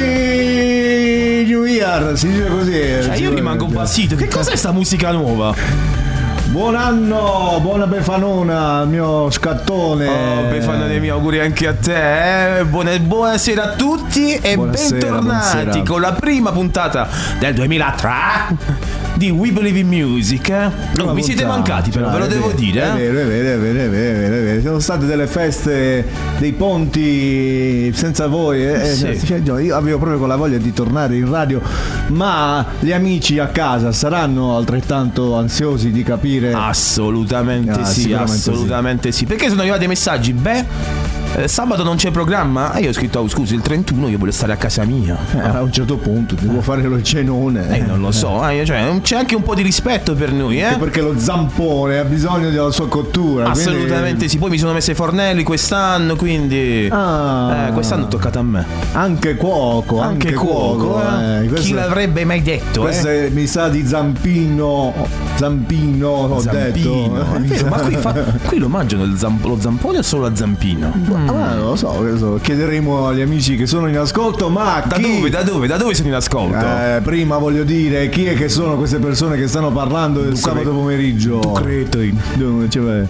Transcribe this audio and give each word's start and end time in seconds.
Happy 0.00 1.44
New 1.46 1.64
Year, 1.66 2.16
si 2.16 2.28
dice 2.28 2.46
così. 2.46 2.72
Cioè, 3.02 3.16
io 3.16 3.34
rimango 3.34 3.66
basito. 3.66 4.16
Che 4.16 4.28
cos'è 4.28 4.56
sta 4.56 4.72
musica 4.72 5.10
nuova? 5.12 5.54
Buon 6.46 6.74
anno, 6.74 7.58
buona 7.62 7.86
Befanona, 7.86 8.84
mio 8.84 9.30
scattone. 9.30 10.06
Oh, 10.06 10.48
Befano 10.50 10.86
dei 10.88 10.98
miei 10.98 11.12
auguri 11.12 11.38
anche 11.38 11.66
a 11.68 11.74
te. 11.74 12.58
eh. 12.60 12.64
Buona- 12.64 12.98
buonasera 12.98 13.62
a 13.62 13.68
tutti 13.76 14.34
e 14.34 14.56
Buonasera, 14.56 14.90
bentornati 14.90 15.22
buonasera. 15.26 15.82
con 15.84 16.00
la 16.00 16.12
prima 16.12 16.50
puntata 16.50 17.08
del 17.38 17.54
2003 17.54 18.08
di 19.14 19.30
We 19.30 19.52
Believe 19.52 19.78
in 19.80 19.88
Music. 19.88 20.48
eh. 20.48 20.66
Oh, 20.66 20.70
Prima 20.92 21.12
mi 21.12 21.22
siete 21.22 21.44
mancati, 21.44 21.90
però, 21.90 22.06
cioè, 22.06 22.12
ve 22.14 22.18
lo 22.20 22.24
è 22.24 22.28
devo 22.28 22.46
vero, 22.46 22.58
dire. 22.58 22.80
È 22.80 22.90
eh. 22.94 22.96
vero, 23.10 23.18
è 23.20 23.24
vero, 23.26 23.48
è 23.48 23.58
vero, 23.58 23.80
è 23.80 23.88
vero, 23.88 24.16
è 24.16 24.20
vero, 24.20 24.34
è 24.36 24.42
vero. 24.42 24.60
Sono 24.62 24.78
state 24.78 25.06
delle 25.06 25.26
feste 25.26 26.06
dei 26.38 26.52
ponti 26.52 27.92
senza 27.94 28.26
voi. 28.26 28.64
eh, 28.64 28.88
eh, 28.90 29.18
Sì. 29.18 29.26
cioè, 29.44 29.60
io 29.60 29.76
avevo 29.76 29.98
proprio 29.98 30.18
con 30.18 30.28
la 30.28 30.36
voglia 30.36 30.58
di 30.58 30.72
tornare 30.72 31.16
in 31.16 31.28
radio, 31.30 31.60
ma 32.08 32.64
gli 32.78 32.92
amici 32.92 33.38
a 33.38 33.48
casa 33.48 33.92
saranno 33.92 34.56
altrettanto 34.56 35.36
ansiosi 35.36 35.90
di 35.90 36.02
capire. 36.02 36.52
Assolutamente 36.52 37.70
Ah, 37.80 37.84
sì, 37.84 38.12
assolutamente 38.12 39.12
sì. 39.12 39.26
Perché 39.26 39.48
sono 39.48 39.60
arrivati 39.60 39.86
messaggi? 39.86 40.32
Beh, 40.32 40.64
eh, 41.36 41.48
sabato 41.48 41.82
non 41.84 41.96
c'è 41.96 42.10
programma? 42.10 42.72
E 42.74 42.82
io 42.82 42.90
ho 42.90 42.92
scritto, 42.92 43.20
oh, 43.20 43.28
scusi, 43.28 43.54
il 43.54 43.60
31 43.62 44.08
io 44.08 44.18
voglio 44.18 44.32
stare 44.32 44.52
a 44.52 44.56
casa 44.56 44.84
mia. 44.84 45.16
Eh, 45.34 45.38
a 45.40 45.62
un 45.62 45.72
certo 45.72 45.96
punto 45.96 46.34
devo 46.34 46.60
fare 46.60 46.82
lo 46.82 47.00
cenone. 47.02 47.76
Eh, 47.78 47.80
non 47.82 48.00
lo 48.00 48.10
so, 48.10 48.46
eh, 48.48 48.64
cioè, 48.64 48.98
c'è 49.02 49.16
anche 49.16 49.34
un 49.36 49.42
po' 49.42 49.54
di 49.54 49.62
rispetto 49.62 50.14
per 50.14 50.32
noi, 50.32 50.60
eh? 50.60 50.76
Perché 50.78 51.00
lo 51.00 51.14
zampone 51.18 51.98
ha 51.98 52.04
bisogno 52.04 52.50
della 52.50 52.70
sua 52.70 52.88
cottura. 52.88 53.50
quindi- 53.50 53.60
Assolutamente 53.70 54.28
sì, 54.28 54.38
poi 54.38 54.50
mi 54.50 54.58
sono 54.58 54.72
messo 54.72 54.90
i 54.90 54.94
fornelli 54.94 55.42
quest'anno, 55.42 56.16
quindi 56.16 56.88
Ah. 56.90 57.66
eh, 57.68 57.72
quest'anno 57.72 58.04
è 58.06 58.08
toccato 58.08 58.38
a 58.38 58.42
me. 58.42 58.64
Anche 58.92 59.36
cuoco, 59.36 60.00
anche, 60.00 60.28
Anche 60.28 60.38
cuoco, 60.38 61.00
eh. 61.00 61.46
questo- 61.46 61.66
Chi 61.66 61.72
l'avrebbe 61.74 62.24
mai 62.24 62.42
detto? 62.42 62.80
Questo 62.82 63.08
eh? 63.08 63.26
è- 63.26 63.30
mi 63.30 63.46
sa 63.46 63.68
di 63.68 63.86
zampino. 63.86 64.92
Zampino, 65.36 66.08
ho 66.08 66.40
Zampino, 66.40 67.08
detto. 67.08 67.38
vero, 67.40 67.68
ma 67.68 67.78
qui, 67.78 67.94
fa- 67.96 68.12
qui 68.46 68.58
lo 68.58 68.68
mangiano 68.68 69.16
zamp- 69.16 69.44
lo 69.46 69.58
zampone 69.58 69.98
o 69.98 70.02
solo 70.02 70.28
la 70.28 70.34
zampina? 70.34 70.92
Ah, 71.26 71.54
non 71.54 71.64
lo 71.64 71.76
so, 71.76 71.88
questo 71.88 72.38
chiederemo 72.42 73.06
agli 73.08 73.20
amici 73.20 73.56
che 73.56 73.66
sono 73.66 73.88
in 73.88 73.96
ascolto, 73.98 74.48
ma 74.48 74.82
Da 74.86 74.96
chi... 74.96 75.02
dove? 75.16 75.30
Da 75.30 75.42
dove? 75.42 75.66
Da 75.66 75.76
dove 75.76 75.94
sono 75.94 76.08
in 76.08 76.14
ascolto? 76.14 76.56
Eh, 76.64 77.00
prima 77.02 77.36
voglio 77.38 77.62
dire 77.64 78.08
chi 78.08 78.26
è 78.26 78.34
che 78.34 78.48
sono 78.48 78.76
queste 78.76 78.98
persone 78.98 79.36
che 79.36 79.46
stanno 79.48 79.70
parlando 79.70 80.20
del 80.22 80.36
sabato 80.36 80.70
pomeriggio. 80.72 81.40
Dove 82.34 82.68
ci 82.70 82.78
vai? 82.78 83.06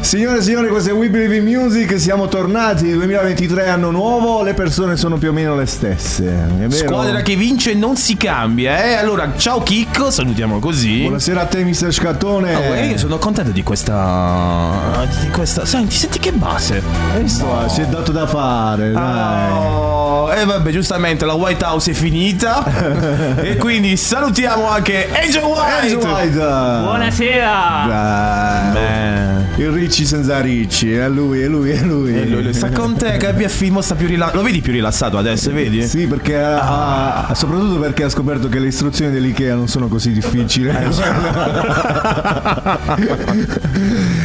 Signore 0.00 0.38
e 0.38 0.42
signori, 0.42 0.68
questo 0.68 0.90
è 0.90 0.92
We 0.92 1.08
Believe 1.10 1.36
in 1.36 1.44
Music, 1.44 1.98
siamo 1.98 2.26
tornati, 2.28 2.90
2023 2.92 3.68
anno 3.68 3.90
nuovo, 3.90 4.42
le 4.42 4.52
persone 4.52 4.96
sono 4.96 5.16
più 5.16 5.28
o 5.30 5.32
meno 5.32 5.54
le 5.56 5.66
stesse? 5.66 6.48
Squadra 6.70 7.22
che 7.22 7.36
vince 7.36 7.74
non 7.74 7.96
si 7.96 8.16
cambia, 8.16 8.84
eh? 8.84 8.94
Allora, 8.94 9.32
ciao 9.36 9.62
Chicco, 9.62 10.10
salutiamo 10.10 10.58
così. 10.58 11.00
Buonasera 11.02 11.42
a 11.42 11.46
te, 11.46 11.62
mister 11.62 11.92
Scattone. 11.92 12.54
Oh, 12.54 12.74
io 12.74 12.98
sono 12.98 13.18
contento 13.18 13.52
di 13.52 13.62
questa. 13.62 15.06
di 15.20 15.28
questa. 15.28 15.64
Senti, 15.64 15.94
senti 15.94 16.18
che 16.18 16.32
base. 16.32 16.82
Eh, 17.16 17.21
sto- 17.28 17.68
si 17.68 17.80
è 17.82 17.86
dato 17.86 18.12
da 18.12 18.26
fare. 18.26 18.92
Oh, 18.94 20.32
e 20.32 20.44
vabbè, 20.44 20.70
giustamente 20.70 21.24
la 21.24 21.34
White 21.34 21.64
House 21.64 21.90
è 21.90 21.94
finita. 21.94 22.64
e 23.42 23.56
quindi 23.56 23.96
salutiamo 23.96 24.68
anche 24.68 25.08
Angel 25.12 25.42
White. 25.42 25.72
Angel 25.80 25.96
White. 25.98 26.36
Buonasera! 26.38 27.84
Dai. 27.86 28.72
Beh, 28.72 29.62
Il 29.62 29.70
Ricci 29.70 30.04
senza 30.06 30.40
Ricci, 30.40 30.92
è 30.94 31.08
lui, 31.08 31.40
è 31.42 31.46
lui, 31.48 31.70
è 31.70 31.80
lui. 31.82 32.14
e 32.16 32.24
lui, 32.26 32.42
lui 32.42 32.52
sta 32.54 32.70
con 32.70 32.96
te, 32.96 33.16
capi 33.18 33.44
a 33.44 33.48
film, 33.48 33.78
sta 33.80 33.94
più 33.94 34.06
rilassato. 34.06 34.36
Lo 34.38 34.42
vedi 34.42 34.60
più 34.60 34.72
rilassato 34.72 35.18
adesso, 35.18 35.52
vedi? 35.52 35.82
Sì, 35.86 36.06
perché 36.06 36.42
ha- 36.42 37.26
ha- 37.28 37.34
soprattutto 37.34 37.78
perché 37.78 38.04
ha 38.04 38.08
scoperto 38.08 38.48
che 38.48 38.58
le 38.58 38.68
istruzioni 38.68 39.10
dell'IKEA 39.12 39.54
non 39.54 39.68
sono 39.68 39.88
così 39.88 40.12
difficili. 40.12 40.68
Eh, 40.68 40.88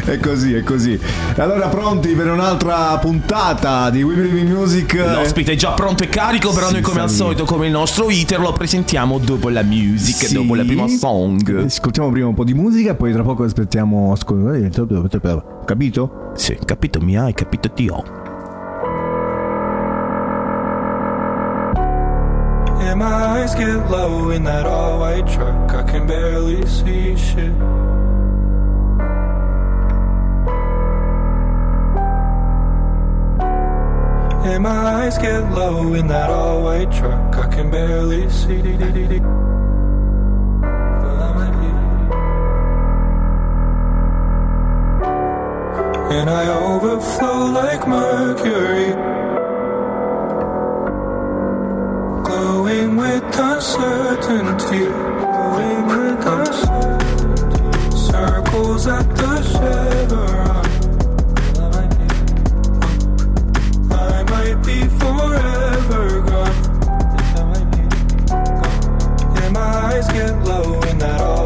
è 0.12 0.18
così, 0.20 0.54
è 0.54 0.64
così. 0.64 1.00
Allora 1.36 1.68
pronti 1.68 2.10
per 2.14 2.30
un'altra 2.32 2.87
puntata 2.98 3.90
di 3.90 4.02
We 4.04 4.16
Believe 4.16 4.40
in 4.40 4.48
Music? 4.52 4.94
L'ospite 4.94 5.52
è 5.52 5.56
già 5.56 5.72
pronto 5.72 6.04
e 6.04 6.08
carico, 6.08 6.52
però 6.54 6.68
Sì, 6.68 6.74
noi 6.74 6.82
come 6.82 7.02
al 7.02 7.10
solito, 7.10 7.44
come 7.44 7.66
il 7.66 7.72
nostro 7.72 8.10
iter, 8.10 8.40
lo 8.40 8.54
presentiamo 8.54 9.18
dopo 9.18 9.50
la 9.50 9.64
music, 9.64 10.28
Sì. 10.28 10.34
dopo 10.36 10.56
la 10.56 10.64
prima 10.64 10.88
song. 10.88 11.66
Ascoltiamo 11.66 12.10
prima 12.10 12.28
un 12.28 12.34
po' 12.34 12.44
di 12.46 12.54
musica, 12.54 12.96
poi 12.96 13.12
tra 13.12 13.24
poco 13.24 13.44
aspettiamo. 13.44 14.16
eh, 14.54 14.70
Capito? 15.66 16.32
Sì, 16.36 16.58
capito 16.64 17.00
mi 17.02 17.18
hai, 17.18 17.34
capito 17.34 17.70
ti 17.72 17.90
ho. 17.90 18.04
Yeah, 22.80 22.96
my 22.96 23.06
eyes 23.42 23.54
get 23.56 23.90
low 23.90 24.30
in 24.32 24.44
that 24.46 24.66
all 24.66 25.00
white 25.00 25.26
truck. 25.28 25.74
I 25.74 25.84
can 25.84 26.06
barely 26.08 26.66
see 26.68 27.16
shit. 27.18 27.52
Yeah, 34.48 34.60
my 34.60 34.70
eyes 35.04 35.18
get 35.18 35.52
low 35.52 35.94
in 35.94 36.08
that 36.08 36.30
all 36.30 36.64
white 36.64 36.90
truck. 36.90 37.36
I 37.36 37.48
can 37.54 37.70
barely 37.70 38.30
see. 38.30 38.62
Might 38.62 38.94
be- 38.94 39.22
And 46.18 46.30
I 46.30 46.44
overflow 46.72 47.40
like 47.62 47.86
mercury. 47.88 48.94
glowing 52.24 52.96
with 52.96 53.24
uncertainty, 53.50 54.86
glowing 54.86 55.88
with 55.88 56.28
uncertainty. 56.38 57.98
Circles 58.12 58.88
at 58.88 59.08
the 59.16 59.34
chevron. 59.52 60.67
Eyes 70.50 70.64
get 70.64 70.66
low 70.66 70.82
in 70.82 70.98
that 71.00 71.22
all-white 71.22 71.37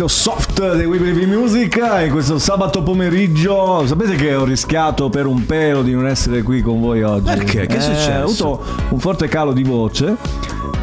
inizio 0.00 0.06
soft 0.06 0.76
dei 0.76 0.86
We 0.86 1.26
Music 1.26 1.76
e 1.76 2.08
questo 2.10 2.38
sabato 2.38 2.84
pomeriggio 2.84 3.84
sapete 3.84 4.14
che 4.14 4.32
ho 4.32 4.44
rischiato 4.44 5.08
per 5.08 5.26
un 5.26 5.44
pelo 5.44 5.82
di 5.82 5.92
non 5.92 6.06
essere 6.06 6.42
qui 6.42 6.62
con 6.62 6.80
voi 6.80 7.02
oggi 7.02 7.24
Perché? 7.24 7.66
Che 7.66 7.74
è 7.74 7.78
Eh, 7.78 7.80
successo? 7.80 8.44
Ho 8.46 8.52
avuto 8.54 8.64
un 8.90 9.00
forte 9.00 9.26
calo 9.26 9.52
di 9.52 9.64
voce 9.64 10.14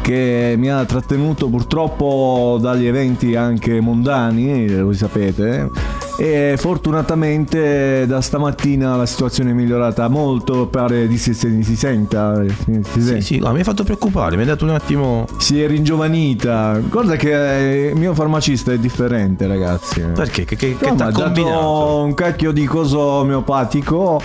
che 0.02 0.54
mi 0.58 0.70
ha 0.70 0.84
trattenuto 0.84 1.48
purtroppo 1.48 2.58
dagli 2.60 2.86
eventi 2.86 3.34
anche 3.36 3.80
mondani, 3.80 4.66
eh, 4.66 4.82
voi 4.82 4.94
sapete. 4.94 5.70
E 6.18 6.54
fortunatamente 6.56 8.06
da 8.06 8.22
stamattina 8.22 8.96
la 8.96 9.04
situazione 9.04 9.50
è 9.50 9.52
migliorata 9.52 10.08
molto, 10.08 10.66
pare 10.66 11.06
di 11.06 11.18
si, 11.18 11.34
si, 11.34 11.62
si 11.62 11.76
senta. 11.76 12.42
Si, 12.64 12.80
si 12.90 13.00
Sì, 13.02 13.20
sì, 13.20 13.38
no, 13.38 13.52
mi 13.52 13.58
hai 13.58 13.64
fatto 13.64 13.84
preoccupare, 13.84 14.34
mi 14.36 14.42
hai 14.42 14.48
dato 14.48 14.64
un 14.64 14.70
attimo. 14.70 15.26
Si 15.36 15.60
è 15.62 15.66
ringiovanita. 15.66 16.80
Guarda 16.88 17.16
che 17.16 17.86
eh, 17.86 17.88
il 17.88 17.96
mio 17.96 18.14
farmacista 18.14 18.72
è 18.72 18.78
differente, 18.78 19.46
ragazzi. 19.46 20.00
Perché? 20.00 20.44
Che, 20.44 20.56
che, 20.56 20.76
che 20.76 20.86
No, 20.86 20.94
mi 20.94 21.02
ha 21.02 21.10
dato 21.10 21.96
un 22.02 22.14
cacchio 22.14 22.50
di 22.52 22.64
coso 22.64 22.98
omeopatico. 23.00 24.22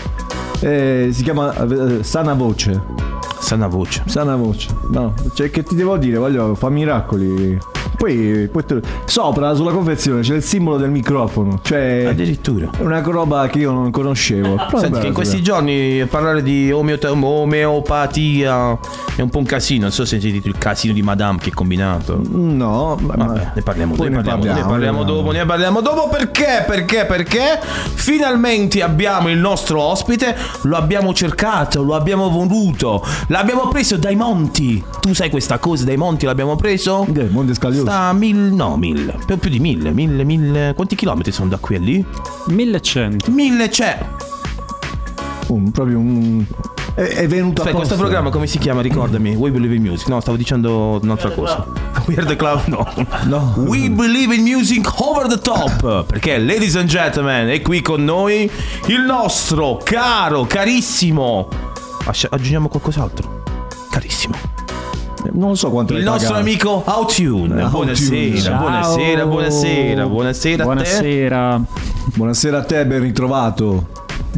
eh, 0.62 1.10
si 1.12 1.24
chiama 1.24 1.54
eh, 1.54 2.04
Sana 2.04 2.34
Voce. 2.34 3.10
Sana 3.40 3.68
voce. 3.68 4.04
Sana 4.06 4.36
Voce. 4.36 4.70
No, 4.92 5.14
cioè 5.34 5.50
che 5.50 5.64
ti 5.64 5.76
devo 5.76 5.98
dire, 5.98 6.18
voglio 6.18 6.56
fa 6.56 6.70
miracoli. 6.70 7.58
Poi, 8.02 8.50
tu- 8.66 8.80
sopra 9.06 9.54
sulla 9.54 9.72
confezione 9.72 10.22
c'è 10.22 10.34
il 10.34 10.42
simbolo 10.42 10.78
del 10.78 10.90
microfono. 10.90 11.60
Cioè 11.62 12.06
Addirittura. 12.10 12.72
è 12.76 12.82
una 12.82 13.00
roba 13.02 13.46
che 13.48 13.60
io 13.60 13.72
non 13.72 13.92
conoscevo. 13.92 14.58
Senti, 14.76 15.00
che 15.02 15.08
in 15.08 15.14
questi 15.14 15.44
giorni 15.44 16.04
parlare 16.08 16.42
di 16.42 16.72
omeota- 16.72 17.12
omeopatia 17.12 18.76
è 19.16 19.22
un 19.22 19.30
po' 19.30 19.38
un 19.38 19.46
casino. 19.46 19.82
Non 19.84 19.92
so 19.92 20.06
se 20.06 20.16
hai 20.16 20.22
sentito 20.22 20.48
il 20.48 20.58
casino 20.58 20.94
di 20.94 21.04
Madame 21.04 21.38
che 21.40 21.50
è 21.50 21.54
combinato. 21.54 22.20
No, 22.28 22.98
ma- 23.02 23.14
Vabbè, 23.16 23.52
ne 23.54 23.62
parliamo, 23.62 23.94
poi 23.94 24.10
ne 24.10 24.16
ne 24.18 24.24
parliamo, 24.24 24.58
ne 24.60 24.64
parliamo 24.66 25.00
ne 25.00 25.06
dopo, 25.06 25.32
ne 25.32 25.46
parliamo 25.46 25.82
dopo 25.82 26.10
perché? 26.10 26.64
Perché? 26.66 27.06
Perché? 27.06 27.60
Finalmente 27.94 28.82
abbiamo 28.82 29.30
il 29.30 29.38
nostro 29.38 29.80
ospite, 29.80 30.36
lo 30.64 30.76
abbiamo 30.76 31.14
cercato, 31.14 31.84
lo 31.84 31.94
abbiamo 31.94 32.30
voluto, 32.30 33.06
l'abbiamo 33.28 33.68
preso 33.68 33.98
dai 33.98 34.16
monti. 34.16 34.84
Tu 35.00 35.14
sai 35.14 35.30
questa 35.30 35.60
cosa, 35.60 35.86
dai 35.86 35.98
monti 35.98 36.26
l'abbiamo 36.26 36.56
preso? 36.56 37.06
Monte 37.30 37.54
Scaglioso. 37.54 37.90
Sta 37.92 38.04
a 38.08 38.14
mille, 38.14 38.50
no, 38.56 38.78
mille, 38.78 39.18
più, 39.26 39.38
più 39.38 39.50
di 39.50 39.60
mille, 39.60 39.92
mille, 39.92 40.24
mille. 40.24 40.72
Quanti 40.76 40.96
chilometri 40.96 41.34
sono 41.34 41.50
da 41.50 41.58
qui 41.58 41.76
a 41.76 41.80
lì? 41.80 42.06
1100. 42.48 43.30
Mille 43.32 43.68
c'è. 43.68 44.00
Un- 45.48 45.72
proprio 45.72 46.00
un. 46.00 46.46
È, 46.94 47.02
è 47.02 47.28
venuto 47.28 47.62
Aspetta, 47.62 47.76
questo 47.76 47.96
apposta. 47.96 47.96
programma 47.96 48.30
come 48.30 48.48
si 48.48 48.60
chiama? 48.60 48.80
Ricordami. 48.82 49.36
We 49.36 49.52
Believe 49.52 49.76
in 49.76 49.82
Music. 49.82 50.08
No, 50.08 50.22
stavo 50.22 50.38
dicendo 50.38 51.00
un'altra 51.04 51.32
cosa. 51.32 51.66
We 52.06 52.16
are 52.16 52.26
the 52.26 52.38
Club. 52.38 52.62
No. 52.68 52.88
No. 53.26 53.54
We 53.68 53.90
Believe 53.90 54.34
in 54.36 54.42
Music 54.44 54.90
Over 55.02 55.28
the 55.28 55.40
Top. 55.40 56.06
Perché, 56.06 56.38
ladies 56.38 56.78
and 56.78 56.88
gentlemen, 56.88 57.50
è 57.50 57.62
qui 57.62 57.82
con 57.82 58.06
noi 58.06 58.50
il 58.88 59.02
nostro 59.02 59.80
caro, 59.84 60.46
carissimo. 60.46 61.50
Asci- 62.06 62.28
Aggiungiamo 62.30 62.70
qualcos'altro. 62.70 63.44
Carissimo. 63.90 64.36
Non 65.34 65.56
so 65.58 65.70
quanto 65.70 65.94
Il 65.94 66.04
nostro 66.04 66.30
pagato. 66.34 66.48
amico 66.48 66.84
Outune. 66.86 67.62
Outune. 67.62 67.70
Buonasera, 67.70 68.56
buonasera, 68.56 69.26
buonasera, 69.26 70.06
buonasera. 70.08 70.54
a 70.54 70.58
te. 70.58 70.64
Buonasera. 70.64 71.62
Buonasera 72.16 72.58
a 72.58 72.64
te, 72.64 72.86
ben 72.86 73.02
ritrovato. 73.02 73.88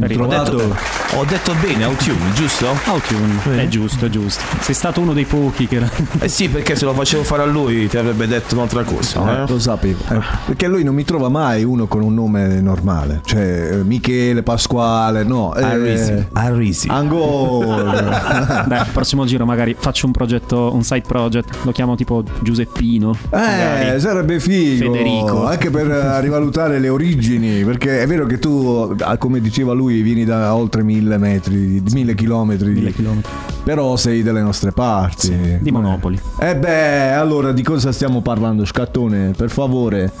Ho 0.00 0.06
ritrovato. 0.06 0.56
detto, 0.56 0.76
ho 1.16 1.24
detto 1.24 1.54
bene, 1.60 1.84
Outune, 1.84 2.32
giusto? 2.34 2.66
Outune. 2.86 3.62
È 3.62 3.68
giusto, 3.68 4.06
è 4.06 4.08
giusto. 4.08 4.42
Sei 4.60 4.74
stato 4.74 5.00
uno 5.00 5.12
dei 5.12 5.24
pochi 5.24 5.66
che... 5.68 5.80
Eh 6.18 6.28
sì, 6.28 6.48
perché 6.48 6.74
se 6.74 6.84
lo 6.84 6.92
facevo 6.94 7.22
fare 7.22 7.42
a 7.42 7.44
lui 7.44 7.86
ti 7.86 7.96
avrebbe 7.96 8.26
detto 8.26 8.54
un'altra 8.54 8.82
cosa. 8.82 9.40
Eh, 9.40 9.42
eh? 9.42 9.46
lo 9.46 9.58
sapevo. 9.58 9.98
Eh, 10.10 10.20
perché 10.46 10.66
lui 10.66 10.82
non 10.82 10.94
mi 10.94 11.04
trova 11.04 11.28
mai 11.28 11.62
uno 11.62 11.86
con 11.86 12.02
un 12.02 12.14
nome 12.14 12.60
normale. 12.60 13.20
Cioè, 13.24 13.70
eh, 13.72 13.84
Michele, 13.84 14.42
Pasquale, 14.42 15.22
no. 15.22 15.54
Eh, 15.54 15.62
Arisi. 15.62 16.26
Arisi. 16.32 16.88
Angolo. 16.88 17.92
Beh, 18.66 18.84
prossimo 18.92 19.24
giro 19.24 19.44
magari 19.44 19.76
faccio 19.78 20.06
un 20.06 20.12
progetto, 20.12 20.72
un 20.72 20.82
side 20.82 21.04
project. 21.06 21.54
Lo 21.62 21.72
chiamo 21.72 21.94
tipo 21.94 22.24
Giuseppino. 22.40 23.16
Eh, 23.30 23.36
magari. 23.36 24.00
sarebbe 24.00 24.40
figo. 24.40 24.92
Federico. 24.92 25.46
Anche 25.46 25.70
per 25.70 25.90
eh, 25.90 26.20
rivalutare 26.20 26.78
le 26.78 26.88
origini. 26.88 27.64
Perché 27.64 28.02
è 28.02 28.06
vero 28.06 28.26
che 28.26 28.38
tu, 28.38 28.94
ah, 29.00 29.16
come 29.18 29.40
diceva 29.40 29.72
lui, 29.72 29.83
vieni 29.86 30.24
da 30.24 30.54
oltre 30.54 30.82
mille 30.82 31.18
metri, 31.18 31.82
mille 31.92 32.14
chilometri. 32.14 32.72
Mille 32.72 32.92
chilometri. 32.92 33.30
Però 33.64 33.96
sei 33.96 34.22
delle 34.22 34.42
nostre 34.42 34.72
parti. 34.72 35.58
Di 35.60 35.70
Monopoli. 35.70 36.20
Eh 36.38 36.56
beh, 36.56 37.12
allora 37.12 37.52
di 37.52 37.62
cosa 37.62 37.92
stiamo 37.92 38.20
parlando, 38.20 38.64
Scattone? 38.64 39.32
Per 39.36 39.50
favore. 39.50 40.12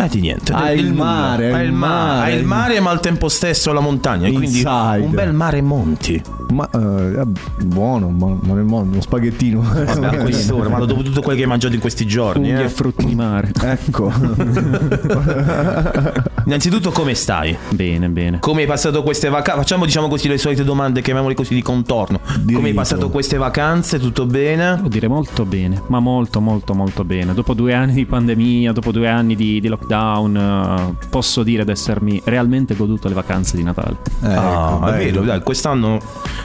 Ah, 0.00 0.08
di 0.08 0.20
niente. 0.20 0.54
Del- 0.54 0.78
il 0.78 0.94
mare, 0.94 1.52
Ah, 1.52 1.62
il 1.62 1.72
mare. 1.72 2.32
Ah, 2.32 2.34
il 2.34 2.44
mare, 2.46 2.80
ma 2.80 2.90
al 2.90 3.00
tempo 3.00 3.28
stesso 3.28 3.70
la 3.72 3.80
montagna. 3.80 4.28
Quindi 4.30 4.46
Inside. 4.46 5.04
un 5.04 5.10
bel 5.10 5.34
mare 5.34 5.58
e 5.58 5.62
monti. 5.62 6.22
Ma 6.52 6.68
eh, 6.72 7.22
buono, 7.64 8.08
ma, 8.08 8.34
ma 8.40 8.54
nel 8.54 8.64
mondo, 8.64 8.92
uno 8.92 9.02
spaghettino. 9.02 9.60
Vabbè, 9.60 10.06
a 10.06 10.16
quest'ora, 10.24 10.70
ma 10.70 10.78
dopo 10.78 11.02
tutto 11.02 11.20
quello 11.20 11.36
che 11.36 11.42
hai 11.44 11.48
mangiato 11.48 11.74
in 11.74 11.80
questi 11.80 12.06
giorni. 12.06 12.46
Funghi 12.48 12.62
eh. 12.62 12.64
e 12.64 12.68
frutti 12.70 13.04
di 13.04 13.14
mare. 13.14 13.50
ecco. 13.62 14.10
Innanzitutto, 16.46 16.90
come 16.90 17.14
stai? 17.14 17.56
Bene, 17.70 18.08
bene. 18.08 18.38
Come 18.40 18.62
hai 18.62 18.66
passato 18.66 19.02
queste 19.02 19.28
vacanze? 19.28 19.60
Facciamo, 19.60 19.84
diciamo 19.84 20.08
così, 20.08 20.28
le 20.28 20.38
solite 20.38 20.64
domande, 20.64 21.02
chiamiamole 21.02 21.34
così 21.34 21.54
di 21.54 21.62
contorno. 21.62 22.20
Come 22.50 22.68
hai 22.68 22.74
passato 22.74 23.10
queste 23.10 23.36
vacanze? 23.36 23.98
Tutto 23.98 24.24
bene? 24.26 24.76
Devo 24.76 24.88
dire 24.88 25.08
molto 25.08 25.44
bene, 25.44 25.82
ma 25.88 26.00
molto 26.00 26.40
molto 26.40 26.74
molto 26.74 27.04
bene. 27.04 27.34
Dopo 27.34 27.52
due 27.54 27.74
anni 27.74 27.92
di 27.92 28.06
pandemia, 28.06 28.72
dopo 28.72 28.90
due 28.90 29.08
anni 29.08 29.36
di, 29.36 29.60
di 29.60 29.68
lockdown, 29.68 29.88
eh, 29.94 30.94
posso 31.08 31.42
dire 31.42 31.64
di 31.64 31.70
essermi 31.70 32.20
realmente 32.24 32.74
goduto 32.76 33.08
le 33.08 33.14
vacanze 33.14 33.56
di 33.56 33.62
Natale. 33.62 33.96
ah, 34.22 34.28
Ecco, 34.30 34.86
è 34.86 34.90
bello. 34.90 34.96
vero, 34.96 35.22
dai, 35.22 35.42
quest'anno 35.42 35.98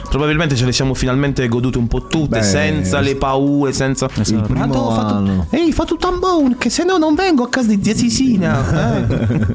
probabilmente 0.08 0.54
ce 0.56 0.64
le 0.64 0.72
siamo 0.72 0.94
finalmente 0.94 1.46
godute 1.48 1.78
un 1.78 1.88
po' 1.88 2.06
tutte, 2.06 2.38
Beh, 2.38 2.42
senza 2.42 3.00
le 3.00 3.16
paure, 3.16 3.72
senza... 3.72 4.08
Esatto. 4.14 4.42
primo 4.42 4.66
Ma 4.66 4.72
tu, 4.72 4.90
fa 4.90 5.04
tu- 5.04 5.14
anno. 5.14 5.46
Ehi, 5.50 5.72
fa 5.72 5.84
tutto 5.84 6.08
un 6.10 6.18
buon, 6.18 6.56
che 6.58 6.70
se 6.70 6.84
no 6.84 6.96
non 6.96 7.14
vengo 7.14 7.42
a 7.44 7.48
casa 7.48 7.68
di 7.68 7.80
zia 7.82 7.94
Sisina. 7.94 9.06
Eh. 9.08 9.46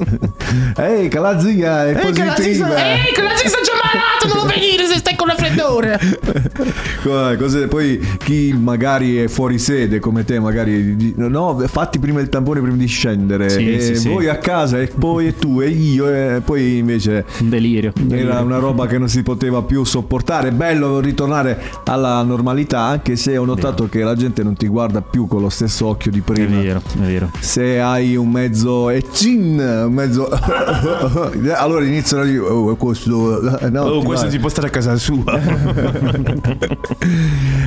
Ehi, 0.76 1.08
che 1.08 1.18
la 1.18 1.38
zia 1.40 1.86
è 1.88 1.92
positiva. 1.98 2.36
Ehi, 2.36 3.12
che 3.12 3.22
la 3.22 3.36
zia 3.36 3.48
sta 3.48 3.58
già 3.62 3.72
malato, 3.82 4.38
non 4.38 4.46
venire 4.46 4.86
se 4.86 4.98
stai 4.98 5.16
con 5.16 5.26
la 5.26 5.34
freddore. 5.34 5.98
Co- 7.02 7.34
cose- 7.36 7.66
poi 7.66 7.98
chi 8.22 8.52
magari 8.52 9.16
è 9.16 9.26
fuori 9.28 9.58
sede 9.58 9.98
come 9.98 10.24
te, 10.24 10.38
magari 10.38 11.12
no, 11.16 11.58
fatti 11.66 11.98
prima 11.98 12.20
il 12.20 12.28
tampone 12.28 12.60
prima 12.60 12.76
di 12.76 12.86
scendere. 12.86 13.48
Sì, 13.50 13.72
e 13.74 13.80
sì, 13.82 13.94
sì. 13.96 14.08
voi 14.08 14.28
a 14.28 14.36
casa 14.36 14.80
e 14.80 14.86
poi 14.86 15.26
e 15.28 15.36
tu 15.36 15.60
e 15.60 15.68
io 15.68 16.08
e 16.08 16.40
poi 16.44 16.78
invece 16.78 17.24
Un 17.40 17.48
delirio. 17.48 17.92
un 17.96 18.08
delirio. 18.08 18.30
era 18.30 18.40
una 18.40 18.58
roba 18.58 18.86
che 18.86 18.98
non 18.98 19.08
si 19.08 19.22
poteva 19.22 19.62
più 19.62 19.84
sopportare. 19.84 20.50
Bello 20.52 21.00
ritornare 21.00 21.60
alla 21.84 22.22
normalità, 22.22 22.80
anche 22.80 23.16
se 23.16 23.36
ho 23.36 23.44
notato 23.44 23.88
che 23.88 24.02
la 24.02 24.14
gente 24.14 24.42
non 24.42 24.54
ti 24.54 24.66
guarda 24.66 25.00
più 25.02 25.26
con 25.26 25.40
lo 25.42 25.48
stesso 25.48 25.86
occhio 25.86 26.10
di 26.10 26.18
È 26.20 26.22
prima. 26.22 26.60
vero, 26.60 26.82
è 27.00 27.04
vero. 27.06 27.30
Se 27.40 27.80
hai 27.80 28.16
un 28.16 28.30
mezzo 28.30 28.90
e 28.90 29.04
cin, 29.12 29.58
un 29.86 29.92
mezzo 29.92 30.28
allora 31.56 31.84
iniziano 31.84 32.22
a 32.22 32.26
dire 32.26 32.38
oh, 32.40 32.74
questo 32.76 33.40
no, 33.70 33.80
Oh, 33.82 33.98
ti 34.00 34.06
questo 34.06 34.26
va. 34.26 34.30
si 34.32 34.38
può 34.38 34.48
stare 34.48 34.66
a 34.68 34.70
casa 34.70 34.96
sua. 34.96 35.40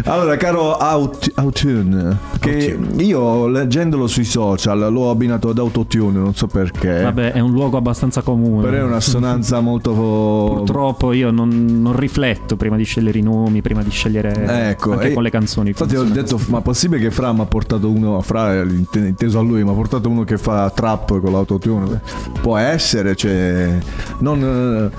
Allora, 0.05 0.37
caro 0.37 0.77
Out- 0.77 1.31
Outune, 1.35 2.17
che 2.39 2.77
io 2.97 3.47
leggendolo 3.47 4.07
sui 4.07 4.23
social 4.23 4.91
l'ho 4.91 5.09
abbinato 5.09 5.49
ad 5.49 5.57
Autotune, 5.57 6.04
non 6.11 6.33
so 6.35 6.47
perché. 6.47 7.01
Vabbè, 7.01 7.33
è 7.33 7.39
un 7.39 7.51
luogo 7.51 7.77
abbastanza 7.77 8.21
comune. 8.21 8.69
Però 8.69 8.77
è 8.77 8.83
un'assonanza 8.83 9.59
molto 9.61 9.93
Purtroppo 9.93 11.11
io 11.13 11.31
non, 11.31 11.49
non 11.81 11.95
rifletto 11.95 12.55
prima 12.55 12.75
di 12.75 12.83
scegliere 12.83 13.19
i 13.19 13.21
nomi, 13.21 13.61
prima 13.61 13.83
di 13.83 13.89
scegliere 13.89 14.69
Ecco, 14.69 14.93
anche 14.93 15.09
e- 15.09 15.13
con 15.13 15.23
le 15.23 15.29
canzoni. 15.29 15.69
Infatti 15.69 15.95
ho 15.95 16.03
detto, 16.03 16.35
così. 16.35 16.51
ma 16.51 16.61
possibile 16.61 17.01
che 17.01 17.11
Fra 17.11 17.31
mi 17.33 17.41
ha 17.41 17.45
portato 17.45 17.89
uno, 17.89 18.21
Fra 18.21 18.61
inte- 18.61 18.99
inteso 18.99 19.39
a 19.39 19.41
lui, 19.41 19.63
mi 19.63 19.69
ha 19.69 19.73
portato 19.73 20.09
uno 20.09 20.23
che 20.23 20.37
fa 20.37 20.69
trap 20.69 21.19
con 21.19 21.31
l'autotune? 21.31 22.01
Può 22.41 22.57
essere, 22.57 23.15
cioè... 23.15 23.77
Non... 24.19 24.91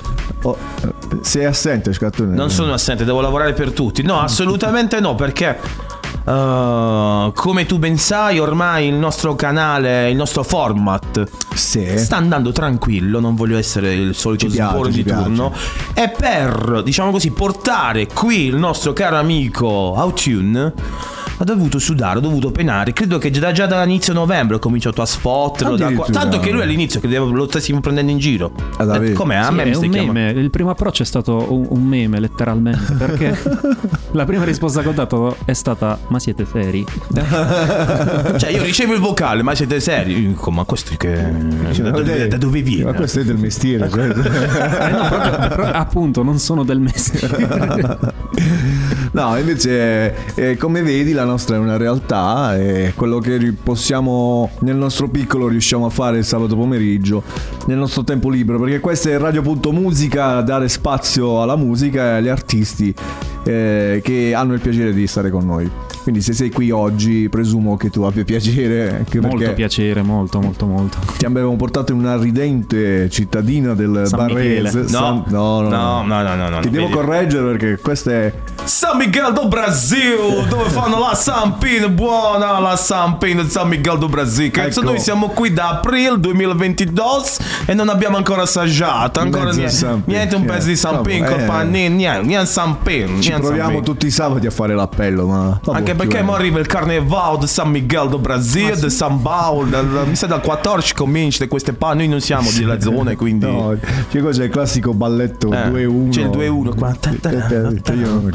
oh, 0.42 0.56
sei 1.20 1.44
assente, 1.44 1.92
Scattone? 1.92 2.34
Non 2.34 2.50
sono 2.50 2.72
assente, 2.72 3.04
devo 3.04 3.20
lavorare 3.20 3.52
per 3.52 3.72
tutti. 3.72 4.02
No, 4.02 4.20
assolutamente 4.20 5.00
no, 5.00 5.14
perché 5.14 5.58
uh, 6.26 7.32
come 7.32 7.66
tu 7.66 7.78
ben 7.78 7.96
sai, 7.96 8.38
ormai 8.38 8.88
il 8.88 8.94
nostro 8.94 9.34
canale, 9.34 10.10
il 10.10 10.16
nostro 10.16 10.42
format 10.42 11.24
Sì. 11.54 11.96
sta 11.96 12.16
andando 12.16 12.52
tranquillo, 12.52 13.20
non 13.20 13.34
voglio 13.34 13.56
essere 13.56 13.94
il 13.94 14.14
solito 14.14 14.48
ci 14.48 14.56
di 14.90 15.04
turno. 15.04 15.52
E 15.94 16.10
per, 16.10 16.82
diciamo 16.84 17.10
così, 17.10 17.30
portare 17.30 18.06
qui 18.06 18.46
il 18.46 18.56
nostro 18.56 18.92
caro 18.92 19.16
amico 19.16 19.66
Outune 19.66 20.72
Ho 21.38 21.44
dovuto 21.44 21.78
sudare, 21.78 22.18
ho 22.18 22.20
dovuto 22.20 22.50
penare. 22.50 22.92
Credo 22.92 23.18
che 23.18 23.30
già, 23.30 23.52
già 23.52 23.66
dall'inizio 23.66 24.12
novembre 24.14 24.56
ho 24.56 24.58
cominciato 24.58 25.02
a 25.02 25.06
sfotterlo. 25.06 25.76
da. 25.76 25.90
Tanto 26.10 26.40
che 26.40 26.50
lui 26.50 26.62
all'inizio 26.62 26.98
credeva 27.00 27.26
lo 27.26 27.46
stessimo 27.46 27.80
prendendo 27.80 28.10
in 28.12 28.18
giro. 28.18 28.52
Ah? 28.78 29.04
Eh, 29.04 29.12
Com'è? 29.12 29.36
A 29.36 29.50
Sì, 29.50 29.58
è 29.58 29.76
un 29.76 29.88
meme. 29.88 30.30
Il 30.30 30.50
primo 30.50 30.70
approccio 30.70 31.02
è 31.02 31.06
stato 31.06 31.52
un, 31.52 31.66
un 31.68 31.82
meme, 31.82 32.20
letteralmente. 32.20 32.94
Perché 32.94 33.38
la 34.12 34.24
prima 34.24 34.44
risposta 34.44 34.80
che 34.82 34.88
ho 34.88 34.92
dato 34.92 35.36
è 35.44 35.52
stata: 35.52 35.98
Ma 36.08 36.18
siete 36.18 36.46
seri? 36.50 36.84
Cioè, 38.36 38.50
io 38.50 38.62
ricevo 38.62 38.94
il 38.94 39.00
vocale, 39.00 39.42
ma 39.42 39.54
siete 39.54 39.80
seri? 39.80 40.14
Dico, 40.28 40.50
ma 40.50 40.64
questo 40.64 40.94
è 40.94 40.96
che. 40.96 41.14
Da 41.82 41.90
dove, 41.90 42.28
da 42.28 42.36
dove 42.36 42.62
viene? 42.62 42.84
Ma 42.84 42.92
questo 42.94 43.20
è 43.20 43.24
del 43.24 43.36
mestiere. 43.36 43.88
cioè. 43.90 44.04
Eh 44.86 44.90
no, 44.90 45.08
proprio- 45.08 45.48
pro- 45.48 45.70
appunto, 45.72 46.22
non 46.22 46.38
sono 46.38 46.64
del 46.64 46.80
mestiere. 46.80 47.98
No, 49.16 49.34
invece, 49.38 50.34
eh, 50.34 50.56
come 50.58 50.82
vedi, 50.82 51.12
la 51.12 51.24
nostra 51.24 51.56
è 51.56 51.58
una 51.58 51.78
realtà 51.78 52.54
e 52.54 52.92
quello 52.94 53.18
che 53.18 53.54
possiamo 53.62 54.50
nel 54.58 54.76
nostro 54.76 55.08
piccolo 55.08 55.48
riusciamo 55.48 55.86
a 55.86 55.88
fare 55.88 56.18
il 56.18 56.24
sabato 56.26 56.54
pomeriggio, 56.54 57.22
nel 57.64 57.78
nostro 57.78 58.04
tempo 58.04 58.28
libero, 58.28 58.60
perché 58.60 58.78
questa 58.78 59.08
è 59.08 59.16
Radio.musica, 59.16 60.42
dare 60.42 60.68
spazio 60.68 61.40
alla 61.40 61.56
musica 61.56 62.02
e 62.02 62.16
agli 62.16 62.28
artisti 62.28 62.94
eh, 63.44 64.02
che 64.04 64.34
hanno 64.34 64.52
il 64.52 64.60
piacere 64.60 64.92
di 64.92 65.06
stare 65.06 65.30
con 65.30 65.46
noi. 65.46 65.70
Quindi 66.06 66.22
se 66.22 66.34
sei 66.34 66.50
qui 66.50 66.70
oggi, 66.70 67.28
presumo 67.28 67.76
che 67.76 67.90
tu 67.90 68.02
abbia 68.02 68.22
piacere, 68.22 68.98
anche 68.98 69.20
molto 69.20 69.52
piacere, 69.54 70.02
molto, 70.02 70.40
molto, 70.40 70.64
molto. 70.64 70.98
ti 71.18 71.24
abbiamo 71.24 71.56
portato 71.56 71.90
in 71.90 71.98
una 71.98 72.16
ridente 72.16 73.10
cittadina 73.10 73.74
del 73.74 74.02
San. 74.04 74.20
Barrese. 74.20 74.86
San- 74.86 75.24
no, 75.26 75.60
no, 75.60 75.68
no, 75.68 76.02
no, 76.04 76.22
no, 76.22 76.34
no, 76.36 76.48
no, 76.48 76.60
Ti 76.60 76.70
devo 76.70 76.90
correggere 76.90 77.44
perché 77.50 77.78
questa 77.82 78.12
è 78.12 78.32
San 78.62 78.98
Miguel 78.98 79.32
do 79.32 79.48
Brasil, 79.48 80.46
dove 80.48 80.70
fanno 80.70 81.00
la 81.00 81.14
Sampin, 81.16 81.92
buona 81.92 82.60
la 82.60 82.76
Sampin 82.76 83.42
di 83.42 83.48
San 83.50 83.66
Miguel 83.66 83.98
do 83.98 84.08
Brasil. 84.08 84.52
Cazzo, 84.52 84.82
Ecco. 84.82 84.90
noi 84.90 85.00
siamo 85.00 85.30
qui 85.30 85.52
da 85.52 85.70
aprile 85.70 86.20
2022 86.20 86.94
e 87.66 87.74
non 87.74 87.88
abbiamo 87.88 88.16
ancora 88.16 88.42
assaggiato, 88.42 89.18
ancora 89.18 89.50
niente, 89.50 90.02
niente 90.04 90.36
un 90.36 90.44
pezzo 90.44 90.68
di 90.68 90.76
Sampin 90.76 91.24
eh. 91.24 91.44
panini, 91.46 91.96
niente, 91.96 92.26
niente 92.26 92.46
Sampin, 92.46 93.20
Ci 93.20 93.30
niente 93.30 93.46
proviamo 93.46 93.70
Sampin. 93.70 93.82
tutti 93.84 94.06
i 94.06 94.10
sabati 94.12 94.46
a 94.46 94.50
fare 94.52 94.74
l'appello, 94.76 95.26
ma 95.26 95.60
vabbè, 95.60 95.76
Anche 95.76 95.94
perché 95.96 96.22
mo 96.22 96.34
arriva 96.34 96.58
il 96.58 96.66
carnevale 96.66 97.38
di 97.38 97.46
San 97.46 97.70
Miguel 97.70 98.08
do 98.08 98.18
Brasil, 98.18 98.78
di 98.78 98.90
San 98.90 99.20
Paolo, 99.22 99.66
mi 100.06 100.14
sa 100.14 100.26
dal 100.26 100.40
14 100.40 100.94
comincia 100.94 101.42
di 101.44 101.48
queste 101.50 101.72
pa, 101.72 101.94
noi 101.94 102.08
non 102.08 102.20
siamo 102.20 102.50
della 102.50 102.80
zona, 102.80 103.14
quindi... 103.16 103.46
No, 103.46 103.74
c'è 104.10 104.20
cosa 104.20 104.44
il 104.44 104.50
classico 104.50 104.92
balletto 104.94 105.50
Eh, 105.52 105.68
2-1. 105.68 106.10
c'è 106.10 106.20
il 106.22 106.28
2-1 106.28 106.76
qua. 106.76 106.94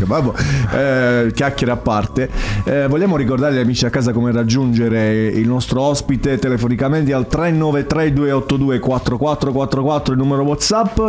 Vabbè, 0.06 1.26
eh, 1.28 1.32
chiacchiere 1.34 1.72
a 1.72 1.78
parte. 1.78 2.30
Eh, 2.64 2.88
vogliamo 2.88 3.16
ricordare 3.18 3.54
agli 3.56 3.62
amici 3.62 3.86
a 3.86 3.90
casa 3.90 4.12
come 4.12 4.32
raggiungere 4.32 5.28
il 5.28 5.48
nostro 5.48 5.82
ospite 5.82 6.38
telefonicamente 6.40 7.14
al 7.14 7.28
393 7.28 8.14
282 8.14 8.80
4444 8.80 10.14
il 10.14 10.20
numero 10.20 10.44
WhatsApp 10.44 11.00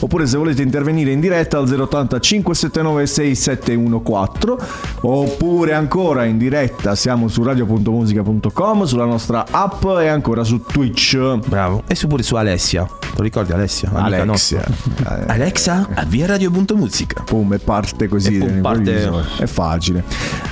oppure 0.00 0.26
se 0.26 0.36
volete 0.36 0.62
intervenire 0.62 1.10
in 1.12 1.20
diretta 1.20 1.58
al 1.58 1.68
080 1.68 2.20
579 2.20 3.06
6714 3.06 4.56
oppure 5.00 5.72
ancora 5.74 6.00
in 6.02 6.36
diretta 6.36 6.96
siamo 6.96 7.28
su 7.28 7.42
radio.musica.com 7.44 8.82
sulla 8.84 9.04
nostra 9.04 9.44
app 9.48 9.84
e 10.00 10.08
ancora 10.08 10.42
su 10.42 10.60
Twitch. 10.62 11.16
Bravo. 11.46 11.84
E 11.86 11.94
su 11.94 12.08
pure 12.08 12.22
su 12.24 12.34
Alessia. 12.34 12.84
Te 12.84 13.06
lo 13.16 13.22
ricordi 13.22 13.52
Alessia? 13.52 13.90
Amica 13.94 14.22
Alexia. 14.22 14.64
Eh, 14.64 15.24
Alexa, 15.28 15.88
avvia 15.94 16.26
radio.musica. 16.26 17.22
Pum, 17.22 17.52
e 17.52 17.58
parte 17.58 18.08
così 18.08 18.36
E 18.36 18.38
pum, 18.44 18.60
parte- 18.60 19.10
È 19.38 19.46
facile. 19.46 20.02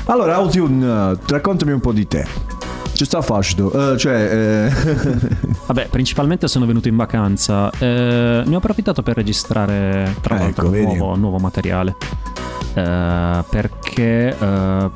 Allora, 0.04 0.36
Autune, 0.36 1.16
raccontami 1.26 1.72
un 1.72 1.80
po' 1.80 1.92
di 1.92 2.06
te. 2.06 2.24
Ci 2.92 3.04
sta 3.04 3.20
facile. 3.20 3.92
Eh, 3.92 3.98
cioè, 3.98 4.14
eh, 4.14 4.72
Vabbè, 5.66 5.88
principalmente 5.90 6.46
sono 6.48 6.64
venuto 6.64 6.86
in 6.88 6.96
vacanza. 6.96 7.70
eh, 7.78 8.42
ne 8.46 8.54
ho 8.54 8.58
approfittato 8.58 9.02
per 9.02 9.16
registrare, 9.16 10.14
tra 10.20 10.36
Ecco, 10.46 10.62
l'altro, 10.62 10.70
nuovo, 10.70 11.16
nuovo 11.16 11.38
materiale. 11.38 11.96
Eh, 12.72 13.44
perché 13.50 14.36
eh, 14.38 14.90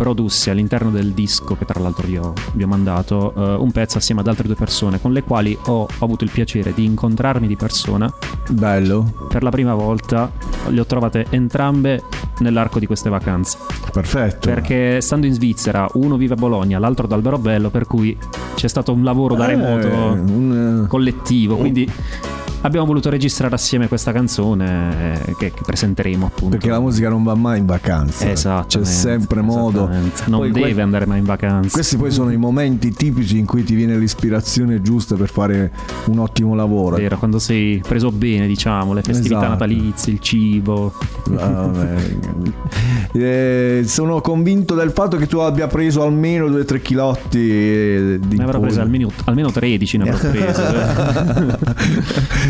produssi 0.00 0.48
all'interno 0.48 0.88
del 0.90 1.12
disco, 1.12 1.54
che 1.58 1.66
tra 1.66 1.78
l'altro 1.78 2.06
vi 2.06 2.16
ho, 2.16 2.32
vi 2.54 2.62
ho 2.62 2.66
mandato, 2.66 3.34
eh, 3.36 3.54
un 3.60 3.70
pezzo 3.70 3.98
assieme 3.98 4.22
ad 4.22 4.28
altre 4.28 4.46
due 4.46 4.54
persone 4.56 4.98
con 4.98 5.12
le 5.12 5.22
quali 5.22 5.54
ho, 5.66 5.82
ho 5.82 5.88
avuto 6.04 6.24
il 6.24 6.30
piacere 6.30 6.72
di 6.72 6.86
incontrarmi 6.86 7.46
di 7.46 7.54
persona. 7.54 8.10
bello, 8.48 9.26
Per 9.28 9.42
la 9.42 9.50
prima 9.50 9.74
volta 9.74 10.32
le 10.68 10.80
ho 10.80 10.86
trovate 10.86 11.26
entrambe 11.28 12.02
nell'arco 12.38 12.78
di 12.78 12.86
queste 12.86 13.10
vacanze. 13.10 13.58
perfetto. 13.92 14.48
Perché 14.48 15.02
stando 15.02 15.26
in 15.26 15.34
Svizzera, 15.34 15.86
uno 15.92 16.16
vive 16.16 16.32
a 16.32 16.36
Bologna, 16.38 16.78
l'altro 16.78 17.04
ad 17.04 17.12
Alberobello, 17.12 17.68
per 17.68 17.86
cui 17.86 18.16
c'è 18.54 18.68
stato 18.68 18.94
un 18.94 19.04
lavoro 19.04 19.34
da 19.34 19.44
Eh, 19.44 19.48
remoto 19.48 19.86
un, 20.32 20.82
eh, 20.84 20.88
collettivo. 20.88 21.56
Quindi 21.58 21.86
abbiamo 22.62 22.86
voluto 22.86 23.10
registrare 23.10 23.54
assieme 23.54 23.88
questa 23.88 24.12
canzone 24.12 25.14
eh, 25.24 25.34
che, 25.38 25.52
che 25.52 25.62
presenteremo 25.64 26.26
appunto. 26.26 26.56
perché 26.56 26.70
la 26.70 26.80
musica 26.80 27.08
non 27.08 27.22
va 27.22 27.34
mai 27.34 27.58
in 27.58 27.66
vacanza. 27.66 28.30
Esatto. 28.30 28.78
C'è 28.78 28.84
sempre 28.84 29.40
modo. 29.40 29.88
Non 30.26 30.40
Poi 30.40 30.50
deve 30.50 30.72
que- 30.72 30.82
andare 30.82 31.06
mai 31.06 31.18
in 31.18 31.24
vacanza. 31.24 31.70
Questi 31.70 31.96
poi 31.96 32.10
sono 32.10 32.30
i 32.30 32.36
momenti 32.36 32.92
tipici 32.92 33.38
in 33.38 33.46
cui 33.46 33.62
ti 33.64 33.74
viene 33.74 33.96
l'ispirazione 33.96 34.82
giusta 34.82 35.14
per 35.16 35.28
fare 35.30 35.70
un 36.06 36.18
ottimo 36.18 36.54
lavoro. 36.54 36.96
Vero, 36.96 37.18
quando 37.18 37.38
sei 37.38 37.82
preso 37.86 38.10
bene, 38.10 38.46
diciamo, 38.46 38.92
le 38.92 39.02
festività 39.02 39.36
Esatto. 39.38 39.50
natalizie, 39.52 40.12
il 40.12 40.18
cibo. 40.20 40.92
Vabbè. 41.28 41.94
Eh, 43.12 43.82
sono 43.86 44.20
convinto 44.20 44.74
del 44.74 44.90
fatto 44.90 45.16
che 45.16 45.26
tu 45.26 45.38
abbia 45.38 45.66
preso 45.66 46.02
almeno 46.02 46.46
2-3 46.46 46.80
chilotti 46.82 47.38
eh, 47.50 48.18
di 48.24 48.36
Ne 48.36 48.44
avrò 48.44 48.60
prese 48.60 48.76
pollo. 48.76 48.86
almeno, 48.86 49.10
almeno 49.24 49.50
13, 49.50 49.96
ne 49.98 50.10
avrò 50.10 50.30
prese. 50.30 51.58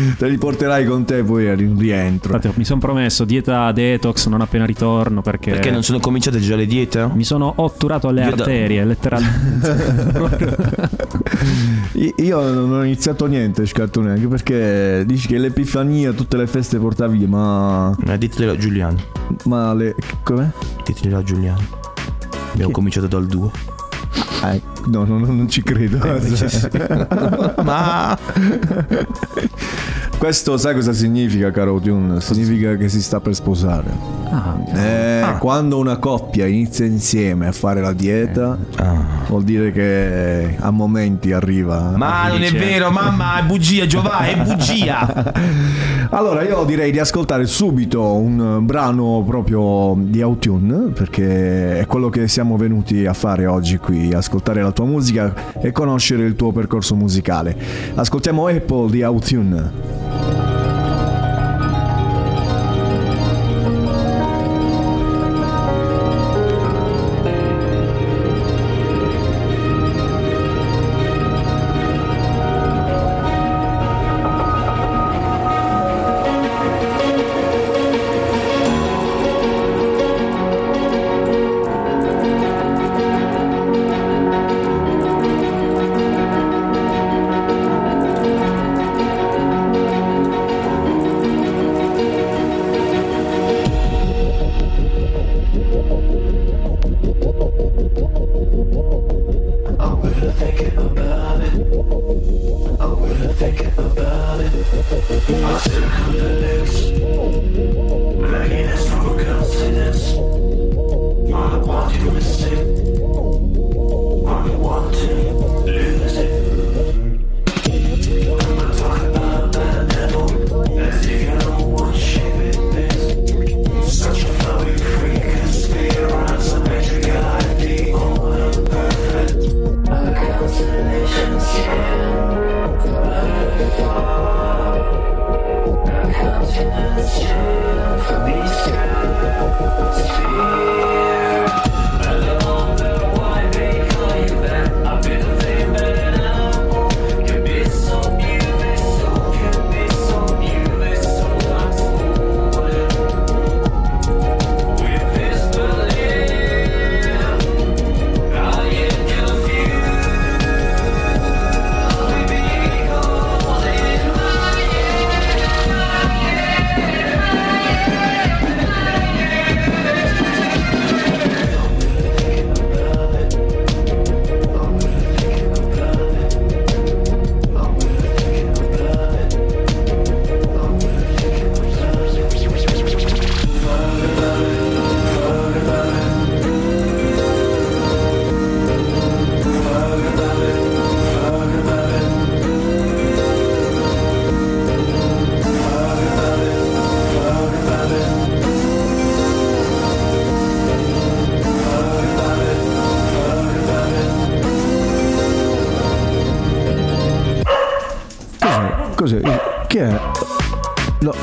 Te 0.17 0.27
li 0.27 0.37
porterai 0.37 0.85
con 0.85 1.05
te 1.05 1.23
poi 1.23 1.47
al 1.47 1.57
rientro. 1.57 2.33
Infatti, 2.35 2.53
mi 2.57 2.65
sono 2.65 2.79
promesso 2.79 3.25
dieta 3.25 3.71
detox 3.71 4.27
non 4.27 4.41
appena 4.41 4.65
ritorno 4.65 5.21
perché, 5.21 5.51
Perché 5.51 5.71
non 5.71 5.83
sono 5.83 5.99
cominciate 5.99 6.39
già 6.39 6.55
le 6.55 6.65
diete? 6.65 7.07
mi 7.13 7.23
sono 7.23 7.53
otturato 7.57 8.07
alle 8.07 8.23
Io 8.23 8.35
da- 8.35 8.43
arterie, 8.43 8.85
letteralmente. 8.85 10.69
I- 11.99 12.13
Io 12.17 12.41
non 12.53 12.71
ho 12.71 12.83
iniziato 12.83 13.25
niente, 13.25 13.65
scartone, 13.65 14.11
anche 14.11 14.27
perché 14.27 15.03
dici 15.05 15.27
che 15.27 15.37
l'Epifania 15.37 16.11
tutte 16.13 16.37
le 16.37 16.47
feste 16.47 16.77
porta 16.77 17.07
via, 17.07 17.27
ma. 17.27 17.95
Eh, 18.07 18.17
ditelo 18.17 18.51
a 18.51 18.57
Giuliano. 18.57 18.97
Ma 19.45 19.73
le. 19.73 19.95
Com'è? 20.23 20.47
Ditelo 20.85 21.17
a 21.17 21.23
Giuliano. 21.23 21.79
Abbiamo 22.53 22.71
cominciato 22.71 23.07
dal 23.07 23.25
2. 23.27 23.49
Eh, 24.43 24.61
no, 24.87 25.03
no, 25.05 25.19
no, 25.19 25.25
non 25.27 25.47
ci 25.49 25.61
credo. 25.63 25.97
Ma 27.63 28.17
Questo 30.17 30.57
sai 30.57 30.73
cosa 30.75 30.93
significa, 30.93 31.49
caro 31.51 31.79
Tune? 31.79 32.19
Significa 32.21 32.75
che 32.75 32.89
si 32.89 33.01
sta 33.01 33.19
per 33.19 33.33
sposare. 33.35 33.89
Ah, 34.29 34.57
Eh, 34.73 35.35
Quando 35.39 35.77
una 35.77 35.97
coppia 35.97 36.45
inizia 36.45 36.85
insieme 36.85 37.47
a 37.47 37.51
fare 37.51 37.81
la 37.81 37.93
dieta, 37.93 38.57
vuol 39.27 39.43
dire 39.43 39.71
che 39.71 40.55
a 40.59 40.69
momenti 40.71 41.31
arriva. 41.31 41.93
Ma 41.95 42.27
non 42.27 42.37
è 42.43 42.51
Dice- 42.51 42.57
vero, 42.57 42.91
mamma, 42.91 43.39
è 43.39 43.43
bugia, 43.45 43.85
Giovanni, 43.85 44.31
è 44.33 44.43
bugia. 44.43 45.33
Allora 46.13 46.43
io 46.43 46.65
direi 46.65 46.91
di 46.91 46.99
ascoltare 46.99 47.45
subito 47.47 48.03
un 48.15 48.65
brano 48.65 49.23
proprio 49.25 49.95
di 49.97 50.21
Autune 50.21 50.91
perché 50.91 51.79
è 51.79 51.85
quello 51.85 52.09
che 52.09 52.27
siamo 52.27 52.57
venuti 52.57 53.05
a 53.05 53.13
fare 53.13 53.45
oggi 53.45 53.77
qui, 53.77 54.00
ascoltare 54.13 54.61
la 54.61 54.71
tua 54.71 54.85
musica 54.85 55.53
e 55.61 55.71
conoscere 55.71 56.25
il 56.25 56.35
tuo 56.35 56.51
percorso 56.51 56.95
musicale. 56.95 57.55
Ascoltiamo 57.95 58.47
Apple 58.47 58.89
di 58.89 59.03
Autune. 59.03 60.30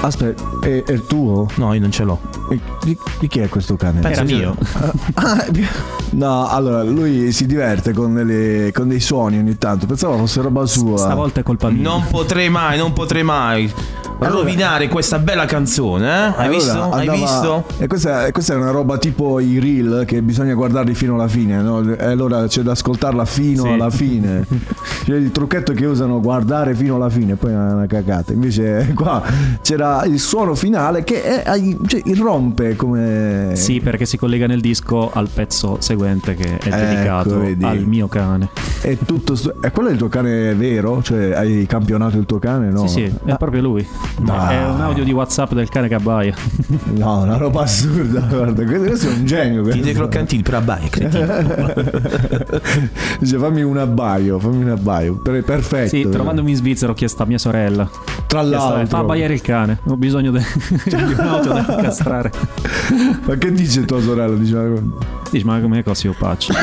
Aspetta, 0.08 0.42
è, 0.60 0.82
è 0.84 0.92
il 0.92 1.06
tuo? 1.06 1.46
No, 1.56 1.72
io 1.74 1.80
non 1.80 1.90
ce 1.90 2.04
l'ho. 2.04 2.18
E 2.50 2.58
Di, 2.82 2.96
di 3.20 3.28
chi 3.28 3.40
è 3.40 3.48
questo 3.48 3.76
cane? 3.76 4.00
Penso 4.00 4.20
Era 4.20 4.24
mio. 4.30 4.56
Ah, 5.14 5.44
no, 6.10 6.48
allora 6.48 6.82
lui 6.82 7.32
si 7.32 7.46
diverte 7.46 7.92
con, 7.92 8.14
delle- 8.14 8.70
con 8.72 8.88
dei 8.88 9.00
suoni 9.00 9.38
ogni 9.38 9.58
tanto. 9.58 9.86
Pensavo 9.86 10.16
fosse 10.18 10.40
roba 10.40 10.64
sua. 10.66 10.96
Stavolta 10.98 11.40
è 11.40 11.42
colpa 11.42 11.68
mia. 11.70 11.82
Non 11.82 12.06
potrei 12.10 12.48
mai, 12.48 12.78
non 12.78 12.92
potrei 12.92 13.22
mai 13.22 13.70
rovinare 14.20 14.88
questa 14.88 15.18
bella 15.20 15.44
canzone, 15.44 16.06
eh? 16.06 16.10
Hai 16.10 16.32
Allora, 16.46 16.48
visto? 16.56 16.82
Hai 16.90 17.00
andava- 17.08 17.16
visto? 17.18 17.64
E 17.78 17.86
questa, 17.86 18.26
e 18.26 18.32
questa 18.32 18.54
è 18.54 18.56
una 18.56 18.70
roba 18.70 18.98
tipo 18.98 19.38
i 19.38 19.58
reel 19.60 20.04
che 20.06 20.22
bisogna 20.22 20.54
guardarli 20.54 20.94
fino 20.94 21.14
alla 21.14 21.28
fine, 21.28 21.60
no? 21.62 21.80
E 21.94 22.04
allora 22.04 22.46
c'è 22.48 22.62
da 22.62 22.72
ascoltarla 22.72 23.24
fino 23.24 23.62
Sì. 23.64 23.68
alla 23.68 23.90
fine. 23.90 24.44
C'è 25.08 25.14
il 25.16 25.32
trucchetto 25.32 25.72
che 25.72 25.86
usano 25.86 26.20
guardare 26.20 26.74
fino 26.74 26.96
alla 26.96 27.08
fine, 27.08 27.36
poi 27.36 27.52
è 27.52 27.54
una 27.56 27.86
cagata. 27.86 28.34
Invece 28.34 28.92
qua 28.94 29.22
c'era 29.62 30.04
il 30.04 30.18
suono 30.20 30.54
finale 30.54 31.02
che 31.02 31.42
è, 31.42 31.58
cioè, 31.86 32.02
irrompe 32.04 32.76
come... 32.76 33.52
Sì, 33.54 33.80
perché 33.80 34.04
si 34.04 34.18
collega 34.18 34.46
nel 34.46 34.60
disco 34.60 35.10
al 35.10 35.30
pezzo 35.32 35.78
seguente 35.80 36.34
che 36.34 36.58
è 36.58 36.66
Ecco, 36.68 36.76
dedicato 36.76 37.38
vedi. 37.40 37.64
al 37.64 37.86
mio 37.86 38.06
cane. 38.06 38.50
È 38.82 38.98
tutto... 39.06 39.34
stu- 39.34 39.54
E 39.64 39.70
quello 39.70 39.88
è 39.88 39.92
il 39.92 39.98
tuo 39.98 40.08
cane 40.08 40.54
vero? 40.54 41.02
Cioè 41.02 41.32
hai 41.32 41.64
campionato 41.64 42.18
il 42.18 42.26
tuo 42.26 42.38
cane? 42.38 42.68
No. 42.70 42.86
Sì, 42.86 43.06
sì, 43.06 43.14
è 43.24 43.30
Ah, 43.30 43.36
proprio 43.36 43.62
lui. 43.62 43.86
Dai. 44.20 44.56
È 44.56 44.64
un 44.68 44.80
audio 44.82 45.04
di 45.04 45.12
WhatsApp 45.12 45.54
del 45.54 45.70
cane 45.70 45.88
che 45.88 45.94
abbaia. 45.94 46.34
No, 46.98 47.22
una 47.22 47.36
roba 47.36 47.62
assurda. 47.62 48.20
Guarda, 48.20 48.64
questo 48.64 49.08
è 49.08 49.12
un 49.12 49.24
genio. 49.24 49.62
Ti 49.62 49.68
questo. 49.68 49.82
dei 49.84 49.94
croccantini 49.94 50.42
per 50.42 50.54
abbaia, 50.54 50.88
cretino. 50.88 51.26
Dice 53.20 53.38
fammi 53.38 53.62
un 53.62 53.78
abbaio, 53.78 54.38
fammi 54.38 54.64
un 54.64 54.70
abbaio. 54.70 55.14
Per- 55.16 55.42
perfetto. 55.44 55.88
Sì, 55.88 56.08
trovandomi 56.08 56.50
in 56.50 56.56
Svizzera 56.56 56.92
ho 56.92 56.94
chiesto 56.94 57.22
a 57.22 57.26
mia 57.26 57.38
sorella. 57.38 57.88
Tra 58.26 58.40
chiesto, 58.42 58.58
l'altro. 58.58 58.80
"Eh, 58.82 58.86
Fa 58.86 58.98
abbaiare 58.98 59.34
il 59.34 59.40
cane. 59.40 59.78
Ho 59.86 59.96
bisogno 59.96 60.30
de- 60.30 60.44
di 60.84 60.94
un'auto 60.94 61.52
da 61.52 61.64
castrare. 61.80 62.30
Ma 63.24 63.34
che 63.36 63.52
dice 63.52 63.84
tua 63.84 64.00
sorella? 64.00 64.34
Dice, 64.34 64.82
Dici, 65.30 65.44
ma 65.44 65.60
come 65.60 65.82
così 65.82 66.08
opacci? 66.08 66.52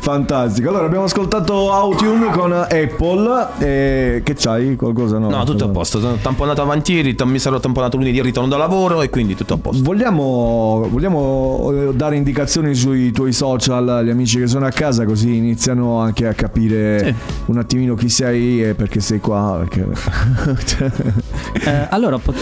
fantastico. 0.00 0.68
Allora 0.70 0.86
abbiamo 0.86 1.04
ascoltato 1.04 1.72
Autune 1.72 2.30
con 2.30 2.52
Apple. 2.52 3.46
E 3.58 4.20
che 4.24 4.34
c'hai? 4.34 4.76
Qualcosa 4.76 5.18
no? 5.18 5.30
No, 5.30 5.44
tutto 5.44 5.64
a 5.64 5.68
posto. 5.68 6.00
Sono 6.00 6.16
tamponato 6.16 6.62
avanti 6.62 6.94
ieri, 6.94 7.14
mi 7.24 7.38
sarò 7.38 7.60
tamponato 7.60 7.96
lunedì 7.96 8.20
ritorno 8.22 8.48
da 8.48 8.56
lavoro 8.56 9.02
e 9.02 9.10
quindi 9.10 9.34
tutto 9.34 9.54
a 9.54 9.58
posto. 9.58 9.82
Vogliamo, 9.82 10.86
vogliamo 10.90 11.70
eh, 11.72 11.94
dare 11.94 12.16
indicazioni 12.16 12.74
sui 12.74 13.12
tuoi 13.12 13.32
social 13.32 13.88
agli 13.88 14.10
amici 14.10 14.38
che 14.38 14.46
sono 14.46 14.66
a 14.66 14.70
casa 14.70 15.04
così 15.04 15.36
iniziano 15.36 16.00
anche 16.00 16.26
a 16.26 16.32
capire 16.32 17.04
Sì. 17.04 17.14
un 17.46 17.58
attimino 17.58 17.94
chi 17.94 18.08
sei 18.08 18.62
e 18.64 18.74
perché 18.74 19.00
sei 19.00 19.20
qua. 19.20 19.64
Perché... 19.64 19.86
Eh, 21.64 21.86
allora, 21.90 22.18
pot- 22.18 22.36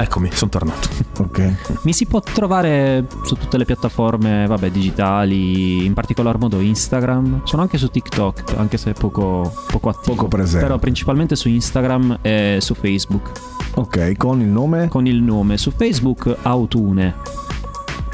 Eccomi, 0.00 0.30
sono 0.32 0.50
tornato. 0.50 0.88
ok. 1.18 1.80
mi 1.82 1.92
si 1.92 2.06
può 2.06 2.20
trovare 2.20 3.06
su 3.22 3.34
tutte 3.34 3.58
le 3.58 3.66
piattaforme 3.66 4.46
vabbè, 4.46 4.70
digitali, 4.70 5.84
in 5.84 5.92
particolar 5.92 6.38
modo 6.38 6.58
Instagram. 6.60 7.42
Sono 7.44 7.60
anche 7.60 7.76
su 7.76 7.88
TikTok, 7.88 8.54
anche 8.56 8.78
se 8.78 8.92
poco, 8.92 9.52
poco 9.70 9.90
attivo. 9.90 10.14
Poco 10.14 10.28
presente. 10.28 10.64
Però 10.64 10.78
principalmente 10.78 11.36
su 11.36 11.48
Instagram 11.48 12.18
e 12.22 12.58
su 12.60 12.74
Facebook. 12.74 13.30
Ok, 13.74 14.16
con 14.16 14.40
il 14.40 14.46
nome? 14.46 14.88
Con 14.88 15.06
il 15.06 15.22
nome 15.22 15.58
su 15.58 15.70
Facebook 15.70 16.34
Autune, 16.42 17.14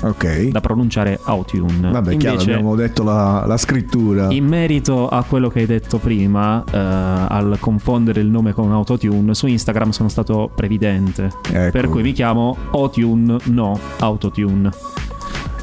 Ok. 0.09 0.49
da 0.49 0.61
pronunciare 0.61 1.19
Autune. 1.25 1.91
Vabbè, 1.91 2.17
chiaro, 2.17 2.35
Invece, 2.35 2.53
abbiamo 2.53 2.75
detto 2.75 3.03
la, 3.03 3.45
la 3.47 3.57
scrittura. 3.57 4.29
In 4.31 4.47
merito 4.47 5.09
a 5.09 5.23
quello 5.25 5.49
che 5.49 5.61
hai 5.61 5.67
detto 5.67 5.99
prima, 5.99 6.65
eh, 6.65 6.77
al 6.77 7.57
confondere 7.61 8.21
il 8.21 8.29
nome 8.29 8.53
con 8.53 8.73
Autotune, 8.73 9.35
su 9.35 9.47
Instagram 9.47 9.91
sono 9.91 10.09
stato 10.09 10.51
previdente. 10.55 11.31
Ecco. 11.51 11.71
Per 11.71 11.89
cui 11.89 12.03
mi 12.03 12.13
chiamo 12.13 12.57
Otune, 12.71 13.39
no 13.45 13.79
Autotune. 13.99 14.71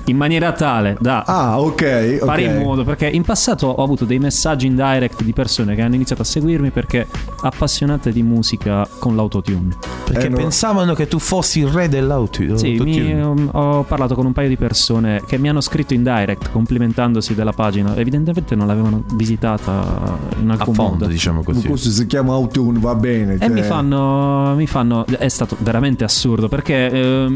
In 0.08 0.18
maniera 0.18 0.52
tale 0.52 0.98
da 1.00 1.24
Ah, 1.26 1.62
ok. 1.62 2.18
ok. 2.22 2.26
fare 2.26 2.42
in 2.44 2.58
modo, 2.58 2.84
perché 2.84 3.08
in 3.08 3.24
passato 3.24 3.68
ho 3.68 3.82
avuto 3.84 4.04
dei 4.04 4.20
messaggi 4.20 4.68
in 4.68 4.76
direct 4.76 5.24
di 5.24 5.32
persone 5.32 5.76
che 5.76 5.82
hanno 5.82 5.96
iniziato 5.96 6.24
a 6.24 6.26
seguirmi 6.26 6.72
perché 6.72 7.08
appassionate 7.42 8.12
di 8.12 8.22
musica 8.22 8.86
con 9.00 9.16
l'autotune. 9.16 9.76
Perché 10.04 10.26
Eh, 10.26 10.30
no. 10.30 10.36
pensavano 10.38 10.94
che 10.94 11.08
tu 11.08 11.20
fossi 11.20 11.60
il 11.62 11.68
re 11.68 11.88
dell'auto. 11.88 12.58
Sì, 12.58 12.72
autotune. 12.72 13.14
mi- 13.14 13.22
um, 13.22 13.50
ho 13.54 13.84
parlato 13.84 14.14
con 14.16 14.26
un 14.26 14.34
paio 14.34 14.50
di 14.50 14.58
persone 14.58 15.22
che 15.26 15.38
mi 15.38 15.48
hanno 15.48 15.62
scritto 15.62 15.94
in 15.94 16.04
direct 16.04 16.52
complimentandosi 16.52 17.34
della 17.34 17.54
pagina. 17.54 17.96
Evidentemente 17.96 18.56
non 18.56 18.68
l'avevano 18.68 19.04
visitata 19.14 20.18
in 20.42 20.50
a 20.50 20.54
alcun 20.54 20.74
fondo, 20.74 20.92
modo. 20.92 21.06
diciamo 21.08 21.44
così. 21.44 21.66
Questo 21.68 21.90
si 21.90 22.06
chiama 22.08 22.34
Autune, 22.34 22.78
va 22.80 22.96
bene. 22.96 23.36
E 23.36 23.40
cioè- 23.40 23.50
mi 23.50 23.62
fanno, 23.62 24.54
mi 24.56 24.68
fanno. 24.68 25.06
È 25.06 25.30
stato 25.30 25.56
veramente 25.60 26.04
assurdo 26.04 26.50
perché. 26.50 26.90
ehm, 26.92 27.36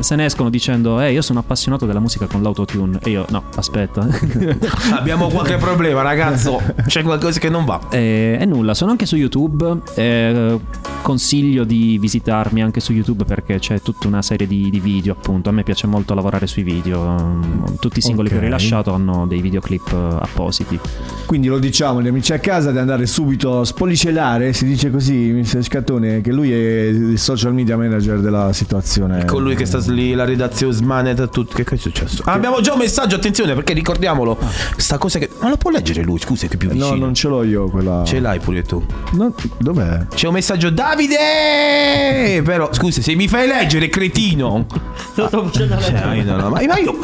se 0.00 0.16
ne 0.16 0.24
escono 0.24 0.50
dicendo, 0.50 1.00
eh, 1.00 1.12
io 1.12 1.22
sono 1.22 1.40
appassionato 1.40 1.86
della 1.86 2.00
musica 2.00 2.26
con 2.26 2.42
l'autotune. 2.42 2.98
E 3.02 3.10
io, 3.10 3.24
no, 3.30 3.44
aspetta. 3.56 4.06
Abbiamo 4.92 5.28
qualche 5.28 5.56
problema, 5.56 6.02
ragazzo. 6.02 6.60
C'è 6.86 7.02
qualcosa 7.02 7.38
che 7.38 7.48
non 7.48 7.64
va. 7.64 7.80
e, 7.90 8.36
e 8.40 8.44
nulla, 8.44 8.74
sono 8.74 8.90
anche 8.90 9.06
su 9.06 9.16
YouTube. 9.16 9.80
eh, 9.94 10.58
consiglio 11.02 11.64
di 11.64 11.96
visitarmi 11.98 12.62
anche 12.62 12.80
su 12.80 12.92
YouTube 12.92 13.24
perché 13.24 13.58
c'è 13.58 13.80
tutta 13.80 14.08
una 14.08 14.20
serie 14.20 14.46
di, 14.46 14.68
di 14.70 14.80
video, 14.80 15.12
appunto. 15.14 15.48
A 15.48 15.52
me 15.52 15.62
piace 15.62 15.86
molto 15.86 16.14
lavorare 16.14 16.46
sui 16.46 16.62
video. 16.62 17.40
Tutti 17.80 17.98
i 17.98 18.02
singoli 18.02 18.28
che 18.28 18.36
ho 18.36 18.40
rilasciato 18.40 18.92
hanno 18.92 19.26
dei 19.26 19.40
videoclip 19.40 19.90
eh, 19.92 20.16
appositi. 20.20 20.78
Quindi 21.26 21.48
lo 21.48 21.58
diciamo 21.58 21.98
agli 22.00 22.08
amici 22.08 22.32
a 22.32 22.38
casa 22.38 22.72
di 22.72 22.78
andare 22.78 23.06
subito 23.06 23.60
a 23.60 23.64
spolicellare, 23.64 24.52
si 24.52 24.66
dice 24.66 24.90
così, 24.90 25.32
Mr. 25.32 25.62
Scattone, 25.62 26.20
che 26.20 26.32
lui 26.32 26.52
è 26.52 26.56
il 26.88 27.18
social 27.18 27.54
media 27.54 27.76
manager 27.76 28.20
della 28.20 28.52
situazione. 28.52 29.24
Colui 29.24 29.54
che 29.54 29.64
sta 29.66 29.80
lì, 29.88 30.14
la 30.14 30.24
redazione 30.24 30.72
smanetta 30.72 31.26
tutto. 31.26 31.54
Che 31.54 31.64
cosa 31.64 31.76
è 31.76 31.78
successo? 31.78 32.22
Ah, 32.26 32.32
abbiamo 32.32 32.60
già 32.60 32.72
un 32.72 32.78
messaggio, 32.78 33.16
attenzione, 33.16 33.54
perché 33.54 33.72
ricordiamolo. 33.72 34.38
Sta 34.76 34.98
cosa 34.98 35.18
che. 35.18 35.28
Ma 35.40 35.48
lo 35.48 35.56
può 35.56 35.70
leggere 35.70 36.02
lui? 36.02 36.18
Scusa, 36.18 36.46
che 36.46 36.54
è 36.54 36.56
più 36.56 36.68
vicino. 36.68 36.90
No, 36.90 36.96
non 36.96 37.14
ce 37.14 37.28
l'ho 37.28 37.42
io 37.42 37.68
quella. 37.68 38.02
Ce 38.04 38.20
l'hai 38.20 38.38
pure 38.40 38.62
tu. 38.62 38.84
No, 39.12 39.34
dov'è? 39.58 40.06
C'è 40.14 40.26
un 40.28 40.34
messaggio 40.34 40.70
Davide! 40.70 42.42
Però 42.44 42.72
scusa, 42.72 43.00
se 43.02 43.14
mi 43.14 43.28
fai 43.28 43.46
leggere, 43.46 43.88
cretino. 43.88 44.66
Cioè, 45.18 46.14
io 46.14 46.24
non- 46.24 46.50
ma 46.52 46.60
ma 46.68 46.78
io 46.78 46.96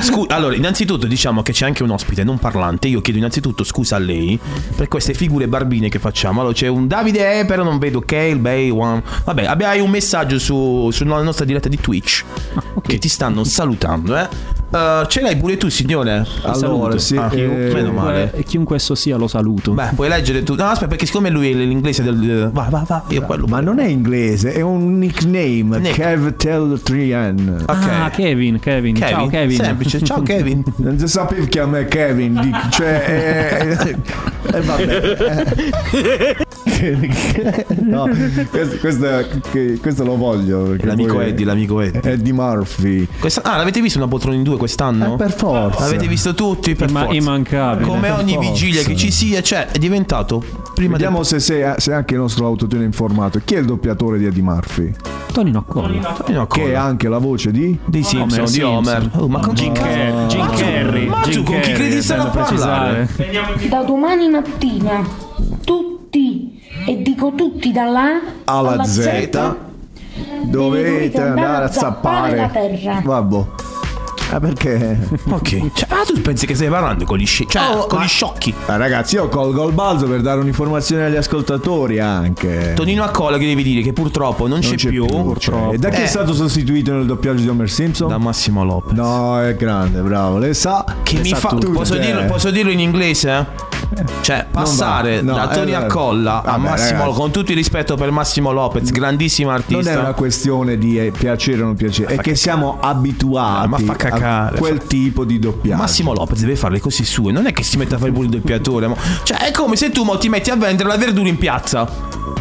scu- 0.00 0.30
allora, 0.32 0.54
innanzitutto 0.54 1.06
diciamo 1.06 1.42
che 1.42 1.52
c'è 1.52 1.66
anche 1.66 1.82
un 1.82 1.90
ospite 1.90 2.24
non 2.24 2.38
parlante. 2.38 2.88
Io 2.88 3.00
chiedo 3.02 3.18
innanzitutto 3.18 3.62
scusa 3.64 3.96
a 3.96 3.98
lei 3.98 4.38
per 4.74 4.88
queste 4.88 5.12
figure 5.12 5.48
barbine 5.48 5.88
che 5.88 5.98
facciamo. 5.98 6.40
Allora 6.40 6.54
c'è 6.54 6.66
un 6.68 6.86
Davide, 6.86 7.44
però 7.46 7.62
non 7.64 7.78
vedo 7.78 8.00
Kale, 8.00 8.36
Bay, 8.36 8.70
One. 8.70 9.02
Vabbè, 9.24 9.44
abbiamo 9.44 9.84
un 9.84 9.90
messaggio 9.90 10.38
su, 10.38 10.88
sulla 10.92 11.20
nostra 11.22 11.44
diretta 11.44 11.68
di 11.68 11.78
Twitch 11.78 12.24
che 12.82 12.98
ti 12.98 13.08
stanno 13.08 13.44
salutando, 13.44 14.16
eh. 14.16 14.28
Eh, 14.70 15.04
ce 15.08 15.20
l'hai 15.22 15.36
pure 15.36 15.56
tu, 15.56 15.68
signore? 15.68 16.26
Allora, 16.42 16.54
saluto. 16.58 16.98
sì, 16.98 17.16
Ah, 17.16 17.30
eh, 17.32 17.70
meno 17.72 17.90
male. 17.92 18.32
E 18.34 18.42
chiunque 18.44 18.76
esso 18.76 18.94
sia 18.94 19.16
lo 19.16 19.26
saluto. 19.26 19.72
Beh, 19.72 19.90
puoi 19.94 20.08
leggere 20.08 20.42
tu. 20.42 20.54
No, 20.54 20.64
aspetta, 20.64 20.88
perché 20.88 21.06
siccome 21.06 21.30
lui 21.30 21.50
è 21.50 21.54
l'inglese 21.54 22.02
del. 22.02 22.50
Va, 22.52 22.66
va, 22.70 22.84
va. 22.86 23.04
Io 23.08 23.22
quello. 23.22 23.46
Ma 23.46 23.60
non 23.60 23.78
è 23.78 23.86
inglese, 23.86 24.52
è 24.52 24.60
un 24.60 24.98
nickname, 24.98 25.78
Nick. 25.78 25.94
Kev 25.94 26.36
Tell 26.36 26.80
3N. 26.84 27.60
Ok. 27.62 27.68
Ah, 27.68 28.10
Kevin, 28.10 28.58
Kevin, 28.60 28.96
Ciao 28.96 29.26
Kevin. 29.28 29.56
Semplice. 29.56 30.02
Ciao 30.02 30.20
Kevin. 30.22 30.62
Non 30.76 30.98
si 30.98 31.08
sapeva 31.08 31.44
che 31.46 31.60
a 31.60 31.66
me 31.66 31.84
Kevin, 31.86 32.38
dic- 32.40 32.68
cioè... 32.70 33.76
eh, 33.78 33.96
eh, 34.56 34.60
vabbè. 34.60 36.36
no, 37.80 38.08
questo, 38.50 38.76
questo, 38.78 39.06
questo 39.80 40.04
lo 40.04 40.16
voglio. 40.16 40.76
L'amico 40.80 41.14
poi- 41.14 41.28
Eddie, 41.28 41.44
l'amico 41.46 41.80
Eddie. 41.80 42.12
Eddie 42.12 42.32
Murphy. 42.32 43.06
Questa- 43.18 43.42
ah, 43.42 43.56
l'avete 43.56 43.80
visto 43.80 43.98
una 43.98 44.06
poltrona 44.08 44.36
in 44.36 44.42
due 44.42 44.56
quest'anno? 44.58 45.14
Eh, 45.14 45.16
per 45.16 45.32
forza. 45.32 45.80
L'avete 45.80 46.06
visto 46.06 46.34
tutti? 46.34 46.74
Per 46.74 46.90
Imma- 46.90 47.04
forza. 47.04 47.16
immancabile. 47.16 47.88
Come 47.88 48.10
ogni 48.10 48.34
forza. 48.34 48.50
vigilia 48.50 48.82
che 48.82 48.94
ci 48.96 49.10
sia, 49.10 49.40
cioè, 49.40 49.68
è 49.68 49.78
diventato 49.78 50.44
prima 50.74 50.92
Vediamo 50.92 51.22
se, 51.22 51.40
se, 51.40 51.74
se 51.78 51.92
anche 51.94 52.12
il 52.14 52.20
nostro 52.20 52.44
autotune 52.44 52.82
è 52.82 52.86
informato. 52.86 53.40
Chi 53.42 53.54
è 53.54 53.58
il 53.58 53.64
doppiatore 53.64 54.18
di 54.18 54.26
Eddie 54.26 54.42
Murphy? 54.42 54.92
Tonino 55.32 55.58
Accolla. 55.60 56.16
del 56.26 56.34
no, 56.34 56.46
Che 56.46 56.72
è 56.72 56.74
anche 56.74 57.08
la 57.08 57.18
voce 57.18 57.50
di... 57.50 57.78
di 57.84 58.02
Simpson, 58.02 58.40
Homer 58.40 58.50
di 58.50 58.62
Homer. 58.62 59.10
Oh, 59.16 59.28
ma 59.28 59.40
con 59.40 59.54
Jim, 59.54 59.72
chi 59.72 59.80
Car- 59.80 60.26
Jim 60.26 60.40
Ma 60.40 60.46
tu- 60.48 60.56
Carrey. 60.58 61.06
Ma 61.06 61.20
tu 61.20 61.42
con 61.44 61.60
chi 61.60 61.72
credi 61.72 62.02
stai 62.02 62.18
a 62.18 62.26
parlare? 62.26 63.08
Da 63.68 63.82
domani 63.82 64.28
mattina 64.28 65.06
tutti, 65.64 66.60
e 66.86 67.02
dico 67.02 67.32
tutti 67.36 67.70
dalla 67.72 68.04
A 68.44 68.58
alla 68.58 68.82
Z, 68.84 69.28
dovete 70.44 71.20
andare 71.20 71.64
a 71.66 71.68
zappare 71.70 72.36
la 72.36 72.48
terra. 72.48 73.00
Vabbè. 73.04 73.44
Ah, 74.30 74.40
perché? 74.40 75.08
Ok. 75.30 75.72
Cioè, 75.72 75.88
ah, 75.88 76.04
tu 76.06 76.20
pensi 76.20 76.46
che 76.46 76.54
stai 76.54 76.68
parlando 76.68 77.04
con 77.04 77.16
gli, 77.18 77.26
sci- 77.26 77.46
cioè, 77.48 77.62
Oh, 77.74 77.86
con 77.86 77.98
ma- 77.98 78.04
gli 78.04 78.08
sciocchi? 78.08 78.54
Ah, 78.66 78.76
ragazzi, 78.76 79.14
io 79.14 79.28
colgo 79.28 79.66
il 79.66 79.72
balzo 79.74 80.06
per 80.06 80.20
dare 80.20 80.40
un'informazione 80.40 81.06
agli 81.06 81.16
ascoltatori 81.16 81.98
anche. 81.98 82.72
Tonino 82.74 83.04
Accola 83.04 83.38
che 83.38 83.46
devi 83.46 83.62
dire 83.62 83.80
che 83.82 83.92
purtroppo 83.92 84.46
non, 84.46 84.60
Non 84.62 84.74
c'è, 84.74 84.88
più. 84.88 85.06
cioè. 85.38 85.72
E 85.74 85.78
da 85.78 85.88
chi 85.88 86.00
Eh, 86.00 86.04
è 86.04 86.06
stato 86.06 86.34
sostituito 86.34 86.92
nel 86.92 87.06
doppiaggio 87.06 87.40
di 87.42 87.48
Homer 87.48 87.70
Simpson? 87.70 88.08
Da 88.08 88.18
Massimo 88.18 88.64
Lopez. 88.64 88.92
No, 88.96 89.40
è 89.40 89.54
grande, 89.56 90.00
bravo. 90.00 90.38
Le 90.38 90.52
sa 90.54 90.84
Che 91.02 91.16
le 91.16 91.22
mi 91.22 91.28
sa 91.28 91.36
fa. 91.36 91.48
tutte. 91.50 91.68
Posso 91.70 91.96
dirlo, 91.96 92.24
posso 92.26 92.50
dirlo 92.50 92.70
in 92.70 92.80
inglese? 92.80 93.46
Cioè, 94.20 94.46
passare 94.50 95.22
no, 95.22 95.34
da 95.34 95.48
Tony 95.48 95.72
Accolla 95.72 96.42
a 96.42 96.52
vabbè, 96.52 96.58
Massimo, 96.70 97.00
ragazzi. 97.00 97.18
con 97.18 97.30
tutto 97.30 97.50
il 97.50 97.56
rispetto 97.56 97.96
per 97.96 98.10
Massimo 98.10 98.52
Lopez, 98.52 98.90
grandissimo 98.90 99.50
Non 99.50 99.58
artista. 99.58 99.92
è 99.92 99.96
una 99.96 100.12
questione 100.12 100.76
di 100.78 100.98
eh, 100.98 101.10
piacere 101.10 101.62
o 101.62 101.66
non 101.66 101.76
piacere, 101.76 102.14
è 102.14 102.18
che 102.18 102.34
siamo 102.34 102.78
abituati 102.80 103.68
No, 103.68 103.78
ma 103.86 103.96
cacare, 103.96 104.56
a 104.56 104.58
quel 104.58 104.86
tipo 104.86 105.24
di 105.24 105.38
doppiaggio. 105.38 105.80
Massimo 105.80 106.12
Lopez 106.12 106.40
deve 106.40 106.56
fare 106.56 106.74
le 106.74 106.80
cose 106.80 107.04
sue, 107.04 107.32
non 107.32 107.46
è 107.46 107.52
che 107.52 107.62
si 107.62 107.76
mette 107.76 107.94
a 107.94 107.98
fare 107.98 108.12
pure 108.12 108.26
il 108.26 108.30
doppiatore. 108.32 108.86
mo. 108.88 108.96
Cioè, 109.22 109.38
è 109.38 109.50
come 109.52 109.76
se 109.76 109.90
tu 109.90 110.04
mo 110.04 110.18
ti 110.18 110.28
metti 110.28 110.50
a 110.50 110.56
vendere 110.56 110.88
la 110.88 110.96
verdura 110.96 111.28
in 111.28 111.38
piazza. 111.38 111.88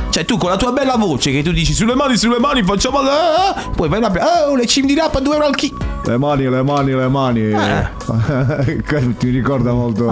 Cioè, 0.10 0.26
tu 0.26 0.38
con 0.38 0.50
la 0.50 0.58
tua 0.58 0.71
bella 0.71 0.95
voce 0.95 1.32
che 1.32 1.43
tu 1.43 1.52
dici 1.52 1.73
sulle 1.73 1.93
mani, 1.95 2.17
sulle 2.17 2.39
mani, 2.39 2.63
facciamo. 2.63 3.02
la- 3.02 3.56
Poi 3.76 3.88
vai 3.89 4.00
là, 4.00 4.12
oh, 4.50 4.56
le 4.56 4.65
cim 4.65 4.86
di 4.88 4.95
rap 4.95 5.13
a 5.15 5.19
2 5.19 5.34
euro 5.36 5.45
al 5.45 5.56
chilo. 5.56 5.78
Le 6.06 6.17
mani, 6.17 6.50
le 6.50 6.63
mani, 6.63 6.91
le 6.93 7.08
mani. 7.08 7.41
Eh. 7.52 7.88
Ti 9.17 9.30
ricorda 9.30 9.73
molto. 9.73 10.10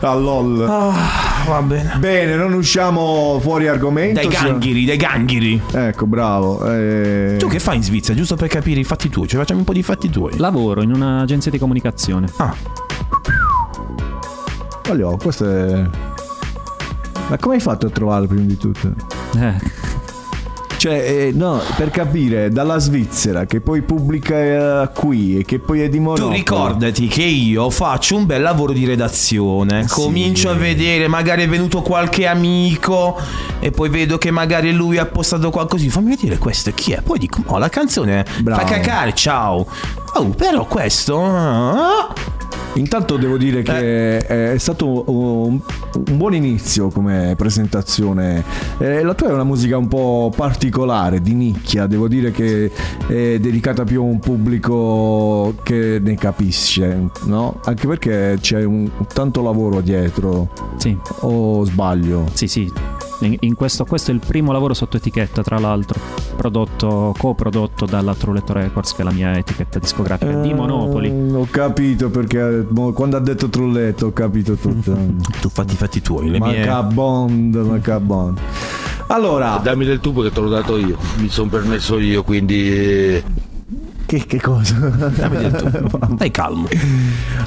a 0.00 0.14
LOL. 0.14 0.64
Va 1.46 1.62
bene. 1.62 1.94
Bene, 1.98 2.36
non 2.36 2.52
usciamo 2.52 3.38
fuori 3.40 3.66
argomento. 3.68 4.20
Dai 4.20 4.28
gangheri, 4.28 4.84
dai 4.84 4.96
gangheri. 4.96 5.60
Ecco, 5.72 6.06
bravo. 6.06 6.64
eh, 6.70 7.36
Tu 7.38 7.48
che 7.48 7.58
fai 7.58 7.76
in 7.76 7.82
Svizzera? 7.82 8.16
Giusto 8.16 8.36
per 8.36 8.48
capire 8.48 8.80
i 8.80 8.84
fatti 8.84 9.08
tuoi. 9.08 9.26
Cioè, 9.26 9.40
facciamo 9.40 9.58
un 9.60 9.64
po' 9.64 9.72
di 9.72 9.82
fatti 9.82 10.08
tuoi. 10.08 10.36
Lavoro 10.38 10.82
in 10.82 10.92
un'agenzia 10.94 11.50
di 11.50 11.58
comunicazione. 11.58 12.28
Ah, 12.36 12.54
Voglio, 14.86 15.18
questo 15.20 15.44
è. 15.50 15.84
Ma 17.28 17.36
come 17.38 17.56
hai 17.56 17.60
fatto 17.60 17.86
a 17.86 17.90
trovarlo 17.90 18.26
prima 18.26 18.44
di 18.44 18.56
tutto? 18.56 18.92
Eh, 19.38 19.54
Cioè, 20.78 20.94
eh, 20.94 21.32
no, 21.34 21.60
per 21.76 21.90
capire, 21.90 22.50
dalla 22.50 22.78
Svizzera 22.78 23.44
che 23.46 23.60
poi 23.60 23.82
pubblica 23.82 24.82
eh, 24.84 24.90
qui 24.94 25.38
e 25.38 25.44
che 25.44 25.58
poi 25.58 25.80
è 25.82 25.88
di 25.88 25.96
tu 25.96 26.04
Monopoli. 26.04 26.36
ricordati 26.36 27.08
che 27.08 27.24
io 27.24 27.68
faccio 27.68 28.14
un 28.16 28.26
bel 28.26 28.40
lavoro 28.40 28.72
di 28.72 28.86
redazione. 28.86 29.86
Comincio 29.88 30.50
a 30.50 30.54
vedere, 30.54 31.08
magari 31.08 31.42
è 31.42 31.48
venuto 31.48 31.82
qualche 31.82 32.26
amico 32.28 33.20
e 33.58 33.72
poi 33.72 33.88
vedo 33.88 34.18
che 34.18 34.30
magari 34.30 34.72
lui 34.72 34.98
ha 34.98 35.06
postato 35.06 35.50
qualcosa. 35.50 35.84
Fammi 35.90 36.14
vedere 36.14 36.38
questo 36.38 36.70
chi 36.72 36.92
è. 36.92 37.02
Poi 37.02 37.18
dico, 37.18 37.42
oh, 37.44 37.58
la 37.58 37.68
canzone 37.68 38.24
Bravo. 38.40 38.60
fa 38.60 38.66
cacare, 38.66 39.12
ciao. 39.14 39.66
Oh, 40.14 40.28
però 40.28 40.64
questo. 40.64 41.20
ah, 41.24 42.14
Intanto 42.74 43.16
devo 43.16 43.36
dire 43.36 43.62
che 43.62 44.16
Eh. 44.18 44.52
è 44.54 44.58
stato 44.58 45.04
un, 45.10 45.60
un 45.94 46.16
buon 46.16 46.34
inizio 46.34 46.88
come 46.90 47.34
presentazione. 47.36 48.44
Eh, 48.78 49.02
la 49.02 49.14
tua 49.14 49.28
è 49.30 49.32
una 49.32 49.44
musica 49.44 49.76
un 49.76 49.88
po' 49.88 50.32
particolare, 50.34 51.20
di 51.20 51.34
nicchia, 51.34 51.86
devo 51.86 52.06
dire 52.08 52.30
che 52.30 52.70
è 53.06 53.38
dedicata 53.40 53.84
più 53.84 54.02
a 54.02 54.04
un 54.04 54.20
pubblico 54.20 55.54
che 55.62 55.98
ne 56.00 56.14
capisce, 56.14 57.08
no? 57.24 57.60
Anche 57.64 57.86
perché 57.86 58.38
c'è 58.40 58.62
un, 58.64 58.88
tanto 59.12 59.42
lavoro 59.42 59.80
dietro, 59.80 60.50
sì, 60.76 60.96
o 61.20 61.64
sbaglio? 61.64 62.26
sì, 62.32 62.46
sì. 62.46 62.70
In, 63.20 63.54
questo, 63.54 63.84
questo 63.84 64.12
è 64.12 64.14
il 64.14 64.20
primo 64.24 64.52
lavoro 64.52 64.74
sotto 64.74 64.96
etichetta, 64.96 65.42
tra 65.42 65.58
l'altro, 65.58 66.00
prodotto, 66.36 67.14
coprodotto 67.18 67.84
dalla 67.84 68.14
Trulletto 68.14 68.52
Records, 68.52 68.94
che 68.94 69.02
è 69.02 69.04
la 69.04 69.10
mia 69.10 69.36
etichetta 69.36 69.78
discografica 69.80 70.40
di 70.40 70.54
Monopoli. 70.54 71.08
Eh, 71.08 71.34
ho 71.34 71.46
capito 71.50 72.10
perché 72.10 72.66
quando 72.94 73.16
ha 73.16 73.20
detto 73.20 73.48
trulletto 73.48 74.06
ho 74.06 74.12
capito 74.12 74.54
tutto. 74.54 74.96
Tu 75.40 75.48
fatti 75.48 75.74
i 75.74 75.76
fatti 75.76 76.00
tuoi. 76.00 76.30
Le 76.30 76.40
mie. 76.40 76.60
Macabond, 76.60 77.54
macabond. 77.56 78.40
Allora, 79.08 79.58
Dammi 79.62 79.84
del 79.84 80.00
tubo 80.00 80.22
che 80.22 80.30
te 80.30 80.40
l'ho 80.40 80.48
dato 80.48 80.76
io, 80.76 80.98
mi 81.18 81.28
sono 81.28 81.48
permesso 81.48 81.98
io, 81.98 82.22
quindi 82.22 82.70
eh, 82.70 83.24
che, 84.08 84.24
che 84.26 84.40
cosa? 84.40 84.74
Dai 84.74 86.30
calmo. 86.32 86.66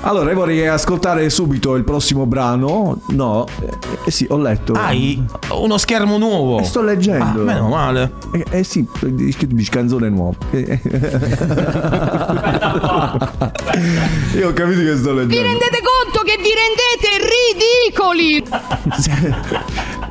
allora, 0.01 0.29
io 0.29 0.35
vorrei 0.35 0.67
ascoltare 0.67 1.27
subito 1.31 1.75
il 1.75 1.83
prossimo 1.83 2.27
brano. 2.27 3.01
No, 3.07 3.45
eh, 3.61 3.69
eh 4.05 4.11
sì, 4.11 4.27
ho 4.29 4.37
letto. 4.37 4.73
Hai 4.73 5.19
uno 5.53 5.79
schermo 5.79 6.19
nuovo. 6.19 6.59
Eh, 6.59 6.63
sto 6.63 6.81
Ah, 6.81 6.83
leggendo. 6.83 7.41
meno 7.41 7.67
male. 7.67 8.11
Eh, 8.33 8.45
eh 8.59 8.63
sì, 8.63 8.87
dici 9.01 9.69
canzone 9.69 10.09
nuova. 10.09 10.37
Eh, 10.51 10.79
Io 14.35 14.49
ho 14.49 14.53
capito 14.53 14.81
che 14.81 14.95
sto 14.97 15.13
Vi 15.13 15.19
leggendo. 15.19 15.47
rendete 15.49 15.79
conto 15.81 16.21
che 16.23 16.37
vi 16.37 16.51
rendete 16.53 17.09
ridicoli? 17.89 18.43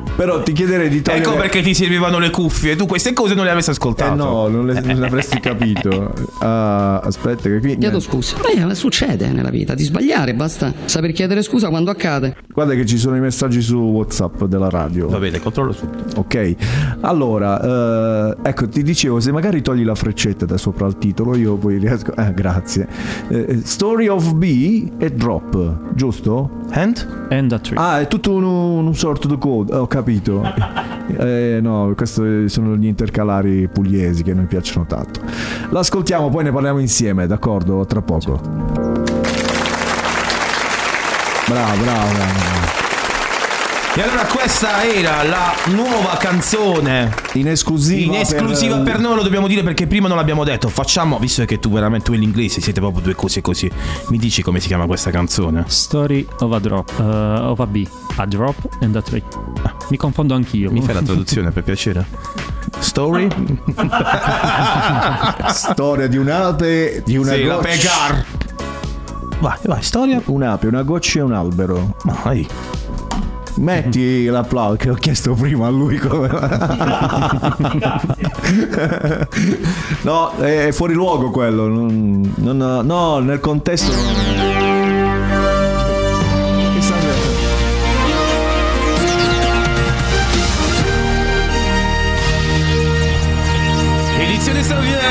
Però 0.21 0.43
ti 0.43 0.51
chiederei 0.51 0.87
di 0.87 1.01
togliere. 1.01 1.23
Ecco 1.25 1.35
perché 1.35 1.63
ti 1.63 1.73
servivano 1.73 2.19
le 2.19 2.29
cuffie. 2.29 2.75
Tu 2.75 2.85
queste 2.85 3.11
cose 3.11 3.33
non 3.33 3.43
le 3.43 3.49
avresti 3.49 3.71
Eh 3.71 3.73
ascoltate. 3.73 4.13
no, 4.15 4.47
non, 4.49 4.67
le- 4.67 4.79
non 4.79 4.99
l'avresti 4.99 5.39
capito. 5.39 6.13
Ah, 6.41 6.97
aspetta, 6.99 7.43
che 7.49 7.59
qui. 7.59 7.77
Chiedo 7.77 7.99
scusa. 7.99 8.35
Eh, 8.47 8.73
succede 8.73 9.29
nella 9.31 9.51
vita 9.51 9.75
di 9.75 9.83
sbagliare, 9.83 10.33
basta 10.33 10.73
saper 10.85 11.11
chiedere 11.11 11.43
scusa 11.43 11.69
quando 11.69 11.91
accade. 11.91 12.35
Guarda 12.51 12.73
che 12.73 12.83
ci 12.85 12.97
sono 12.97 13.15
i 13.15 13.19
messaggi 13.19 13.61
su 13.61 13.77
WhatsApp 13.77 14.43
della 14.45 14.69
radio. 14.69 15.07
Va 15.07 15.19
bene, 15.19 15.39
controllo 15.39 15.71
subito. 15.71 16.19
Ok, 16.19 16.55
allora, 17.01 18.31
eh, 18.31 18.49
ecco, 18.49 18.67
ti 18.67 18.81
dicevo, 18.81 19.19
se 19.19 19.31
magari 19.31 19.61
togli 19.61 19.83
la 19.83 19.93
freccetta 19.93 20.45
da 20.45 20.57
sopra 20.57 20.87
al 20.87 20.97
titolo, 20.97 21.35
io 21.35 21.55
poi 21.55 21.77
riesco... 21.77 22.15
Eh, 22.15 22.33
grazie. 22.33 22.87
Eh, 23.29 23.59
Story 23.63 24.07
of 24.07 24.33
B 24.33 24.89
e 24.97 25.11
Drop, 25.11 25.93
giusto? 25.93 26.60
Hand? 26.71 27.27
And 27.29 27.51
a 27.51 27.59
tree. 27.59 27.77
Ah, 27.77 27.99
è 27.99 28.07
tutto 28.07 28.33
un, 28.33 28.43
un 28.43 28.95
sorto 28.95 29.27
di 29.27 29.37
code, 29.37 29.73
ho 29.75 29.87
capito. 29.87 30.89
Eh, 31.17 31.59
no, 31.61 31.91
questi 31.93 32.47
sono 32.47 32.77
gli 32.77 32.85
intercalari 32.85 33.67
pugliesi 33.67 34.23
che 34.23 34.31
a 34.31 34.33
noi 34.33 34.45
piacciono 34.45 34.85
tanto. 34.85 35.19
L'ascoltiamo, 35.69 36.29
poi 36.29 36.45
ne 36.45 36.51
parliamo 36.53 36.79
insieme, 36.79 37.27
d'accordo? 37.27 37.85
Tra 37.85 38.01
poco. 38.01 38.39
Bravo, 41.47 41.81
bravo, 41.81 42.13
bravo. 42.13 42.60
E 43.93 44.01
allora 44.01 44.25
questa 44.25 44.83
era 44.85 45.21
la 45.23 45.51
nuova 45.73 46.15
canzone. 46.17 47.13
In 47.33 47.49
esclusiva. 47.49 48.13
In 48.13 48.21
esclusiva 48.21 48.77
per, 48.77 48.99
noi 48.99 49.15
lo 49.15 49.21
dobbiamo 49.21 49.47
dire 49.47 49.63
perché 49.63 49.85
prima 49.85 50.07
non 50.07 50.15
l'abbiamo 50.15 50.45
detto. 50.45 50.69
Facciamo, 50.69 51.19
visto 51.19 51.43
che 51.43 51.59
tu 51.59 51.69
veramente 51.69 52.05
tu 52.05 52.13
e 52.13 52.17
l'inglese 52.17 52.61
siete 52.61 52.79
proprio 52.79 53.03
due 53.03 53.15
cose 53.15 53.41
così. 53.41 53.69
Mi 54.07 54.17
dici 54.17 54.43
come 54.43 54.61
si 54.61 54.67
chiama 54.67 54.85
questa 54.85 55.11
canzone? 55.11 55.65
Story 55.67 56.25
of 56.39 56.53
a 56.53 56.59
drop, 56.59 56.89
uh, 56.99 57.49
of 57.49 57.59
a 57.59 57.67
bee, 57.67 57.85
a 58.15 58.25
drop 58.25 58.55
and 58.79 58.95
a 58.95 59.01
tree. 59.01 59.23
Mi 59.89 59.97
confondo 59.97 60.35
anch'io. 60.35 60.71
Mi 60.71 60.81
fai 60.81 60.93
la 60.93 61.01
traduzione 61.01 61.51
per 61.51 61.63
piacere? 61.63 62.05
Story? 62.79 63.27
Storia 65.51 66.07
di 66.07 66.15
un'ape, 66.15 67.03
di 67.05 67.17
una 67.17 67.33
Sì, 67.33 67.43
goccia- 67.43 67.59
pegar. 67.67 68.25
Vai, 69.39 69.57
vai, 69.63 69.81
storia. 69.83 70.21
Un'ape, 70.23 70.67
una 70.67 70.83
goccia 70.83 71.19
e 71.19 71.23
un 71.23 71.33
albero. 71.33 71.97
Vai. 72.23 72.47
Metti 73.55 74.25
l'applauso 74.25 74.75
che 74.77 74.89
ho 74.89 74.93
chiesto 74.95 75.33
prima 75.33 75.67
a 75.67 75.69
lui 75.69 75.97
come... 75.97 76.29
No, 80.03 80.35
è 80.37 80.69
fuori 80.71 80.93
luogo 80.93 81.29
quello. 81.31 81.67
non- 81.67 82.33
non- 82.37 82.85
no, 82.85 83.19
nel 83.19 83.39
contesto. 83.39 83.91
non- 83.91 84.70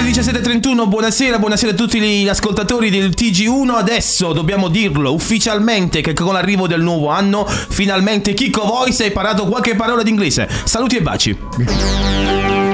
alle 0.00 0.10
17.31, 0.12 0.88
buonasera, 0.88 1.38
buonasera 1.38 1.72
a 1.72 1.74
tutti 1.74 2.00
gli 2.00 2.26
ascoltatori 2.26 2.88
del 2.88 3.10
TG1. 3.10 3.68
Adesso 3.68 4.32
dobbiamo 4.32 4.68
dirlo 4.68 5.12
ufficialmente 5.12 6.00
che 6.00 6.14
con 6.14 6.32
l'arrivo 6.32 6.66
del 6.66 6.80
nuovo 6.80 7.08
anno, 7.08 7.46
finalmente 7.46 8.32
Kiko 8.32 8.64
Voice 8.64 9.02
ha 9.02 9.06
imparato 9.06 9.46
qualche 9.46 9.74
parola 9.74 10.02
d'inglese. 10.02 10.48
Saluti 10.64 10.96
e 10.96 11.02
baci. 11.02 12.69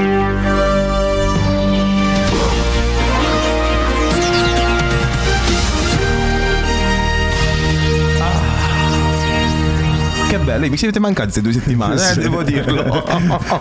Che 10.37 10.43
bello, 10.43 10.69
mi 10.69 10.77
siete 10.77 10.99
mancati 10.99 11.31
queste 11.31 11.41
due 11.41 11.53
settimane, 11.53 11.95
eh, 11.95 11.99
Sì. 12.13 12.21
devo 12.21 12.43
dirlo. 12.43 13.05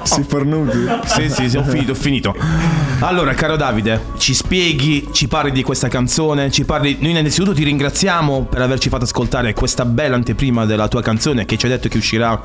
Si 0.03 0.23
fornuti. 0.27 0.77
Sì, 1.05 1.29
sì, 1.29 1.49
sì, 1.49 1.55
ho 1.55 1.63
finito, 1.63 1.93
ho 1.93 1.95
finito. 1.95 2.35
Allora, 2.99 3.33
caro 3.33 3.55
Davide, 3.55 4.07
ci 4.17 4.33
spieghi, 4.33 5.07
ci 5.13 5.29
parli 5.29 5.51
di 5.51 5.63
questa 5.63 5.87
canzone, 5.87 6.51
ci 6.51 6.65
parli. 6.65 6.97
Noi 6.99 7.11
innanzitutto 7.11 7.53
ti 7.53 7.63
ringraziamo 7.63 8.43
per 8.49 8.61
averci 8.61 8.89
fatto 8.89 9.05
ascoltare 9.05 9.53
questa 9.53 9.85
bella 9.85 10.15
anteprima 10.15 10.65
della 10.65 10.89
tua 10.89 11.01
canzone 11.01 11.45
che 11.45 11.57
ci 11.57 11.65
hai 11.65 11.71
detto 11.71 11.87
che 11.87 11.97
uscirà 11.97 12.41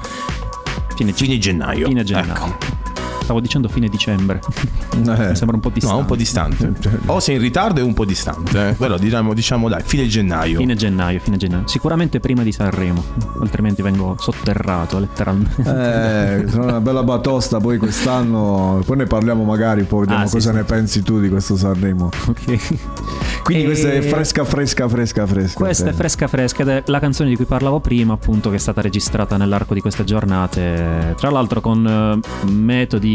Fine, 0.94 1.12
fine 1.12 1.38
gennaio. 1.38 1.86
Fine 1.88 2.04
gennaio. 2.04 2.32
Ecco. 2.32 2.89
Stavo 3.22 3.40
dicendo 3.40 3.68
fine 3.68 3.88
dicembre. 3.88 4.40
Mi 4.96 5.36
sembra 5.36 5.54
un 5.56 5.60
po' 5.60 5.70
distante. 5.70 5.94
No, 5.94 6.00
un 6.00 6.06
po' 6.06 6.16
distante. 6.16 6.72
O 7.06 7.20
sei 7.20 7.36
in 7.36 7.40
ritardo 7.40 7.80
e 7.80 7.82
un 7.82 7.94
po' 7.94 8.04
distante. 8.04 8.68
eh. 8.70 8.72
Però 8.74 8.96
diciamo, 8.98 9.34
diciamo 9.34 9.68
dai, 9.68 9.82
fine 9.84 10.06
gennaio. 10.06 10.58
Fine 10.58 10.74
gennaio, 10.74 11.18
fine 11.20 11.36
gennaio. 11.36 11.66
Sicuramente 11.66 12.20
prima 12.20 12.42
di 12.42 12.52
Sanremo, 12.52 13.02
altrimenti 13.40 13.82
vengo 13.82 14.16
sotterrato 14.18 14.98
letteralmente. 14.98 15.62
Eh, 15.62 16.48
sono 16.48 16.64
una 16.64 16.80
bella 16.80 17.02
batosta 17.02 17.58
poi 17.58 17.78
quest'anno. 17.78 18.82
Poi 18.84 18.96
ne 18.96 19.04
parliamo 19.06 19.44
magari, 19.44 19.82
poi 19.84 20.00
vediamo 20.00 20.24
Ah, 20.24 20.26
sì, 20.26 20.34
cosa 20.34 20.50
sì. 20.50 20.56
ne 20.56 20.64
pensi 20.64 21.02
tu 21.02 21.20
di 21.20 21.28
questo 21.28 21.56
Sanremo. 21.56 22.10
Ok. 22.26 23.42
Quindi 23.42 23.64
E- 23.64 23.66
questa 23.66 23.90
è 23.92 24.00
fresca, 24.02 24.44
fresca, 24.44 24.88
fresca, 24.88 25.26
fresca. 25.26 25.58
Questa 25.58 25.88
è 25.88 25.90
Sì. 25.92 25.96
fresca 25.96 26.26
fresca 26.28 26.62
ed 26.62 26.68
è 26.68 26.82
la 26.86 26.98
canzone 27.00 27.28
di 27.30 27.36
cui 27.36 27.44
parlavo 27.46 27.80
prima, 27.80 28.12
appunto, 28.12 28.50
che 28.50 28.56
è 28.56 28.58
stata 28.58 28.80
registrata 28.80 29.36
nell'arco 29.36 29.74
di 29.74 29.80
queste 29.80 30.04
giornate. 30.04 31.14
Tra 31.16 31.30
l'altro 31.30 31.60
con 31.60 32.20
eh, 32.44 32.48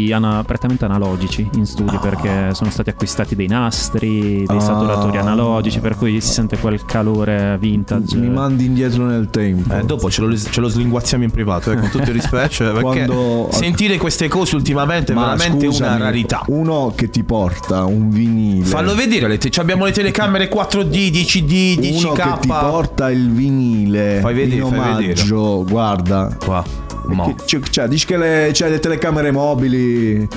metodi 0.06 0.12
ana- 0.12 0.44
prettamente 0.44 0.84
analogici 0.84 1.48
in 1.54 1.66
studio, 1.66 1.98
perché 1.98 2.54
sono 2.54 2.70
stati 2.70 2.90
acquistati 2.90 3.34
dei 3.34 3.46
nastri, 3.48 4.44
dei 4.46 4.56
Ah. 4.56 4.60
saturatori 4.60 5.16
analogici, 5.18 5.80
per 5.80 5.96
cui 5.96 6.20
si 6.20 6.32
sente 6.32 6.58
quel 6.58 6.84
calore 6.84 7.56
vintage. 7.58 8.16
Mi 8.16 8.28
mandi 8.28 8.64
indietro 8.66 9.04
nel 9.04 9.28
tempo. 9.30 9.74
Eh, 9.74 9.82
dopo 9.84 10.10
ce 10.10 10.22
lo, 10.22 10.36
ce 10.36 10.60
lo 10.60 10.68
slinguazziamo 10.68 11.24
in 11.24 11.30
privato, 11.30 11.70
eh, 11.72 11.76
con 11.76 11.88
tutto 11.90 12.10
il 12.10 12.14
rispetto. 12.20 12.48
cioè, 12.56 12.72
perché 12.72 12.82
Quando- 13.06 13.48
sentire 13.50 13.96
queste 13.98 14.28
cose 14.28 14.54
ultimamente 14.56 15.12
è 15.12 15.14
veramente 15.14 15.66
una 15.66 15.74
scusami, 15.76 15.98
rarità. 16.00 16.42
Uno 16.48 16.92
che 16.94 17.10
ti 17.10 17.22
porta 17.24 17.84
un 17.84 18.10
vinile. 18.10 18.64
Fallo 18.64 18.94
vedere, 18.94 19.28
le 19.28 19.38
te- 19.38 19.50
ci 19.50 19.60
abbiamo 19.60 19.84
le 19.84 19.92
telecamere 19.92 20.48
4D, 20.48 21.10
10D, 21.10 21.76
10K. 21.78 22.04
Uno 22.04 22.12
che 22.12 22.38
ti 22.40 22.48
porta 22.48 23.10
il 23.10 23.30
vinile 23.30 24.18
Fai 24.20 24.34
vedere, 24.34 24.62
in 24.62 24.68
fai 24.68 24.94
vedere. 25.04 25.64
guarda. 25.64 26.36
Qua. 26.44 26.64
Mo. 27.08 27.34
Che- 27.44 27.60
Cioè, 27.70 27.86
dici 27.88 28.04
che 28.06 28.16
le, 28.16 28.50
c'hai 28.52 28.70
le 28.70 28.80
telecamere 28.80 29.30
mobili. 29.30 30.26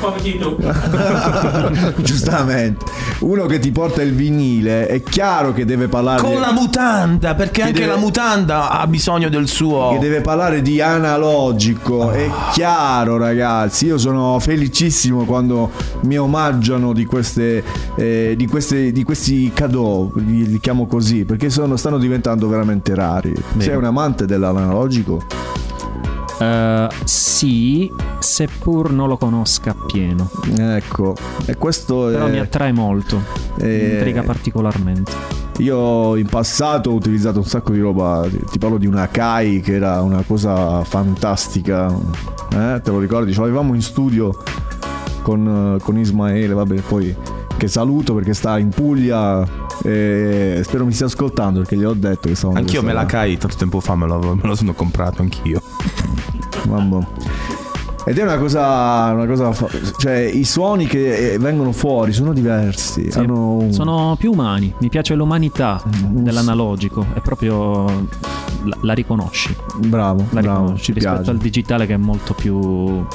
Giustamente. 2.02 2.86
Uno 3.20 3.46
che 3.46 3.60
ti 3.60 3.72
porta 3.72 4.02
il 4.02 4.14
vinile, 4.14 4.88
è 4.88 5.02
chiaro 5.04 5.54
che 5.54 5.66
deve 5.66 5.88
parlare 5.88 6.22
Con 6.22 6.32
di, 6.32 6.40
la 6.40 6.52
mutanda, 6.52 7.36
perché 7.36 7.62
anche 7.64 7.74
deve- 7.74 7.88
la 7.94 7.98
mutanda 7.98 8.70
ha 8.70 8.86
bisogno 8.88 9.30
del 9.30 9.48
suo. 9.48 9.90
che 9.94 10.00
deve 10.00 10.22
parlare 10.22 10.62
di 10.62 10.80
analogico. 10.82 12.12
È 12.12 12.30
chiaro, 12.54 13.18
ragazzi. 13.18 13.86
Io 13.88 13.98
sono 13.98 14.40
felicissimo 14.40 15.24
quando 15.26 15.72
mi 16.02 16.18
omaggiano 16.18 16.94
di 16.94 17.06
queste 17.06 17.64
eh, 17.96 18.34
di 18.38 18.48
queste 18.48 18.92
di 18.92 19.04
questi 19.04 19.52
cadeau, 19.54 20.12
li, 20.16 20.48
li 20.48 20.60
chiamo 20.60 20.86
così, 20.88 21.26
perché 21.26 21.50
sono- 21.50 21.76
stanno 21.78 21.98
diventando 21.98 22.48
veramente 22.48 22.94
rari. 22.96 23.34
Sei 23.58 23.76
un 23.76 23.84
amante 23.86 24.26
dell'analogico? 24.26 25.22
Eh, 26.40 26.88
sì, 27.04 27.92
seppur 28.20 28.92
non 28.92 29.08
lo 29.08 29.18
conosca 29.18 29.72
appieno. 29.72 30.30
Ecco, 30.58 31.16
e 31.46 31.56
questo 31.56 32.06
Però 32.06 32.26
è 32.28 32.32
mi 32.32 32.40
attrae 32.40 32.72
molto. 32.72 33.22
Mi 33.58 33.64
eh, 33.66 33.94
intriga 33.94 34.24
particolarmente. 34.24 35.12
Io 35.58 36.16
in 36.16 36.28
passato 36.28 36.92
ho 36.92 36.94
utilizzato 36.94 37.40
un 37.40 37.46
sacco 37.46 37.74
di 37.74 37.82
roba, 37.82 38.26
ti 38.30 38.42
ti 38.50 38.58
parlo 38.58 38.78
di 38.78 38.88
una 38.88 39.10
Kai 39.10 39.60
che 39.60 39.74
era 39.74 40.02
una 40.02 40.24
cosa 40.26 40.86
fantastica, 40.86 41.94
eh? 42.54 42.80
te 42.82 42.92
lo 42.92 43.00
ricordi? 43.00 43.34
Ce 43.34 43.42
l'avevamo 43.42 43.74
in 43.74 43.82
studio 43.82 44.42
con, 45.22 45.78
con 45.84 45.98
Ismaele, 45.98 46.54
vabbè, 46.54 46.80
poi 46.88 47.14
che 47.60 47.68
saluto 47.68 48.14
perché 48.16 48.34
sta 48.34 48.58
in 48.58 48.70
Puglia 48.70 49.46
e 49.84 50.62
spero 50.64 50.86
mi 50.86 50.92
stia 50.94 51.06
ascoltando 51.06 51.60
perché 51.60 51.76
gli 51.78 51.84
ho 51.84 51.94
detto 51.94 52.28
che 52.30 52.36
stavo 52.36 52.54
Anch'io 52.54 52.82
me 52.82 52.94
la 52.94 53.06
cai 53.06 53.38
tanto 53.38 53.56
tempo 53.58 53.80
fa, 53.80 53.96
me 53.96 54.08
lo, 54.08 54.20
me 54.36 54.42
lo 54.48 54.56
sono 54.56 54.74
comprato 54.74 55.22
anch'io. 55.22 55.62
Mamma. 56.68 57.06
Ed 58.06 58.18
è 58.18 58.24
una 58.24 58.38
cosa, 58.38 59.12
una 59.14 59.26
cosa 59.28 59.52
fa- 59.52 59.68
cioè 59.98 60.20
i 60.20 60.44
suoni 60.46 60.88
che 60.88 61.34
eh, 61.34 61.38
vengono 61.38 61.72
fuori 61.74 62.12
sono 62.14 62.34
diversi, 62.34 63.12
Sì, 63.12 63.20
hanno 63.20 63.68
Sono 63.72 64.16
più 64.18 64.32
umani, 64.32 64.74
mi 64.80 64.90
piace 64.90 65.14
l'umanità 65.16 65.82
Mm, 65.86 66.20
dell'analogico, 66.24 67.06
è 67.14 67.20
proprio 67.20 67.86
la, 68.64 68.78
la 68.82 68.94
riconosci, 68.94 69.54
bravo, 69.86 70.26
la 70.32 70.42
bravo, 70.42 70.60
riconosci 70.62 70.84
ci 70.86 70.92
rispetto 70.94 71.16
piace. 71.18 71.30
al 71.32 71.38
digitale 71.38 71.86
che 71.86 71.94
è 71.94 71.98
molto 71.98 72.34
più 72.34 73.06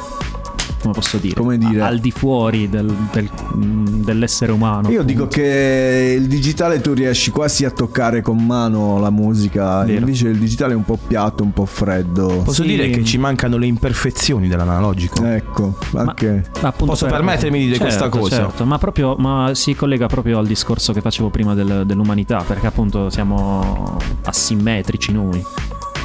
come 0.81 0.94
posso 0.94 1.16
dire, 1.18 1.35
Come 1.35 1.59
dire? 1.59 1.81
a- 1.81 1.87
al 1.87 1.98
di 1.98 2.11
fuori 2.11 2.68
del- 2.68 2.94
del- 3.12 3.31
mm, 3.57 3.85
dell'essere 4.05 4.53
umano. 4.53 4.88
Io 4.90 5.00
appunto. 5.00 5.03
dico 5.05 5.27
che 5.27 6.16
il 6.18 6.27
digitale 6.27 6.81
tu 6.81 6.92
riesci 6.92 7.31
quasi 7.31 7.64
a 7.64 7.70
toccare 7.70 8.20
con 8.22 8.44
mano 8.44 8.98
la 8.98 9.11
musica, 9.11 9.83
Vero. 9.85 10.00
invece 10.00 10.29
il 10.29 10.38
digitale 10.38 10.72
è 10.72 10.77
un 10.77 10.85
po' 10.85 10.98
piatto, 11.07 11.42
un 11.42 11.53
po' 11.53 11.64
freddo. 11.66 12.42
Posso 12.44 12.62
Sì. 12.62 12.68
dire 12.68 12.90
che 12.90 13.05
ci 13.05 13.18
mancano 13.18 13.57
le 13.57 13.66
imperfezioni 13.66 14.48
dell'analogico. 14.48 15.24
Ecco, 15.24 15.77
anche 15.94 16.44
Ma 16.61 16.72
Posso 16.72 17.07
permettermi 17.07 17.59
di 17.59 17.66
dire 17.66 17.79
questa 17.79 18.03
Certo, 18.03 18.18
cosa? 18.18 18.37
Certo, 18.37 18.64
ma 18.64 18.79
proprio 18.79 19.14
ma 19.16 19.50
si 19.55 19.74
collega 19.74 20.07
proprio 20.07 20.38
al 20.38 20.46
discorso 20.46 20.92
che 20.92 21.00
facevo 21.00 21.31
prima 21.31 21.55
del- 21.55 21.85
dell'umanità, 21.87 22.42
perché 22.46 22.66
appunto 22.66 23.11
siamo 23.11 23.96
asimmetrici 24.24 25.12
noi. 25.12 25.42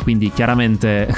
Quindi 0.01 0.31
chiaramente 0.31 1.13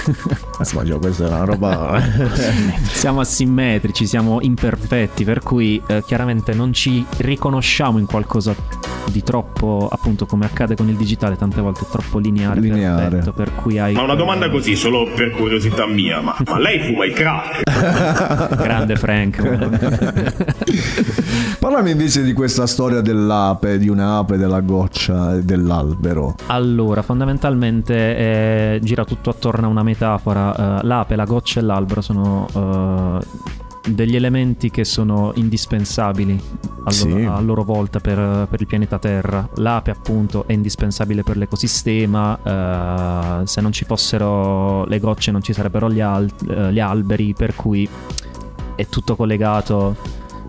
Ma 0.74 0.84
già, 0.84 0.98
questa 0.98 1.26
è 1.26 1.28
una 1.28 1.44
roba 1.44 2.02
siamo 2.91 3.22
asimmetrici, 3.22 4.06
siamo 4.06 4.41
imperfetti, 4.41 5.24
per 5.24 5.41
cui 5.41 5.82
eh, 5.88 6.04
chiaramente 6.06 6.54
non 6.54 6.74
ci 6.74 7.06
riconosciamo 7.17 8.00
in 8.00 8.06
qualcosa 8.06 8.54
di 9.12 9.24
troppo, 9.24 9.89
appunto 9.91 10.26
come 10.26 10.46
accade 10.46 10.76
con 10.76 10.88
il 10.88 10.96
digitale, 10.96 11.36
tante 11.36 11.60
volte 11.62 11.86
troppo 11.89 12.20
lineare, 12.20 12.60
Lineare. 12.62 13.10
perfetto, 13.10 13.34
per 13.34 13.54
cui 13.56 13.78
hai 13.80 13.94
Ma 13.94 14.04
una 14.04 14.15
domanda 14.15 14.50
così, 14.50 14.76
solo 14.76 15.10
per 15.13 15.32
curiosità 15.32 15.86
mia, 15.86 16.22
ma, 16.22 16.36
ma 16.46 16.60
lei 16.60 16.80
fuma 16.80 17.06
il 17.06 17.13
crack? 17.13 17.62
grande 18.62 18.96
Frank. 18.96 19.41
Parlami 21.60 21.91
invece 21.91 22.24
di 22.24 22.34
questa 22.34 22.65
storia 22.67 23.02
dell'ape, 23.02 23.78
di 23.78 23.89
un'ape, 23.89 24.38
della 24.38 24.62
goccia 24.62 25.36
e 25.36 25.44
dell'albero. 25.44 26.36
Allora, 26.48 27.02
fondamentalmente 27.02 27.96
eh, 27.96 28.71
gira 28.82 29.06
tutto 29.06 29.30
attorno 29.30 29.68
a 29.68 29.70
una 29.70 29.84
metafora. 29.84 30.80
eh, 30.82 30.86
l'ape, 30.86 31.16
la 31.16 31.26
goccia 31.26 31.60
e 31.60 31.64
l'albero 31.64 32.02
sono 32.02 32.48
eh, 32.54 33.50
degli 33.90 34.16
elementi 34.16 34.70
che 34.70 34.84
sono 34.86 35.32
indispensabili 35.36 36.40
a, 36.84 36.92
Sì. 36.92 37.10
loro, 37.10 37.34
a 37.36 37.40
loro 37.42 37.64
volta 37.64 38.00
per, 38.00 38.48
per 38.50 38.62
il 38.62 38.68
pianeta 38.68 39.00
Terra. 39.00 39.48
L'ape, 39.56 39.90
appunto, 39.92 40.44
è 40.48 40.54
indispensabile 40.54 41.24
per 41.24 41.38
l'ecosistema. 41.38 42.38
eh, 43.42 43.48
se 43.48 43.60
non 43.62 43.72
ci 43.72 43.84
fossero 43.86 44.86
le 44.86 45.00
gocce, 45.00 45.32
non 45.32 45.42
ci 45.42 45.54
sarebbero 45.54 45.90
gli, 45.90 46.00
al- 46.02 46.30
eh, 46.48 46.72
gli 46.72 46.80
alberi, 46.80 47.34
per 47.34 47.56
cui 47.56 47.88
è 48.76 48.86
tutto 48.88 49.16
collegato. 49.16 49.96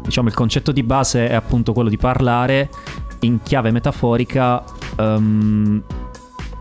Diciamo, 0.03 0.29
il 0.29 0.35
concetto 0.35 0.73
di 0.73 0.83
base 0.83 1.29
è 1.29 1.35
appunto 1.35 1.73
quello 1.73 1.89
di 1.89 1.97
parlare 1.97 2.69
in 3.21 3.41
chiave 3.43 3.71
metaforica 3.71 4.63
ehm, 4.97 5.83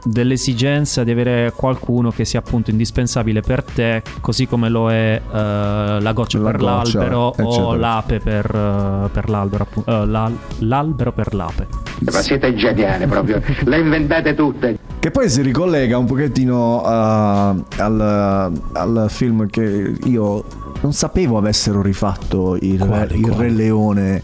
dell'esigenza 0.03 1.03
di 1.03 1.11
avere 1.11 1.53
qualcuno 1.55 2.09
che 2.11 2.25
sia 2.25 2.39
appunto 2.39 2.69
indispensabile 2.71 3.41
per 3.41 3.63
te, 3.63 4.01
così 4.21 4.47
come 4.47 4.69
lo 4.69 4.89
è 4.91 5.21
eh, 5.23 5.31
la 5.99 6.11
goccia 6.13 6.39
La 6.39 6.51
per 6.51 6.59
goccia, 6.59 6.73
l'albero 6.99 7.33
eccetera. 7.33 7.65
o 7.65 7.75
l'ape 7.75 8.19
per, 8.19 8.45
eh, 8.45 9.09
per 9.11 9.29
l'albero, 9.29 9.63
appu- 9.63 9.87
eh, 9.87 10.05
l'al- 10.05 10.37
l'albero 10.59 11.11
per 11.11 11.33
l'ape. 11.33 11.67
Ma 12.11 12.11
siete 12.21 12.55
geniali 12.55 13.05
proprio, 13.05 13.41
le 13.65 13.79
inventate 13.79 14.33
tutte. 14.33 14.77
Che 14.99 15.11
poi 15.11 15.29
si 15.29 15.41
ricollega 15.41 15.97
un 15.97 16.05
pochettino 16.05 16.81
uh, 16.81 17.63
al, 17.77 18.51
al 18.73 19.05
film 19.09 19.47
che 19.47 19.95
io 20.03 20.43
non 20.81 20.93
sapevo 20.93 21.37
avessero 21.37 21.81
rifatto 21.81 22.55
il, 22.59 22.77
Quale, 22.85 23.13
il 23.15 23.21
quale? 23.21 23.37
Re 23.43 23.49
Leone. 23.49 24.21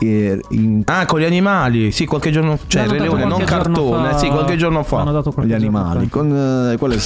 Eh, 0.00 0.40
in 0.50 0.82
Ah, 0.86 1.04
con 1.06 1.20
gli 1.20 1.24
animali. 1.24 1.90
Sì, 1.90 2.04
qualche 2.06 2.30
giorno 2.30 2.58
Cioè, 2.66 2.82
il 2.82 2.88
L'hanno 2.88 3.02
Re 3.02 3.08
Leone, 3.08 3.24
non 3.24 3.44
cartone. 3.44 4.10
fa- 4.10 4.18
Sì, 4.18 4.28
qualche 4.28 4.56
giorno 4.56 4.82
fa. 4.82 4.98
l'hanno 4.98 5.12
dato 5.12 5.32
gli 5.42 5.52
animali. 5.52 6.04
fa. 6.06 6.10
Con 6.18 6.70
eh, 6.72 6.76
qual 6.76 6.90
è 6.92 6.94
il 6.94 7.00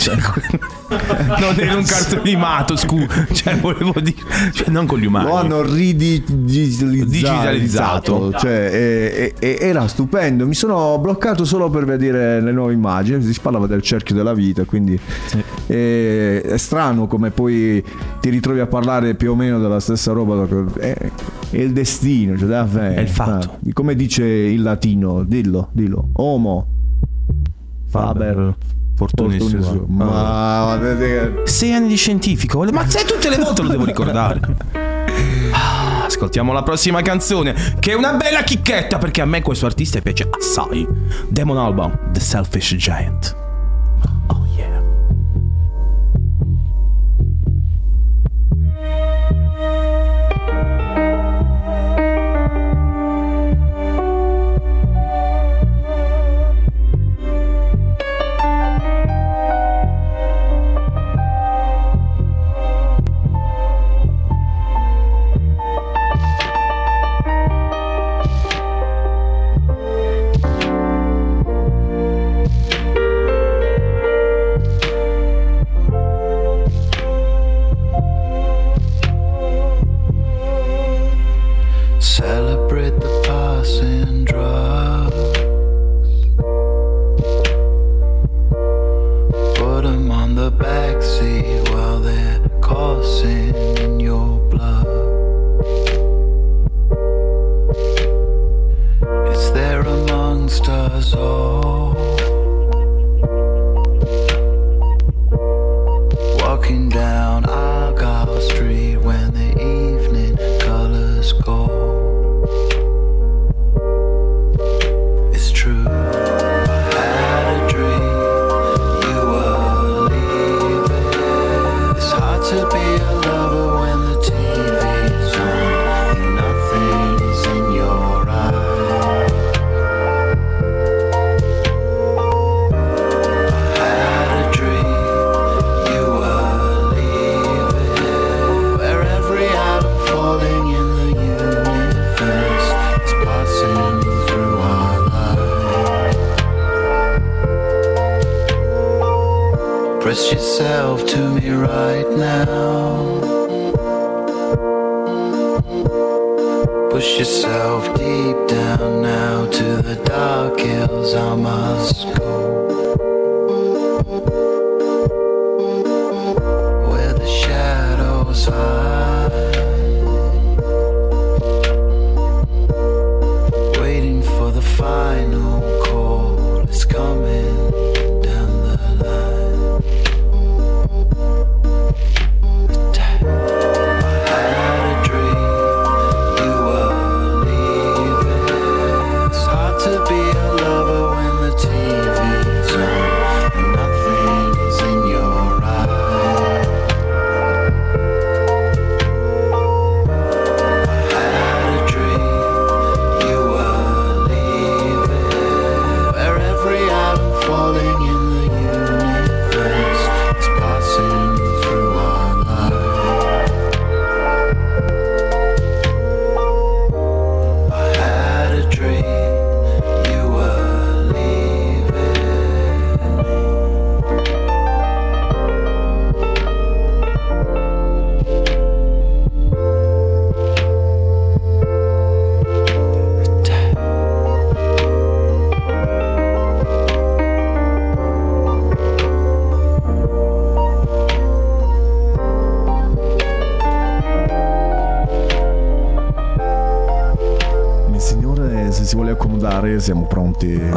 non 0.91 1.55
era 1.59 1.77
un 1.77 1.85
cartone 1.85 2.21
animato, 2.23 2.77
scusa. 2.77 3.27
Cioè, 3.33 3.57
volevo 3.59 3.99
dire. 4.01 4.17
Cioè, 4.53 4.69
non 4.71 4.87
con 4.87 4.99
gli 4.99 5.07
umani. 5.07 5.27
Lo 5.27 5.37
hanno 5.37 5.63
ridigitalizzato, 5.63 7.09
Digitalizzato. 7.11 8.33
cioè 8.39 8.71
e- 8.73 9.35
e- 9.41 9.49
e- 9.49 9.59
era 9.61 9.87
stupendo. 9.89 10.47
Mi 10.47 10.55
sono 10.55 10.99
bloccato 10.99 11.45
solo 11.45 11.71
per 11.71 11.85
vedere 11.85 12.41
le 12.41 12.53
nuove 12.53 12.73
immagini. 12.73 13.23
Si 13.23 13.39
parlava 13.41 13.67
del 13.67 13.83
cerchio 13.83 14.15
della 14.15 14.35
vita, 14.35 14.65
quindi 14.65 14.99
eh, 15.67 16.43
è 16.43 16.57
strano 16.57 17.07
come 17.07 17.31
poi 17.31 17.83
ti 18.21 18.29
ritrovi 18.31 18.61
a 18.61 18.67
parlare 18.67 19.15
più 19.15 19.33
o 19.33 19.35
meno 19.35 19.59
della 19.59 19.81
stessa 19.81 20.13
roba. 20.13 20.47
È, 20.79 21.11
è 21.51 21.57
il 21.59 21.73
destino, 21.73 22.37
cioè, 22.37 22.49
È 22.95 23.01
il 23.01 23.09
fatto. 23.09 23.59
Ah, 23.65 23.73
come 23.73 23.95
dice 23.95 24.25
il 24.25 24.63
latino, 24.63 25.23
dillo, 25.25 25.69
dillo. 25.73 26.09
Homo. 26.15 26.67
Faber. 27.89 28.55
Sua. 28.97 29.63
sua. 29.63 29.85
Ma 29.87 30.79
che- 30.99 31.43
Sei 31.45 31.73
anni 31.73 31.89
di 31.89 31.97
scientifico. 31.97 32.63
Ma 32.71 32.87
sai, 32.89 33.05
tutte 33.07 33.31
le 33.31 33.37
volte 33.39 33.63
lo 33.63 33.69
devo 33.69 33.85
ricordare. 33.87 34.41
Ah, 35.53 36.05
Ascoltiamo 36.05 36.53
la 36.53 36.63
prossima 36.63 37.01
canzone, 37.03 37.55
che 37.79 37.93
è 37.93 37.95
una 37.95 38.13
bella 38.13 38.43
chicchetta 38.43 38.99
perché 38.99 39.23
a 39.23 39.25
me 39.25 39.41
questo 39.43 39.65
artista 39.67 40.01
piace 40.01 40.29
assai. 40.31 40.87
Demon 41.29 41.57
Alban, 41.57 41.99
The 42.13 42.21
Selfish 42.21 42.75
Giant. 42.77 43.37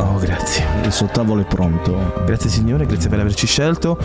Oh, 0.06 0.18
grazie. 0.20 0.66
Il 0.84 0.92
suo 0.92 1.08
tavolo 1.08 1.42
è 1.42 1.46
pronto. 1.46 2.22
Grazie 2.26 2.50
signore, 2.50 2.86
grazie 2.86 3.10
per 3.10 3.20
averci 3.20 3.48
scelto. 3.48 3.98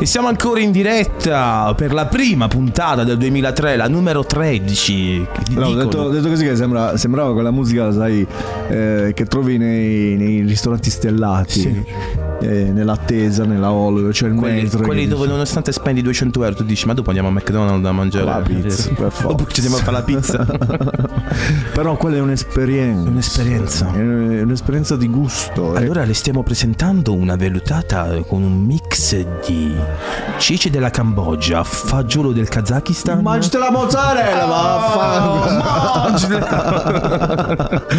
E 0.00 0.04
siamo 0.04 0.26
ancora 0.28 0.58
in 0.60 0.72
diretta 0.72 1.72
per 1.76 1.92
la 1.92 2.06
prima 2.06 2.48
puntata 2.48 3.04
del 3.04 3.16
2003, 3.18 3.76
la 3.76 3.88
numero 3.88 4.24
13. 4.24 5.26
Che 5.32 5.42
ti 5.44 5.54
No, 5.54 5.72
detto, 5.74 6.08
detto 6.08 6.28
così 6.28 6.44
che 6.44 6.56
sembra- 6.56 6.96
sembrava 6.96 7.32
quella 7.32 7.52
musica, 7.52 7.92
sai, 7.92 8.26
eh, 8.68 9.12
che 9.14 9.24
trovi 9.26 9.56
nei, 9.56 10.16
nei 10.16 10.40
ristoranti 10.42 10.90
stellati. 10.90 11.84
eh, 12.40 12.70
nell'attesa, 12.72 13.44
nella 13.44 13.68
hall, 13.68 14.10
cioè 14.10 14.28
il 14.28 14.34
Quelli, 14.34 14.62
metro. 14.62 14.82
quelli 14.82 15.06
dove 15.08 15.26
nonostante 15.26 15.72
spendi 15.72 16.02
200 16.02 16.42
euro 16.42 16.56
tu 16.56 16.64
dici 16.64 16.84
ma 16.86 16.92
dopo 16.92 17.08
andiamo 17.08 17.28
a 17.30 17.32
McDonald's 17.32 17.86
a 17.86 17.92
mangiare 17.92 18.24
La 18.26 18.42
pizza. 18.44 18.90
Dopo 19.22 19.46
ci 19.46 19.60
andiamo 19.60 19.76
a 19.76 19.80
fare 19.80 19.92
la 19.96 20.02
pizza 20.02 20.44
Però 21.72 21.96
quella 21.96 22.16
è 22.16 22.20
un'esperienza. 22.20 23.08
Un'esperienza. 23.08 23.92
È 23.92 24.42
un'esperienza 24.42 24.96
di 24.96 25.08
gusto. 25.08 25.74
eh. 25.74 25.78
Allora 25.78 26.04
le 26.04 26.14
stiamo 26.14 26.42
presentando 26.42 27.12
una 27.12 27.36
vellutata 27.36 28.08
con 28.26 28.42
un 28.42 28.62
mix 28.64 29.16
di 29.46 29.74
ceci 30.38 30.70
della 30.70 30.90
Cambogia, 30.90 31.62
fagiolo 31.64 32.32
del 32.32 32.48
Kazakistan 32.48 33.20
Mangiate 33.22 33.58
la 33.58 33.70
mozzarella, 33.70 34.44
vaffanculo. 34.46 35.52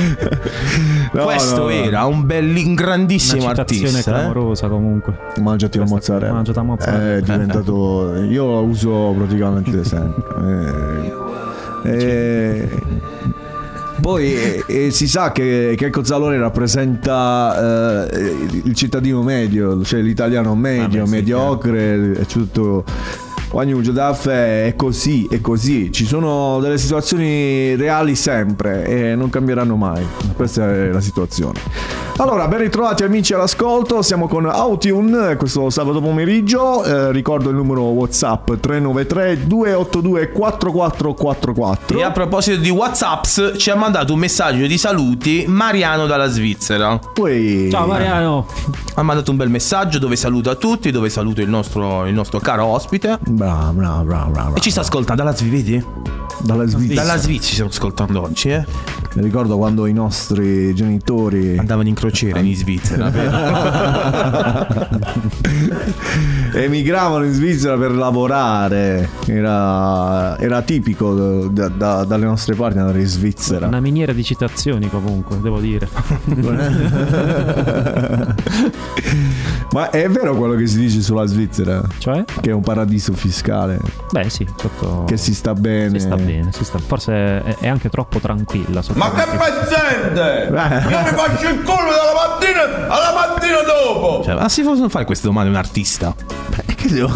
No, 1.14 1.24
Questo 1.24 1.56
no, 1.58 1.64
no. 1.64 1.70
era 1.70 2.06
un, 2.06 2.26
belli- 2.26 2.66
un 2.66 2.74
grandissimo 2.74 3.44
Una 3.44 3.52
citazione 3.52 3.88
artista 3.88 4.10
eh? 4.12 4.14
clamorosa 4.14 4.68
comunque. 4.68 5.18
Mangiati 5.40 5.78
la 5.78 5.86
mozzarella. 5.86 6.34
Mangiati 6.34 6.58
la 6.58 6.64
mozzarella. 6.64 7.16
È 7.18 7.22
diventato. 7.22 8.16
Io 8.24 8.52
la 8.54 8.60
uso 8.60 9.14
praticamente 9.18 9.84
sempre. 9.84 11.24
Eh, 11.86 11.92
eh, 11.92 12.70
poi 14.06 14.62
eh, 14.68 14.92
si 14.92 15.08
sa 15.08 15.32
che, 15.32 15.74
che 15.76 15.90
Cozzalone 15.90 16.38
rappresenta 16.38 18.08
eh, 18.08 18.36
il 18.64 18.76
cittadino 18.76 19.24
medio, 19.24 19.84
cioè 19.84 20.00
l'italiano 20.00 20.54
medio, 20.54 21.00
Vabbè, 21.00 21.06
sì, 21.08 21.12
mediocre, 21.12 22.12
è 22.12 22.26
tutto. 22.28 22.84
Ogni 23.54 23.82
Giudafe 23.82 24.68
è 24.68 24.76
così, 24.76 25.26
è 25.28 25.42
così. 25.42 25.92
Ci 25.92 26.06
sono 26.06 26.60
delle 26.60 26.78
situazioni 26.78 27.76
reali 27.76 28.14
sempre 28.14 28.86
e 28.86 29.16
non 29.16 29.32
cambieranno 29.32 29.76
mai. 29.76 30.06
Questa 30.36 30.72
è 30.72 30.92
la 30.92 31.02
situazione. 31.02 32.05
Allora, 32.18 32.48
ben 32.48 32.60
ritrovati 32.60 33.04
amici 33.04 33.34
all'ascolto. 33.34 34.02
Siamo 34.02 34.30
con 34.30 34.46
Autune 34.46 35.36
questo 35.36 35.70
sabato 35.70 36.00
pomeriggio. 36.00 36.86
Eh, 36.86 37.12
ricordo 37.12 37.50
il 37.50 37.56
numero 37.58 37.82
WhatsApp 37.82 38.54
393 38.54 39.46
282 39.46 40.32
4444. 40.32 42.00
E 42.00 42.04
a 42.04 42.12
proposito 42.12 42.62
di 42.62 42.70
Whatsapps 42.70 43.56
ci 43.58 43.70
ha 43.70 43.76
mandato 43.76 44.14
un 44.14 44.20
messaggio 44.20 44.66
di 44.66 44.78
saluti 44.78 45.44
Mariano 45.46 46.06
dalla 46.06 46.28
Svizzera 46.28 46.98
Poi 47.14 47.68
Ciao 47.70 47.86
Mariano. 47.86 48.48
Ha 48.94 49.04
mandato 49.04 49.32
un 49.32 49.38
bel 49.38 49.50
messaggio 49.50 50.00
dove 50.00 50.16
saluta 50.16 50.56
tutti, 50.56 50.92
dove 50.92 51.10
saluta 51.10 51.42
il 51.42 51.50
nostro, 51.50 52.06
il 52.06 52.14
nostro 52.14 52.40
caro 52.40 52.64
ospite 52.64 53.20
Bravo, 53.28 53.74
bravo, 53.74 54.04
bravo, 54.04 54.32
bravo. 54.32 54.56
E 54.56 54.62
ci 54.62 54.72
sta 54.72 54.80
ascoltando 54.80 55.22
dalla 55.22 55.36
Svizzera, 55.36 55.56
vedi? 55.56 56.15
Dalla 56.42 56.66
Svizzera. 56.66 57.02
Dalla 57.02 57.18
Svizzera 57.18 57.44
ci 57.46 57.52
stiamo 57.52 57.70
ascoltando 57.70 58.22
oggi, 58.22 58.50
eh? 58.50 58.66
Mi 59.16 59.24
ricordo 59.24 59.58
quando 59.58 59.86
i 59.86 59.94
nostri 59.94 60.76
genitori 60.76 61.58
Andavano 61.58 61.88
in 61.88 61.96
crociera 61.96 62.40
in 62.40 62.54
Svizzera, 62.54 63.10
vero? 63.10 64.68
emigravano 66.56 67.26
in 67.26 67.34
Svizzera 67.34 67.78
per 67.78 67.92
lavorare. 67.92 69.10
Era, 69.26 70.38
era 70.40 70.62
tipico 70.62 71.48
da- 71.48 71.70
da- 71.70 72.04
dalle 72.04 72.26
nostre 72.26 72.56
parti 72.56 72.78
andare 72.78 73.00
in 73.00 73.08
Svizzera. 73.08 73.68
Una 73.68 73.80
miniera 73.80 74.14
di 74.14 74.24
citazioni 74.24 74.90
comunque, 74.90 75.40
devo 75.42 75.60
dire. 75.60 75.88
Ma 79.72 79.90
è 79.90 80.10
vero 80.10 80.36
quello 80.36 80.56
che 80.56 80.68
si 80.68 80.78
dice 80.78 81.02
sulla 81.02 81.26
Svizzera? 81.26 81.82
Cioè? 81.98 82.24
Che 82.42 82.50
è 82.50 82.54
un 82.54 82.62
paradiso 82.62 83.14
fiscale. 83.14 83.80
Beh 84.12 84.30
sì, 84.30 84.48
sotto... 84.56 85.04
Che 85.06 85.18
si 85.18 85.34
sta 85.34 85.54
bene. 85.54 86.00
Si 86.00 86.06
sta 86.06 86.16
bene, 86.16 86.25
si 86.52 86.64
sta... 86.64 86.78
forse 86.80 87.14
è, 87.14 87.56
è 87.60 87.68
anche 87.68 87.90
troppo 87.90 88.20
tranquilla. 88.20 88.82
Ma 88.94 89.12
che 89.12 89.24
pezzente! 89.38 90.48
Eh. 90.48 90.90
Io 90.90 91.00
mi 91.02 91.08
faccio 91.18 91.50
il 91.50 91.62
culo 91.64 91.90
dalla 91.90 92.14
mattina 92.30 92.88
alla 92.88 93.14
mattina 93.14 93.58
dopo! 93.62 94.24
Cioè, 94.24 94.36
ma 94.36 94.50
si 94.50 94.62
possono 94.64 94.90
fare 94.90 95.06
queste 95.06 95.28
domande 95.28 95.50
a 95.50 95.52
un 95.54 95.58
artista? 95.60 96.16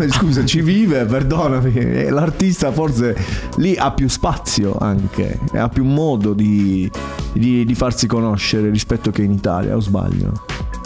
Scusa, 0.09 0.45
ci 0.45 0.61
vive, 0.61 1.05
perdonami. 1.05 1.73
Eh, 1.73 2.09
L'artista 2.09 2.71
forse 2.71 3.15
lì 3.57 3.75
ha 3.77 3.91
più 3.91 4.09
spazio 4.09 4.75
anche, 4.79 5.39
ha 5.53 5.69
più 5.69 5.85
modo 5.85 6.33
di, 6.33 6.89
di- 7.33 7.65
di 7.65 7.75
farsi 7.75 8.07
conoscere 8.07 8.69
rispetto 8.69 9.11
che 9.11 9.21
in 9.21 9.31
Italia, 9.31 9.75
o 9.75 9.79
sbaglio? 9.79 10.45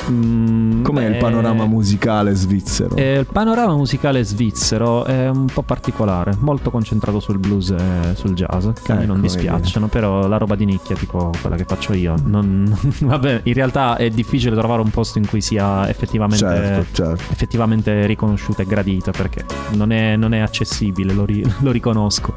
Mm, 0.10 0.84
Com'è 0.84 1.06
il 1.06 1.12
beh, 1.14 1.18
panorama 1.18 1.66
musicale 1.66 2.34
svizzero? 2.34 2.95
eh, 2.95 3.20
il 3.20 3.26
panorama 3.26 3.76
musicale 3.76 4.24
svizzero 4.24 5.06
è 5.06 5.30
un 5.30 5.45
po' 5.45 5.62
particolare, 5.62 6.36
molto 6.39 6.70
concentrato 6.72 7.20
sul 7.20 7.38
blues 7.39 7.70
e 7.72 8.14
sul 8.16 8.34
jazz, 8.34 8.68
che 8.84 8.91
a 8.91 8.95
me 8.95 9.06
non 9.06 9.18
Ecco, 9.18 9.28
dispiacciono, 9.28 9.88
però 9.88 10.28
la 10.28 10.38
roba 10.38 10.56
di 10.56 10.66
nicchia, 10.66 10.95
tipo 10.95 11.32
quella 11.41 11.56
che 11.56 11.64
faccio 11.66 11.93
io, 11.93 12.16
non... 12.26 12.76
vabbè, 13.01 13.41
in 13.43 13.54
realtà 13.54 13.95
è 13.95 14.10
difficile 14.10 14.56
trovare 14.56 14.82
un 14.82 14.89
posto 14.89 15.18
in 15.20 15.28
cui 15.28 15.41
sia 15.41 15.88
effettivamente, 15.89 16.38
Certo, 16.45 16.86
certo. 16.93 17.32
effettivamente 17.32 18.06
riconosciuta 18.06 18.62
e 18.64 18.66
gradita, 18.66 19.12
perché 19.12 19.45
non 19.74 19.91
è, 19.91 20.16
non 20.18 20.34
è 20.34 20.39
accessibile, 20.39 21.14
lo, 21.14 21.24
ri- 21.26 21.45
lo 21.62 21.72
riconosco. 21.72 22.36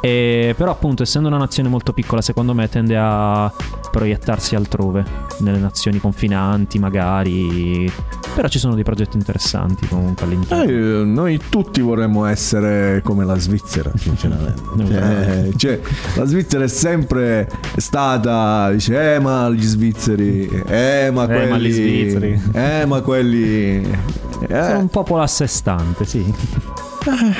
E, 0.00 0.54
però 0.56 0.70
appunto 0.70 1.02
essendo 1.02 1.28
una 1.28 1.38
nazione 1.38 1.68
molto 1.68 1.92
piccola 1.92 2.20
secondo 2.20 2.54
me 2.54 2.68
tende 2.68 2.96
a 2.98 3.52
proiettarsi 3.90 4.54
altrove, 4.54 5.04
nelle 5.38 5.58
nazioni 5.58 5.98
confinanti 5.98 6.78
magari. 6.78 7.90
Però 8.34 8.48
ci 8.48 8.58
sono 8.58 8.74
dei 8.74 8.84
progetti 8.84 9.16
interessanti 9.16 9.86
comunque 9.88 10.26
all'interno. 10.26 10.64
Eh, 10.64 11.04
noi 11.04 11.40
tutti 11.48 11.80
vorremmo 11.80 12.26
essere 12.26 13.00
come 13.02 13.24
la 13.24 13.38
Svizzera, 13.38 13.90
sinceramente. 13.96 14.64
Eh, 14.96 15.52
cioè, 15.56 15.80
la 16.16 16.24
Svizzera 16.26 16.64
è 16.64 16.68
sempre 16.68 17.48
stata, 17.76 18.70
dice, 18.72 19.14
eh 19.14 19.18
ma 19.18 19.48
gli 19.48 19.62
svizzeri, 19.62 20.62
eh 20.66 21.10
ma 21.12 21.26
quelli... 21.26 21.50
ma 21.50 21.58
gli 21.58 21.70
svizzeri. 21.72 22.42
Eh 22.52 22.84
ma 22.86 23.00
quelli... 23.00 23.82
Sono 24.32 24.46
Eh, 24.48 24.74
un 24.74 24.88
popolo 24.88 25.22
a 25.22 25.26
sé 25.26 25.46
stante, 25.46 26.04
sì. 26.04 26.24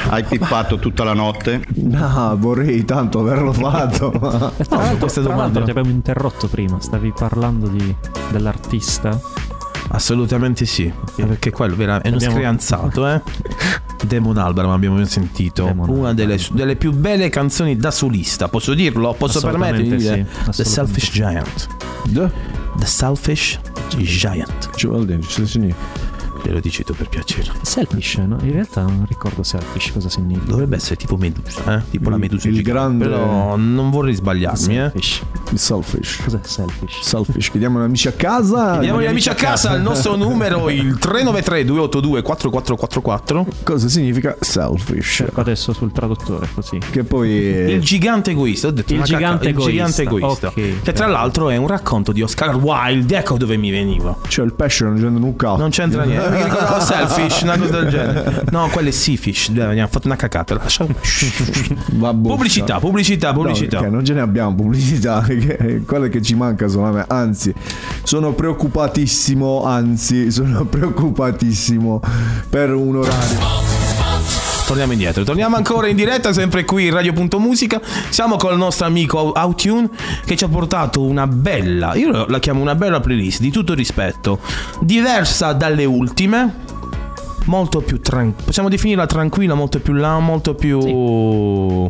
Hai 0.08 0.24
pippato 0.24 0.78
tutta 0.78 1.04
la 1.04 1.12
notte? 1.14 1.62
no, 1.74 2.36
vorrei 2.38 2.84
tanto 2.84 3.20
averlo 3.20 3.52
fatto. 3.52 4.10
ma- 4.20 4.30
Tra 4.56 4.64
tra 4.64 4.76
l'altro 4.78 5.22
domanda. 5.22 5.62
ti 5.62 5.70
abbiamo 5.70 5.90
interrotto 5.90 6.46
prima, 6.48 6.80
stavi 6.80 7.12
parlando 7.16 7.66
di- 7.68 7.94
dell'artista. 8.30 9.18
Assolutamente 9.88 10.66
sì. 10.66 10.92
Perché 11.14 11.50
quello 11.50 11.76
vera- 11.76 12.00
è 12.00 12.08
uno 12.08 12.16
Abbiamo- 12.16 12.34
screanzato, 12.36 13.08
eh. 13.08 13.22
Demon 14.06 14.36
Albarn 14.36 14.70
abbiamo 14.70 15.02
sentito. 15.06 15.64
Demon 15.64 15.88
una 15.88 16.12
delle, 16.14 16.38
delle 16.52 16.76
più 16.76 16.92
belle 16.92 17.28
canzoni 17.28 17.76
da 17.76 17.90
solista. 17.90 18.48
Posso 18.48 18.74
dirlo? 18.74 19.14
Posso 19.14 19.40
permettermi 19.40 19.88
di 19.88 19.96
dire? 19.96 20.26
sì, 20.50 20.50
The 20.56 20.64
Selfish 20.64 21.10
Giant. 21.12 21.66
The? 22.10 22.30
The 22.78 22.86
Selfish 22.86 23.58
Giant. 23.96 24.70
Ci 24.74 24.86
vuol 24.86 25.06
dire, 25.06 25.20
ci 25.22 25.46
significa. 25.46 26.04
Glielo 26.46 26.60
dici 26.60 26.84
tu 26.84 26.94
per 26.94 27.08
piacere. 27.08 27.50
Selfish, 27.62 28.14
no? 28.18 28.38
In 28.42 28.52
realtà 28.52 28.82
non 28.82 29.04
ricordo 29.08 29.42
selfish 29.42 29.90
cosa 29.92 30.08
significa. 30.08 30.46
Dovrebbe 30.50 30.76
essere 30.76 30.94
tipo 30.94 31.16
Medusa, 31.16 31.78
eh? 31.78 31.82
Tipo 31.90 32.08
la 32.08 32.18
Medusa 32.18 32.46
il 32.46 32.54
gigante. 32.54 32.98
grande- 32.98 33.04
Però 33.08 33.56
non 33.56 33.90
vorrei 33.90 34.14
sbagliarmi, 34.14 34.78
eh. 34.78 34.90
Selfish. 34.92 35.22
Il 35.50 35.58
selfish. 35.58 36.20
Cos'è 36.22 36.38
selfish? 36.42 37.00
Selfish, 37.00 37.50
chiediamo 37.50 37.80
gli 37.80 37.84
amici 37.84 38.06
a 38.06 38.12
casa. 38.12 38.72
Andiamo 38.74 39.02
gli 39.02 39.06
amici 39.06 39.28
a 39.28 39.34
casa, 39.34 39.74
il 39.74 39.82
nostro 39.82 40.14
numero 40.14 40.70
il 40.70 40.96
393 40.98 41.64
282 41.64 42.22
4444. 42.22 43.46
Cosa 43.64 43.88
significa 43.88 44.36
selfish? 44.38 45.14
Cerco 45.16 45.40
adesso 45.40 45.72
sul 45.72 45.90
traduttore 45.90 46.48
così. 46.54 46.78
Che 46.78 47.02
poi... 47.02 47.28
Il 47.30 47.80
gigante 47.80 48.30
egoista, 48.30 48.68
ho 48.68 48.70
detto 48.70 48.92
Il 48.92 48.98
una 48.98 49.06
gigante 49.06 49.46
cacca- 49.52 49.58
il 49.60 49.66
gigante 49.66 50.02
egoista. 50.02 50.46
egoista. 50.52 50.76
Ok, 50.76 50.82
che 50.82 50.92
tra 50.92 51.06
l'altro 51.06 51.50
è 51.50 51.56
un 51.56 51.66
racconto 51.66 52.12
di 52.12 52.22
Oscar 52.22 52.54
Wilde, 52.56 53.16
ecco 53.18 53.36
dove 53.36 53.56
mi 53.56 53.70
veniva. 53.72 54.16
Cioè 54.28 54.44
il 54.44 54.52
pesce 54.52 54.84
non 54.84 54.94
c'entra 54.94 55.24
un 55.24 55.34
cazzo. 55.36 55.56
Non 55.56 55.70
c'entra 55.70 56.04
niente, 56.04 56.35
mi 56.36 56.42
ricordavo 56.44 56.80
Selfish, 56.84 57.40
una 57.42 57.58
cosa 57.58 57.80
del 57.80 57.88
genere. 57.90 58.44
No, 58.50 58.68
quello 58.72 58.88
è 58.88 58.92
Seafish, 58.92 59.50
dai, 59.50 59.70
abbiamo 59.70 59.88
fatto 59.88 60.06
una 60.06 60.16
cacata. 60.16 60.54
lascia- 60.54 60.86
Vabbè, 61.92 62.28
Pubblicità, 62.28 62.78
pubblicità, 62.78 63.32
pubblicità. 63.32 63.80
No, 63.80 63.90
non 63.90 64.04
ce 64.04 64.12
ne 64.14 64.20
abbiamo 64.20 64.54
pubblicità, 64.54 65.20
che 65.26 65.82
quello 65.86 66.08
che 66.08 66.22
ci 66.22 66.34
manca 66.34 66.68
solamente. 66.68 67.12
Anzi, 67.12 67.54
sono 68.02 68.32
preoccupatissimo, 68.32 69.64
anzi, 69.64 70.30
sono 70.30 70.64
preoccupatissimo 70.64 72.00
per 72.48 72.72
un 72.74 72.96
orario. 72.96 73.75
Torniamo 74.66 74.92
indietro, 74.92 75.22
torniamo 75.22 75.54
ancora 75.54 75.86
in 75.86 75.94
diretta, 75.94 76.32
sempre 76.32 76.64
qui 76.64 76.86
in 76.86 76.92
Radio.musica. 76.92 77.80
Siamo 78.08 78.36
con 78.36 78.50
il 78.50 78.58
nostro 78.58 78.84
amico 78.86 79.32
Outune 79.32 79.88
che 80.24 80.36
ci 80.36 80.42
ha 80.42 80.48
portato 80.48 81.02
una 81.02 81.28
bella, 81.28 81.94
io 81.94 82.26
la 82.26 82.38
chiamo 82.40 82.62
una 82.62 82.74
bella 82.74 82.98
playlist 82.98 83.40
di 83.40 83.50
tutto 83.50 83.74
rispetto, 83.74 84.40
diversa 84.80 85.52
dalle 85.52 85.84
ultime. 85.84 86.64
Molto 87.44 87.80
più 87.80 88.00
tranquilla, 88.00 88.44
possiamo 88.44 88.68
definirla 88.68 89.06
tranquilla, 89.06 89.54
molto 89.54 89.78
più 89.78 89.92
là, 89.92 90.18
molto 90.18 90.54
più. 90.54 91.88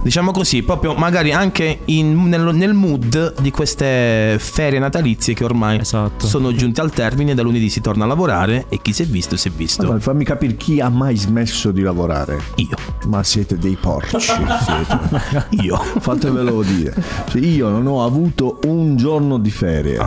Diciamo 0.00 0.30
così, 0.30 0.62
proprio 0.62 0.94
magari 0.94 1.32
anche 1.32 1.80
in- 1.86 2.28
nel, 2.28 2.54
nel 2.54 2.72
mood 2.72 3.40
di 3.40 3.50
queste 3.50 4.36
ferie 4.38 4.78
natalizie 4.78 5.34
che 5.34 5.44
ormai 5.44 5.80
Esatto. 5.80 6.26
sono 6.26 6.52
giunte 6.54 6.80
al 6.80 6.90
termine. 6.92 7.34
Da 7.34 7.42
lunedì 7.42 7.68
si 7.68 7.80
torna 7.80 8.04
a 8.04 8.06
lavorare 8.06 8.66
e 8.68 8.80
chi 8.80 8.92
si 8.92 9.02
è 9.02 9.06
visto 9.06 9.36
si 9.36 9.48
è 9.48 9.50
visto. 9.50 9.82
Allora, 9.82 9.98
fammi 9.98 10.24
capire 10.24 10.56
chi 10.56 10.80
ha 10.80 10.88
mai 10.88 11.16
smesso 11.16 11.72
di 11.72 11.82
lavorare. 11.82 12.38
Io. 12.56 12.76
Ma 13.08 13.22
siete 13.22 13.58
dei 13.58 13.76
porci. 13.78 14.16
siete. 14.20 15.46
Io. 15.62 15.76
Fatevelo 15.76 16.62
dire. 16.62 16.94
Cioè, 17.28 17.40
io 17.42 17.68
non 17.68 17.86
ho 17.86 18.04
avuto 18.04 18.60
un 18.64 18.96
giorno 18.96 19.38
di 19.38 19.50
ferie. 19.50 19.98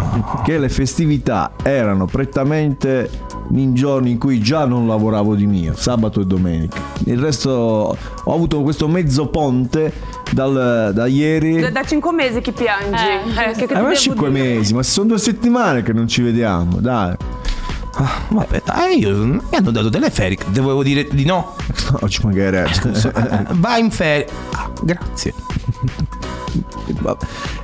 Che 0.44 0.58
le 0.58 0.70
festività 0.70 1.52
erano 1.62 2.06
prettamente 2.06 3.10
in 3.54 3.74
giorni 3.76 4.12
in 4.12 4.18
cui 4.18 4.40
già 4.40 4.66
non 4.66 4.88
lavoravo 4.88 5.36
di 5.36 5.46
mio, 5.46 5.74
sabato 5.76 6.22
e 6.22 6.26
domenica. 6.26 6.80
Il 7.06 7.20
resto 7.20 7.50
ho 8.24 8.34
avuto 8.34 8.62
questo 8.62 8.88
mezzo 8.88 9.28
ponte 9.28 9.81
dal- 10.32 10.92
da 10.94 11.06
ieri. 11.08 11.60
Da, 11.60 11.70
da 11.70 11.84
cinque 11.84 12.12
mesi 12.12 12.42
che 12.42 12.52
piangi. 12.52 13.04
Eh, 13.04 13.52
che, 13.54 13.60
che 13.62 13.68
ti 13.68 13.74
Eh, 13.74 13.76
ma 13.76 13.82
devo 13.82 13.96
cinque 13.96 14.30
dire? 14.32 14.44
mesi, 14.56 14.74
ma 14.74 14.84
sono 14.84 15.08
due 15.08 15.18
settimane 15.20 15.82
che 15.84 15.94
non 15.94 16.08
ci 16.08 16.22
vediamo, 16.22 16.80
dai. 16.80 17.16
Ah, 17.94 18.22
vabbè, 18.30 18.62
dai, 18.66 19.00
io 19.00 19.16
mi 19.26 19.40
hanno 19.52 19.72
dato 19.72 19.90
delle 19.90 20.10
ferie. 20.10 20.38
Devo 20.48 20.82
dire 20.84 21.08
di 21.12 21.26
no. 21.26 21.56
No, 22.00 22.08
ci 22.10 22.22
mancherebbe. 22.24 22.72
Eh, 23.14 23.46
Vai 23.56 23.82
in 23.82 23.92
ferie. 23.92 24.28
Ah, 24.54 24.70
grazie. 24.82 25.34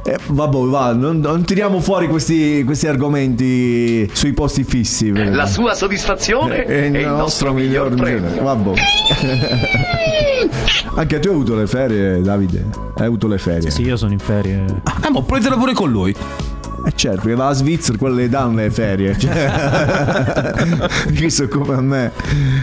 Eh, 0.04 0.18
vabbè, 0.28 0.58
va, 0.58 0.94
non, 0.94 1.20
non 1.20 1.44
tiriamo 1.44 1.80
fuori 1.80 2.08
questi, 2.08 2.64
questi 2.64 2.88
argomenti 2.88 4.10
sui 4.14 4.34
posti 4.34 4.64
fissi. 4.64 5.12
perché- 5.12 5.32
La 5.32 5.46
sua 5.46 5.74
soddisfazione 5.74 6.64
è 6.66 6.86
il 6.86 7.08
nostro 7.08 7.54
miglior 7.54 7.94
premio. 7.94 8.42
Vabbè. 8.44 8.72
Anche 10.96 11.20
tu 11.20 11.28
hai 11.30 11.34
avuto 11.34 11.56
le 11.56 11.68
ferie, 11.68 12.22
Davide? 12.22 12.66
Hai 12.96 13.06
avuto 13.06 13.28
le 13.28 13.38
ferie? 13.38 13.70
Sì, 13.70 13.84
io 13.84 13.98
sono 13.98 14.14
in 14.14 14.20
ferie. 14.20 14.64
Ah, 14.84 15.10
ma 15.12 15.22
prendetela 15.22 15.58
pure 15.60 15.74
con 15.74 15.92
lui. 15.92 16.16
Eh 16.88 16.94
certo, 16.96 17.22
perché 17.24 17.36
va 17.36 17.48
a 17.50 17.54
Svizzera, 17.54 17.98
quelle 17.98 18.16
le 18.16 18.30
danno 18.30 18.56
le 18.56 18.72
ferie. 18.72 19.18
Cioè, 19.20 20.54
Visto 21.10 21.50
come 21.50 21.74
a 21.74 21.82
me. 21.82 22.12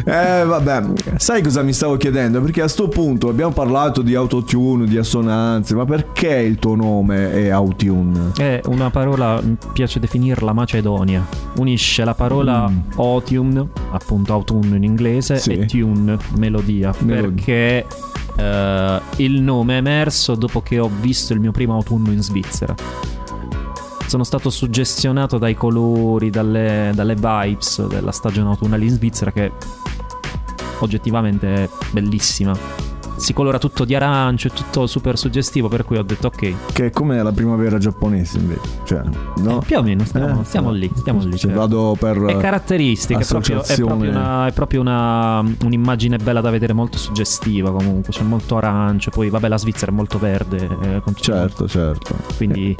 Eh, 0.02 0.44
vabbè, 0.46 0.82
sai 1.16 1.42
cosa 1.42 1.60
mi 1.62 1.74
stavo 1.74 1.98
chiedendo? 1.98 2.40
Perché 2.40 2.62
a 2.62 2.68
sto 2.68 2.88
punto 2.88 3.28
abbiamo 3.28 3.52
parlato 3.52 4.00
di 4.00 4.14
autotune, 4.14 4.86
di 4.86 4.96
assonanze, 4.96 5.74
ma 5.74 5.84
perché 5.84 6.36
il 6.36 6.56
tuo 6.56 6.74
nome 6.74 7.32
è 7.34 7.48
Autotune? 7.50 8.30
È 8.34 8.60
una 8.64 8.88
parola, 8.88 9.38
mi 9.42 9.58
piace 9.74 10.00
definirla 10.00 10.54
macedonia. 10.54 11.26
Unisce 11.56 12.02
la 12.04 12.14
parola 12.14 12.70
otium, 12.96 13.68
appunto 13.90 14.32
autunno 14.32 14.74
in 14.74 14.84
inglese, 14.84 15.36
Sì. 15.36 15.52
e 15.52 15.66
tune, 15.66 16.16
melodia. 16.38 16.94
Melodia. 17.00 17.28
Perché 17.28 17.86
eh, 18.36 19.00
il 19.16 19.42
nome 19.42 19.74
è 19.74 19.76
emerso 19.78 20.34
dopo 20.34 20.62
che 20.62 20.78
ho 20.78 20.90
visto 21.00 21.34
il 21.34 21.40
mio 21.40 21.50
primo 21.52 21.74
autunno 21.74 22.10
in 22.10 22.22
Svizzera. 22.22 22.74
Sono 24.06 24.24
stato 24.24 24.50
suggestionato 24.50 25.38
dai 25.38 25.54
colori, 25.54 26.30
dalle, 26.30 26.92
dalle 26.94 27.14
vibes 27.14 27.86
della 27.86 28.12
stagione 28.12 28.50
autunnale 28.50 28.84
in 28.84 28.90
Svizzera 28.90 29.32
che 29.32 29.50
oggettivamente 30.80 31.54
è 31.54 31.68
bellissima. 31.90 32.93
Si 33.24 33.32
colora 33.32 33.58
tutto 33.58 33.86
di 33.86 33.94
arancio, 33.94 34.48
è 34.48 34.50
tutto 34.50 34.86
super 34.86 35.16
suggestivo, 35.16 35.68
per 35.68 35.82
cui 35.86 35.96
ho 35.96 36.02
detto 36.02 36.26
ok, 36.26 36.52
Che 36.74 36.86
è 36.86 36.90
come 36.90 37.22
la 37.22 37.32
primavera 37.32 37.78
giapponese 37.78 38.36
invece. 38.36 38.60
Cioè, 38.84 39.00
no? 39.38 39.60
più 39.64 39.78
o 39.78 39.82
meno 39.82 40.04
stiamo, 40.04 40.42
Eh, 40.42 40.44
stiamo 40.44 40.70
lì, 40.70 40.90
stiamo 40.94 41.20
lì. 41.20 41.30
Cioè, 41.30 41.38
cioè. 41.38 41.52
vado 41.52 41.96
per... 41.98 42.18
È 42.22 42.36
caratteristica, 42.36 43.20
è 43.20 43.24
proprio, 43.24 43.62
è 43.64 43.76
proprio 43.80 44.10
una- 44.10 44.46
è 44.46 44.52
proprio 44.52 44.82
una- 44.82 45.42
un'immagine 45.62 46.18
bella 46.18 46.42
da 46.42 46.50
vedere, 46.50 46.74
molto 46.74 46.98
suggestiva 46.98 47.72
comunque, 47.72 48.12
c'è 48.12 48.22
molto 48.24 48.58
arancio, 48.58 49.08
poi 49.10 49.30
vabbè 49.30 49.48
la 49.48 49.56
Svizzera 49.56 49.90
è 49.90 49.94
molto 49.94 50.18
verde, 50.18 50.58
eh, 50.82 51.00
con 51.00 51.14
tutto- 51.14 51.22
Certo, 51.22 51.66
certo. 51.66 52.14
quindi 52.36 52.76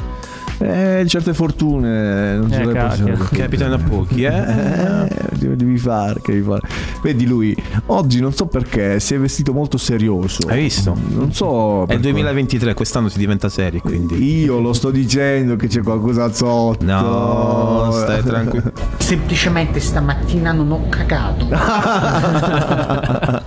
Eh, 0.58 1.04
certe 1.08 1.34
fortune 1.34 2.36
non 2.36 2.48
Eh, 2.48 2.54
ce 2.54 2.64
le 2.64 2.72
possiamo 2.74 3.16
Capitano 3.32 3.74
a 3.74 3.78
pochi, 3.78 4.22
eh? 4.22 4.28
Eh, 4.28 5.08
devi 5.32 5.56
devi 5.56 5.76
fare, 5.78 6.20
che 6.22 6.30
devi 6.32 6.44
fare. 6.44 6.60
Vedi 7.02 7.26
lui, 7.26 7.56
oggi 7.86 8.20
non 8.20 8.32
so 8.32 8.46
perché 8.46 9.00
si 9.00 9.14
è 9.14 9.18
vestito 9.18 9.52
molto 9.52 9.78
serioso. 9.78 10.33
Hai 10.46 10.60
visto? 10.60 10.96
Non 11.08 11.32
so. 11.32 11.86
È 11.86 11.94
il 11.94 12.00
2023, 12.00 12.74
quest'anno 12.74 13.08
si 13.08 13.18
diventa 13.18 13.48
serie, 13.48 13.80
quindi. 13.80 14.42
Io 14.42 14.60
lo 14.60 14.72
sto 14.72 14.90
dicendo 14.90 15.56
che 15.56 15.68
c'è 15.68 15.82
qualcosa 15.82 16.32
sotto. 16.32 16.84
No, 16.84 17.90
stai 17.92 18.22
tranquillo. 18.22 18.72
Semplicemente 18.98 19.80
stamattina 19.80 20.52
non 20.52 20.70
ho 20.72 20.88
cagato. 20.88 21.48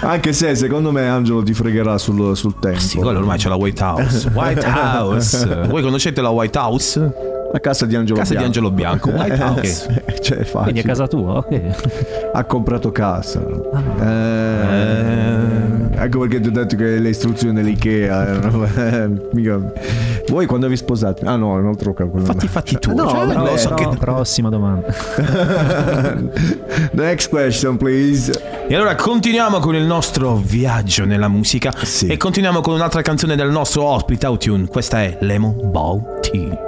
Anche 0.00 0.32
se 0.32 0.54
secondo 0.54 0.92
me 0.92 1.08
Angelo 1.08 1.42
ti 1.42 1.52
fregherà 1.52 1.98
sul, 1.98 2.36
sul 2.36 2.58
tempo. 2.58 2.78
Sì, 2.78 2.98
quello 2.98 3.18
ormai 3.18 3.38
c'è 3.38 3.48
la 3.48 3.56
White 3.56 3.82
House. 3.82 4.30
White 4.32 4.66
House. 4.66 5.62
Voi 5.68 5.82
conoscete 5.82 6.20
la 6.20 6.30
White 6.30 6.58
House? 6.58 7.12
La 7.50 7.60
casa 7.60 7.86
di 7.86 7.96
Angelo 7.96 8.18
Casa 8.18 8.34
di 8.34 8.38
Bianco. 8.38 8.58
Angelo 8.58 8.70
Bianco, 8.70 9.10
White 9.10 9.42
House. 9.42 10.02
Eh, 10.06 10.20
cioè, 10.20 10.38
è 10.38 10.44
facile. 10.44 10.62
quindi 10.64 10.80
è 10.80 10.84
casa 10.84 11.08
tua, 11.08 11.38
ok. 11.38 12.30
Ha 12.32 12.44
comprato 12.44 12.92
casa. 12.92 13.42
Ah. 13.72 14.04
Eh, 14.04 14.47
Ecco 16.00 16.20
perché 16.20 16.40
ti 16.40 16.48
ho 16.48 16.52
detto 16.52 16.76
che 16.76 16.98
le 16.98 17.08
istruzioni 17.08 17.54
dell'Ikea 17.54 18.28
erano. 18.28 18.66
mica. 19.32 19.60
Voi 20.28 20.46
quando 20.46 20.68
vi 20.68 20.76
sposate? 20.76 21.24
Ah 21.26 21.36
no, 21.36 21.56
è 21.56 21.60
un 21.60 21.66
altro 21.66 21.92
quello. 21.92 22.24
Fatti 22.24 22.44
i 22.44 22.48
fatti 22.48 22.78
tu. 22.78 22.94
No, 22.94 23.08
cioè, 23.08 23.26
vabbè, 23.26 23.50
lo 23.50 23.56
so 23.56 23.74
Pro- 23.74 23.90
che- 23.90 23.96
Prossima 23.96 24.48
domanda. 24.48 24.86
Next 26.92 27.28
question, 27.30 27.76
please. 27.76 28.32
E 28.68 28.74
allora 28.74 28.94
continuiamo 28.94 29.58
con 29.58 29.74
il 29.74 29.84
nostro 29.84 30.36
viaggio 30.36 31.04
nella 31.04 31.28
musica 31.28 31.72
e 32.06 32.16
continuiamo 32.16 32.60
con 32.60 32.74
un'altra 32.74 33.02
canzone 33.02 33.36
del 33.36 33.50
nostro 33.50 33.84
ospite 33.84 34.26
Autune. 34.26 34.66
Questa 34.66 35.02
è 35.02 35.16
Lemon 35.20 35.70
Ball 35.70 36.20
Tea. 36.20 36.66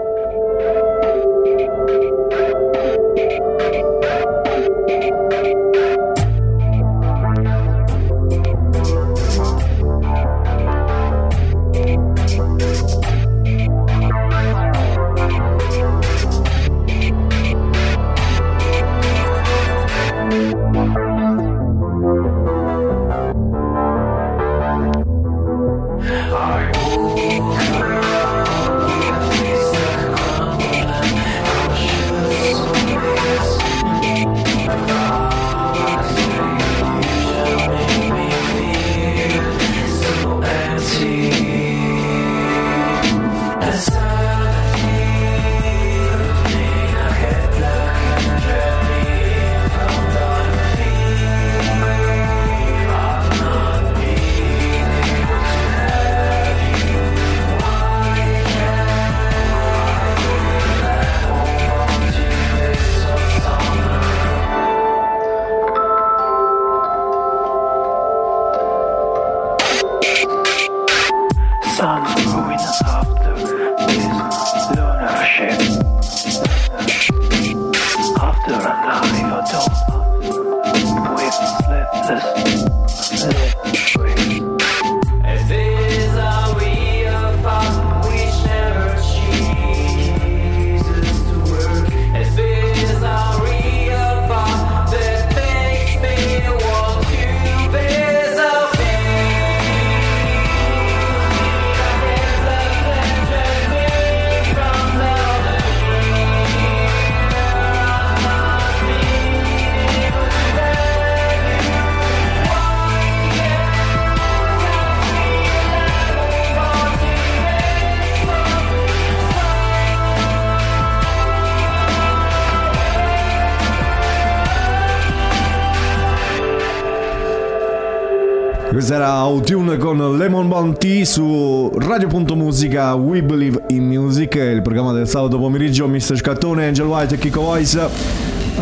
Bounty 130.60 131.06
su 131.06 131.70
Radio.musica 131.74 132.92
We 132.92 133.22
Believe 133.22 133.64
in 133.68 133.86
Music, 133.86 134.34
il 134.34 134.60
programma 134.60 134.92
del 134.92 135.08
sabato 135.08 135.38
pomeriggio, 135.38 135.88
Mr. 135.88 136.18
Scattone, 136.18 136.66
Angel 136.66 136.84
White 136.84 137.14
e 137.14 137.18
Kiko 137.18 137.40
Voice. 137.40 137.88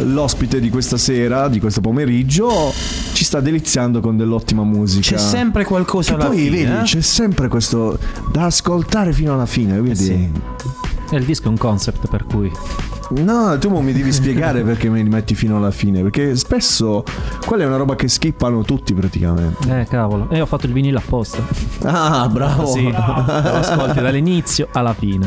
L'ospite 0.05 0.61
di 0.61 0.71
questa 0.71 0.97
sera, 0.97 1.49
di 1.49 1.59
questo 1.59 1.81
pomeriggio, 1.81 2.73
ci 3.15 3.25
sta 3.25 3.41
deliziando 3.41 3.99
con 3.99 4.17
dell'ottima 4.17 4.63
musica. 4.63 5.17
C'è 5.17 5.19
sempre 5.19 5.65
qualcosa 5.65 6.11
Che 6.15 6.21
alla 6.21 6.29
poi, 6.29 6.39
fine, 6.45 6.51
vedi, 6.51 6.71
eh? 6.71 6.83
c'è 6.83 7.01
sempre 7.01 7.49
questo 7.49 7.99
da 8.31 8.45
ascoltare 8.45 9.13
fino 9.13 9.35
alla 9.35 9.47
fine, 9.47 9.81
vedi? 9.81 10.31
E 11.11 11.17
il 11.17 11.25
disco 11.25 11.47
è 11.47 11.49
un 11.49 11.59
concept 11.59 12.07
per 12.09 12.27
cui. 12.27 12.49
No, 13.11 13.57
tu 13.59 13.77
mi 13.81 13.93
devi 13.93 14.13
spiegare 14.13 14.63
perché 14.65 14.89
me 14.89 15.03
li 15.03 15.09
metti 15.09 15.35
fino 15.35 15.57
alla 15.57 15.73
fine. 15.73 16.03
Perché 16.03 16.37
spesso 16.37 17.03
quella 17.49 17.63
è 17.63 17.67
una 17.67 17.79
roba 17.79 17.95
che 17.95 18.09
skippano 18.09 18.61
tutti 18.61 18.93
praticamente. 18.93 19.81
Eh, 19.81 19.87
cavolo. 19.87 20.29
E 20.29 20.39
ho 20.43 20.45
fatto 20.45 20.67
il 20.67 20.73
vinile 20.75 20.99
apposta. 20.99 21.43
Ah, 21.85 22.29
bravo. 22.29 22.65
Così 22.65 22.83
lo 22.93 22.93
ascolti 22.93 24.03
dall'inizio 24.03 24.69
alla 24.73 24.93
fine. 24.93 25.27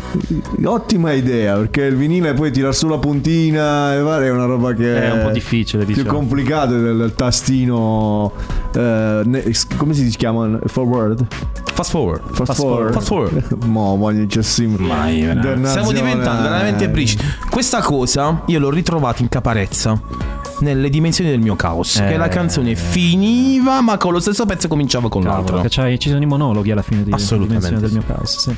Ottima 0.63 1.13
idea, 1.13 1.55
perché 1.55 1.81
il 1.81 1.95
vinile 1.95 2.35
poi 2.35 2.51
tirar 2.51 2.75
su 2.75 2.87
la 2.87 2.99
puntina 2.99 3.95
e 3.95 4.03
fare 4.03 4.27
è 4.27 4.29
una 4.29 4.45
roba 4.45 4.71
che 4.73 5.03
È 5.03 5.11
un 5.11 5.21
po' 5.23 5.31
difficile, 5.31 5.83
più 5.83 5.95
diciamo. 5.95 6.15
complicato 6.15 6.79
del, 6.79 7.11
tastino 7.15 8.31
eh, 8.75 9.55
come 9.75 9.93
si 9.95 10.07
chiama? 10.09 10.59
Forward? 10.65 11.25
Fast 11.73 11.89
forward. 11.89 12.21
Fast, 12.35 12.53
forward. 12.53 12.93
Fast 12.93 13.07
forward. 13.07 13.53
Mo, 13.65 13.97
voglio 13.97 14.27
c'è 14.27 14.43
sempre. 14.43 14.85
Stiamo 15.63 15.91
diventando 15.91 16.43
veramente 16.43 16.87
brici. 16.87 17.17
Questa 17.49 17.81
cosa 17.81 18.43
io 18.45 18.59
l'ho 18.59 18.69
ritrovato 18.69 19.23
in 19.23 19.29
caparezza. 19.29 20.30
Nelle 20.61 20.89
dimensioni 20.89 21.29
del 21.29 21.39
mio 21.39 21.55
caos. 21.55 21.97
Eh. 21.97 22.07
Che 22.07 22.17
la 22.17 22.27
canzone 22.27 22.75
finiva, 22.75 23.81
ma 23.81 23.97
con 23.97 24.13
lo 24.13 24.19
stesso 24.19 24.45
pezzo 24.45 24.67
cominciava 24.67 25.09
con 25.09 25.23
Cavolo, 25.23 25.55
l'altro. 25.55 25.69
c'hai- 25.69 25.99
ci 25.99 26.09
sono 26.09 26.21
i 26.21 26.25
monologhi 26.27 26.71
alla 26.71 26.81
fine 26.83 27.03
di 27.03 27.11
Assolutamente 27.11 27.67
dimensione 27.69 27.81
del 27.81 27.91
mio 27.91 28.15
caso. 28.17 28.39
Sì. 28.39 28.55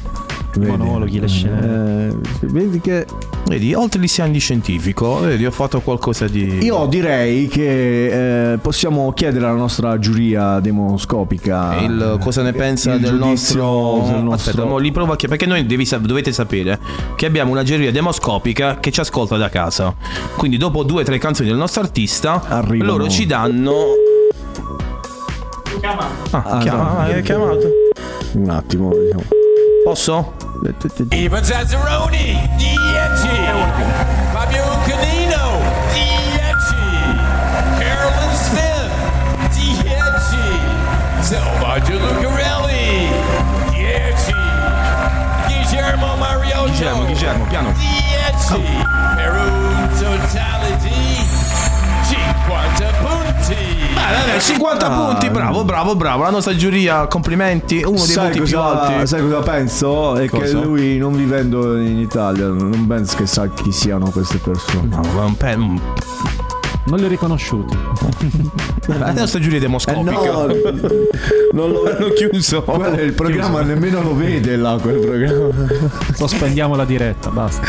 Vedi? 0.55 0.71
monologhi, 0.77 1.19
le 1.19 1.27
scene. 1.27 2.09
Eh, 2.09 2.15
vedi 2.47 2.79
che 2.79 3.05
Vedi, 3.45 3.73
oltre 3.73 3.99
gli 3.99 4.07
di 4.31 4.39
scientifico, 4.39 5.19
vedi, 5.19 5.45
ho 5.45 5.51
fatto 5.51 5.81
qualcosa 5.81 6.27
di. 6.27 6.59
io 6.63 6.85
direi 6.85 7.47
che 7.47 8.53
eh, 8.53 8.57
possiamo 8.57 9.11
chiedere 9.11 9.45
alla 9.45 9.57
nostra 9.57 9.99
giuria 9.99 10.59
demoscopica 10.61 11.75
Il 11.81 12.17
cosa 12.21 12.41
ne 12.41 12.53
pensa 12.53 12.93
il 12.93 13.01
del 13.01 13.17
giudizio 13.19 13.61
nostro... 13.61 14.07
del 14.13 14.23
nostro- 14.23 14.51
Aspetta, 14.51 14.65
mo 14.67 14.77
li 14.77 14.91
provo 14.91 15.11
a 15.11 15.15
chiedere. 15.17 15.37
Perché 15.37 15.51
noi 15.53 15.65
devi 15.65 15.85
dovete 15.99 16.31
sapere 16.31 16.79
che 17.15 17.25
abbiamo 17.25 17.51
una 17.51 17.63
giuria 17.63 17.91
demoscopica 17.91 18.79
che 18.79 18.91
ci 18.91 19.01
ascolta 19.01 19.35
da 19.35 19.49
casa. 19.49 19.93
Quindi 20.37 20.55
dopo 20.57 20.83
due 20.83 21.01
o 21.01 21.05
tre 21.05 21.17
canzoni 21.17 21.49
del 21.49 21.57
nostro 21.57 21.81
artista, 21.81 22.41
Arrivano. 22.47 22.91
loro 22.97 23.09
ci 23.09 23.25
danno... 23.25 23.73
Ah, 26.31 26.43
Ah, 26.45 26.57
chiama, 26.59 26.83
no. 26.83 26.97
hai 26.99 27.21
chiamato. 27.21 27.69
un 28.33 28.49
attimo 28.49 28.89
diciamo. 28.95 29.23
Posso? 29.83 30.33
Ivan 31.11 31.43
Zazzaroni, 31.43 32.39
Dieci, 32.57 33.36
Fabio 34.32 34.64
Canino, 34.88 35.59
Dieci, 35.91 36.76
Carolyn 37.80 38.36
Smith, 38.38 38.91
Dieci, 39.51 40.45
Salvatore 41.20 41.99
Lucarelli, 41.99 43.09
Dieci, 43.72 44.34
Guillermo 45.47 46.16
Mariotto, 46.16 46.72
Guillermo, 46.72 47.05
Guillermo, 47.07 47.45
piano. 47.47 47.74
Dieci, 47.74 48.64
Peru 49.18 49.43
Totality, 49.99 50.62
punti. 54.07 54.25
Beh, 54.25 54.31
dai, 54.31 54.41
50 54.41 54.85
Ah. 54.85 55.05
punti, 55.05 55.29
bravo, 55.29 55.63
bravo, 55.63 55.95
bravo. 55.95 56.23
La 56.23 56.29
nostra 56.29 56.55
giuria, 56.55 57.07
complimenti. 57.07 57.77
Uno 57.83 57.91
dei 57.97 57.99
sai 58.05 58.27
voti 58.27 58.41
più 58.41 58.59
alti. 58.59 59.07
sai 59.07 59.21
cosa 59.21 59.39
penso? 59.39 60.15
È 60.15 60.29
che 60.29 60.39
Cosa? 60.39 60.59
lui 60.59 60.97
non 60.97 61.15
vivendo 61.15 61.77
in 61.77 61.97
Italia 61.99 62.47
non 62.47 62.85
penso 62.87 63.15
che 63.17 63.25
sa 63.25 63.47
chi 63.47 63.71
siano 63.71 64.09
queste 64.09 64.37
persone 64.37 64.87
No, 64.87 65.01
ma 65.13 65.23
un 65.25 65.35
pe- 65.37 65.53
un- 65.53 65.79
Non 66.86 66.99
li 66.99 67.05
ho 67.05 67.07
riconosciuti. 67.07 67.77
La 68.88 69.13
nostra 69.13 69.39
giuria 69.39 69.59
demoscopica. 69.59 70.11
no, 70.11 70.47
non 71.53 71.71
lo 71.71 71.86
hanno 71.89 72.09
chiuso. 72.09 72.61
Quello 72.63 73.01
il 73.01 73.13
programma 73.13 73.61
nemmeno 73.61 74.01
lo 74.01 74.13
vede 74.15 74.57
là 74.57 74.77
quel 74.81 74.99
programma. 74.99 75.53
Sospendiamo 76.13 76.75
la 76.75 76.84
diretta, 76.86 77.29
basta. 77.29 77.65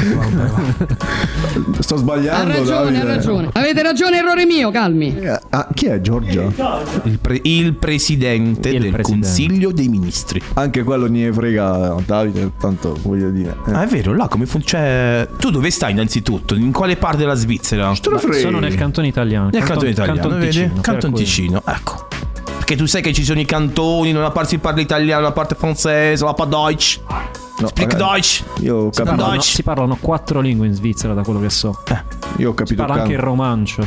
Sto 1.79 1.95
Ha 1.95 1.99
sbagliando. 1.99 2.53
ragione, 2.53 3.01
ha 3.01 3.05
ragione. 3.05 3.49
Avete 3.53 3.83
ragione, 3.83 4.19
errore 4.19 4.45
mio, 4.47 4.71
calmi. 4.73 5.17
Ah, 5.51 5.69
chi 5.73 5.87
è 5.87 6.01
Giorgia? 6.01 6.51
Il, 7.05 7.19
pre- 7.21 7.41
il 7.43 7.75
presidente 7.75 8.71
Il 8.71 8.81
del 8.81 8.91
presidente. 8.91 9.27
Consiglio 9.27 9.71
dei 9.71 9.89
Ministri. 9.89 10.41
Anche 10.55 10.83
quello 10.83 11.07
ne 11.07 11.33
frega 11.33 11.95
Davide, 12.05 12.51
tanto 12.59 12.97
voglio 13.03 13.31
dire. 13.31 13.57
Eh. 13.69 13.73
Ah, 13.73 13.85
è 13.85 13.87
vero, 13.87 14.13
là 14.15 14.27
come 14.27 14.47
funziona? 14.47 15.25
Tu 15.39 15.51
dove 15.51 15.71
stai 15.71 15.93
innanzitutto? 15.93 16.55
In 16.57 16.73
quale 16.73 16.97
parte 16.97 17.19
della 17.19 17.35
Svizzera? 17.35 17.93
Sono 17.95 18.59
nel 18.59 18.75
cantone 18.75 19.04
italiano. 19.07 19.49
Nel 19.53 19.63
cantone 19.63 19.91
italiano, 19.91 20.19
Canton 20.21 20.39
vedi? 20.39 20.51
Ticino, 20.51 20.81
Canton 20.81 21.13
Ticino, 21.13 21.63
ecco. 21.67 22.07
Perché 22.57 22.77
tu 22.77 22.87
sai 22.87 23.03
che 23.03 23.13
ci 23.13 23.25
sono 23.25 23.41
i 23.41 23.45
cantoni, 23.45 24.13
da 24.13 24.19
una 24.21 24.31
parte 24.31 24.51
si 24.51 24.59
parla 24.59 24.81
italiano, 24.81 25.21
da 25.21 25.27
una 25.27 25.35
parte 25.35 25.55
francese, 25.55 26.25
la 26.25 26.33
pa 26.35 26.45
Deutsch. 26.47 27.01
No, 27.57 27.69
Speak 27.69 27.93
ragazzi, 27.93 28.43
Deutsch. 28.45 28.63
Io 28.65 28.77
ho 28.77 28.83
Si 28.85 28.91
capito, 28.91 29.05
parlano, 29.05 29.31
Deutsch. 29.33 29.55
si 29.55 29.63
parlano 29.63 29.97
quattro 30.01 30.41
lingue 30.41 30.67
in 30.67 30.73
Svizzera, 30.75 31.13
da 31.15 31.23
quello 31.23 31.41
che 31.41 31.51
so. 31.51 31.79
io 32.39 32.49
ho 32.49 32.51
Si 32.53 32.57
capito 32.57 32.85
parla 32.85 33.03
anche 33.03 33.13
il 33.13 33.19
can- 33.19 33.27
romancio. 33.27 33.87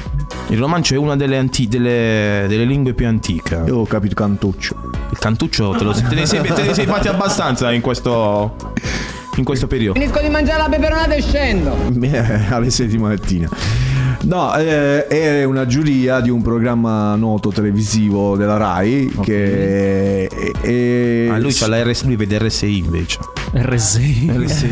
Il 0.50 0.58
romancio 0.58 0.94
è 0.94 0.98
una 0.98 1.16
delle, 1.18 1.38
anti- 1.38 1.68
delle- 1.68 2.46
delle 2.48 2.64
lingue 2.66 2.94
più 2.94 3.08
antiche. 3.08 3.62
Io 3.66 3.78
ho 3.80 3.86
capito 3.86 4.14
cantuccio. 4.16 4.76
Il 5.10 5.18
cantuccio 5.18 5.72
te, 5.72 5.84
lo- 5.84 5.92
te 6.08 6.16
ne, 6.16 6.26
sei, 6.26 6.42
te 6.44 6.62
ne 6.64 6.74
sei 6.74 6.86
fatti 6.86 7.08
abbastanza 7.10 7.72
in 7.74 7.82
questo, 7.82 8.56
in 9.36 9.44
questo 9.44 9.68
periodo. 9.68 10.00
Finisco 10.00 10.22
di 10.22 10.30
mangiare 10.30 10.62
la 10.62 10.70
peperonata 10.70 11.14
e 11.16 11.22
scendo. 11.22 11.76
Eh, 12.00 12.42
alle 12.50 12.70
6 12.70 12.88
di 12.88 12.98
mattina. 13.00 13.50
No, 14.24 14.54
eh, 14.58 15.08
è 15.08 15.44
una 15.46 15.66
giuria 15.66 16.20
di 16.20 16.30
un 16.30 16.42
programma 16.42 17.16
noto 17.16 17.50
televisivo 17.50 18.36
della 18.36 18.58
Rai 18.58 19.14
che 19.22 20.28
è, 20.28 20.60
è- 20.62 21.28
Ah, 21.32 21.38
lui, 21.38 21.52
fa 21.52 21.68
la 21.68 21.82
RS, 21.84 22.04
lui 22.04 22.16
vede 22.18 22.38
RSI 22.40 22.78
invece. 22.78 23.20
RSI. 23.54 24.32
RSI. 24.34 24.70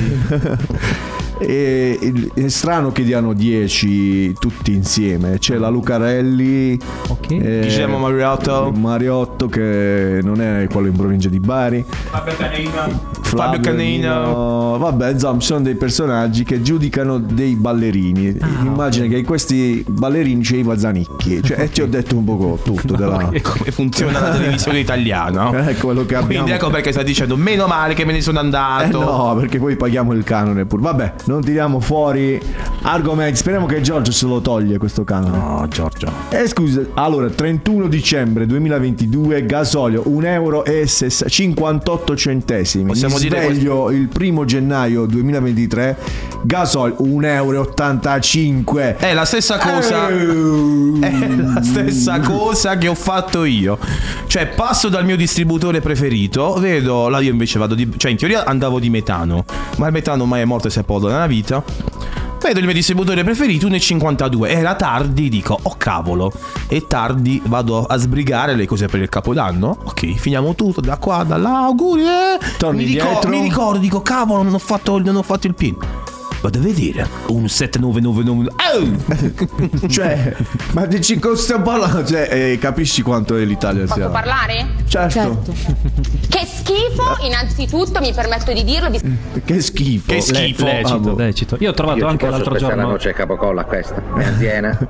è, 1.37 1.97
è 2.33 2.47
strano 2.47 2.91
che 2.91 3.03
diano 3.03 3.33
10 3.33 4.33
tutti 4.39 4.73
insieme. 4.73 5.37
C'è 5.39 5.57
la 5.57 5.69
Lucarelli, 5.69 6.77
Ok. 7.09 7.31
eh, 7.31 7.37
Guillermo 7.61 7.97
Mariotto. 7.97 8.71
Mariotto 8.75 9.47
che 9.47 10.19
non 10.23 10.41
è 10.41 10.67
quello 10.71 10.87
in 10.87 10.95
provincia 10.95 11.29
di 11.29 11.39
Bari. 11.39 11.83
Fabio 13.21 13.59
Canino. 13.59 14.77
Vabbè, 14.77 15.11
insomma, 15.11 15.39
sono 15.41 15.61
dei 15.61 15.75
personaggi 15.75 16.43
che 16.43 16.61
giudicano 16.61 17.17
dei 17.19 17.55
ballerini. 17.55 18.37
Ah, 18.39 18.47
Immagina 18.63 19.07
che 19.07 19.17
in 19.17 19.25
questi 19.25 19.83
ballerini 19.87 20.41
c'è 20.41 20.57
Iva 20.57 20.77
Zanicchi. 20.77 21.41
Cioè, 21.43 21.59
e 21.61 21.69
ti 21.69 21.81
ho 21.81 21.87
detto 21.87 22.17
un 22.17 22.23
po' 22.23 22.59
tutto 22.63 22.95
della. 22.95 23.17
Come 23.41 23.71
funziona 23.71 24.19
la 24.19 24.31
televisione 24.31 24.79
italiana. 24.79 25.49
È 25.67 25.75
quello 25.75 26.05
che 26.05 26.15
abbiamo. 26.15 26.27
Quindi 26.43 26.51
ecco 26.51 26.69
perché 26.69 26.91
sta 26.91 27.03
dicendo 27.03 27.35
meno 27.35 27.67
male 27.67 27.93
che 27.93 28.05
me 28.05 28.13
ne 28.13 28.21
sono 28.21 28.39
Eh 28.39 28.43
andato. 28.43 28.99
no, 28.99 29.35
perché 29.39 29.59
poi 29.59 29.75
paghiamo 29.75 30.13
il 30.13 30.23
canone 30.23 30.65
pure. 30.65 30.81
Vabbè, 30.81 31.13
non 31.25 31.41
tiriamo 31.43 31.79
fuori 31.79 32.39
argomenti. 32.83 33.37
Speriamo 33.37 33.65
che 33.65 33.81
Giorgio 33.81 34.11
se 34.11 34.25
lo 34.25 34.41
toglie 34.41 34.77
questo 34.77 35.03
canone. 35.03 35.37
No, 35.37 35.67
Giorgio. 35.67 36.11
Eh 36.29 36.47
scusa, 36.47 36.81
allora 36.95 37.29
31 37.29 37.87
dicembre 37.87 38.45
2022 38.45 39.45
gasolio 39.45 40.03
1 40.05 40.27
euro 40.27 40.65
e 40.65 40.87
ses- 40.87 41.25
58 41.27 42.15
centesimi. 42.15 42.85
Possiamo 42.85 43.15
Mi 43.15 43.21
dire 43.21 43.41
sveglio 43.43 43.91
il 43.91 44.07
primo 44.07 44.45
gennaio 44.45 45.05
2023 45.05 45.97
gasolio 46.43 46.95
1 46.99 47.27
euro 47.27 47.53
e 47.53 47.59
85. 47.59 48.95
È 48.97 49.13
la 49.13 49.25
stessa 49.25 49.57
cosa. 49.57 50.09
Eh. 50.09 50.99
È 50.99 51.27
la 51.35 51.61
stessa 51.61 52.19
cosa 52.19 52.77
che 52.77 52.87
ho 52.87 52.95
fatto 52.95 53.43
io. 53.43 53.77
Cioè, 54.27 54.47
passo 54.47 54.89
dal 54.89 55.05
mio 55.05 55.15
distributore 55.15 55.81
preferito, 55.81 56.53
vedo. 56.59 57.09
Là 57.09 57.19
io 57.19 57.31
invece 57.31 57.59
vado 57.59 57.75
di. 57.75 57.91
Cioè, 57.97 58.11
in 58.11 58.17
teoria 58.17 58.45
andavo 58.45 58.79
di 58.79 58.89
metano. 58.89 59.45
Ma 59.77 59.87
il 59.87 59.93
metano 59.93 60.23
ormai 60.23 60.41
è 60.41 60.45
morto 60.45 60.67
e 60.67 60.71
si 60.71 60.79
è 60.79 60.83
pollo 60.83 61.09
nella 61.15 61.27
vita. 61.27 61.63
Vedo 62.41 62.59
il 62.59 62.65
mio 62.65 62.75
distributore 62.75 63.23
preferito 63.23 63.67
1,52. 63.67 64.47
Era 64.47 64.75
tardi, 64.75 65.29
dico, 65.29 65.57
oh 65.59 65.75
cavolo. 65.77 66.31
E 66.67 66.85
tardi 66.87 67.41
vado 67.45 67.83
a 67.85 67.97
sbrigare 67.97 68.53
le 68.53 68.67
cose 68.67 68.87
per 68.87 69.01
il 69.01 69.09
capodanno. 69.09 69.75
Ok, 69.83 70.13
finiamo 70.13 70.53
tutto 70.53 70.79
da 70.79 70.97
qua, 70.97 71.23
da 71.23 71.37
là, 71.37 71.63
auguri. 71.63 72.03
eh. 72.03 72.39
Torni 72.57 72.83
mi, 72.83 72.91
dietro. 72.91 73.29
mi 73.29 73.41
ricordo, 73.41 73.79
dico, 73.79 74.01
cavolo, 74.03 74.43
non 74.43 74.53
ho 74.53 74.59
fatto, 74.59 74.99
non 74.99 75.15
ho 75.15 75.23
fatto 75.23 75.47
il 75.47 75.55
pin. 75.55 75.75
Vado 76.45 76.59
a 76.59 76.61
vedere. 76.61 77.07
Un 77.29 77.49
7999. 77.49 78.51
Oh! 78.75 79.87
Cioè, 79.89 80.35
ma 80.73 80.85
dici 80.85 81.17
cosa 81.17 81.41
stiamo 81.41 81.63
parlando? 81.63 82.05
Cioè, 82.05 82.27
eh, 82.31 82.57
capisci 82.59 83.01
quanto 83.01 83.35
è 83.35 83.43
l'Italia 83.43 83.87
sia. 83.87 83.95
Posso 83.95 84.09
parlare? 84.09 84.67
Certo. 84.87 85.41
Che 86.29 86.45
schifo, 86.45 87.17
innanzitutto 87.25 87.99
mi 87.99 88.13
permetto 88.13 88.53
di 88.53 88.63
dirlo. 88.63 88.89
Di... 88.89 89.01
Che 89.43 89.59
schifo. 89.59 90.11
Che 90.11 90.21
schifo. 90.21 90.65
Le- 90.65 90.71
lecito, 90.73 90.93
Ah, 90.93 90.97
boh. 90.99 91.15
lecito. 91.15 91.57
Io 91.61 91.71
ho 91.71 91.73
trovato 91.73 91.97
Io 91.97 92.07
anche 92.07 92.29
l'altro 92.29 92.53
la 92.53 92.59
giorno. 92.59 92.89
noce 92.89 93.09
a 93.09 93.13
capocolla 93.13 93.63
questa. 93.63 93.95
È 94.15 94.23
anziana. 94.23 94.77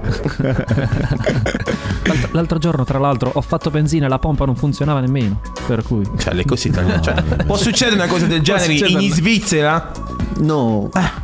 L'altro, 2.05 2.29
l'altro 2.33 2.57
giorno, 2.59 2.83
tra 2.83 2.99
l'altro, 2.99 3.31
ho 3.33 3.41
fatto 3.41 3.71
benzina 3.71 4.05
e 4.05 4.09
la 4.09 4.19
pompa 4.19 4.45
non 4.45 4.55
funzionava 4.55 4.99
nemmeno. 4.99 5.39
Per 5.65 5.83
cui. 5.83 6.05
Cioè, 6.17 6.33
le 6.33 6.45
cose 6.45 6.67
italiane. 6.67 7.01
Cioè, 7.01 7.15
può 7.47 7.55
succedere 7.55 7.95
una 7.95 8.07
cosa 8.07 8.25
del 8.25 8.41
genere 8.41 8.73
in 8.73 9.11
Svizzera? 9.11 9.91
No, 10.37 10.89
non 10.91 11.23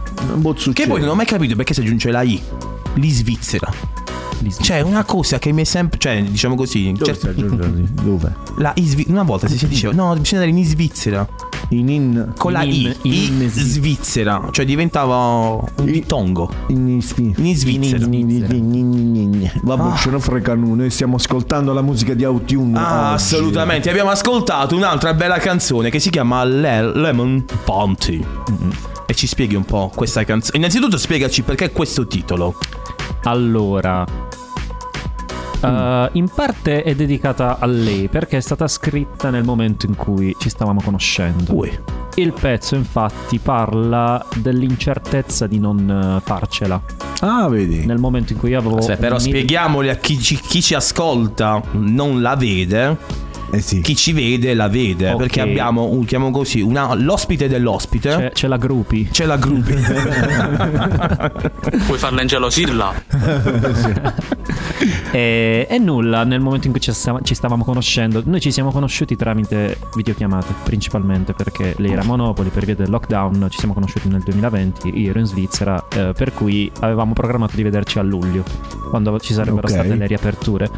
Che 0.73 0.87
poi 0.87 0.99
non 1.01 1.09
ho 1.09 1.15
mai 1.15 1.25
capito 1.25 1.55
perché 1.55 1.73
si 1.73 1.81
aggiunge 1.81 2.11
la 2.11 2.21
I. 2.21 2.41
Lì 2.95 3.09
Svizzera. 3.09 3.71
Cioè, 4.59 4.81
una 4.81 5.03
cosa 5.03 5.37
che 5.37 5.51
mi 5.51 5.61
è 5.61 5.65
sempre. 5.65 5.99
Cioè, 5.99 6.23
diciamo 6.23 6.55
così. 6.55 6.91
Dove 6.93 7.13
cioè? 7.19 7.31
Dove? 7.33 8.35
la 8.57 8.71
I 8.75 8.85
Svi- 8.87 9.05
Una 9.07 9.21
volta 9.23 9.47
si 9.47 9.67
diceva, 9.67 9.93
no, 9.93 10.15
bisogna 10.15 10.41
andare 10.41 10.59
in 10.59 10.65
Svizzera. 10.65 11.27
In 11.69 11.87
in 11.87 12.33
Con 12.35 12.51
la 12.51 12.63
In- 12.63 12.71
I. 13.03 13.27
in 13.29 13.41
I 13.43 13.47
Svi- 13.49 13.61
Svizzera. 13.63 14.49
Cioè, 14.51 14.65
diventava 14.65 15.15
un 15.15 15.85
dittongo. 15.85 16.51
in 16.69 16.99
Svi- 17.03 17.33
In 17.37 17.55
Svizzera. 17.55 18.07
Vabbè, 19.61 19.97
ce 19.97 20.09
ne 20.09 20.19
frega 20.19 20.55
nulla. 20.55 20.75
Noi 20.81 20.89
stiamo 20.89 21.17
ascoltando 21.17 21.71
la 21.71 21.81
musica 21.83 22.15
di 22.15 22.23
Autumn. 22.23 22.75
Ah, 22.75 23.13
assolutamente. 23.13 23.89
Abbiamo 23.91 24.09
ascoltato 24.09 24.75
un'altra 24.75 25.13
bella 25.13 25.37
canzone 25.37 25.91
che 25.91 25.99
si 25.99 26.09
chiama 26.09 26.43
Le- 26.43 26.95
Lemon 26.97 27.45
Bounty. 27.63 28.25
E 29.11 29.13
ci 29.13 29.27
spieghi 29.27 29.55
un 29.55 29.65
po' 29.65 29.91
questa 29.93 30.23
canzone. 30.23 30.57
Innanzitutto 30.57 30.97
spiegaci 30.97 31.41
perché 31.41 31.71
questo 31.71 32.07
titolo. 32.07 32.55
Allora. 33.23 34.05
eh, 35.61 36.09
in 36.13 36.29
parte 36.33 36.83
è 36.83 36.95
dedicata 36.95 37.57
a 37.59 37.65
lei 37.65 38.07
perché 38.07 38.37
è 38.37 38.39
stata 38.39 38.69
scritta 38.69 39.29
nel 39.29 39.43
momento 39.43 39.85
in 39.85 39.97
cui 39.97 40.33
ci 40.39 40.47
stavamo 40.47 40.81
conoscendo. 40.81 41.53
Ui. 41.53 41.77
Il 42.15 42.31
pezzo 42.31 42.75
infatti 42.75 43.37
parla 43.39 44.25
dell'incertezza 44.35 45.45
di 45.45 45.59
non 45.59 46.17
eh, 46.17 46.21
farcela. 46.25 46.81
Ah, 47.19 47.49
vedi. 47.49 47.85
Nel 47.85 47.97
momento 47.97 48.31
in 48.31 48.39
cui 48.39 48.51
io 48.51 48.59
avevo... 48.59 48.77
Aspetta, 48.77 49.01
però 49.01 49.15
mi- 49.15 49.21
spieghiamoli 49.23 49.89
a 49.89 49.95
chi 49.95 50.21
ci, 50.21 50.37
chi 50.37 50.61
ci 50.61 50.73
ascolta 50.73 51.61
non 51.71 52.21
la 52.21 52.37
vede. 52.37 52.97
Eh 53.53 53.61
sì. 53.61 53.81
Chi 53.81 53.95
ci 53.95 54.11
vede 54.13 54.53
la 54.53 54.67
vede. 54.69 55.11
Ok. 55.11 55.17
Perché 55.17 55.41
abbiamo, 55.41 55.85
un- 55.89 56.05
chiamiamo 56.05 56.33
così, 56.33 56.61
una- 56.61 56.93
l'ospite 56.93 57.47
dell'ospite. 57.47 58.09
C'è, 58.09 58.31
c'è 58.31 58.47
la 58.47 58.57
gruppi. 58.57 59.09
C'è 59.11 59.25
la 59.25 59.37
gruppi. 59.37 59.73
Puoi 61.85 61.97
farla 61.97 62.21
ingelosirla? 62.21 62.93
E, 65.13 65.67
e 65.69 65.77
nulla, 65.77 66.23
nel 66.23 66.39
momento 66.39 66.67
in 66.67 66.71
cui 66.71 66.81
ci, 66.81 66.91
stava- 66.93 67.19
ci 67.21 67.35
stavamo 67.35 67.63
conoscendo, 67.65 68.23
noi 68.25 68.39
ci 68.39 68.49
siamo 68.51 68.71
conosciuti 68.71 69.15
tramite 69.17 69.77
videochiamate 69.93 70.53
principalmente 70.63 71.33
perché 71.33 71.75
lei 71.77 71.91
era 71.91 72.01
a 72.01 72.05
Monopoli 72.05 72.47
per 72.49 72.63
via 72.65 72.75
del 72.75 72.89
lockdown, 72.89 73.47
ci 73.49 73.59
siamo 73.59 73.73
conosciuti 73.73 74.07
nel 74.07 74.21
2020, 74.23 74.97
io 74.99 75.09
ero 75.09 75.19
in 75.19 75.25
Svizzera, 75.25 75.85
eh, 75.93 76.13
per 76.15 76.33
cui 76.33 76.71
avevamo 76.79 77.11
programmato 77.13 77.57
di 77.57 77.63
vederci 77.63 77.99
a 77.99 78.03
luglio, 78.03 78.43
quando 78.89 79.19
ci 79.19 79.33
sarebbero 79.33 79.67
Ok. 79.67 79.73
state 79.73 79.95
le 79.95 80.07
riaperture. 80.07 80.69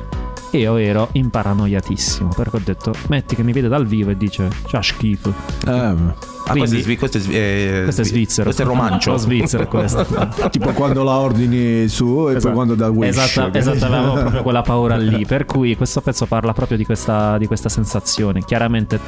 E 0.55 0.59
io 0.59 0.75
ero 0.77 1.09
imparanoiatissimo 1.13 2.29
perché 2.35 2.57
ho 2.57 2.61
detto, 2.63 2.93
metti 3.07 3.35
che 3.35 3.41
mi 3.43 3.51
vede 3.51 3.67
dal 3.67 3.87
vivo 3.87 4.11
e 4.11 4.17
dice, 4.17 4.47
c'ha 4.67 4.81
schifo. 4.81 5.33
Eh, 5.67 6.31
Ah, 6.45 6.51
questo 6.51 6.75
è, 6.75 6.81
svi- 6.81 6.97
questo 6.97 7.17
è 7.17 7.21
svi- 7.21 7.37
eh, 7.37 7.79
Questo 7.83 8.01
è 8.01 8.03
svi- 8.03 8.15
svizzero. 8.15 8.43
Questo 8.43 8.63
è 8.63 8.65
romancio. 8.65 9.11
Lo 9.11 9.17
svizzero 9.17 9.65
questo. 9.65 10.05
tipo 10.51 10.71
quando 10.73 11.01
la 11.01 11.15
ordini 11.17 11.87
su 11.87 12.05
e 12.05 12.11
poi 12.23 12.35
Esatto. 12.35 12.53
quando 12.53 12.75
da 12.75 12.89
Wish. 12.89 13.17
Esatto, 13.17 13.57
esatto, 13.57 13.85
avevamo 13.85 14.13
proprio 14.19 14.41
quella 14.43 14.61
paura 14.61 14.97
lì. 14.97 15.25
Per 15.25 15.45
cui 15.45 15.77
questo 15.77 16.01
pezzo 16.01 16.25
parla 16.25 16.51
proprio 16.51 16.75
di 16.77 16.83
questa, 16.83 17.37
di 17.37 17.47
questa 17.47 17.69
sensazione. 17.69 18.43
Chiaramente 18.43 18.99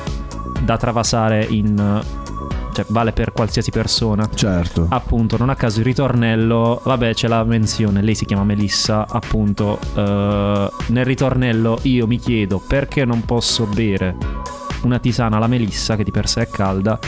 da 0.61 0.77
travasare 0.77 1.45
in. 1.49 2.01
Cioè, 2.75 2.85
vale 2.89 3.13
per 3.13 3.31
qualsiasi 3.31 3.71
persona. 3.71 4.27
Certo. 4.33 4.87
Appunto, 4.89 5.37
non 5.37 5.49
a 5.49 5.55
caso 5.55 5.79
il 5.79 5.85
ritornello. 5.85 6.81
Vabbè, 6.83 7.13
c'è 7.13 7.29
la 7.29 7.45
menzione. 7.45 8.01
Lei 8.01 8.15
si 8.15 8.25
chiama 8.25 8.43
Melissa. 8.43 9.07
Appunto, 9.07 9.79
eh, 9.95 10.69
nel 10.87 11.05
ritornello 11.05 11.79
io 11.83 12.05
mi 12.05 12.19
chiedo 12.19 12.59
perché 12.59 13.05
non 13.05 13.23
posso 13.23 13.65
bere 13.65 14.17
una 14.83 14.99
tisana 14.99 15.37
alla 15.37 15.47
melissa, 15.47 15.95
che 15.95 16.03
di 16.03 16.11
per 16.11 16.27
sé 16.27 16.41
è 16.41 16.47
calda. 16.49 16.99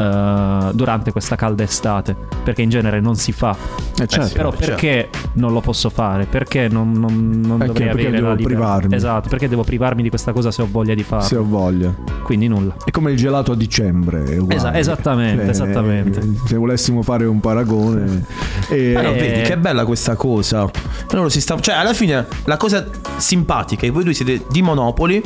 Eh, 0.00 0.70
durante 0.72 1.12
questa 1.12 1.36
calda 1.36 1.62
estate, 1.62 2.16
perché 2.42 2.62
in 2.62 2.70
genere 2.70 3.00
non 3.00 3.16
si 3.16 3.32
fa. 3.32 3.54
Eh, 4.00 4.06
certo, 4.06 4.32
Però 4.34 4.50
certo. 4.50 4.66
perché 4.66 5.08
non 5.34 5.52
lo 5.52 5.60
posso 5.60 5.90
fare? 5.90 6.24
Perché 6.26 6.68
non, 6.68 6.92
non, 6.92 7.40
non 7.44 7.58
Perché- 7.58 7.66
dovrei 7.66 7.88
perché 7.88 8.06
avere 8.08 8.22
devo 8.22 8.34
privarmi? 8.42 8.94
Esatto, 8.94 9.28
perché 9.28 9.48
devo 9.48 9.62
privarmi 9.62 10.02
di 10.02 10.08
questa 10.08 10.32
cosa 10.32 10.50
se 10.50 10.62
ho 10.62 10.68
voglia 10.70 10.94
di 10.94 11.02
farlo? 11.02 11.24
Se 11.26 11.36
ho 11.36 11.44
voglia. 11.44 11.94
Quindi 12.22 12.48
nulla. 12.48 12.74
È 12.84 12.90
come 12.90 13.10
il 13.10 13.16
gelato 13.16 13.52
a 13.52 13.56
dicembre. 13.56 14.38
Esa- 14.48 14.76
esattamente, 14.76 15.50
esattamente. 15.50 16.22
Se 16.46 16.56
volessimo 16.56 17.02
fare 17.02 17.24
un 17.26 17.40
paragone. 17.40 18.24
E... 18.68 18.92
Però 18.94 19.10
Eh. 19.10 19.18
vedi 19.18 19.40
che 19.42 19.58
bella 19.58 19.84
questa 19.84 20.14
cosa. 20.14 20.68
Loro 21.10 21.28
si 21.28 21.40
sta- 21.40 21.58
Cioè, 21.60 21.74
alla 21.74 21.92
fine 21.92 22.26
la 22.44 22.56
cosa 22.56 22.86
simpatica 23.16 23.82
è 23.82 23.84
che 23.86 23.90
voi 23.90 24.04
due 24.04 24.14
siete 24.14 24.44
di 24.50 24.62
Monopoli. 24.62 25.22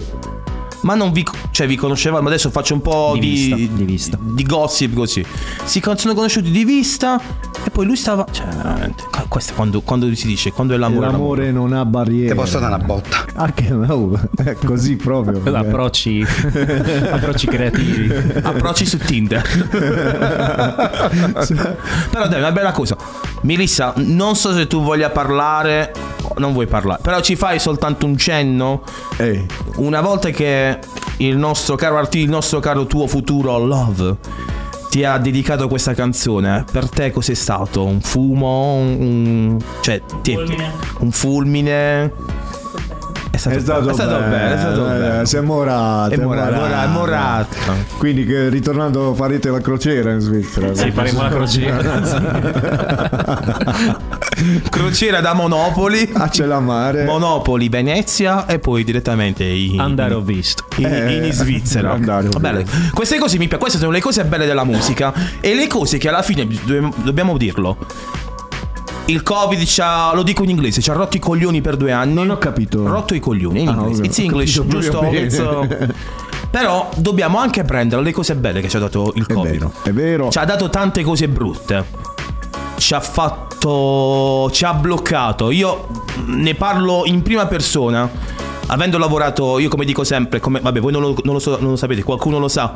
Ma 0.85 0.95
non 0.95 1.13
vi, 1.13 1.25
cioè, 1.51 1.67
vi 1.67 1.77
conoscevamo. 1.77 2.29
Adesso 2.29 2.51
faccio 2.51 2.75
un 2.75 2.83
po' 2.83 3.13
Di 3.15 3.21
di, 3.21 3.27
vista, 3.27 3.57
di 3.57 3.85
vista. 3.85 4.19
di 4.21 4.43
gossip 4.45 4.95
così. 4.95 5.25
Si 5.65 5.83
sono 5.97 6.15
conosciuti 6.15 6.51
di 6.51 6.65
vista. 6.65 7.21
E 7.65 7.71
poi 7.71 7.87
lui 7.87 7.97
stava. 7.97 8.27
Cioè, 8.31 8.47
veramente. 8.47 9.05
Questo 9.29 9.53
è 9.53 9.55
quando, 9.55 9.81
quando 9.81 10.15
si 10.15 10.27
dice, 10.27 10.53
quando 10.53 10.75
è 10.75 10.77
l'amore. 10.77 11.07
L'amore 11.07 11.51
non 11.51 11.73
ha 11.73 11.85
barriere. 11.85 12.29
Ti 12.29 12.35
posso 12.35 12.59
dare 12.59 12.75
una 12.75 12.85
botta? 12.85 13.25
Ah, 13.35 13.51
che 13.53 13.71
no, 13.71 14.19
è 14.37 14.55
così 14.55 14.97
proprio. 14.97 15.43
Approcci, 15.55 16.25
approcci 17.11 17.47
creativi. 17.47 18.13
Approcci 18.43 18.87
su 18.87 18.99
Tinder. 18.99 19.43
però 22.11 22.29
dai, 22.29 22.39
una 22.39 22.53
bella 22.53 22.73
cosa. 22.73 22.97
Melissa, 23.43 23.93
non 23.97 24.37
so 24.37 24.53
se 24.53 24.67
tu 24.67 24.83
voglia 24.83 25.11
parlare. 25.11 25.93
Non 26.37 26.53
vuoi 26.53 26.67
parlare. 26.67 27.01
Però 27.03 27.21
ci 27.21 27.37
fai 27.37 27.59
soltanto 27.59 28.07
un 28.07 28.17
cenno. 28.17 28.83
Eh. 29.17 29.47
Una 29.77 30.01
volta 30.01 30.31
che 30.31 30.74
il 31.19 31.37
nostro 31.37 31.77
caro 31.77 31.97
artista, 31.99 32.25
il 32.25 32.31
nostro 32.31 32.61
caro 32.61 32.87
tuo 32.87 33.07
futuro 33.07 33.59
Love 33.59 34.17
ti 34.91 35.03
ha 35.05 35.19
dedicato 35.19 35.67
questa 35.67 35.93
canzone, 35.93 36.65
per 36.71 36.89
te 36.89 37.11
cos'è 37.11 37.35
stato? 37.35 37.85
Un 37.85 38.01
fumo? 38.01 38.75
Un, 38.75 38.97
un- 39.01 39.59
cioè, 39.81 40.01
ti- 40.23 40.35
un 41.01 41.11
fulmine? 41.11 42.13
È 43.35 43.37
stato, 43.37 43.57
È 43.57 43.61
stato, 43.61 43.91
è 43.91 43.93
stato 43.95 44.19
bene, 44.21 44.55
è 44.55 44.59
stato 44.59 44.87
eh, 44.95 44.99
bene. 44.99 45.27
Si 45.27 45.37
è 45.37 45.41
morato. 45.41 46.15
È 46.15 46.17
morato, 46.19 46.55
morato. 46.55 46.85
è 46.85 46.87
morato. 46.87 47.57
Quindi 47.99 48.25
che 48.25 48.49
ritornando 48.49 49.13
farete 49.15 49.51
la 49.51 49.61
crociera 49.61 50.13
in 50.13 50.21
Svizzera. 50.21 50.73
Sì, 50.73 50.93
faremo 50.93 51.23
la 51.23 51.29
Crociera 54.71 55.21
da 55.21 55.33
Monopoli. 55.33 56.11
A 56.15 56.29
Celamare. 56.29 57.05
Monopoli, 57.05 57.69
Venezia 57.69 58.47
e 58.47 58.61
poi 58.61 58.85
direttamente 58.85 59.43
in, 59.43 59.81
Andare 59.81 60.15
ho 60.15 60.21
visto. 60.21 60.65
in, 60.77 60.87
Eh, 60.87 61.27
in 61.27 61.33
Svizzera. 61.33 61.91
andare 61.91 62.29
ho 62.29 62.39
Belle. 62.39 62.65
Queste 62.93 63.19
cose 63.19 63.37
mi 63.39 63.49
piacciono, 63.49 63.59
queste 63.59 63.79
sono 63.79 63.91
le 63.91 64.01
cose 64.01 64.25
belle 64.25 64.47
della 64.47 64.65
musica 64.65 65.13
e 65.41 65.55
le 65.57 65.67
cose 65.67 65.99
che 65.99 66.09
alla 66.09 66.23
fine 66.23 66.47
dobbiamo 67.03 67.37
dirlo. 67.37 67.77
Il 69.07 69.23
Covid 69.23 69.63
ci 69.65 69.81
ha, 69.83 70.15
lo 70.15 70.23
dico 70.23 70.43
in 70.45 70.51
inglese, 70.51 70.81
ci 70.81 70.91
ha 70.91 70.95
rotto 70.95 71.17
i 71.17 71.21
coglioni 71.21 71.61
per 71.61 71.77
due 71.77 71.93
anni. 71.93 72.15
Non 72.15 72.31
ho 72.31 72.39
capito. 72.39 72.87
Rotto 72.87 73.15
i 73.15 73.21
coglioni 73.21 73.61
in 73.63 73.69
Ah, 73.69 73.73
inglese. 73.73 74.01
ho 74.01 74.05
It's 74.07 74.19
English, 74.19 74.63
giusto? 74.67 75.03
It's, 75.13 75.39
uh, 75.39 75.67
Però 76.51 76.89
dobbiamo 76.97 77.39
anche 77.39 77.65
prendere 77.65 78.01
le 78.03 78.13
cose 78.13 78.35
belle 78.37 78.61
che 78.63 78.69
ci 78.69 78.77
ha 78.77 78.81
dato 78.81 79.13
il 79.17 79.27
Covid. 79.27 79.53
vero, 79.53 79.73
è 79.83 79.91
vero. 79.93 80.31
Ci 80.31 80.39
ha 80.39 80.45
dato 80.45 80.71
tante 80.71 81.03
cose 81.03 81.29
brutte. 81.29 81.85
Ci 82.79 82.95
ha 82.95 83.01
fatto. 83.01 84.49
Ci 84.51 84.65
ha 84.65 84.73
bloccato. 84.73 85.51
Io 85.51 85.87
ne 86.27 86.55
parlo 86.55 87.03
in 87.05 87.21
prima 87.23 87.47
persona. 87.47 88.09
Avendo 88.69 88.97
lavorato, 88.97 89.59
io 89.59 89.69
come 89.69 89.85
dico 89.85 90.05
sempre, 90.05 90.41
come, 90.41 90.61
vabbè, 90.61 90.81
voi 90.81 90.91
non 90.93 91.03
lo, 91.03 91.15
non 91.25 91.35
lo 91.35 91.39
so- 91.39 91.59
non 91.61 91.71
lo 91.73 91.77
sapete, 91.77 92.03
qualcuno 92.03 92.39
lo 92.39 92.49
sa. 92.49 92.73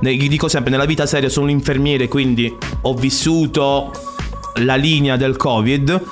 Ne- 0.00 0.16
dico 0.16 0.46
sempre, 0.46 0.70
nella 0.70 0.84
vita 0.84 1.04
seria 1.06 1.28
sono 1.28 1.46
un 1.46 1.50
infermiere, 1.50 2.06
quindi 2.06 2.54
ho 2.82 2.94
vissuto 2.94 3.90
la 4.56 4.74
linea 4.76 5.16
del 5.16 5.36
Covid. 5.36 6.02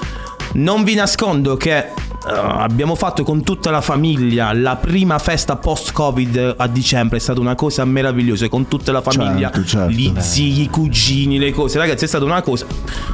Non 0.53 0.83
vi 0.83 0.95
nascondo 0.95 1.57
che 1.57 1.77
eh, 1.79 1.93
abbiamo 2.27 2.97
fatto 2.97 3.23
con 3.23 3.45
tutta 3.45 3.71
la 3.71 3.81
famiglia 3.81 4.53
la 4.53 4.75
prima 4.75 5.19
festa 5.21 5.55
post-Covid 5.55 6.55
a 6.57 6.67
dicembre, 6.67 7.19
è 7.19 7.21
stata 7.21 7.39
una 7.39 7.55
cosa 7.55 7.85
meravigliosa, 7.85 8.49
con 8.49 8.67
tutta 8.67 8.91
la 8.91 9.01
famiglia, 9.01 9.51
Certo, 9.53 9.65
certo. 9.65 9.91
gli 9.93 10.13
zii, 10.19 10.63
i 10.63 10.69
cugini, 10.69 11.39
le 11.39 11.53
cose. 11.53 11.79
Ragazzi, 11.79 12.05
è 12.05 12.09
stata 12.09 12.25
una 12.25 12.43
cosa. 12.43 12.67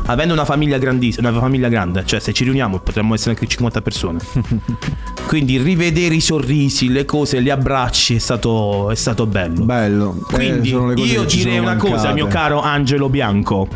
Avendo 0.07 0.33
una 0.33 0.47
famiglia 0.47 0.79
grandissima, 0.79 1.29
una 1.29 1.39
famiglia 1.41 1.69
grande, 1.69 2.05
cioè 2.07 2.21
se 2.21 2.33
ci 2.33 2.45
riuniamo 2.45 2.79
potremmo 2.79 3.13
essere 3.13 3.33
anche 3.33 3.47
50 3.47 3.83
persone. 3.83 4.19
Quindi 5.27 5.59
rivedere 5.59 6.15
i 6.15 6.21
sorrisi, 6.21 6.89
le 6.89 7.05
cose, 7.05 7.43
gli 7.43 7.51
abbracci 7.51 8.15
è 8.15 8.19
stato, 8.19 8.91
è 8.91 8.95
stato 8.95 9.27
bello. 9.27 9.65
Bello. 9.65 10.17
Quindi 10.33 10.71
Eh, 10.71 10.79
le 10.87 10.95
cose 10.95 11.13
io 11.13 11.25
direi 11.25 11.59
una 11.59 11.77
cosa, 11.77 11.95
mancate. 11.95 12.15
mio 12.15 12.27
caro 12.29 12.61
Angelo 12.63 13.09
Bianco. 13.11 13.69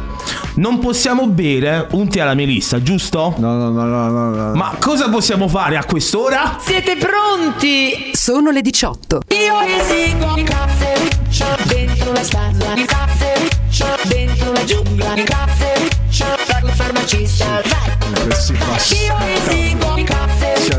Non 0.55 0.79
possiamo 0.81 1.27
bere 1.29 1.87
un 1.93 2.09
tè 2.09 2.21
alla 2.21 2.35
melissa, 2.35 2.83
giusto? 2.83 3.35
No, 3.39 3.55
no, 3.55 3.71
no, 3.71 3.85
no, 3.85 4.09
no, 4.09 4.31
no. 4.31 4.55
Ma 4.55 4.77
cosa 4.79 5.09
possiamo 5.09 5.49
fare 5.49 5.77
a 5.77 5.85
quest'ora? 5.85 6.59
Siete 6.61 6.97
pronti? 6.97 8.11
Sono 8.13 8.51
le 8.51 8.61
18. 8.61 9.21
Io 9.29 9.61
esigo 9.61 10.37
il 10.37 10.45
caffeuccio 10.45 11.47
dentro 11.67 12.13
la 12.13 12.23
stanza. 12.25 12.73
Il 12.75 12.85
caffeuccio 12.85 13.87
dentro 14.09 14.53
la 14.53 14.65
giungla. 14.65 15.15
Il 15.15 15.23
caffeuccio 15.25 16.25
per 16.47 16.63
la 16.65 16.73
farmacista. 16.73 17.47
Vai! 17.47 18.29
Che 18.29 18.35
si 18.35 18.55
fa 18.55 18.95
Io 18.95 19.17
esigo 19.37 19.97
il 19.97 20.05
caffeuccio. 20.05 20.77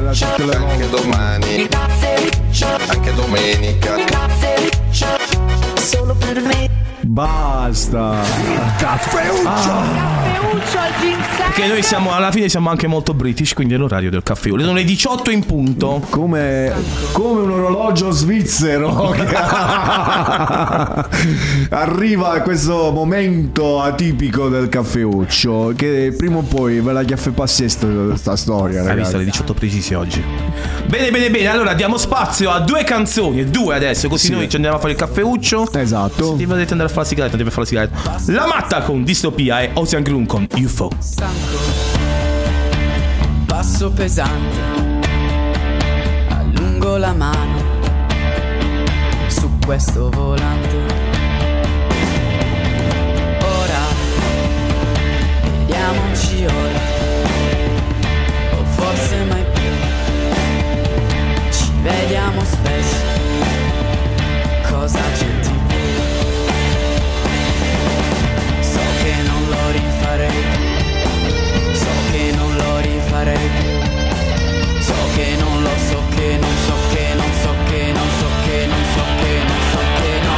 Anche 0.68 0.90
domani, 0.90 1.56
Il 1.62 1.68
caffeuccio. 1.70 2.68
anche 2.88 3.14
domenica. 3.16 3.98
Il 3.98 4.04
caffeuccio 4.06 5.06
solo 5.82 6.14
per 6.16 6.42
me. 6.42 6.70
Basta. 7.12 8.16
Caffeuccio 8.78 9.50
al 10.78 10.92
ginseng. 11.02 11.40
Perché 11.52 11.68
noi 11.68 11.84
siamo, 11.84 12.14
alla 12.14 12.32
fine 12.32 12.48
siamo 12.48 12.70
anche 12.70 12.88
molto 12.88 13.14
british, 13.14 13.54
quindi 13.54 13.74
è 13.74 13.78
l'orario 13.78 14.10
del 14.10 14.24
caffè. 14.24 14.48
Sono 14.48 14.72
le 14.72 14.86
18 14.86 15.30
in 15.30 15.46
punto. 15.46 16.02
Come, 16.10 16.72
come 17.12 17.42
un 17.42 17.52
orologio 17.52 18.12
svizzero 18.12 19.12
arriva 21.72 22.32
a 22.32 22.42
questo 22.42 22.92
momento 22.92 23.82
atipico 23.82 24.48
del 24.48 24.70
caffeuccio 24.70 25.74
che 25.76 26.14
prima 26.18 26.38
o 26.38 26.44
poi 26.44 26.80
ve 26.80 26.94
la 26.94 27.04
chiaffe 27.04 27.32
pazzesca 27.32 27.88
questa 27.88 28.38
storia 28.38 28.84
Hai 28.84 28.96
visto 28.96 28.96
ragazzi 28.96 29.18
le 29.18 29.26
18 29.26 29.54
precisi 29.54 29.94
oggi. 29.94 30.24
Bene, 30.88 31.12
bene, 31.12 31.30
bene. 31.30 31.48
Allora 31.48 31.74
diamo 31.74 31.98
spazio 31.98 32.52
a 32.52 32.62
due 32.62 32.86
canzoni, 32.86 33.50
due 33.50 33.76
adesso, 33.76 34.08
così 34.08 34.28
Sì. 34.28 34.32
noi 34.32 34.48
ci 34.48 34.56
andiamo 34.56 34.78
a 34.78 34.80
fare 34.80 34.94
il 34.94 34.98
caffeuccio. 34.98 35.70
esatto 35.74 36.38
Se 36.38 36.46
volete 36.46 36.72
andare 36.72 36.90
a 36.90 36.94
fare 36.94 37.00
la 37.02 37.08
sigaretta, 37.08 37.38
deve 37.38 37.50
fare 37.50 37.62
la 37.62 37.68
sigaretta. 37.68 38.32
La 38.32 38.48
matta 38.48 38.82
con 38.82 39.04
distopia 39.04 39.62
e 39.62 39.72
Ocean 39.74 40.04
Gloom 40.04 40.26
con 40.26 40.48
UFO. 40.56 40.90
passo 43.46 43.92
pesante, 43.92 44.58
allungo 46.30 46.98
la 46.98 47.14
mano 47.14 47.60
su 49.28 49.50
questo 49.66 50.10
volante. 50.10 50.78
Ora, 53.40 53.82
vediamoci 55.44 56.46
ora, 56.46 56.80
o 58.52 58.64
forse 58.66 59.24
mai 59.30 59.46
più. 59.54 59.72
Ci 61.52 61.72
vediamo 61.82 62.42
spesso, 62.44 62.91
più. 73.30 74.82
So 74.82 74.96
che 75.16 75.36
non 75.38 75.62
lo 75.62 75.70
so 75.90 76.02
che 76.16 76.38
non 76.42 76.56
so 76.66 76.74
che 76.92 77.14
non 77.16 77.32
so 77.44 77.54
che 77.70 77.92
non 77.94 78.10
so 78.18 78.28
che 78.44 78.66
non 78.66 78.84
so 78.94 79.04
che 79.22 79.44
non 79.46 79.62
so 79.72 79.82
che 80.00 80.12
no. 80.26 80.38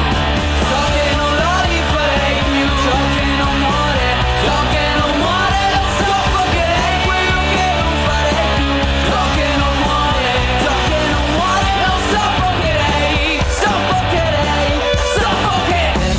So 0.69 0.81
che 0.91 1.07
non 1.15 1.31
lo 1.41 1.51
rifarei 1.63 2.37
più. 2.51 2.67
So 2.83 2.95
che 3.15 3.25
non 3.39 3.55
muore. 3.63 4.07
So 4.43 4.55
che 4.73 4.85
non 4.99 5.11
muore. 5.23 5.59
Lo 5.73 5.83
soffocherei 5.97 6.95
quello 7.07 7.39
che 7.53 7.65
non 7.79 7.93
farei 8.05 8.47
più. 8.57 8.71
So 9.07 9.19
che 9.35 9.47
non 9.61 9.75
muore. 9.83 10.31
So 10.63 10.73
che 10.89 10.99
non 11.13 11.25
muore. 11.37 11.71
Lo 11.85 11.95
soffocherei. 12.11 13.39
Soffocherei. 13.63 14.71
Soffocherei. 15.15 16.17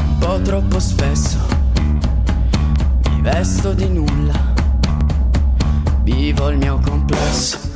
Un 0.00 0.18
po' 0.18 0.40
troppo 0.40 0.78
spesso 0.80 1.38
mi 3.10 3.20
vesto 3.20 3.74
di 3.74 3.86
nulla, 3.86 4.49
vivo 6.40 6.48
il 6.48 6.56
mio 6.56 6.78
complesso. 6.78 7.69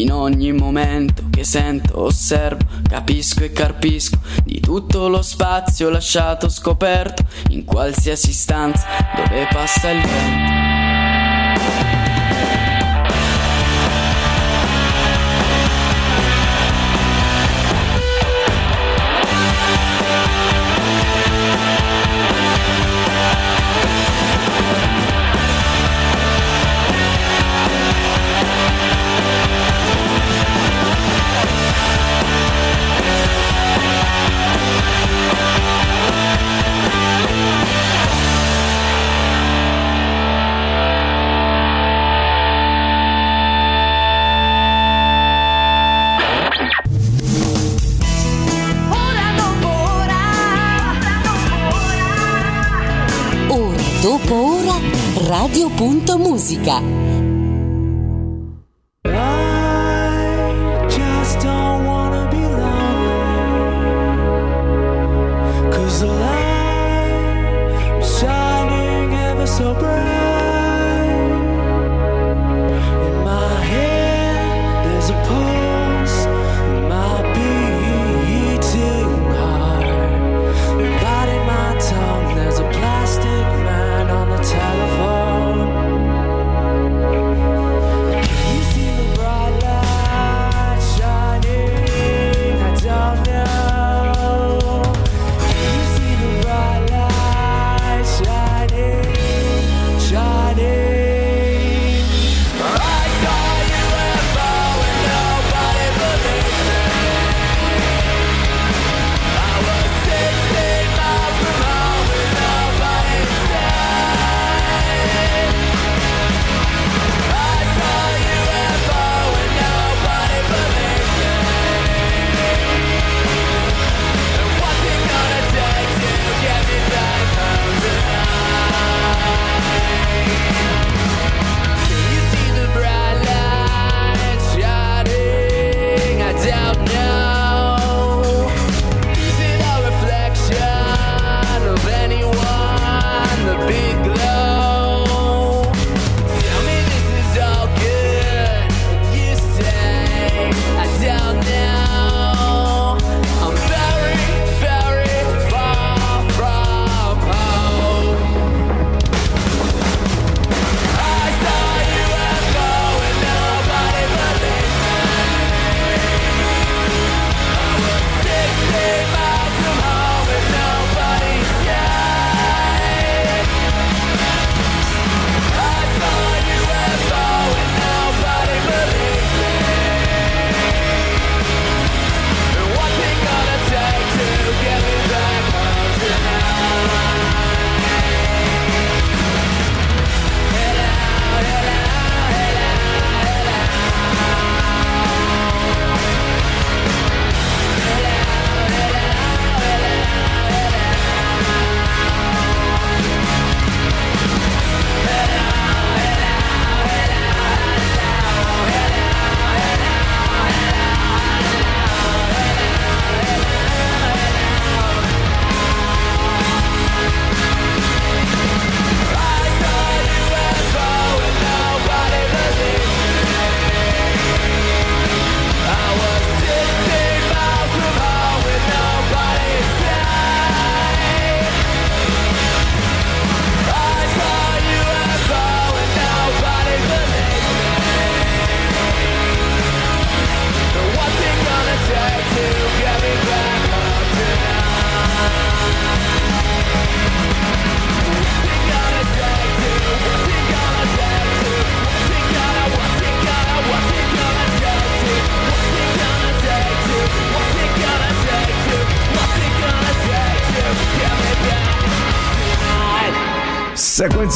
In 0.00 0.12
ogni 0.12 0.50
momento 0.52 1.24
che 1.28 1.44
sento, 1.44 2.00
osservo, 2.00 2.64
capisco 2.88 3.44
e 3.44 3.52
carpisco 3.52 4.18
di 4.44 4.58
tutto 4.58 5.08
lo 5.08 5.20
spazio 5.20 5.90
lasciato 5.90 6.48
scoperto 6.48 7.22
in 7.50 7.66
qualsiasi 7.66 8.32
stanza 8.32 8.86
dove 9.14 9.46
passa 9.52 9.90
il 9.90 10.00
vento. 10.00 10.50
www.musica 55.80 56.82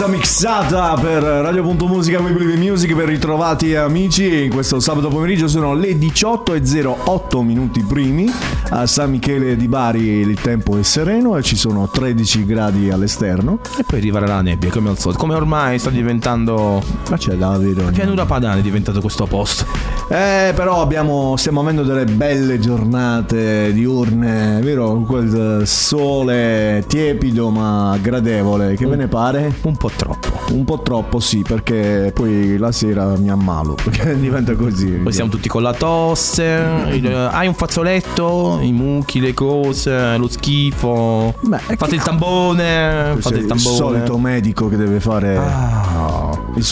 Salsa 0.05 0.09
mixata 0.09 0.95
per 1.01 1.23
Radio 1.23 1.63
Radio.musica 1.63 2.21
We 2.21 2.33
Believe 2.33 2.57
Music 2.57 2.95
per 2.95 3.07
ritrovati 3.07 3.75
amici. 3.75 4.49
Questo 4.49 4.79
sabato 4.79 5.09
pomeriggio 5.09 5.49
sono 5.49 5.75
le 5.75 5.93
18.08 5.93 7.43
minuti 7.43 7.83
primi. 7.83 8.31
A 8.71 8.87
San 8.87 9.11
Michele 9.11 9.57
di 9.57 9.67
Bari 9.67 10.03
il 10.03 10.39
tempo 10.41 10.77
è 10.77 10.83
sereno 10.83 11.37
e 11.37 11.43
ci 11.43 11.57
sono 11.57 11.89
13 11.89 12.45
gradi 12.45 12.91
all'esterno. 12.91 13.61
E 13.79 13.85
poi 13.85 13.99
arriverà 13.99 14.27
la 14.27 14.43
nebbia 14.43 14.71
come 14.71 14.91
al 14.91 14.99
solito. 14.99 15.21
Come 15.21 15.35
ormai 15.35 15.79
sta 15.79 15.91
diventando. 15.91 16.83
Ma 17.09 17.17
c'è 17.17 17.35
davvero. 17.35 17.85
La 17.85 17.91
pianura 17.91 18.27
padana 18.27 18.59
è 18.59 18.63
diventato 18.63 19.01
questo 19.01 19.27
posto. 19.27 19.94
Eh, 20.07 20.53
però 20.55 20.83
abbiamo, 20.83 21.35
stiamo 21.37 21.61
avendo 21.61 21.83
delle 21.83 22.05
belle 22.05 22.59
giornate 22.59 23.73
diurne, 23.73 24.61
vero? 24.63 25.01
Quel 25.01 25.63
sole 25.67 26.85
tiepido 26.87 27.49
ma 27.51 27.97
gradevole. 28.01 28.75
Che 28.75 28.87
ve 28.87 28.97
ne 28.97 29.09
pare? 29.09 29.53
Un 29.63 29.77
po' 29.77 29.91
troppo. 29.95 30.29
Un 30.51 30.65
po' 30.65 30.81
troppo, 30.83 31.21
sì, 31.21 31.39
perché 31.43 32.11
poi 32.15 32.59
la 32.59 32.71
sera 32.71 33.17
mi 33.17 33.31
ammalo. 33.31 33.75
Perché 33.85 34.19
diventa 34.19 34.55
così. 34.55 34.87
Poi 34.89 35.13
siamo 35.13 35.31
tutti 35.31 35.49
con 35.49 35.63
la 35.63 35.73
tosse. 35.73 36.43
il- 36.93 37.07
hai 37.33 37.47
un 37.47 37.55
fazzoletto? 37.55 38.59
I 38.61 38.73
mucchi, 38.73 39.21
le 39.21 39.33
cose, 39.35 40.17
lo 40.17 40.29
schifo. 40.29 41.35
fate 41.77 41.95
il 41.95 42.03
tambone. 42.03 43.15
Fate 43.19 43.37
il 43.37 43.41
il 43.43 43.47
tambone. 43.47 43.77
solito 43.77 44.19
medico 44.19 44.69
che 44.69 44.77
deve 44.77 45.01
fare. 45.01 45.35
il 45.35 45.41
solito 45.41 46.24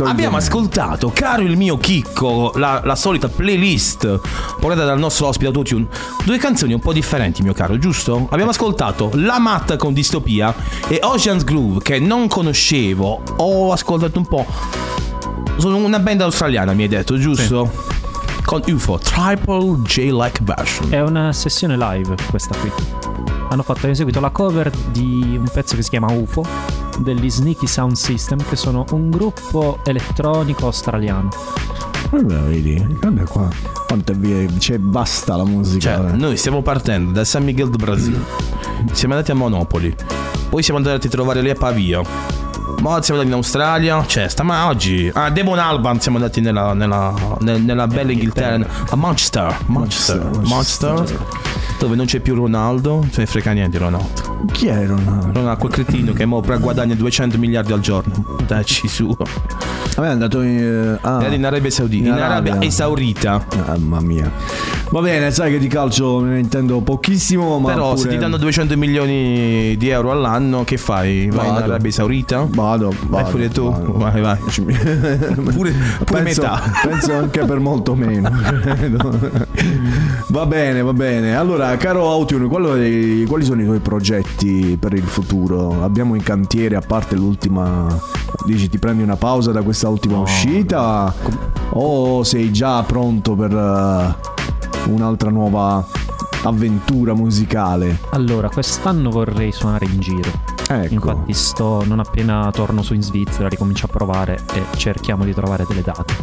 Abbiamo 0.04 0.36
ascoltato, 0.36 1.10
caro 1.12 1.42
il 1.42 1.56
mio 1.56 1.76
Chicco, 1.76 2.52
la, 2.54 2.80
la 2.84 2.94
solita 2.94 3.28
playlist 3.28 4.20
portata 4.60 4.84
dal 4.84 4.98
nostro 4.98 5.26
ospite 5.26 5.46
Autotune. 5.46 5.88
Due 6.24 6.38
canzoni 6.38 6.72
un 6.72 6.80
po' 6.80 6.92
differenti, 6.92 7.42
mio 7.42 7.52
caro, 7.52 7.76
giusto? 7.78 8.28
Abbiamo 8.30 8.50
ascoltato 8.50 9.10
La 9.14 9.38
Matta 9.40 9.76
con 9.76 9.92
Distopia 9.92 10.54
e 10.86 11.00
Ocean's 11.02 11.42
Groove, 11.42 11.82
che 11.82 11.98
non 11.98 12.28
conoscevo. 12.28 13.22
Ho 13.38 13.72
ascoltato 13.72 14.18
un 14.18 14.26
po'. 14.26 14.46
Sono 15.56 15.76
una 15.76 15.98
band 15.98 16.20
australiana, 16.20 16.72
mi 16.74 16.82
hai 16.82 16.88
detto, 16.88 17.18
giusto? 17.18 17.70
Con 18.44 18.62
UFO, 18.66 18.98
Triple 18.98 19.82
J-like 19.82 20.40
version. 20.42 20.92
È 20.92 21.00
una 21.00 21.32
sessione 21.32 21.76
live 21.76 22.14
questa 22.30 22.56
qui. 22.56 22.70
Hanno 23.48 23.62
fatto 23.62 23.86
in 23.88 23.94
seguito 23.94 24.20
la 24.20 24.30
cover 24.30 24.70
di 24.70 25.36
un 25.38 25.48
pezzo 25.52 25.74
che 25.74 25.82
si 25.82 25.90
chiama 25.90 26.10
UFO 26.12 26.71
degli 26.98 27.30
Sneaky 27.30 27.66
Sound 27.66 27.94
System 27.94 28.38
che 28.48 28.56
sono 28.56 28.84
un 28.90 29.10
gruppo 29.10 29.78
elettronico 29.84 30.66
australiano. 30.66 31.28
Guarda, 32.10 32.40
vedi, 32.40 32.84
guarda 33.00 33.24
qua. 33.24 33.48
Quanto 33.86 34.12
è 34.12 34.14
via, 34.14 34.46
c'è 34.58 34.78
basta 34.78 35.36
la 35.36 35.44
musica. 35.44 35.96
Cioè, 35.96 36.12
noi 36.12 36.36
stiamo 36.36 36.62
partendo 36.62 37.12
da 37.12 37.24
San 37.24 37.44
Miguel 37.44 37.70
do 37.70 37.76
Brasil. 37.76 38.22
Siamo 38.92 39.14
andati 39.14 39.30
a 39.30 39.34
Monopoli. 39.34 39.94
Poi 40.48 40.62
siamo 40.62 40.78
andati 40.78 41.06
a 41.06 41.10
trovare 41.10 41.40
lì 41.40 41.50
a 41.50 41.54
Pavia. 41.54 42.00
Poi 42.02 43.02
siamo 43.02 43.20
andati 43.20 43.28
in 43.28 43.32
Australia. 43.32 44.04
Cioè, 44.06 44.28
stiamo 44.28 44.66
oggi. 44.66 45.10
A 45.12 45.30
Devon 45.30 45.58
Alban 45.58 46.00
siamo 46.00 46.18
andati 46.18 46.40
nella, 46.40 46.74
nella, 46.74 47.14
nel- 47.40 47.62
nella 47.62 47.86
bella 47.86 48.12
Inghilterra. 48.12 48.66
A 48.90 48.96
Manchester. 48.96 49.58
Manchester. 49.66 50.30
Manchester. 50.44 51.26
Dove 51.78 51.96
non 51.96 52.04
c'è 52.06 52.20
più 52.20 52.34
Ronaldo. 52.34 53.06
Se 53.10 53.20
ne 53.20 53.26
frega 53.26 53.52
niente 53.52 53.78
di 53.78 53.82
Ronaldo. 53.84 54.31
Chi 54.50 54.66
è 54.66 54.86
Ronaldo? 54.86 55.32
Ronaldo, 55.32 55.56
quel 55.58 55.72
cretino 55.72 56.12
che 56.12 56.24
mo 56.24 56.40
guadagna 56.40 56.94
200 56.94 57.38
miliardi 57.38 57.72
al 57.72 57.80
giorno. 57.80 58.36
Dacci 58.46 58.88
su. 58.88 59.14
A 59.96 60.00
me 60.00 60.06
è 60.06 60.10
andato 60.10 60.42
in, 60.42 60.98
ah, 61.00 61.22
Era 61.22 61.34
in 61.34 61.44
Arabia 61.44 61.70
Saudita. 61.70 62.08
In, 62.08 62.14
Arabia 62.14 62.60
Esaurita. 62.60 63.46
Mamma 63.66 64.00
mia. 64.00 64.30
Va 64.92 65.00
bene, 65.00 65.30
sai 65.30 65.52
che 65.52 65.58
di 65.58 65.68
calcio 65.68 66.20
ne 66.20 66.38
intendo 66.38 66.80
pochissimo, 66.82 67.58
ma 67.58 67.72
Però 67.72 67.96
se 67.96 68.02
pure- 68.02 68.14
ti 68.14 68.20
danno 68.20 68.36
200 68.36 68.76
milioni 68.76 69.74
di 69.78 69.88
euro 69.88 70.10
all'anno, 70.10 70.64
che 70.64 70.76
fai? 70.76 71.30
Vai 71.30 71.46
in 71.48 71.54
Vado. 71.54 71.64
Arabia 71.64 71.90
Saudita? 71.90 72.46
Vado, 72.46 72.88
Vai 73.08 73.22
vado, 73.22 73.30
pure 73.30 73.48
tu. 73.48 73.70
vado. 73.70 73.92
Vai, 73.92 74.20
vai. 74.20 74.36
pure 74.44 75.72
pure 76.04 76.22
penso, 76.22 76.42
metà. 76.42 76.62
penso 76.86 77.14
anche 77.14 77.42
per 77.42 77.58
molto 77.58 77.94
meno. 77.94 78.30
va 80.28 80.44
bene, 80.46 80.82
va 80.82 80.92
bene. 80.92 81.36
Allora, 81.36 81.74
caro 81.78 82.10
Autune, 82.10 82.46
quali, 82.46 83.24
quali 83.26 83.44
sono 83.46 83.62
i 83.62 83.64
tuoi 83.64 83.78
progetti 83.80 84.76
per 84.78 84.92
il 84.92 85.04
futuro? 85.04 85.82
Abbiamo 85.82 86.14
in 86.16 86.22
cantiere, 86.22 86.76
a 86.76 86.82
parte 86.86 87.14
l'ultima. 87.16 87.86
Dici, 88.44 88.68
ti 88.68 88.78
prendi 88.78 89.02
una 89.02 89.16
pausa 89.16 89.52
da 89.52 89.62
questa 89.62 89.88
ultima 89.88 90.18
uscita? 90.18 91.14
O 91.70 92.22
sei 92.24 92.52
già 92.52 92.82
pronto 92.82 93.34
per 93.34 93.52
eh, 93.52 94.41
un'altra 94.86 95.30
nuova 95.30 95.84
avventura 96.44 97.14
musicale? 97.14 98.00
Allora, 98.10 98.48
quest'anno 98.48 99.10
vorrei 99.10 99.52
suonare 99.52 99.86
in 99.86 100.00
giro. 100.00 100.30
Ecco. 100.68 100.94
Infatti 100.94 101.32
sto 101.34 101.84
non 101.86 101.98
appena 102.00 102.50
torno 102.52 102.82
su 102.82 102.94
in 102.94 103.02
Svizzera, 103.02 103.48
ricomincio 103.48 103.86
a 103.86 103.88
provare 103.88 104.38
e 104.54 104.62
cerchiamo 104.76 105.24
di 105.24 105.34
trovare 105.34 105.64
delle 105.68 105.82
date. 105.82 106.14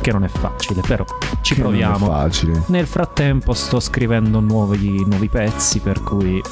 Che 0.00 0.12
non 0.12 0.24
è 0.24 0.28
facile, 0.28 0.80
però 0.80 1.04
ci 1.42 1.54
Che 1.54 1.62
non 1.62 1.74
è 1.74 1.78
proviamo. 1.80 2.06
facile. 2.06 2.62
Nel 2.66 2.86
frattempo 2.86 3.52
sto 3.52 3.80
scrivendo 3.80 4.40
nuovi, 4.40 5.04
nuovi 5.06 5.28
pezzi, 5.28 5.80
per 5.80 6.02
cui 6.02 6.42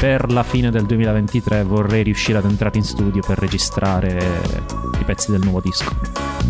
per 0.00 0.30
la 0.30 0.42
fine 0.42 0.70
del 0.70 0.84
2023 0.86 1.64
vorrei 1.64 2.02
riuscire 2.02 2.38
ad 2.38 2.44
entrare 2.44 2.78
in 2.78 2.84
studio 2.84 3.20
per 3.26 3.38
registrare 3.38 4.18
i 5.00 5.04
pezzi 5.04 5.30
del 5.30 5.40
nuovo 5.42 5.60
disco. 5.60 5.90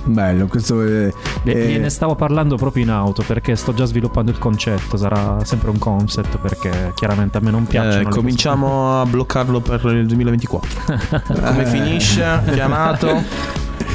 Bello, 0.05 0.47
questo 0.47 0.83
è. 0.83 1.13
E 1.45 1.75
è- 1.77 1.79
ne 1.79 1.91
stavo 1.91 2.15
parlando 2.15 2.57
proprio 2.57 2.83
in 2.83 2.91
auto 2.91 3.23
perché 3.27 3.57
sto 3.57 3.73
già 3.75 3.85
sviluppando 3.85 4.31
il 4.31 4.39
concetto, 4.39 4.97
sarà 4.97 5.45
sempre 5.45 5.71
un 5.71 5.79
concept 5.79 6.39
perché 6.39 6.93
chiaramente 6.95 7.39
a 7.39 7.41
me 7.41 7.51
non 7.51 7.67
piacciono. 7.67 8.09
Eh, 8.09 8.13
cominciamo 8.13 9.01
a 9.01 9.07
bloccarlo 9.07 9.61
per 9.61 9.83
il 9.87 10.07
2024. 10.07 10.81
Come 11.41 11.63
Eh. 11.63 11.67
finisce? 11.67 12.41
Chiamato? 12.53 13.57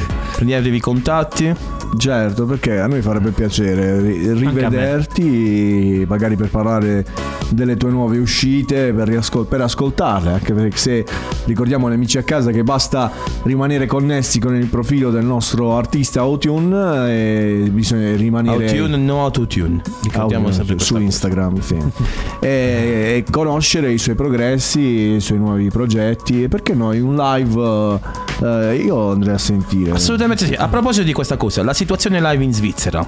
Prendetevi 0.43 0.75
i 0.75 0.79
contatti. 0.81 1.55
Certo, 1.97 2.45
perché 2.45 2.77
a 2.79 2.87
noi 2.87 3.01
farebbe 3.01 3.31
piacere 3.31 4.01
ri- 4.01 4.33
rivederti, 4.33 6.05
magari 6.05 6.35
per 6.35 6.49
parlare 6.49 7.05
delle 7.49 7.77
tue 7.77 7.91
nuove 7.91 8.17
uscite, 8.17 8.91
per, 8.91 9.07
riascol- 9.07 9.45
per 9.45 9.61
ascoltarle, 9.61 10.31
anche 10.31 10.53
perché 10.53 10.75
se 10.75 11.05
ricordiamo 11.45 11.87
agli 11.87 11.93
amici 11.93 12.17
a 12.17 12.23
casa 12.23 12.51
che 12.51 12.63
basta 12.63 13.11
rimanere 13.43 13.85
connessi 13.85 14.39
con 14.39 14.55
il 14.55 14.65
profilo 14.65 15.11
del 15.11 15.23
nostro 15.23 15.77
artista 15.77 16.21
Autotune 16.21 17.11
e 17.11 17.69
bisogna 17.71 18.13
rimanere 18.15 18.65
Autotune, 18.65 18.97
no 18.97 19.23
autotune. 19.23 19.81
Ricordiamo 20.01 20.51
sempre 20.51 20.79
su 20.79 20.97
Instagram 20.97 21.59
sì. 21.59 21.77
e, 22.41 22.47
e 22.47 23.25
conoscere 23.29 23.91
i 23.91 23.97
suoi 23.97 24.15
progressi, 24.15 24.81
i 25.15 25.19
suoi 25.21 25.37
nuovi 25.37 25.69
progetti 25.69 26.43
e 26.43 26.47
perché 26.49 26.73
no, 26.73 26.91
in 26.91 27.03
un 27.03 27.15
live 27.15 27.99
eh, 28.41 28.75
io 28.83 29.11
andrei 29.11 29.35
a 29.35 29.37
sentire. 29.37 29.91
Assolutamente 29.91 30.32
sì. 30.35 30.53
A 30.53 30.67
proposito 30.67 31.03
di 31.03 31.13
questa 31.13 31.37
cosa, 31.37 31.63
la 31.63 31.73
situazione 31.73 32.21
live 32.21 32.43
in 32.43 32.53
Svizzera. 32.53 33.05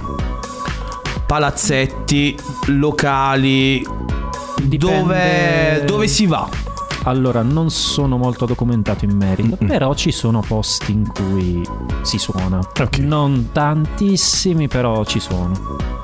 Palazzetti, 1.26 2.38
locali. 2.68 3.86
Dove, 4.64 5.84
dove 5.86 6.08
si 6.08 6.26
va? 6.26 6.48
Allora, 7.04 7.44
non 7.44 7.70
sono 7.70 8.18
molto 8.18 8.46
documentato 8.46 9.06
in 9.06 9.16
merito, 9.16 9.58
però 9.58 9.94
ci 9.94 10.12
sono 10.12 10.42
posti 10.42 10.92
in 10.92 11.08
cui 11.08 11.64
si 12.02 12.18
suona. 12.18 12.60
Non 13.00 13.50
tantissimi, 13.52 14.68
però 14.68 15.06
ci 15.06 15.20
sono. 15.20 15.95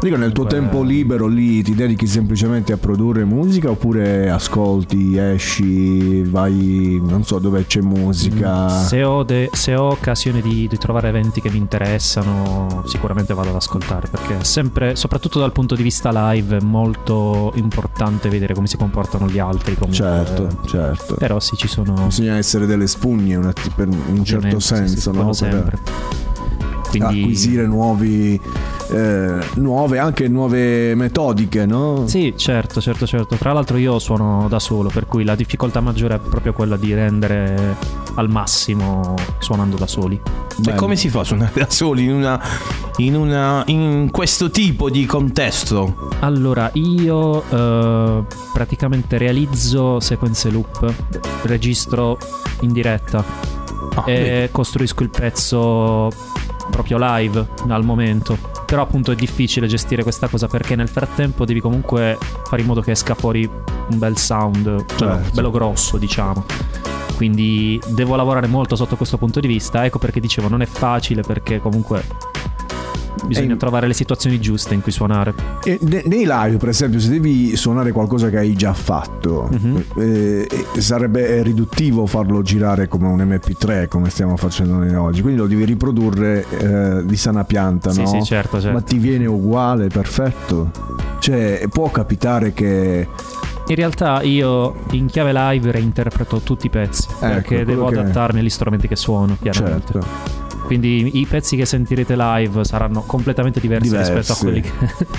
Dico, 0.00 0.16
nel 0.16 0.32
tuo 0.32 0.44
tempo 0.44 0.82
libero 0.82 1.26
lì 1.26 1.62
ti 1.62 1.74
dedichi 1.74 2.06
semplicemente 2.06 2.74
a 2.74 2.76
produrre 2.76 3.24
musica 3.24 3.70
oppure 3.70 4.28
ascolti, 4.28 5.16
esci, 5.16 6.22
vai, 6.24 7.00
non 7.02 7.24
so 7.24 7.38
dove 7.38 7.64
c'è 7.66 7.80
musica. 7.80 8.68
Se 8.68 9.02
ho, 9.02 9.22
de- 9.22 9.48
se 9.52 9.74
ho 9.74 9.84
occasione 9.84 10.42
di, 10.42 10.68
di 10.68 10.76
trovare 10.76 11.08
eventi 11.08 11.40
che 11.40 11.48
mi 11.50 11.56
interessano, 11.56 12.82
sicuramente 12.86 13.32
vado 13.32 13.48
ad 13.48 13.54
ascoltare 13.54 14.08
perché 14.10 14.40
è 14.40 14.44
sempre, 14.44 14.94
soprattutto 14.94 15.38
dal 15.38 15.52
punto 15.52 15.74
di 15.74 15.82
vista 15.82 16.10
live, 16.32 16.58
è 16.58 16.60
molto 16.62 17.52
importante 17.54 18.28
vedere 18.28 18.52
come 18.52 18.66
si 18.66 18.76
comportano 18.76 19.26
gli 19.28 19.38
altri. 19.38 19.74
comunque. 19.74 19.96
Certo, 20.04 20.48
certo. 20.66 21.14
Però 21.14 21.40
sì, 21.40 21.56
ci 21.56 21.66
sono. 21.68 21.94
Bisogna 22.08 22.36
essere 22.36 22.66
delle 22.66 22.86
spugne 22.86 23.36
un 23.36 23.46
att- 23.46 23.70
per 23.74 23.88
un 23.88 24.22
certo 24.22 24.56
Ovviamente, 24.56 24.60
sì, 24.60 24.74
sì, 24.74 24.86
senso, 24.86 25.12
no? 25.12 25.24
Per 25.26 25.34
sempre. 25.34 25.78
Quindi- 26.90 27.20
acquisire 27.22 27.66
nuovi, 27.66 28.40
eh, 28.90 29.38
nuove, 29.54 29.98
anche 29.98 30.28
nuove 30.28 30.94
metodiche, 30.94 31.66
no? 31.66 32.06
Sì, 32.06 32.34
certo, 32.36 32.80
certo, 32.80 33.06
certo. 33.06 33.36
Tra 33.36 33.52
l'altro 33.52 33.76
io 33.76 33.98
suono 33.98 34.46
da 34.48 34.58
solo, 34.58 34.90
per 34.90 35.06
cui 35.06 35.24
la 35.24 35.34
difficoltà 35.34 35.80
maggiore 35.80 36.16
è 36.16 36.18
proprio 36.18 36.52
quella 36.52 36.76
di 36.76 36.92
rendere 36.94 37.76
al 38.14 38.28
massimo 38.28 39.14
suonando 39.38 39.76
da 39.76 39.86
soli. 39.86 40.20
E 40.66 40.74
come 40.74 40.96
si 40.96 41.08
fa 41.08 41.20
a 41.20 41.24
suonare 41.24 41.52
da 41.54 41.66
soli 41.68 42.04
in, 42.04 42.12
una, 42.12 42.40
in, 42.96 43.16
una, 43.16 43.62
in 43.66 44.08
questo 44.10 44.50
tipo 44.50 44.90
di 44.90 45.06
contesto? 45.06 46.10
Allora, 46.20 46.70
io 46.74 47.42
eh, 47.48 48.22
praticamente 48.52 49.18
realizzo 49.18 50.00
sequenze 50.00 50.50
loop, 50.50 50.92
registro 51.42 52.18
in 52.60 52.72
diretta 52.72 53.24
e 54.06 54.12
vedi. 54.12 54.52
costruisco 54.52 55.02
il 55.02 55.10
pezzo 55.10 56.10
proprio 56.70 56.98
live 56.98 57.46
al 57.68 57.84
momento. 57.84 58.53
Però 58.74 58.86
appunto 58.86 59.12
è 59.12 59.14
difficile 59.14 59.68
gestire 59.68 60.02
questa 60.02 60.26
cosa 60.26 60.48
perché 60.48 60.74
nel 60.74 60.88
frattempo 60.88 61.44
devi 61.44 61.60
comunque 61.60 62.18
fare 62.44 62.60
in 62.60 62.66
modo 62.66 62.80
che 62.80 62.90
esca 62.90 63.14
fuori 63.14 63.48
un 63.48 63.98
bel 64.00 64.16
sound, 64.16 64.64
cioè 64.96 65.10
Certo. 65.10 65.30
bello 65.32 65.52
grosso, 65.52 65.96
diciamo. 65.96 66.44
Quindi 67.14 67.80
devo 67.90 68.16
lavorare 68.16 68.48
molto 68.48 68.74
sotto 68.74 68.96
questo 68.96 69.16
punto 69.16 69.38
di 69.38 69.46
vista. 69.46 69.84
Ecco 69.84 70.00
perché 70.00 70.18
dicevo 70.18 70.48
non 70.48 70.60
è 70.60 70.66
facile 70.66 71.22
perché 71.22 71.60
comunque 71.60 72.04
bisogna 73.26 73.56
trovare 73.56 73.86
le 73.86 73.94
situazioni 73.94 74.40
giuste 74.40 74.74
in 74.74 74.80
cui 74.82 74.92
suonare. 74.92 75.34
E 75.64 75.78
ne- 75.82 76.02
nei 76.06 76.24
live, 76.26 76.56
per 76.58 76.68
esempio, 76.68 77.00
se 77.00 77.08
devi 77.10 77.56
suonare 77.56 77.92
qualcosa 77.92 78.28
che 78.30 78.38
hai 78.38 78.54
già 78.54 78.72
fatto, 78.74 79.48
Mhm. 79.50 79.84
eh, 79.98 80.48
eh, 80.74 80.80
sarebbe 80.80 81.42
riduttivo 81.42 82.06
farlo 82.06 82.42
girare 82.42 82.88
come 82.88 83.08
un 83.08 83.20
MP3, 83.20 83.88
come 83.88 84.10
stiamo 84.10 84.36
facendo 84.36 84.74
noi 84.74 84.94
oggi. 84.94 85.20
Quindi 85.22 85.40
lo 85.40 85.46
devi 85.46 85.64
riprodurre 85.64 86.44
eh, 86.48 87.04
di 87.04 87.16
sana 87.16 87.44
pianta, 87.44 87.90
Sì, 87.90 88.00
no? 88.02 88.06
sì, 88.06 88.22
certo, 88.22 88.60
certo. 88.60 88.72
Ma 88.76 88.82
ti 88.82 88.98
viene 88.98 89.26
uguale, 89.26 89.88
perfetto. 89.88 90.70
Cioè, 91.18 91.66
può 91.70 91.90
capitare 91.90 92.52
che. 92.52 93.08
In 93.66 93.76
realtà 93.76 94.20
io 94.20 94.74
in 94.90 95.06
chiave 95.06 95.32
live 95.32 95.70
reinterpreto 95.70 96.40
tutti 96.40 96.66
i 96.66 96.68
pezzi 96.70 97.06
perché 97.18 97.64
quello 97.64 97.64
devo 97.64 97.86
che- 97.88 97.98
adattarmi 98.00 98.40
agli 98.40 98.50
strumenti 98.50 98.86
che 98.88 98.96
suono, 98.96 99.38
chiaramente. 99.40 99.92
Certo. 99.92 100.42
Quindi 100.64 101.18
i 101.20 101.26
pezzi 101.26 101.56
che 101.56 101.64
sentirete 101.66 102.14
live 102.16 102.64
saranno 102.64 103.02
completamente 103.06 103.60
diversi, 103.60 103.96
rispetto 103.96 104.32
a 104.32 104.36
quelli 104.36 104.60
che 104.60 104.70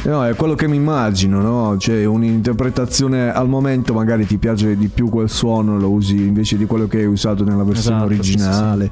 No, 0.09 0.25
è 0.25 0.33
quello 0.35 0.55
che 0.55 0.67
mi 0.67 0.75
immagino, 0.75 1.41
no? 1.41 1.77
Cioè, 1.77 2.03
un'interpretazione 2.05 3.31
al 3.31 3.47
momento 3.47 3.93
magari 3.93 4.25
ti 4.25 4.37
piace 4.37 4.75
di 4.75 4.87
più 4.87 5.09
quel 5.09 5.29
suono, 5.29 5.77
lo 5.77 5.89
usi 5.89 6.15
invece 6.15 6.57
di 6.57 6.65
quello 6.65 6.87
che 6.87 6.97
hai 6.99 7.05
usato 7.05 7.43
nella 7.43 7.63
versione 7.63 7.97
Esatto, 7.97 8.13
sì, 8.23 8.31
originale. 8.31 8.89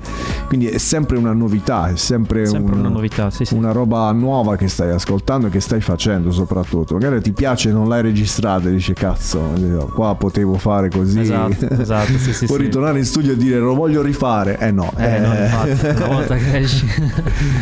Quindi 0.47 0.68
è 0.68 0.78
sempre 0.78 1.18
una 1.18 1.34
novità, 1.34 1.89
è 1.89 1.95
sempre, 1.95 2.45
Sempre 2.45 2.74
un- 2.74 2.80
una 2.80 2.89
novità, 2.89 3.30
sì, 3.30 3.45
sì. 3.45 3.54
una 3.56 3.72
roba 3.72 4.12
nuova 4.12 4.56
che 4.56 4.68
stai 4.68 4.91
ascoltando 4.91 5.47
e 5.47 5.49
che 5.49 5.60
stai 5.60 5.82
facendo 5.82 6.32
soprattutto. 6.32 6.93
Magari 6.95 7.22
ti 7.22 7.32
piace, 7.32 7.72
non 7.72 7.88
l'hai 7.88 8.01
registrata 8.01 8.68
e 8.70 8.72
dici 8.72 8.93
cazzo, 8.93 9.41
eh, 9.56 9.86
qua 9.93 10.16
potevo 10.16 10.58
fare 10.58 10.89
così. 10.89 11.20
Esatto, 11.20 11.70
esatto, 11.70 12.18
sì, 12.18 12.34
sì, 12.34 12.45
Puoi 12.47 12.60
sì. 12.60 12.66
ritornare 12.66 12.99
in 12.99 13.06
studio 13.06 13.32
e 13.34 13.38
dire 13.38 13.60
lo 13.60 13.74
voglio 13.76 14.01
rifare. 14.01 14.58
Eh 14.60 14.72
no. 14.72 14.91
Eh, 14.97 15.20
no, 15.20 15.34
infatti, 15.34 15.86
una 15.88 16.08
volta 16.08 16.36
che. 16.36 16.43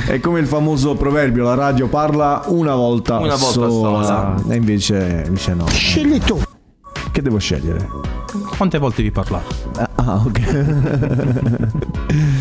È 0.08 0.20
come 0.20 0.40
il 0.40 0.48
famoso 0.48 0.96
proverbio, 0.96 1.44
la 1.44 1.54
radio 1.56 1.88
parla 1.88 2.44
una 2.48 2.76
volta, 2.76 3.18
Una 3.20 3.36
volta 3.36 3.70
sola. 3.70 4.04
sola. 4.04 4.44
E 4.50 4.56
invece, 4.56 5.24
invece 5.26 5.54
no. 5.54 5.68
Scegli 5.68 6.20
tu. 6.20 6.40
Che 7.12 7.22
devo 7.22 7.38
scegliere? 7.40 7.88
Quante 8.58 8.78
volte 8.78 9.02
vi 9.04 9.12
parlare? 9.12 9.44
Ah, 9.96 10.22
ok. 10.26 10.66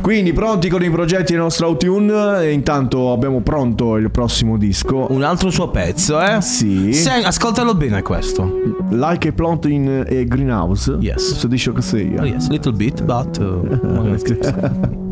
Quindi 0.00 0.32
pronti 0.32 0.68
con 0.68 0.82
i 0.84 0.90
progetti 0.90 1.32
del 1.32 1.40
nostro 1.42 1.66
Outune 1.66 2.40
e 2.42 2.52
intanto 2.52 3.12
abbiamo 3.12 3.40
pronto 3.40 3.96
il 3.96 4.10
prossimo 4.10 4.56
disco. 4.56 5.06
Un 5.10 5.22
altro 5.24 5.50
suo 5.50 5.68
pezzo, 5.68 6.20
eh? 6.22 6.40
Sì. 6.40 6.92
Sen- 6.92 7.24
ascoltalo 7.24 7.74
bene 7.74 8.02
questo. 8.02 8.48
Like 8.90 9.28
a 9.28 9.32
plant 9.32 9.64
in 9.66 10.04
a 10.08 10.22
greenhouse. 10.24 10.96
Yes. 11.00 11.38
Si 11.38 11.48
dice 11.48 11.72
così. 11.72 12.14
Oh, 12.18 12.24
yes, 12.24 12.48
little 12.48 12.72
bit, 12.72 13.02
but 13.02 13.36
uh, 13.38 15.04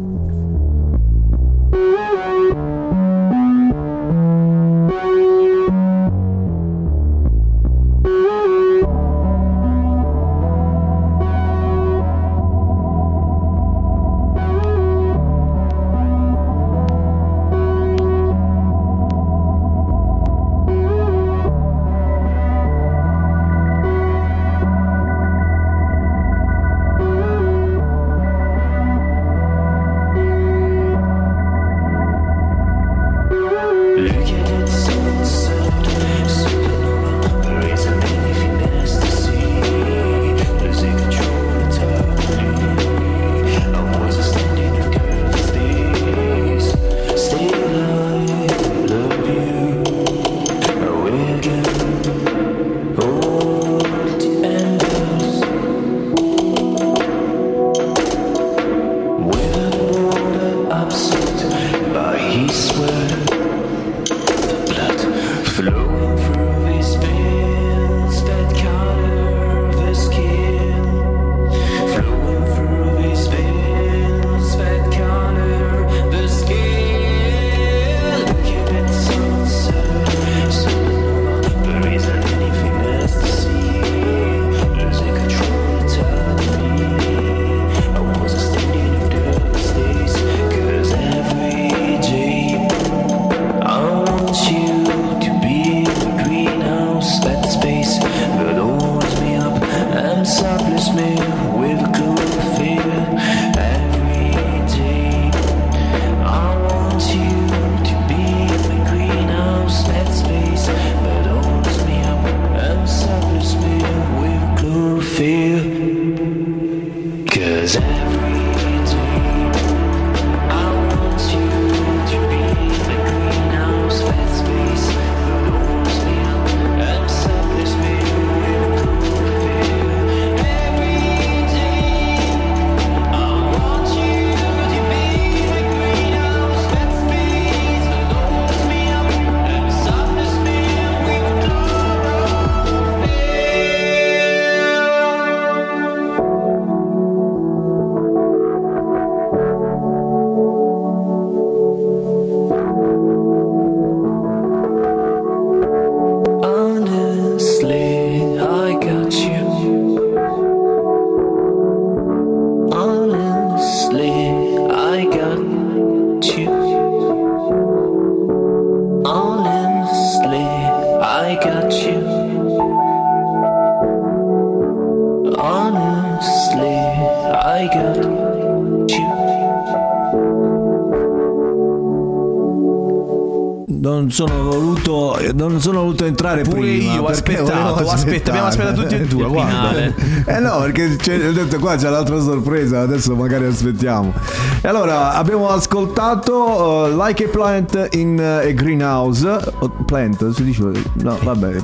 due, 189.06 189.24
Il 189.24 189.30
guarda. 189.30 189.92
Eh 190.26 190.40
no, 190.40 190.60
perché 190.60 190.96
ho 191.26 191.32
detto 191.32 191.58
qua 191.58 191.76
c'è 191.76 191.88
l'altra 191.90 192.20
sorpresa, 192.20 192.80
adesso 192.80 193.14
magari 193.14 193.44
aspettiamo. 193.46 194.12
E 194.60 194.68
allora 194.68 195.14
abbiamo 195.14 195.48
ascoltato 195.48 196.88
uh, 196.90 196.96
Like 196.96 197.24
a 197.24 197.28
Plant 197.28 197.88
in 197.92 198.18
uh, 198.18 198.46
a 198.46 198.52
Greenhouse. 198.52 199.28
Oh, 199.58 199.70
plant, 199.84 200.30
si 200.30 200.44
dice? 200.44 200.62
No, 200.94 201.18
vabbè. 201.22 201.62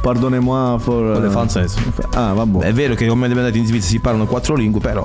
Pardonnez-moi 0.00 0.78
for. 0.78 1.12
Con 1.12 1.22
le 1.22 1.28
uh, 1.28 1.30
française. 1.30 1.76
Ah, 2.14 2.32
vabbè. 2.32 2.64
È 2.64 2.72
vero 2.72 2.94
che 2.94 3.06
come 3.06 3.26
andati 3.26 3.58
in 3.58 3.66
Svizzera 3.66 3.92
si 3.92 3.98
parlano 4.00 4.26
quattro 4.26 4.54
lingue, 4.54 4.80
però. 4.80 5.04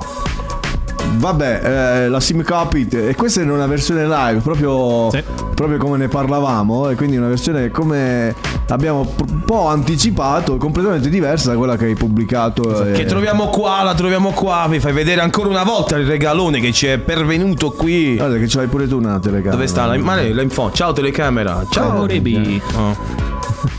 Vabbè, 1.14 1.60
eh, 1.62 2.08
la 2.08 2.20
sim 2.20 2.42
copy 2.42 2.86
e 2.90 3.14
questa 3.14 3.42
è 3.42 3.44
una 3.44 3.66
versione 3.66 4.06
live, 4.06 4.40
proprio, 4.40 5.08
proprio 5.54 5.76
come 5.76 5.98
ne 5.98 6.08
parlavamo, 6.08 6.88
e 6.88 6.94
quindi 6.94 7.16
una 7.16 7.28
versione 7.28 7.70
come 7.70 8.34
abbiamo 8.72 9.00
un 9.00 9.44
po' 9.44 9.68
anticipato, 9.68 10.56
completamente 10.56 11.08
diversa 11.08 11.50
da 11.50 11.56
quella 11.56 11.76
che 11.76 11.86
hai 11.86 11.94
pubblicato. 11.94 12.86
eh. 12.86 12.92
Che 12.92 13.04
troviamo 13.04 13.48
qua, 13.48 13.82
la 13.82 13.94
troviamo 13.94 14.30
qua. 14.30 14.66
Vi 14.68 14.80
fai 14.80 14.92
vedere 14.92 15.20
ancora 15.20 15.48
una 15.48 15.62
volta 15.64 15.96
il 15.96 16.06
regalone 16.06 16.60
che 16.60 16.72
ci 16.72 16.86
è 16.86 16.98
pervenuto 16.98 17.70
qui. 17.70 18.16
Guarda 18.16 18.38
che 18.38 18.48
ce 18.48 18.58
l'hai 18.58 18.66
pure 18.68 18.88
tu 18.88 18.96
una 18.96 19.18
telecamera. 19.18 19.52
Dove 19.52 19.66
sta? 19.66 19.86
La, 19.86 19.96
ma 19.98 20.14
lei, 20.16 20.32
la 20.32 20.42
in 20.42 20.50
fondo. 20.50 20.72
Ciao 20.74 20.92
telecamera. 20.92 21.64
Ciao 21.70 22.04
Eh, 22.04 22.08
Rebi. 22.08 22.62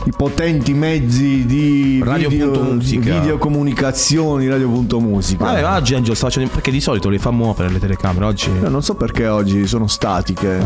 I 0.05 0.11
potenti 0.15 0.73
mezzi 0.73 1.45
di 1.45 2.01
Radio 2.03 2.29
video, 2.29 2.51
punto 2.51 2.73
musica. 2.73 3.19
videocomunicazioni, 3.19 4.47
radio.musica. 4.47 5.43
Vabbè, 5.43 5.65
oggi 5.65 5.95
Angelo 5.95 6.15
sta 6.15 6.27
facendo. 6.27 6.49
Perché 6.51 6.71
di 6.71 6.79
solito 6.79 7.09
le 7.09 7.19
fa 7.19 7.31
muovere 7.31 7.69
le 7.69 7.79
telecamere. 7.79 8.25
Oggi. 8.25 8.49
Io 8.49 8.69
non 8.69 8.81
so 8.81 8.95
perché 8.95 9.27
oggi 9.27 9.67
sono 9.67 9.87
statiche. 9.87 10.59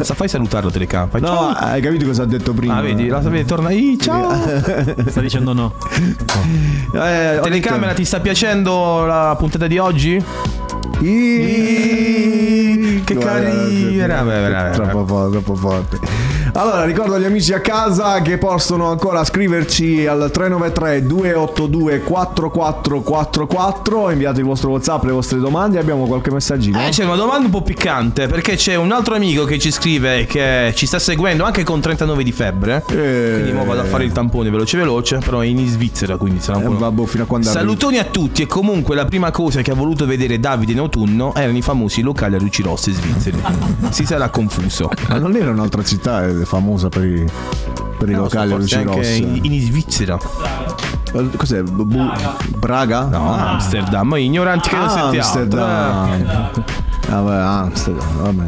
Sa, 0.00 0.14
fai 0.14 0.28
salutare 0.28 0.66
la 0.66 0.70
telecamera. 0.70 1.18
No, 1.18 1.26
ciao. 1.26 1.48
hai 1.52 1.80
capito 1.80 2.04
cosa 2.04 2.24
ha 2.24 2.26
detto 2.26 2.52
prima? 2.52 2.76
Ah, 2.76 2.82
vedi, 2.82 3.08
la 3.08 3.18
vedi, 3.20 3.44
torna 3.44 3.70
lì. 3.70 3.98
Ciao. 3.98 4.30
Sta 5.06 5.20
dicendo 5.20 5.52
no. 5.52 5.74
Eh, 6.92 7.40
telecamera, 7.42 7.94
ti 7.94 8.04
sta 8.04 8.20
piacendo 8.20 9.06
la 9.06 9.34
puntata 9.38 9.66
di 9.66 9.78
oggi? 9.78 10.22
che 13.04 13.16
carina. 13.18 14.70
Troppo 14.70 15.06
forte, 15.06 15.30
troppo 15.30 15.54
forte. 15.54 15.98
Allora, 16.56 16.84
ricordo 16.84 17.16
agli 17.16 17.26
amici 17.26 17.52
a 17.52 17.60
casa 17.60 18.22
che 18.22 18.38
possono 18.38 18.88
ancora 18.88 19.22
scriverci 19.24 20.06
al 20.06 20.30
393 20.32 21.04
282 21.04 22.00
4444. 22.00 24.10
Inviate 24.12 24.40
il 24.40 24.46
vostro 24.46 24.70
WhatsApp, 24.70 25.04
le 25.04 25.12
vostre 25.12 25.38
domande. 25.38 25.78
Abbiamo 25.78 26.06
qualche 26.06 26.30
messaggino? 26.30 26.82
Eh, 26.82 26.88
c'è 26.88 27.04
una 27.04 27.16
domanda 27.16 27.44
un 27.44 27.50
po' 27.50 27.60
piccante 27.60 28.26
perché 28.26 28.56
c'è 28.56 28.74
un 28.74 28.90
altro 28.90 29.16
amico 29.16 29.44
che 29.44 29.58
ci 29.58 29.70
scrive 29.70 30.24
che 30.24 30.72
ci 30.74 30.86
sta 30.86 30.98
seguendo 30.98 31.44
anche 31.44 31.62
con 31.62 31.82
39 31.82 32.24
di 32.24 32.32
febbre. 32.32 32.82
Quindi 32.86 33.52
mo 33.52 33.66
vado 33.66 33.82
a 33.82 33.84
fare 33.84 34.04
il 34.04 34.12
tampone 34.12 34.48
veloce 34.48 34.78
veloce, 34.78 35.18
però 35.18 35.40
è 35.40 35.46
in 35.46 35.68
Svizzera, 35.68 36.16
quindi 36.16 36.40
sarà 36.40 36.56
un 36.56 36.64
po'. 36.64 36.72
Eh, 36.72 36.78
vabbè, 36.78 37.04
fino 37.04 37.24
a 37.24 37.26
quando 37.26 37.50
arrivi. 37.50 37.66
Salutoni 37.66 37.98
a 37.98 38.04
tutti 38.04 38.40
e 38.40 38.46
comunque 38.46 38.94
la 38.94 39.04
prima 39.04 39.30
cosa 39.30 39.60
che 39.60 39.72
ha 39.72 39.74
voluto 39.74 40.06
vedere 40.06 40.40
Davide 40.40 40.72
in 40.72 40.78
autunno 40.78 41.34
erano 41.34 41.58
i 41.58 41.62
famosi 41.62 42.00
locali 42.00 42.36
a 42.36 42.38
luci 42.38 42.62
rosse 42.62 42.92
svizzeri. 42.92 43.42
si 43.90 44.06
sarà 44.06 44.30
confuso. 44.30 44.88
Ma 45.10 45.18
non 45.18 45.36
era 45.36 45.50
un'altra 45.50 45.84
città 45.84 46.26
eh, 46.26 46.44
famosa 46.46 46.88
per 46.88 47.04
i, 47.04 47.24
per 47.98 48.08
i 48.08 48.12
lo 48.12 48.22
locali 48.22 48.52
a 48.52 48.56
luci 48.56 48.82
rosse? 48.82 49.16
in, 49.42 49.60
Svizzera. 49.60 50.18
Eh, 51.14 51.30
Cos'è? 51.36 51.62
Bu- 51.62 52.10
Braga? 52.58 53.04
No, 53.06 53.34
Amsterdam, 53.34 54.08
ma 54.08 54.18
ignoranti 54.18 54.68
che 54.68 54.76
non 54.76 54.88
siete 54.88 55.18
altro. 55.20 55.64
Amsterdam. 55.64 56.50
Vabbè, 57.08 57.34
Amsterdam, 57.36 58.16
vabbè. 58.22 58.46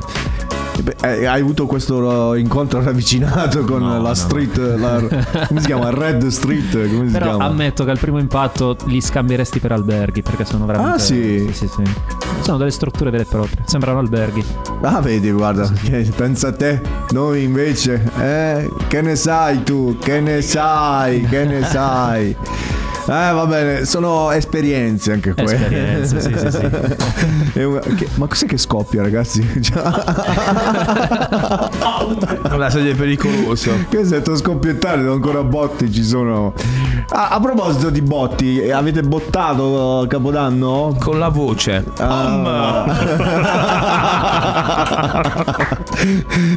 Eh, 1.03 1.27
Hai 1.27 1.41
avuto 1.41 1.67
questo 1.67 2.35
incontro 2.35 2.83
ravvicinato 2.83 3.65
con 3.65 4.03
la 4.03 4.15
street, 4.15 4.57
la, 4.77 5.01
come 5.47 5.61
si 5.61 5.67
chiama? 5.67 5.91
Red 5.95 6.27
Street, 6.29 6.71
come 6.89 7.07
si 7.07 7.13
Però 7.13 7.27
chiama? 7.27 7.45
ammetto 7.47 7.85
che 7.85 7.91
al 7.91 7.99
primo 7.99 8.19
impatto 8.19 8.77
li 8.87 9.01
scambieresti 9.01 9.59
per 9.59 9.73
alberghi 9.73 10.23
perché 10.23 10.45
sono 10.45 10.67
veramente. 10.67 10.95
Ah, 10.97 10.99
sì? 10.99 11.47
Sì, 11.53 11.53
sì, 11.53 11.69
sì. 11.69 11.83
Sono 12.43 12.57
delle 12.59 12.71
strutture 12.71 13.11
vere 13.11 13.25
e 13.25 13.27
proprie. 13.27 13.63
Sembrano 13.65 13.99
alberghi. 13.99 14.45
Ah, 14.83 15.01
vedi, 15.01 15.31
guarda, 15.33 15.71
pensa 16.17 16.49
a 16.49 16.53
te. 16.53 16.81
Noi 17.11 17.43
invece, 17.43 18.11
eh, 18.19 18.71
che 18.87 19.03
ne 19.03 19.17
sai 19.17 19.63
tu? 19.65 19.97
Che 20.01 20.21
ne 20.21 20.41
sai? 20.43 21.23
Che 21.27 21.45
ne 21.45 21.65
sai? 21.67 22.37
Eh, 23.11 23.33
va 23.33 23.47
bene, 23.47 23.87
sono 23.87 24.31
esperienze 24.33 25.13
anche 25.13 25.33
quelle. 25.33 25.55
Esperienze, 25.55 26.21
sì, 26.21 26.35
sì, 26.37 26.51
sì. 26.51 26.67
Una- 27.65 27.81
che- 27.81 28.09
ma 28.17 28.27
cos'è 28.27 28.45
che 28.47 28.59
scoppia, 28.59 29.01
ragazzi? 29.03 29.47
Cioè, 29.63 29.83
La 32.59 32.69
sedia 32.71 32.93
è 32.93 32.95
pericoloso. 32.95 33.71
Che 33.89 34.05
sento 34.05 34.37
scoppiettare, 34.37 35.01
ancora 35.09 35.43
botti 35.43 35.91
ci 35.91 36.05
sono. 36.05 36.53
Ah, 37.11 37.31
a 37.31 37.41
proposito 37.41 37.89
di 37.91 38.03
botti, 38.03 38.61
eh, 38.61 38.73
avete 38.73 39.03
bottato 39.03 40.05
eh, 40.05 40.07
Capodanno? 40.09 40.95
Con 40.99 41.19
la 41.19 41.29
voce. 41.29 41.85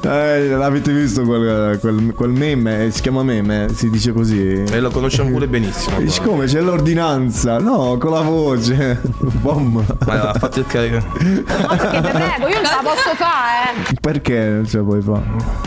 Eh, 0.03 0.47
l'avete 0.49 0.91
visto 0.93 1.23
quel, 1.23 1.77
quel- 1.79 2.13
quel 2.15 2.29
meme? 2.29 2.85
Eh, 2.85 2.91
Si 2.91 3.01
chiama 3.01 3.23
meme? 3.23 3.67
Si 3.73 3.89
dice 3.89 4.11
così? 4.13 4.63
E 4.63 4.79
lo 4.79 4.89
conosciamo 4.91 5.29
pure 5.31 5.47
benissimo. 5.47 5.99
Dici 5.99 6.21
come? 6.21 6.45
C'è 6.45 6.61
l'ordinanza? 6.61 7.57
No, 7.59 7.97
con 7.97 8.11
la 8.11 8.21
voce. 8.21 9.01
Bom. 9.41 9.83
Ma 10.05 10.29
ha 10.29 10.33
fatto 10.33 10.59
il 10.59 10.65
carico. 10.67 10.97
Che 11.17 11.43
te 11.43 12.09
prego, 12.09 12.47
io 12.47 12.61
non 12.61 12.61
la 12.63 12.81
posso 12.83 13.15
fare, 13.15 13.89
eh. 13.89 13.93
Perché 13.99 14.45
non 14.47 14.67
ce 14.67 14.77
la 14.77 14.83
puoi 14.83 15.01
fare? 15.01 15.23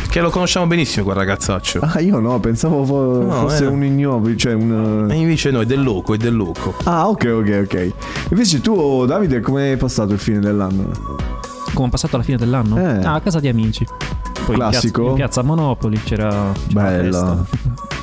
Che 0.08 0.20
lo 0.20 0.30
conosciamo 0.30 0.66
benissimo 0.66 1.04
quel 1.04 1.16
ragazzaccio. 1.16 1.80
Ah, 1.82 2.00
io 2.00 2.18
no, 2.20 2.38
pensavo 2.38 2.84
fo- 2.84 3.22
No, 3.22 3.32
fosse 3.48 3.64
eh. 3.64 3.68
un 3.68 3.82
ignobile, 3.84 4.36
cioè 4.36 4.52
un... 4.54 5.08
E 5.10 5.14
invece 5.16 5.50
no, 5.50 5.60
è 5.60 5.66
del 5.66 5.82
loco, 5.82 6.14
è 6.14 6.16
del 6.16 6.36
loco. 6.36 6.74
Ah, 6.84 7.08
ok, 7.08 7.24
ok, 7.38 7.60
ok. 7.64 7.92
Invece 8.30 8.60
tu, 8.60 9.04
Davide, 9.06 9.40
come 9.40 9.72
è 9.72 9.76
passato 9.76 10.12
il 10.12 10.18
fine 10.18 10.38
dell'anno? 10.38 11.33
Come 11.74 11.88
ho 11.88 11.90
passato 11.90 12.14
alla 12.16 12.24
fine 12.24 12.36
dell'anno? 12.38 12.78
Eh. 12.78 13.04
Ah, 13.04 13.14
a 13.14 13.20
casa 13.20 13.40
di 13.40 13.48
amici. 13.48 13.84
Poi 14.46 14.54
in 14.56 14.60
Classico? 14.60 15.00
piazza- 15.00 15.10
In 15.10 15.16
piazza, 15.16 15.42
Monopoli 15.42 16.00
c'era. 16.02 16.28
c'era 16.28 16.82
la 16.82 16.82
Bello. 16.82 17.46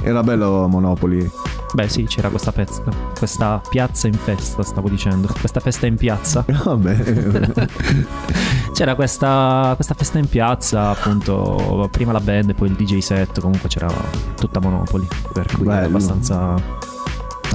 Era 0.04 0.24
bello 0.24 0.68
Monopoli. 0.68 1.30
Beh, 1.74 1.88
sì, 1.88 2.04
c'era 2.04 2.28
questa 2.30 2.52
festa. 2.52 2.92
Questa 3.18 3.62
piazza 3.70 4.08
in 4.08 4.14
festa, 4.16 4.62
stavo 4.64 4.90
dicendo. 4.90 5.30
Questa 5.40 5.60
festa 5.62 5.86
in 5.86 5.96
piazza. 5.96 6.44
Vabbè. 6.64 7.68
C'era 8.74 8.96
questa, 8.96 9.74
questa 9.76 9.94
festa 9.94 10.18
in 10.18 10.28
piazza, 10.28 10.90
appunto. 10.90 11.88
Prima 11.92 12.12
la 12.14 12.20
band 12.20 12.54
poi 12.56 12.70
il 12.70 12.74
DJ 12.76 12.98
set. 13.00 13.40
Comunque 13.40 13.70
c'era 13.70 13.88
tutta 14.36 14.60
Monopoli. 14.60 15.08
Per 15.34 15.46
cui 15.54 15.66
era 15.68 15.76
Bello. 15.76 15.88
abbastanza. 15.88 16.56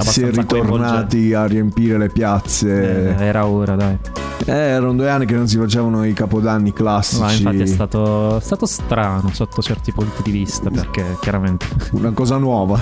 si 0.03 0.21
è 0.23 0.29
ritornati 0.31 1.33
a 1.33 1.45
riempire 1.45 1.97
le 1.97 2.07
piazze. 2.09 3.15
Eh, 3.17 3.23
era 3.25 3.45
ora, 3.45 3.75
dai. 3.75 3.97
Eh, 4.45 4.51
erano 4.53 4.93
due 4.93 5.09
anni 5.09 5.25
che 5.25 5.35
non 5.35 5.47
si 5.47 5.57
facevano 5.57 6.05
i 6.05 6.13
capodanni 6.13 6.71
classici. 6.71 7.21
Ma 7.21 7.31
infatti 7.31 7.59
è 7.61 7.65
stato, 7.65 8.37
è 8.37 8.41
stato 8.41 8.65
strano 8.65 9.29
sotto 9.33 9.61
certi 9.61 9.91
punti 9.91 10.21
di 10.23 10.31
vista 10.31 10.69
perché 10.69 11.17
chiaramente 11.19 11.65
Una 11.91 12.11
cosa 12.11 12.37
nuova. 12.37 12.77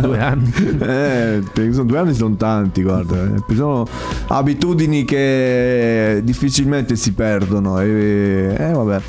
due 0.00 0.18
anni. 0.20 0.52
Eh, 0.82 1.42
due 1.84 1.98
anni 1.98 2.12
sono 2.14 2.34
tanti, 2.36 2.82
guarda. 2.82 3.22
eh. 3.24 3.54
Sono 3.54 3.86
abitudini 4.28 5.04
che 5.04 6.20
difficilmente 6.24 6.96
si 6.96 7.12
perdono. 7.12 7.80
E, 7.80 8.54
eh, 8.58 8.72
vabbè. 8.72 9.00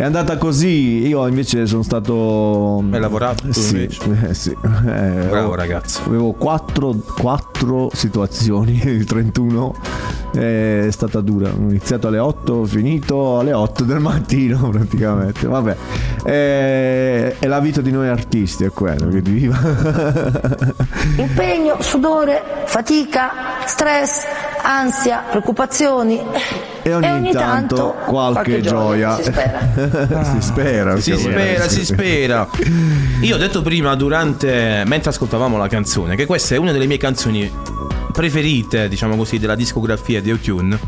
È 0.00 0.04
andata 0.04 0.38
così. 0.38 1.06
Io 1.06 1.26
invece 1.26 1.66
sono 1.66 1.82
stato. 1.82 2.82
Hai 2.90 2.98
lavorato 2.98 3.52
sì, 3.52 3.82
eh, 3.82 4.32
sì. 4.32 4.48
Eh, 4.50 5.26
Bravo 5.28 5.50
ho- 5.50 5.54
ragazzo. 5.54 6.00
Avevo 6.06 6.32
quattro, 6.32 6.94
quattro 7.18 7.90
situazioni, 7.92 8.80
il 8.88 9.04
31 9.04 9.74
è 10.32 10.86
stata 10.88 11.20
dura. 11.20 11.50
Ho 11.50 11.68
iniziato 11.68 12.06
alle 12.06 12.18
8, 12.18 12.52
ho 12.54 12.64
finito 12.64 13.38
alle 13.38 13.52
8 13.52 13.84
del 13.84 13.98
mattino 13.98 14.70
praticamente. 14.72 15.46
Vabbè, 15.46 15.76
è, 16.24 17.36
è 17.38 17.46
la 17.46 17.60
vita 17.60 17.82
di 17.82 17.90
noi 17.90 18.08
artisti, 18.08 18.64
è 18.64 18.70
quello 18.70 19.06
che 19.10 19.20
viva. 19.20 19.58
Impegno, 21.16 21.76
sudore, 21.80 22.42
fatica, 22.64 23.32
stress, 23.66 24.22
ansia, 24.62 25.24
preoccupazioni. 25.28 26.20
E 26.82 26.94
ogni, 26.94 27.32
tanto, 27.32 27.94
qualche, 28.06 28.60
gioia. 28.60 29.16
Si 29.16 29.22
spera. 29.24 29.60
si 30.24 30.40
spera. 30.40 31.00
Si 31.00 31.16
spera, 31.16 31.68
si 31.68 31.84
spera. 31.84 32.48
Io 33.20 33.34
ho 33.34 33.38
detto 33.38 33.62
prima, 33.62 33.94
durante. 33.94 34.82
mentre 34.86 35.10
ascoltavamo 35.10 35.56
la 35.56 35.68
canzone, 35.68 36.16
che 36.16 36.26
questa 36.26 36.54
è 36.54 36.58
una 36.58 36.72
delle 36.72 36.86
mie 36.86 36.98
canzoni 36.98 37.50
preferite, 38.12 38.88
diciamo 38.88 39.16
così, 39.16 39.38
della 39.38 39.54
discografia 39.54 40.20
di 40.20 40.32
Otune. 40.32 40.78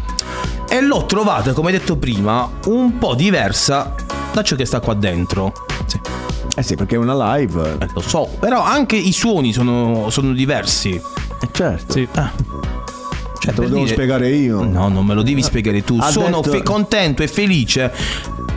E 0.69 0.81
l'ho 0.81 1.05
trovata, 1.05 1.53
come 1.53 1.71
detto 1.71 1.97
prima, 1.97 2.49
un 2.67 2.99
po' 2.99 3.15
diversa 3.15 3.95
da 4.33 4.43
ciò 4.43 4.57
che 4.57 4.65
sta 4.65 4.81
qua 4.81 4.95
dentro. 4.95 5.53
Eh 6.55 6.63
sì, 6.63 6.77
perché 6.77 6.97
è 6.97 6.99
una 6.99 7.37
live. 7.37 7.77
Eh, 7.79 7.89
lo 7.95 8.01
so, 8.01 8.29
però 8.39 8.63
anche 8.63 8.97
i 8.97 9.13
suoni 9.13 9.53
sono, 9.53 10.11
sono 10.11 10.33
diversi. 10.33 10.91
Eh, 10.91 11.49
certo. 11.51 11.93
Sì. 11.93 12.09
Cioè, 13.43 13.53
Te 13.55 13.61
lo 13.63 13.69
devo 13.69 13.81
dire- 13.83 13.95
spiegare 13.95 14.29
io. 14.31 14.63
No, 14.63 14.87
non 14.89 15.05
me 15.05 15.15
lo 15.15 15.23
devi 15.23 15.43
spiegare 15.43 15.83
tu. 15.83 15.97
Ha 15.99 16.11
Sono 16.13 16.37
detto- 16.41 16.51
fe- 16.53 16.63
contento 16.63 17.25
e 17.25 17.27
felice 17.27 17.93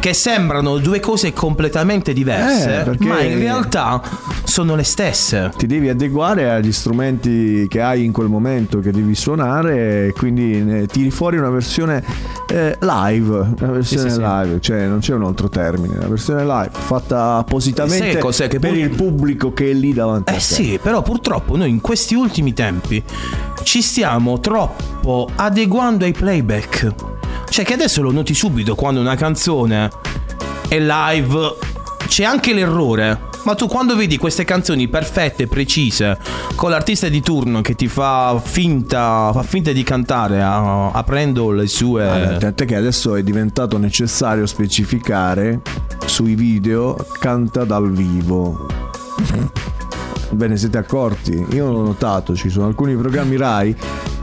che 0.05 0.13
sembrano 0.13 0.77
due 0.77 0.99
cose 0.99 1.33
completamente 1.33 2.13
diverse, 2.13 2.95
Eh, 2.99 3.05
ma 3.07 3.21
in 3.23 3.39
realtà 3.39 3.99
sono 4.43 4.75
le 4.75 4.83
stesse. 4.83 5.49
Ti 5.57 5.65
devi 5.65 5.89
adeguare 5.89 6.51
agli 6.51 6.71
strumenti 6.71 7.65
che 7.67 7.81
hai 7.81 8.05
in 8.05 8.11
quel 8.11 8.27
momento 8.27 8.77
che 8.81 8.91
devi 8.91 9.15
suonare 9.15 10.05
e 10.09 10.13
quindi 10.15 10.85
tiri 10.91 11.09
fuori 11.09 11.37
una 11.39 11.49
versione 11.49 12.03
eh, 12.49 12.77
live, 12.81 13.35
una 13.59 13.71
versione 13.71 13.83
Sì, 13.83 14.09
sì, 14.09 14.13
sì. 14.13 14.21
live, 14.21 14.61
cioè 14.61 14.85
non 14.85 14.99
c'è 14.99 15.15
un 15.15 15.23
altro 15.23 15.49
termine, 15.49 15.97
una 15.97 16.07
versione 16.07 16.43
live 16.43 16.69
fatta 16.71 17.37
appositamente 17.37 18.19
cos'è 18.19 18.47
che 18.47 18.59
per 18.59 18.69
pur- 18.73 18.79
il 18.81 18.89
pubblico 18.91 19.53
che 19.53 19.71
è 19.71 19.73
lì 19.73 19.91
davanti 19.91 20.31
a 20.31 20.35
Eh 20.35 20.37
te. 20.37 20.43
sì, 20.43 20.79
però 20.79 21.01
purtroppo 21.01 21.57
noi 21.57 21.71
in 21.71 21.81
questi 21.81 22.13
ultimi 22.13 22.53
tempi 22.53 23.03
ci 23.63 23.81
stiamo 23.81 24.39
troppo 24.39 25.27
adeguando 25.35 26.05
ai 26.05 26.11
playback. 26.11 26.93
Cioè 27.55 27.63
che 27.63 27.75
adesso 27.75 28.01
lo 28.01 28.11
noti 28.11 28.33
subito 28.33 28.75
quando 28.75 28.99
una 28.99 29.15
canzone 29.15 29.89
è 30.67 30.77
live, 30.77 31.55
c'è 32.05 32.25
anche 32.25 32.53
l'errore. 32.53 33.17
Ma 33.45 33.55
tu 33.55 33.67
quando 33.67 33.95
vedi 33.95 34.17
queste 34.17 34.43
canzoni 34.43 34.89
perfette, 34.89 35.47
precise, 35.47 36.17
con 36.55 36.69
l'artista 36.69 37.07
di 37.07 37.21
turno 37.21 37.61
che 37.61 37.75
ti 37.75 37.87
fa 37.87 38.41
finta, 38.43 39.31
fa 39.31 39.43
finta 39.43 39.71
di 39.71 39.83
cantare 39.83 40.41
a- 40.41 40.91
aprendo 40.91 41.49
le 41.51 41.67
sue... 41.67 42.05
Allora, 42.05 42.35
tant'è 42.35 42.65
che 42.65 42.75
adesso 42.75 43.15
è 43.15 43.23
diventato 43.23 43.77
necessario 43.77 44.45
specificare 44.45 45.61
sui 46.07 46.35
video 46.35 46.97
canta 47.19 47.63
dal 47.63 47.89
vivo. 47.89 48.67
Ve 50.31 50.47
ne 50.49 50.57
siete 50.57 50.77
accorti? 50.77 51.45
Io 51.51 51.71
l'ho 51.71 51.83
notato, 51.83 52.35
ci 52.35 52.49
sono 52.49 52.65
alcuni 52.65 52.97
programmi 52.97 53.37
Rai 53.37 53.75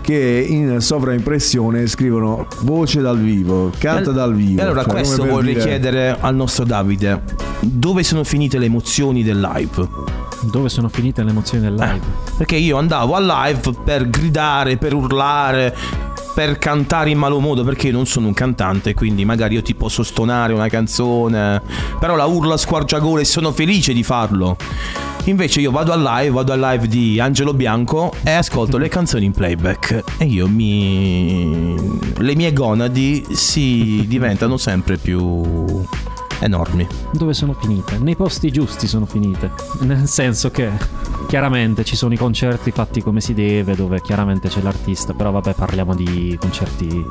che 0.03 0.47
in 0.47 0.81
sovraimpressione 0.81 1.87
scrivono 1.87 2.47
voce 2.61 3.01
dal 3.01 3.19
vivo, 3.19 3.73
canta 3.79 4.11
dal 4.11 4.35
vivo. 4.35 4.61
E 4.61 4.65
allora 4.65 4.83
Cioè, 4.83 4.93
questo 4.93 5.25
vorrei 5.25 5.55
dire- 5.55 5.65
chiedere 5.65 6.17
al 6.21 6.35
nostro 6.35 6.65
Davide. 6.65 7.23
Dove 7.61 8.03
sono 8.03 8.25
finite 8.25 8.59
le 8.59 8.67
emozioni 8.67 9.23
del 9.23 9.41
live? 9.41 9.89
Dove 10.51 10.69
sono 10.69 10.89
finite 10.89 11.23
le 11.23 11.31
emozioni 11.31 11.63
del 11.65 11.75
live? 11.75 12.01
Perché 12.37 12.57
io 12.57 12.77
andavo 12.77 13.15
al 13.15 13.25
live 13.25 13.61
per 13.85 14.11
gridare, 14.11 14.77
per 14.77 14.93
urlare, 14.93 15.75
per 16.35 16.59
cantare 16.59 17.11
in 17.11 17.19
malo 17.19 17.39
modo, 17.39 17.63
perché 17.63 17.89
io 17.89 17.93
non 17.93 18.07
sono 18.07 18.27
un 18.27 18.35
cantante, 18.35 18.95
quindi 18.95 19.25
magari 19.25 19.55
io 19.55 19.63
ti 19.63 19.75
posso 19.75 20.03
stonare 20.03 20.53
una 20.53 20.69
canzone, 20.69 21.63
però 22.01 22.17
la 22.17 22.25
urla 22.27 22.55
a 22.55 22.57
squarciagole 22.57 23.23
e 23.23 23.25
sono 23.25 23.53
felice 23.53 23.93
di 23.93 24.03
farlo. 24.03 24.57
Invece 25.25 25.61
io 25.61 25.71
vado 25.71 25.93
al 25.93 26.03
live, 26.03 26.31
vado 26.31 26.53
al 26.53 26.59
live 26.59 26.89
di 26.89 27.21
Angelo 27.21 27.55
Bianco 27.55 28.13
e 28.25 28.33
ascolto 28.33 28.77
le 28.77 28.89
canzoni 28.89 29.25
in 29.27 29.33
playback 29.33 30.03
e 30.19 30.25
io 30.25 30.49
mi... 30.49 31.77
le 32.17 32.35
mie 32.35 32.53
gonadi 32.53 33.25
si 33.31 34.05
diventano 34.09 34.57
sempre 34.57 34.97
più 34.97 35.85
enormi. 36.41 36.87
Dove 37.13 37.35
sono 37.35 37.53
finite? 37.53 37.99
Nei 37.99 38.17
posti 38.17 38.51
giusti 38.51 38.89
sono 38.89 39.07
finite. 39.07 39.53
Nel 39.83 40.09
senso 40.09 40.51
che 40.51 40.71
chiaramente 41.29 41.85
ci 41.85 41.95
sono 41.95 42.13
i 42.13 42.17
concerti 42.17 42.73
fatti 42.73 43.01
come 43.01 43.21
si 43.21 43.33
deve, 43.33 43.77
dove 43.77 44.01
chiaramente 44.01 44.49
c'è 44.49 44.61
l'artista, 44.61 45.15
però 45.15 45.31
vabbè 45.31 45.55
parliamo 45.55 45.95
di 45.95 46.37
concerti 46.39 47.05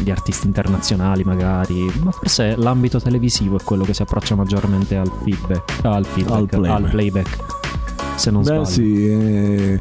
di 0.00 0.10
artisti 0.10 0.46
internazionali 0.46 1.22
magari, 1.24 1.90
ma 2.02 2.10
forse 2.10 2.56
l'ambito 2.56 3.00
televisivo 3.00 3.58
è 3.58 3.62
quello 3.64 3.84
che 3.84 3.94
si 3.94 4.02
approccia 4.02 4.34
maggiormente 4.34 4.96
al 4.96 5.10
feedback, 5.22 5.84
al, 5.84 6.04
feedback, 6.06 6.36
Al 6.38 6.46
playback. 6.48 6.84
al 6.84 6.90
playback, 6.90 7.36
se 8.16 8.30
non 8.30 8.42
Beh, 8.42 8.46
sbaglio. 8.48 8.64
sì, 8.64 9.06
eh, 9.08 9.80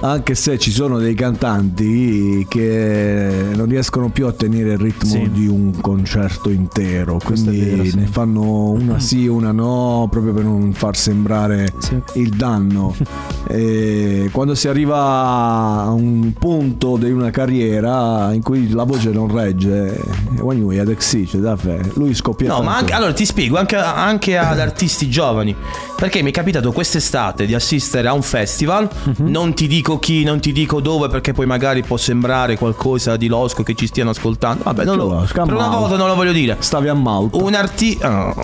anche 0.00 0.34
se 0.34 0.58
ci 0.58 0.70
sono 0.70 0.98
dei 0.98 1.14
cantanti 1.14 2.46
che 2.48 3.30
non 3.54 3.66
riescono 3.66 4.10
più 4.10 4.26
a 4.26 4.32
tenere 4.32 4.72
il 4.72 4.78
ritmo 4.78 5.10
Sì. 5.10 5.30
di 5.30 5.46
un 5.46 5.80
concerto 5.80 6.50
intero, 6.50 7.18
quindi 7.22 7.58
vero, 7.58 7.84
sì. 7.84 7.96
ne 7.96 8.06
fanno 8.06 8.70
una 8.70 8.98
sì, 8.98 9.26
una 9.26 9.52
no, 9.52 10.06
proprio 10.10 10.32
per 10.32 10.44
non 10.44 10.72
far 10.72 10.96
sembrare 10.96 11.72
il 12.14 12.30
danno. 12.30 12.94
E 13.50 14.28
quando 14.30 14.54
si 14.54 14.68
arriva 14.68 14.98
a 14.98 15.90
un 15.90 16.34
punto 16.38 16.98
di 16.98 17.10
una 17.10 17.30
carriera 17.30 18.30
in 18.34 18.42
cui 18.42 18.68
la 18.68 18.84
voce 18.84 19.10
non 19.10 19.32
regge, 19.34 19.98
you 20.36 20.78
had 20.78 20.94
cioè, 20.98 21.40
da 21.40 21.56
fe, 21.56 21.80
lui 21.94 22.12
scoppia. 22.12 22.48
No, 22.48 22.62
ma 22.62 22.76
anche, 22.76 22.92
allora 22.92 23.14
ti 23.14 23.24
spiego 23.24 23.56
anche, 23.56 23.76
anche 23.76 24.36
ad 24.36 24.58
artisti 24.58 25.08
giovani. 25.08 25.56
Perché 25.96 26.22
mi 26.22 26.30
è 26.30 26.32
capitato 26.32 26.72
quest'estate 26.72 27.46
di 27.46 27.54
assistere 27.54 28.06
a 28.08 28.12
un 28.12 28.22
festival. 28.22 28.88
Mhm. 29.04 29.28
Non 29.30 29.54
ti 29.54 29.66
dico 29.66 29.87
chi, 29.96 30.24
non 30.24 30.40
ti 30.40 30.52
dico 30.52 30.80
dove, 30.80 31.08
perché 31.08 31.32
poi 31.32 31.46
magari 31.46 31.82
può 31.82 31.96
sembrare 31.96 32.58
qualcosa 32.58 33.16
di 33.16 33.28
losco 33.28 33.62
che 33.62 33.74
ci 33.74 33.86
stiano 33.86 34.10
ascoltando. 34.10 34.64
Vabbè, 34.64 34.84
non 34.84 34.96
lo, 34.96 35.26
per 35.32 35.54
una 35.54 35.68
volta 35.68 35.96
non 35.96 36.08
lo 36.08 36.14
voglio 36.14 36.32
dire. 36.32 36.56
Stavi 36.58 36.88
a 36.88 36.94
Malta. 36.94 37.36
Un 37.38 37.54
artista. 37.54 38.34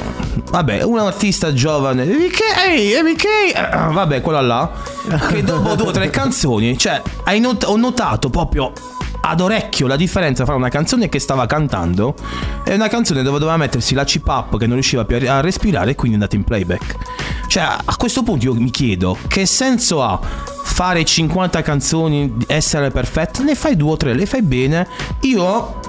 vabbè, 0.51 0.83
un 0.83 0.99
artista 0.99 1.53
giovane. 1.53 2.05
MK, 2.05 2.41
MK. 3.03 3.25
eh, 3.25 3.93
vabbè, 3.93 4.21
quella 4.21 4.41
là. 4.41 4.71
Che 5.29 5.43
dopo 5.43 5.75
due 5.75 5.89
o 5.89 5.91
tre 5.91 6.09
canzoni, 6.09 6.79
cioè, 6.79 7.03
hai 7.25 7.41
not- 7.41 7.65
ho 7.65 7.77
notato 7.77 8.31
proprio 8.31 8.73
ad 9.27 9.41
orecchio 9.41 9.87
la 9.87 9.97
differenza 9.97 10.45
fra 10.45 10.55
una 10.55 10.69
canzone 10.69 11.09
che 11.09 11.19
stava 11.19 11.47
cantando 11.47 12.15
e 12.63 12.75
una 12.75 12.89
canzone 12.89 13.23
dove 13.23 13.39
doveva 13.39 13.57
mettersi 13.57 13.95
la 13.95 14.05
CPAP 14.05 14.59
che 14.59 14.67
non 14.67 14.75
riusciva 14.75 15.05
più 15.07 15.17
a 15.17 15.41
respirare 15.41 15.93
e 15.93 15.95
quindi 15.95 16.19
è 16.19 16.21
andato 16.21 16.37
in 16.37 16.45
playback. 16.45 16.97
Cioè, 17.47 17.63
a 17.63 17.97
questo 17.97 18.23
punto 18.23 18.45
io 18.45 18.55
mi 18.55 18.71
chiedo 18.71 19.17
che 19.27 19.47
senso 19.47 20.03
ha 20.03 20.21
fare 20.21 21.05
50 21.05 21.63
canzoni, 21.63 22.35
essere 22.47 22.91
perfetto? 22.91 23.43
Ne 23.43 23.55
fai 23.55 23.77
due 23.77 23.93
o 23.93 23.97
tre, 23.97 24.13
le 24.13 24.27
fai 24.27 24.43
bene. 24.43 24.87
Io 25.21 25.81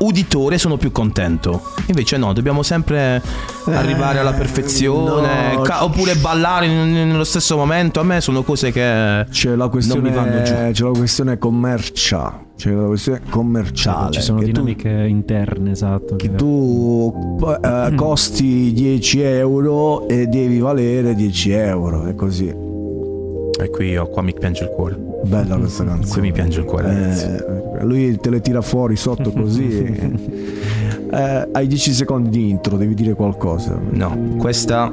uditore 0.00 0.58
sono 0.58 0.76
più 0.76 0.92
contento. 0.92 1.62
Invece 1.86 2.16
no, 2.16 2.32
dobbiamo 2.32 2.62
sempre 2.62 3.22
arrivare 3.66 4.18
alla 4.18 4.32
perfezione. 4.32 5.54
no. 5.54 5.60
ca- 5.62 5.84
oppure 5.84 6.14
ballare 6.16 6.66
in- 6.66 6.92
nello 6.92 7.24
stesso 7.24 7.56
momento. 7.56 8.00
A 8.00 8.02
me 8.02 8.20
sono 8.20 8.42
cose 8.42 8.70
che 8.72 9.26
C'è 9.30 9.54
la 9.54 9.68
questione, 9.68 10.00
non 10.00 10.10
mi 10.10 10.16
vanno 10.16 10.42
giù. 10.42 10.52
c'è 10.72 10.84
la 10.84 10.90
questione 10.98 11.38
commerciale. 11.38 12.48
C'è 12.56 12.70
la 12.72 12.86
questione 12.86 13.20
commerciale. 13.30 14.10
Ci 14.12 14.20
sono 14.20 14.38
che 14.40 14.46
tu- 14.46 14.50
dinamiche 14.52 14.88
interne, 15.08 15.70
esatto. 15.70 16.16
che- 16.16 16.34
tu 16.34 17.38
eh, 17.62 17.92
costi 17.94 18.72
10 18.72 19.20
euro 19.22 20.06
e 20.08 20.26
devi 20.26 20.58
valere 20.58 21.14
10 21.14 21.50
euro. 21.52 22.04
È 22.04 22.14
così. 22.14 22.48
E 22.48 23.70
qui 23.70 23.88
io 23.88 24.06
qua 24.08 24.22
mi 24.22 24.32
piange 24.34 24.64
il 24.64 24.70
cuore. 24.70 25.09
Bella 25.24 25.56
questa 25.56 25.84
canzone. 25.84 26.12
Qui 26.12 26.20
mi 26.20 26.32
piange 26.32 26.60
il 26.60 26.66
cuore. 26.66 27.44
Eh, 27.78 27.84
lui 27.84 28.16
te 28.18 28.30
le 28.30 28.40
tira 28.40 28.60
fuori 28.60 28.96
sotto 28.96 29.32
così. 29.32 30.48
Eh, 31.12 31.48
hai 31.50 31.66
10 31.66 31.92
secondi 31.92 32.28
di 32.28 32.50
intro, 32.50 32.76
devi 32.76 32.94
dire 32.94 33.14
qualcosa. 33.14 33.76
No, 33.90 34.36
questa 34.38 34.92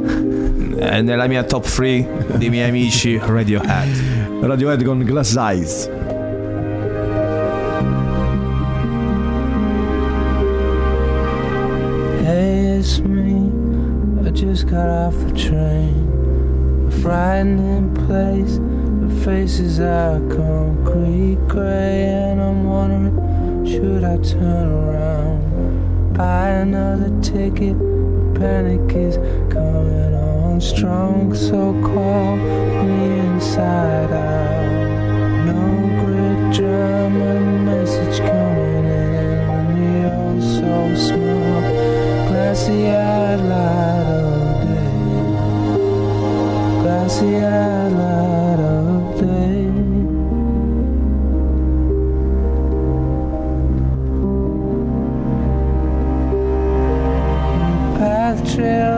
è 0.75 0.99
nella 1.01 1.27
mia 1.27 1.43
top 1.43 1.63
3 1.63 2.07
dei 2.37 2.49
miei 2.49 2.67
amici 2.67 3.19
Radiohead. 3.23 3.87
Radiohead 4.41 4.83
con 4.83 5.03
Glass 5.03 5.35
Eyes. 5.35 5.87
Hey, 12.23 12.79
it's 12.79 12.99
me. 12.99 13.51
I 14.27 14.31
just 14.31 14.65
got 14.65 14.89
off 14.89 15.15
the 15.27 15.33
train. 15.33 16.87
A 16.87 16.91
frightening 16.91 17.93
place. 17.93 18.59
Faces 19.27 19.81
are 19.81 20.21
concrete 20.29 21.37
gray, 21.49 22.05
and 22.05 22.39
I'm 22.41 22.63
wondering, 22.63 23.65
should 23.65 24.05
I 24.05 24.15
turn 24.23 24.69
around, 24.71 26.13
buy 26.13 26.47
another 26.47 27.09
ticket? 27.21 27.77
The 27.77 28.39
panic 28.39 28.95
is 28.95 29.17
coming 29.51 30.13
on 30.13 30.61
strong, 30.61 31.35
so 31.35 31.73
call 31.81 32.37
me 32.37 33.19
inside 33.19 34.13
out. 34.13 35.45
No 35.45 35.61
great 36.05 36.53
drama 36.55 37.41
message 37.65 38.19
coming 38.19 38.85
in 38.85 39.39
on 39.49 39.65
the 39.75 40.09
oh 40.09 40.39
so 40.39 40.95
small 40.95 41.61
glassy 42.29 42.87
eyed 42.87 43.41
light 43.41 44.07
of 44.07 44.61
day. 44.69 45.01
Glassy 46.81 47.35
eyed 47.43 47.76
Yeah. 58.57 58.96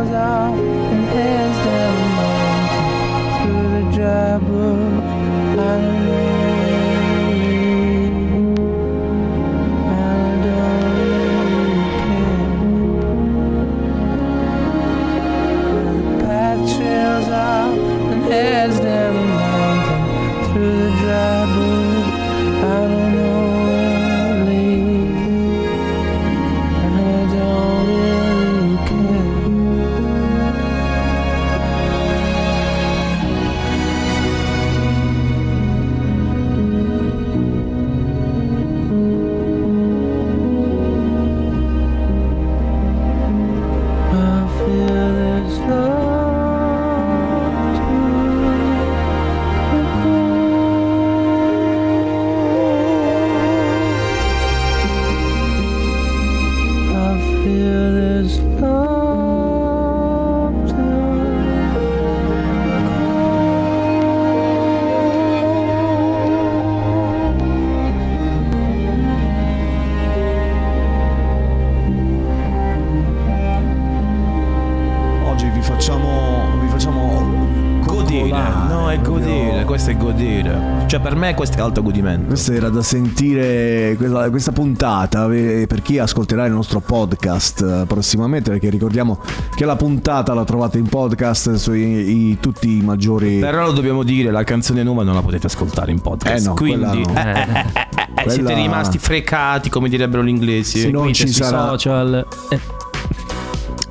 Questo 81.39 81.59
è 81.59 81.61
alto 81.61 81.81
godimento. 81.81 82.27
Questo 82.27 82.51
era 82.51 82.67
da 82.67 82.81
sentire 82.81 83.95
questa, 83.95 84.29
questa 84.29 84.51
puntata 84.51 85.31
eh, 85.33 85.67
per 85.69 85.81
chi 85.81 85.97
ascolterà 85.97 86.43
il 86.45 86.51
nostro 86.51 86.81
podcast 86.81 87.61
eh, 87.61 87.85
prossimamente, 87.87 88.49
perché 88.51 88.69
ricordiamo 88.69 89.21
che 89.55 89.63
la 89.63 89.77
puntata 89.77 90.33
la 90.33 90.43
trovate 90.43 90.79
in 90.79 90.89
podcast 90.89 91.53
su 91.53 91.71
i- 91.71 92.31
i- 92.31 92.37
tutti 92.41 92.79
i 92.79 92.81
maggiori. 92.81 93.39
Però 93.39 93.67
lo 93.67 93.71
dobbiamo 93.71 94.03
dire, 94.03 94.31
la 94.31 94.43
canzone 94.43 94.83
nuova 94.83 95.03
non 95.03 95.13
la 95.13 95.21
potete 95.21 95.47
ascoltare 95.47 95.91
in 95.93 96.01
podcast. 96.01 96.43
Eh 96.45 96.47
no, 96.49 96.53
Quindi 96.55 97.03
no. 97.05 97.15
eh, 97.15 97.29
eh, 97.29 97.39
eh, 97.39 98.07
Quella- 98.15 98.31
siete 98.33 98.53
rimasti 98.55 98.97
frecati, 98.97 99.69
come 99.69 99.87
direbbero 99.87 100.21
gli 100.25 100.27
inglesi. 100.27 100.79
Se 100.79 100.89
non 100.91 101.13
ci 101.13 101.29
sarà- 101.29 101.69
social. 101.69 102.25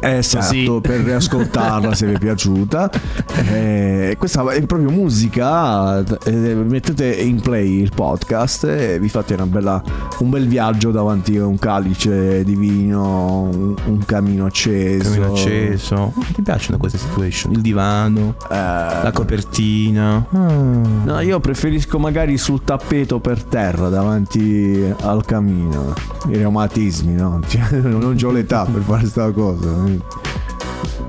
Eh, 0.09 0.17
Esatto, 0.19 0.47
Così. 0.47 0.79
per 0.83 1.01
riascoltarla 1.01 1.95
se 1.95 2.07
vi 2.07 2.15
è 2.15 2.19
piaciuta. 2.19 2.91
Eh, 3.53 4.17
questa 4.19 4.49
è 4.53 4.63
proprio 4.67 4.91
musica. 4.91 5.99
eh, 6.25 6.31
mettete 6.55 7.07
in 7.15 7.41
play 7.41 7.81
il 7.83 7.93
podcast 7.95 8.65
e 8.65 8.99
vi 8.99 9.09
fate 9.09 9.35
una 9.35 9.47
bella, 9.47 9.83
un 10.21 10.31
bel 10.31 10.49
viaggio 10.49 10.91
davanti 10.91 11.37
a 11.37 11.47
un 11.47 11.59
calice 11.59 12.45
di 12.45 12.55
vino, 12.57 13.43
un, 13.43 13.75
un 13.85 14.05
camino 14.05 14.47
acceso. 14.47 15.11
Camino 15.11 15.33
acceso. 15.33 16.13
Ti 16.35 16.43
piacciono 16.43 16.79
queste 16.79 16.99
situation? 16.99 17.53
Il 17.53 17.61
divano, 17.61 18.35
la 18.49 19.11
copertina. 19.13 20.27
No, 20.31 21.21
io 21.21 21.41
preferisco 21.41 21.99
magari 21.99 22.37
sul 22.37 22.65
tappeto 22.65 23.21
per 23.21 23.45
terra 23.45 23.89
davanti 23.89 24.93
al 25.03 25.25
camino. 25.25 25.95
I 26.29 26.37
reumatismi, 26.37 27.15
no? 27.15 27.41
Cioè, 27.49 27.81
non 27.81 28.17
ho 28.21 28.31
l'età 28.31 28.65
per 28.65 28.83
fare 28.83 29.07
sta 29.07 29.31
cosa. 29.31 29.69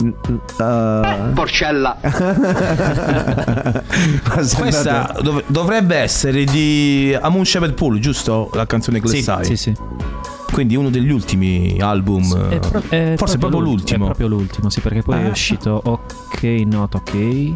Uh, 0.01 1.33
Porcella. 1.33 1.97
Questa 4.57 5.15
dov- 5.21 5.43
dovrebbe 5.47 5.97
essere 5.97 6.43
di 6.45 7.15
Amun 7.19 7.43
Shepherd 7.45 7.73
Pool, 7.73 7.99
giusto? 7.99 8.49
La 8.53 8.65
canzone 8.65 8.99
Sì, 9.03 9.03
Glessai. 9.11 9.43
sì, 9.45 9.57
sì. 9.57 9.73
Quindi 10.51 10.75
uno 10.75 10.89
degli 10.89 11.11
ultimi 11.11 11.77
album. 11.79 12.49
È 12.49 12.59
pro- 12.59 12.81
è 12.89 13.13
forse 13.17 13.37
proprio 13.37 13.59
l'ul- 13.59 13.69
l'ultimo. 13.71 14.03
È 14.03 14.07
proprio 14.07 14.27
l'ultimo, 14.27 14.69
sì, 14.69 14.79
perché 14.81 15.01
poi 15.03 15.15
Ah. 15.15 15.25
è 15.25 15.29
uscito 15.29 15.79
Ok 15.83 16.43
Not 16.65 16.95
Ok. 16.95 17.51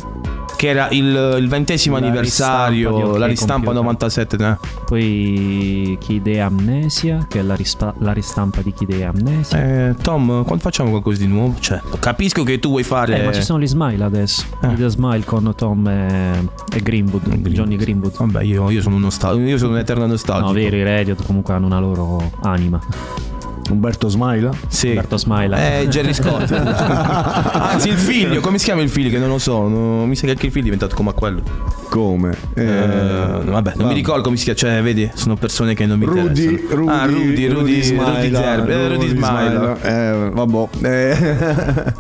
Che 0.64 0.70
era 0.70 0.88
il, 0.92 1.40
il 1.42 1.50
ventesimo 1.50 2.00
La 2.00 2.06
anniversario, 2.06 2.88
ristampa 2.88 3.04
di 3.04 3.12
OK 3.12 3.18
la 3.20 3.26
ristampa 3.26 3.74
Computer. 3.74 3.84
97. 3.84 4.36
eh. 4.38 4.58
Poi 4.86 5.98
Chi 6.00 6.14
Idea 6.14 6.46
Amnesia, 6.46 7.26
che 7.28 7.40
è 7.40 7.42
la, 7.42 7.54
rispa- 7.54 7.94
la 7.98 8.14
ristampa 8.14 8.62
di 8.62 8.72
Chi 8.72 8.84
Idea 8.84 9.10
Amnesia. 9.10 9.62
Eh, 9.90 9.96
Tom, 10.02 10.46
quando 10.46 10.64
facciamo 10.64 10.90
qualcosa 10.90 11.20
di 11.20 11.28
nuovo? 11.28 11.56
Cioè, 11.60 11.82
capisco 12.00 12.44
che 12.44 12.60
tu 12.60 12.70
vuoi 12.70 12.84
fare. 12.84 13.20
Eh, 13.22 13.26
ma 13.26 13.34
ci 13.34 13.42
sono 13.42 13.60
gli 13.60 13.68
Smile 13.68 14.06
adesso. 14.06 14.46
Eh. 14.62 14.70
Gli 14.76 14.88
Smile 14.88 15.26
con 15.26 15.52
Tom 15.54 15.86
e, 15.86 16.48
e 16.74 16.82
Greenwood, 16.82 17.28
Johnny 17.50 17.76
Greenwood. 17.76 18.16
Vabbè, 18.16 18.44
io, 18.44 18.70
io 18.70 18.82
sono 18.82 18.96
un 18.96 19.02
nostalgico. 19.02 19.46
Io 19.50 19.58
sono 19.58 19.74
un 19.74 19.80
eterno 19.80 20.06
nostalgico. 20.06 20.48
No, 20.48 20.54
vero, 20.54 20.78
i 20.78 20.84
Radiot 20.86 21.26
comunque 21.26 21.54
hanno 21.56 21.66
una 21.66 21.80
loro 21.80 22.32
anima. 22.44 22.80
Umberto 23.70 24.08
Smaila? 24.10 24.52
Sì. 24.68 24.90
Umberto 24.90 25.18
Smaila. 25.18 25.80
Eh, 25.80 25.88
Jerry 25.88 26.14
Scott. 26.16 26.52
Anzi, 26.52 27.90
il 27.90 27.98
figlio, 27.98 28.40
come 28.42 28.58
si 28.58 28.66
chiama 28.66 28.82
il 28.82 28.90
figlio? 28.90 29.10
Che 29.10 29.18
non 29.18 29.30
lo 29.30 29.38
so. 29.40 29.68
no, 29.68 30.06
mi 30.06 30.16
sa 30.16 30.26
che 30.26 30.32
anche 30.32 30.46
il 30.48 30.52
figlio 30.52 30.66
è 30.66 30.70
diventato 30.72 30.96
come 30.96 31.10
a 31.10 31.14
quello. 31.14 31.42
Come? 31.90 32.36
Eh, 32.56 32.64
vabbè, 32.66 33.44
non 33.46 33.54
mi 33.54 33.84
vabbè. 33.84 33.94
ricordo 33.94 34.22
come 34.24 34.38
si 34.38 34.44
chiama. 34.44 34.60
Cioè, 34.60 34.82
vedi, 34.82 35.10
sono 35.14 35.36
persone 35.36 35.74
che 35.74 35.86
non 35.86 35.98
mi 36.00 36.06
Rudy, 36.06 36.44
interessano. 36.44 36.76
Rudy, 36.76 36.92
ah, 36.92 37.06
Rudy, 37.06 37.48
Rudy, 37.48 37.82
Smaila, 37.84 38.16
Rudy 38.16 38.36
Zerb, 38.36 38.70
eh, 38.70 38.88
Rudy 38.90 39.08
Smaila. 39.10 39.82
Eh, 39.82 40.30
vabbè. 40.32 40.68
Eh, 40.82 41.94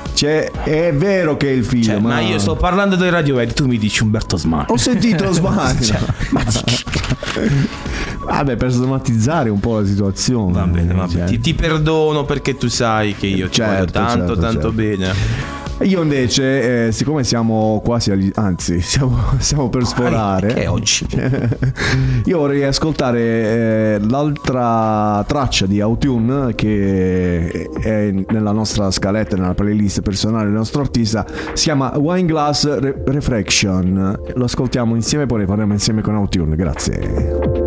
cioè, 0.20 0.50
è 0.50 0.92
vero 0.92 1.38
che 1.38 1.48
è 1.48 1.52
il 1.52 1.64
figlio, 1.64 1.92
Cioè, 1.92 1.98
ma... 1.98 2.20
io 2.20 2.38
sto 2.38 2.54
parlando 2.54 2.94
dei 2.94 3.08
Radiohead, 3.08 3.54
tu 3.54 3.66
mi 3.66 3.78
dici 3.78 4.02
Umberto 4.02 4.36
Smaila. 4.36 4.66
Ho 4.68 4.76
sentito 4.76 5.24
Smaila. 5.32 5.80
Cioè, 5.80 5.98
ma 6.28 6.44
Vabbè, 8.26 8.56
per 8.56 8.70
sdramatizzare 8.70 9.48
un 9.48 9.60
po' 9.60 9.78
la 9.78 9.86
situazione. 9.86 10.52
Va 10.52 10.66
bene, 10.66 10.92
va 10.92 11.06
bene. 11.06 11.20
Cioè, 11.20 11.24
Ti, 11.26 11.40
ti 11.40 11.54
perdono 11.54 12.26
perché 12.26 12.54
tu 12.58 12.68
sai 12.68 13.16
che 13.16 13.28
io 13.28 13.48
ti 13.48 13.60
voglio 13.62 13.72
Certo, 13.72 13.92
tanto, 13.92 14.10
certo, 14.26 14.34
tanto 14.34 14.60
certo. 14.60 14.72
bene. 14.72 15.58
Io 15.82 16.02
invece, 16.02 16.86
eh, 16.86 16.92
siccome 16.92 17.24
siamo 17.24 17.80
quasi 17.82 18.10
agli... 18.10 18.30
anzi, 18.34 18.80
siamo, 18.82 19.16
siamo 19.38 19.68
per 19.68 19.86
sforare. 19.86 20.52
Che 20.52 20.66
oggi? 20.66 21.06
Io 22.24 22.38
vorrei 22.38 22.64
ascoltare 22.64 23.20
eh, 23.20 23.98
l'altra 24.00 25.24
traccia 25.26 25.66
di 25.66 25.80
Autune 25.80 26.54
che 26.54 27.70
è 27.80 28.10
nella 28.28 28.52
nostra 28.52 28.90
scaletta, 28.90 29.36
nella 29.36 29.54
playlist 29.54 30.02
personale 30.02 30.44
del 30.44 30.54
nostro 30.54 30.82
artista. 30.82 31.24
Si 31.54 31.64
chiama 31.64 31.96
Wine 31.96 32.26
Glass 32.26 32.78
Re- 32.78 33.02
Reflection. 33.06 34.20
Lo 34.34 34.44
ascoltiamo 34.44 34.94
insieme, 34.94 35.26
poi 35.26 35.40
ne 35.40 35.44
parliamo 35.46 35.72
insieme 35.72 36.02
con 36.02 36.14
Autune. 36.14 36.56
Grazie. 36.56 37.59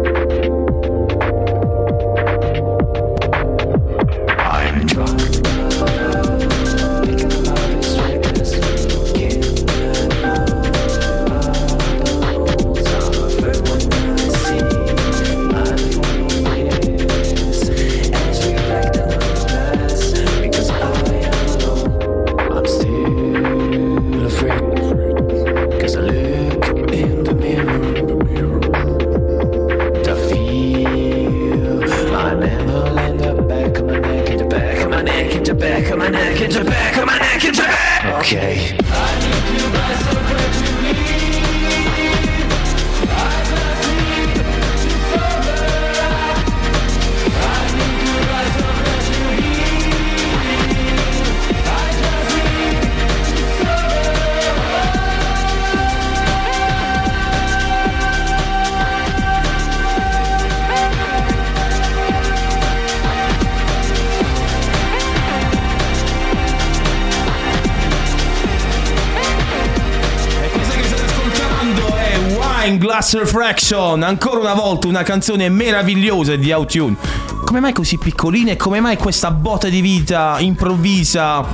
Refraction, 73.54 74.02
ancora 74.02 74.40
una 74.40 74.56
volta 74.56 74.88
una 74.88 75.04
canzone 75.04 75.48
meravigliosa 75.48 76.36
di 76.36 76.52
Outune. 76.52 76.96
Come 77.46 77.60
mai 77.60 77.72
così 77.72 78.00
piccolina 78.00 78.52
e 78.52 78.56
come 78.56 78.80
mai 78.80 78.98
questa 78.98 79.30
botta 79.30 79.70
di 79.70 79.80
vita 79.80 80.38
improvvisa 80.40 81.46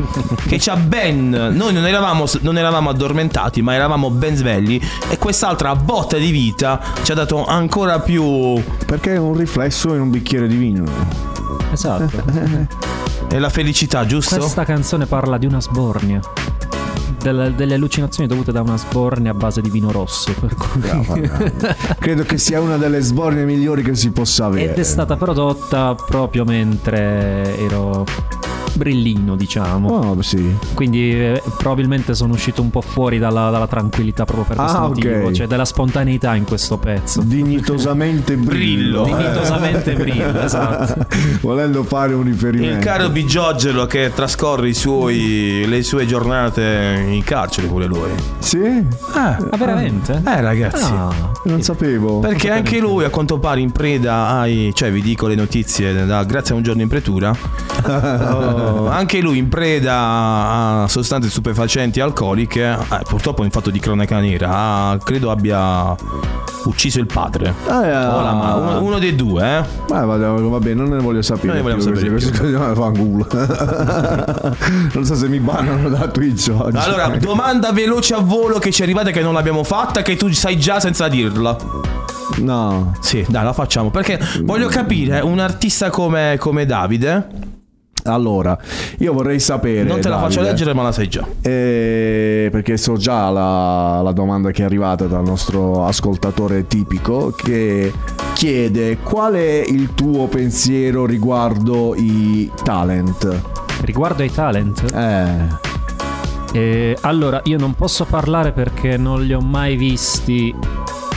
che 0.47 0.55
c'ha 0.59 0.77
ben... 0.77 1.29
Noi 1.29 1.73
non 1.73 1.85
eravamo, 1.85 2.23
non 2.39 2.57
eravamo 2.57 2.89
addormentati 2.89 3.61
ma 3.61 3.73
eravamo 3.73 4.09
ben 4.11 4.37
svegli 4.37 4.79
e 5.09 5.17
quest'altra 5.17 5.75
botta 5.75 6.15
di 6.15 6.31
vita 6.31 6.79
ci 7.03 7.11
ha 7.11 7.15
dato 7.15 7.45
ancora 7.45 7.99
più... 7.99 8.63
Perché 8.85 9.15
è 9.15 9.17
un 9.17 9.35
riflesso 9.35 9.93
in 9.93 9.99
un 9.99 10.09
bicchiere 10.09 10.47
di 10.47 10.55
vino. 10.55 10.85
Esatto. 11.73 12.23
È 13.27 13.37
la 13.37 13.49
felicità, 13.49 14.05
giusto? 14.05 14.37
Questa 14.37 14.63
canzone 14.63 15.05
parla 15.05 15.37
di 15.37 15.45
una 15.45 15.59
sbornia. 15.59 16.21
Delle, 17.21 17.53
delle 17.53 17.73
allucinazioni 17.73 18.27
dovute 18.27 18.51
da 18.51 18.61
una 18.61 18.77
sbornia 18.77 19.31
a 19.31 19.33
base 19.33 19.61
di 19.61 19.69
vino 19.69 19.91
rosso. 19.91 20.33
Cui... 20.33 21.29
Credo 21.99 22.23
che 22.23 22.37
sia 22.37 22.61
una 22.61 22.77
delle 22.77 23.01
sborne 23.01 23.45
migliori 23.45 23.83
che 23.83 23.95
si 23.95 24.11
possa 24.11 24.45
avere. 24.45 24.71
Ed 24.71 24.79
è 24.79 24.83
stata 24.83 25.17
prodotta 25.17 25.95
proprio 25.95 26.45
mentre 26.45 27.57
ero 27.57 28.05
brillino, 28.79 29.35
diciamo. 29.35 29.89
Oh, 29.89 30.21
sì. 30.21 30.55
Quindi 30.73 31.11
eh, 31.11 31.43
probabilmente 31.57 32.15
sono 32.15 32.33
uscito 32.33 32.61
un 32.61 32.69
po' 32.71 32.81
fuori 32.81 33.19
dalla, 33.19 33.49
dalla 33.49 33.67
tranquillità 33.67 34.23
proprio 34.25 34.45
per 34.47 34.55
questo 34.55 34.77
Ah, 34.77 34.87
motivo. 34.87 35.25
ok. 35.27 35.31
Cioè, 35.31 35.47
della 35.47 35.65
spontaneità 35.65 36.33
in 36.35 36.45
questo 36.45 36.77
pezzo. 36.77 37.21
Dignitosamente 37.21 38.35
brillo. 38.37 39.03
Dignitosamente 39.03 39.93
brillo, 39.93 40.39
esatto. 40.41 41.05
Volendo 41.41 41.83
fare 41.83 42.13
un 42.13 42.23
riferimento. 42.23 42.77
Il 42.77 42.83
caro 42.83 43.09
Bigiogelo 43.09 43.85
che 43.85 44.11
trascorre 44.15 44.69
i 44.69 44.73
suoi, 44.73 45.65
le 45.67 45.83
sue 45.83 46.05
giornate 46.05 47.05
in 47.09 47.23
carcere 47.23 47.67
pure 47.67 47.85
lui. 47.85 48.09
Sì? 48.39 48.83
Ah, 49.13 49.37
Ah, 49.51 49.57
veramente? 49.57 50.21
Eh 50.25 50.41
ragazzi. 50.41 50.83
Ah, 50.93 51.13
Non 51.43 51.61
sapevo. 51.61 52.19
Perché 52.19 52.51
anche 52.51 52.79
lui 52.79 53.03
a 53.03 53.09
quanto 53.09 53.39
pare 53.39 53.59
in 53.59 53.71
preda 53.71 54.27
ai... 54.39 54.71
Cioè 54.73 54.91
vi 54.91 55.01
dico 55.01 55.27
le 55.27 55.35
notizie 55.35 56.05
da 56.05 56.23
Grazie 56.23 56.53
a 56.53 56.57
un 56.57 56.63
giorno 56.63 56.81
in 56.81 56.87
pretura 56.87 57.33
Oh, 57.89 58.87
anche 58.87 59.21
lui 59.21 59.37
in 59.37 59.47
preda 59.47 59.95
a 60.83 60.85
sostanze 60.87 61.29
stupefacenti 61.29 61.99
alcoliche, 61.99 62.71
eh, 62.71 63.01
purtroppo 63.07 63.43
in 63.43 63.51
fatto 63.51 63.69
di 63.69 63.79
cronaca 63.79 64.19
nera, 64.19 64.49
ah, 64.51 64.97
credo 64.97 65.31
abbia 65.31 65.95
ucciso 66.65 66.99
il 66.99 67.05
padre. 67.05 67.53
Eh, 67.67 67.71
O 67.71 68.21
la 68.21 68.33
ma- 68.33 68.55
uno, 68.55 68.81
uno 68.81 68.99
dei 68.99 69.15
due, 69.15 69.43
eh. 69.43 69.63
Ma 69.89 70.05
vabbè, 70.05 70.73
non 70.73 70.89
ne 70.89 70.99
voglio 70.99 71.21
sapere. 71.21 71.47
Non 71.47 71.55
ne 71.55 71.61
vogliamo 71.61 71.83
più, 71.83 72.19
sapere 72.19 72.75
fanculo. 72.75 73.27
non 74.93 75.05
so 75.05 75.15
se 75.15 75.27
mi 75.27 75.39
bannano 75.39 75.89
da 75.89 76.07
Twitch 76.07 76.51
oggi. 76.53 76.77
Allora, 76.77 77.07
domanda 77.17 77.71
veloce 77.71 78.13
a 78.13 78.19
volo 78.19 78.59
che 78.59 78.71
ci 78.71 78.81
è 78.81 78.83
arrivata 78.83 79.11
che 79.11 79.21
non 79.21 79.33
l'abbiamo 79.33 79.63
fatta, 79.63 80.01
che 80.01 80.15
tu 80.15 80.31
sai 80.31 80.59
già 80.59 80.79
senza 80.79 81.07
dirla. 81.29 81.55
No. 82.37 82.93
Sì, 82.99 83.25
dai, 83.27 83.43
la 83.43 83.53
facciamo. 83.53 83.89
Perché 83.89 84.19
voglio 84.43 84.67
capire, 84.67 85.19
un 85.21 85.39
artista 85.39 85.89
come, 85.89 86.35
come 86.39 86.65
Davide, 86.65 87.27
Allora, 88.03 88.57
io 88.99 89.11
vorrei 89.13 89.39
sapere. 89.39 89.83
non 89.83 89.99
te 89.99 90.07
la 90.09 90.17
faccio 90.19 90.35
Davide, 90.35 90.51
leggere, 90.51 90.73
ma 90.73 90.83
la 90.83 90.91
sai 90.91 91.07
già. 91.09 91.25
eh, 91.41 92.47
perché 92.51 92.77
so 92.77 92.95
già 92.97 93.29
la, 93.29 94.01
la 94.01 94.11
domanda 94.13 94.51
che 94.51 94.61
è 94.61 94.65
arrivata 94.65 95.05
dal 95.05 95.23
nostro 95.25 95.85
ascoltatore 95.85 96.65
tipico 96.67 97.31
che 97.35 97.91
chiede 98.33 98.97
qual 98.99 99.33
è 99.33 99.63
il 99.67 99.93
tuo 99.95 100.27
pensiero 100.27 101.05
riguardo 101.05 101.93
i 101.95 102.49
talent. 102.63 103.41
Riguardo 103.81 104.21
ai 104.23 104.31
talent? 104.31 104.83
Eh. 104.93 105.67
Eh, 106.51 106.97
allora, 107.01 107.41
io 107.43 107.57
non 107.57 107.73
posso 107.75 108.05
parlare 108.05 108.51
perché 108.53 108.97
non 108.97 109.21
li 109.23 109.33
ho 109.33 109.39
mai 109.41 109.75
visti 109.75 110.53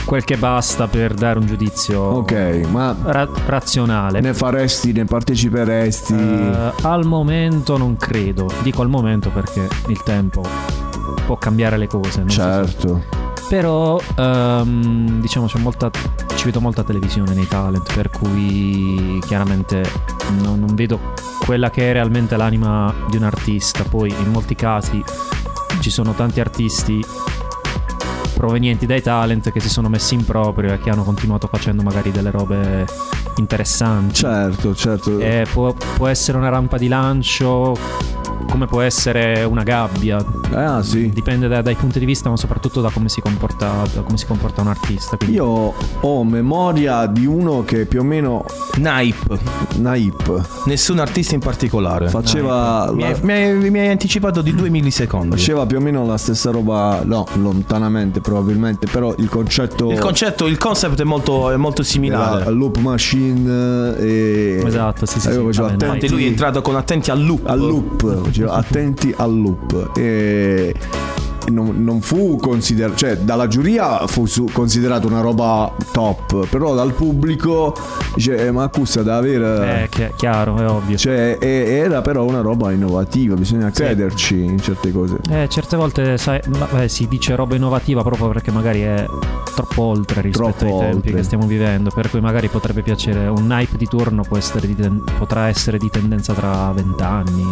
quel 0.05 0.23
che 0.23 0.37
basta 0.37 0.87
per 0.87 1.13
dare 1.13 1.39
un 1.39 1.45
giudizio 1.45 1.99
Ok, 2.01 2.61
ma 2.69 2.95
ra- 3.03 3.27
razionale. 3.45 4.19
ne 4.21 4.33
faresti, 4.33 4.91
ne 4.91 5.05
parteciperesti? 5.05 6.13
Eh, 6.13 6.71
al 6.81 7.05
momento 7.05 7.77
non 7.77 7.95
credo. 7.97 8.49
Dico 8.61 8.81
al 8.81 8.89
momento 8.89 9.29
perché 9.29 9.67
il 9.87 10.01
tempo 10.03 10.41
può 11.25 11.37
cambiare 11.37 11.77
le 11.77 11.87
cose. 11.87 12.23
certo. 12.27 13.03
Però 13.49 13.99
ehm, 14.15 15.19
diciamo 15.21 15.45
c'è 15.47 15.59
molta 15.59 15.91
ci 16.35 16.45
vedo 16.45 16.59
molta 16.59 16.83
televisione 16.83 17.33
nei 17.33 17.47
talent, 17.47 17.93
per 17.93 18.09
cui 18.09 19.19
chiaramente 19.25 19.83
non, 20.41 20.59
non 20.59 20.73
vedo 20.75 20.99
quella 21.45 21.69
che 21.69 21.89
è 21.89 21.93
realmente 21.93 22.35
l'anima 22.35 22.93
di 23.09 23.17
un 23.17 23.23
artista. 23.23 23.83
Poi 23.83 24.09
in 24.09 24.31
molti 24.31 24.55
casi 24.55 25.01
ci 25.79 25.89
sono 25.89 26.13
tanti 26.13 26.39
artisti 26.39 27.03
provenienti 28.33 28.85
dai 28.85 29.01
talent 29.01 29.51
che 29.51 29.59
si 29.59 29.69
sono 29.69 29.89
messi 29.89 30.13
in 30.15 30.25
proprio 30.25 30.73
e 30.73 30.79
che 30.79 30.89
hanno 30.89 31.03
continuato 31.03 31.47
facendo 31.47 31.83
magari 31.83 32.11
delle 32.11 32.31
robe 32.31 32.85
interessanti. 33.37 34.15
Certo, 34.15 34.75
certo. 34.75 35.19
Eh, 35.19 35.45
può, 35.51 35.73
può 35.95 36.07
essere 36.07 36.37
una 36.37 36.49
rampa 36.49 36.77
di 36.77 36.87
lancio, 36.87 37.77
come 38.49 38.65
può 38.67 38.81
essere 38.81 39.43
una 39.43 39.63
gabbia. 39.63 40.23
Ah, 40.51 40.81
sì. 40.83 41.09
Dipende 41.09 41.47
da- 41.47 41.61
dai 41.61 41.75
punti 41.75 41.99
di 41.99 42.05
vista, 42.05 42.29
ma 42.29 42.37
soprattutto 42.37 42.81
da 42.81 42.89
come 42.89 43.09
si 43.09 43.21
comporta, 43.21 43.71
da 43.93 44.01
come 44.01 44.17
si 44.17 44.25
comporta 44.25 44.61
un 44.61 44.67
artista. 44.67 45.17
quindi- 45.17 45.35
Io 45.37 45.73
ho 46.01 46.23
memoria 46.23 47.05
di 47.07 47.25
uno 47.25 47.63
che 47.63 47.85
più 47.85 47.99
o 48.01 48.03
meno 48.03 48.45
Naip, 48.77 49.39
Naip 49.77 50.63
nessun 50.65 50.99
artista 50.99 51.33
in 51.35 51.39
particolare. 51.41 52.09
faceva 52.09 52.91
Mi 52.93 53.01
la- 53.01 53.07
hai, 53.07 53.19
mi 53.21 53.31
hai- 53.33 53.69
mi 53.71 53.79
hai 53.79 53.87
anticipato 53.89 54.41
di 54.41 54.53
due 54.53 54.69
millisecondi. 54.69 55.29
faceva 55.29 55.65
più 55.65 55.77
o 55.77 55.81
meno 55.81 56.05
la 56.05 56.17
stessa 56.17 56.51
roba, 56.51 57.01
no, 57.03 57.25
lontanamente 57.35 58.19
probabilmente, 58.21 58.87
però 58.87 59.13
il 59.17 59.29
concetto 59.29 59.91
Il 59.91 59.99
concetto, 59.99 60.47
il 60.47 60.57
concept 60.57 60.99
è 61.01 61.03
molto, 61.03 61.49
è 61.51 61.55
molto 61.57 61.81
era 61.81 61.89
similare. 61.89 62.49
loop 62.51 62.77
machine 62.77 63.95
e 63.97 64.61
Esatto, 64.65 65.05
sì, 65.05 65.19
sì, 65.19 65.29
Eh, 65.29 65.47
sì, 65.51 65.59
attenti 65.61 66.09
lui 66.09 66.25
è 66.25 66.27
entrato 66.27 66.61
con 66.61 66.75
attenti 66.75 67.11
al 67.11 67.23
loop. 67.23 67.47
al 67.47 67.59
loop, 67.59 68.31
faceva 68.33 68.53
attenti 68.53 69.13
al 69.15 69.39
loop. 69.39 69.91
E 69.95 70.73
non, 71.49 71.83
non 71.83 72.01
fu 72.01 72.37
considerato, 72.37 72.95
cioè 72.97 73.17
dalla 73.17 73.47
giuria 73.47 74.05
fu 74.07 74.25
su- 74.25 74.49
considerato 74.51 75.07
una 75.07 75.21
roba 75.21 75.71
top, 75.91 76.47
però 76.47 76.73
dal 76.75 76.93
pubblico 76.93 77.75
dice 78.15 78.45
"Eh, 78.45 78.51
ma 78.51 78.63
accusa 78.63 79.01
da 79.03 79.17
avere 79.17 79.83
Eh, 79.83 79.89
chi- 79.89 80.09
chiaro, 80.15 80.55
è 80.57 80.67
ovvio. 80.67 80.97
Cioè, 80.97 81.37
e- 81.39 81.47
era 81.83 82.01
però 82.01 82.23
una 82.23 82.41
roba 82.41 82.71
innovativa, 82.71 83.35
bisogna 83.35 83.67
Sì. 83.67 83.83
crederci 83.83 84.43
in 84.43 84.59
certe 84.59 84.91
cose. 84.91 85.17
Eh, 85.29 85.47
certe 85.49 85.75
volte 85.75 86.17
sai, 86.17 86.39
vabbè, 86.47 86.87
si 86.87 87.07
dice 87.07 87.35
roba 87.35 87.55
innovativa 87.55 88.01
proprio 88.03 88.27
perché 88.29 88.51
magari 88.51 88.81
è 88.81 89.05
troppo 89.55 89.81
oltre 89.83 90.21
rispetto 90.21 90.51
Troppo 90.57 90.65
ai 90.65 90.79
tempi 90.79 90.95
oltre. 90.97 91.13
che 91.13 91.23
stiamo 91.23 91.45
vivendo. 91.45 91.89
Per 91.93 92.09
cui 92.09 92.21
magari 92.21 92.47
potrebbe 92.47 92.81
piacere 92.81 93.27
un 93.27 93.49
hype 93.51 93.77
di 93.77 93.85
turno, 93.85 94.23
può 94.23 94.37
essere 94.37 94.67
di 94.67 94.75
ten- 94.75 95.03
potrà 95.17 95.47
essere 95.47 95.77
di 95.77 95.89
tendenza 95.89 96.33
tra 96.33 96.71
vent'anni, 96.73 97.43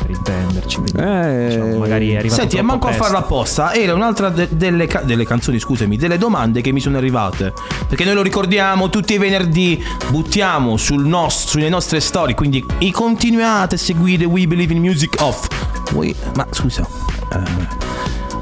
per 0.00 0.10
intenderci. 0.10 0.76
quindi, 0.80 1.00
Eh, 1.00 1.46
diciamo, 1.50 1.78
magari 1.78 2.10
è 2.12 2.16
arrivato 2.16 2.40
Senti, 2.40 2.56
troppo 2.56 2.70
manco 2.70 2.86
a 2.86 2.90
presto. 2.90 3.04
Apposta, 3.34 3.72
era 3.74 3.94
un'altra 3.94 4.28
de- 4.30 4.48
delle, 4.52 4.86
ca- 4.86 5.00
delle 5.02 5.24
canzoni, 5.26 5.58
scusami, 5.58 5.96
delle 5.96 6.18
domande 6.18 6.60
che 6.60 6.70
mi 6.70 6.78
sono 6.80 6.96
arrivate. 6.98 7.52
Perché 7.88 8.04
noi 8.04 8.14
lo 8.14 8.22
ricordiamo 8.22 8.88
tutti 8.90 9.14
i 9.14 9.18
venerdì, 9.18 9.82
buttiamo 10.08 10.76
sul 10.76 11.04
nostro, 11.04 11.48
sulle 11.50 11.68
nostre 11.68 11.98
storie, 12.00 12.34
quindi 12.36 12.64
continuate 12.92 13.74
a 13.74 13.78
seguire 13.78 14.24
We 14.24 14.46
Believe 14.46 14.72
in 14.72 14.80
Music 14.80 15.16
Off. 15.20 15.48
Vuoi- 15.90 16.14
ma 16.36 16.46
scusa, 16.50 16.86
eh, 17.32 17.42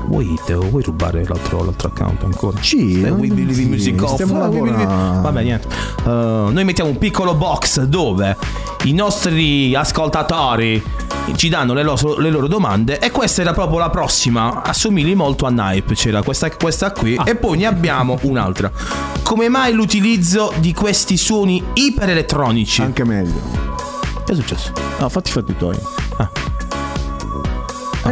vuoi, 0.07 0.39
te- 0.45 0.55
vuoi 0.55 0.83
rubare 0.83 1.25
l'altro, 1.27 1.65
l'altro 1.65 1.89
account 1.89 2.23
ancora? 2.25 2.59
Sì, 2.61 3.03
Eh, 3.03 3.09
We 3.11 3.29
sì, 3.29 3.33
Believe 3.35 3.63
in 3.63 3.69
Music 3.71 4.03
Off. 4.03 4.13
stiamo 4.15 4.45
eh, 4.45 4.49
We 4.49 4.61
Believe. 4.61 4.85
Vabbè, 4.85 5.43
niente. 5.43 5.69
Eh, 6.05 6.09
noi 6.11 6.65
mettiamo 6.65 6.91
un 6.91 6.99
piccolo 6.99 7.35
box 7.35 7.81
dove 7.85 8.37
i 8.85 8.93
nostri 8.93 9.75
ascoltatori 9.75 10.83
ci 11.37 11.49
danno 11.49 11.73
le, 11.73 11.83
lo- 11.83 12.19
le 12.19 12.31
loro 12.31 12.47
domande 12.47 12.99
e 12.99 13.11
questa 13.11 13.41
era 13.43 13.53
proprio 13.53 13.79
la 13.79 13.91
prossima 13.91 14.63
assomigli 14.63 15.15
molto 15.15 15.47
a 15.47 15.51
Nipe 15.51 15.95
c'era 15.95 16.23
questa, 16.23 16.51
questa 16.51 16.93
qui 16.93 17.19
e 17.25 17.35
poi 17.37 17.59
ne 17.59 17.67
abbiamo 17.67 18.19
un'altra 18.23 18.71
come 19.23 19.49
mai 19.49 19.73
l'utilizzo 19.73 20.53
di 20.59 20.73
questi 20.75 21.17
suoni 21.17 21.63
iperelettronici 21.75 22.83
Anche 22.83 23.05
meglio. 23.05 23.41
che 24.25 24.33
è 24.33 24.35
successo? 24.35 24.73
No, 24.99 25.09
fatti 25.09 25.31
i 25.31 25.33
fatti 25.33 25.57
tuoi. 25.57 25.77
Ah, 26.19 26.31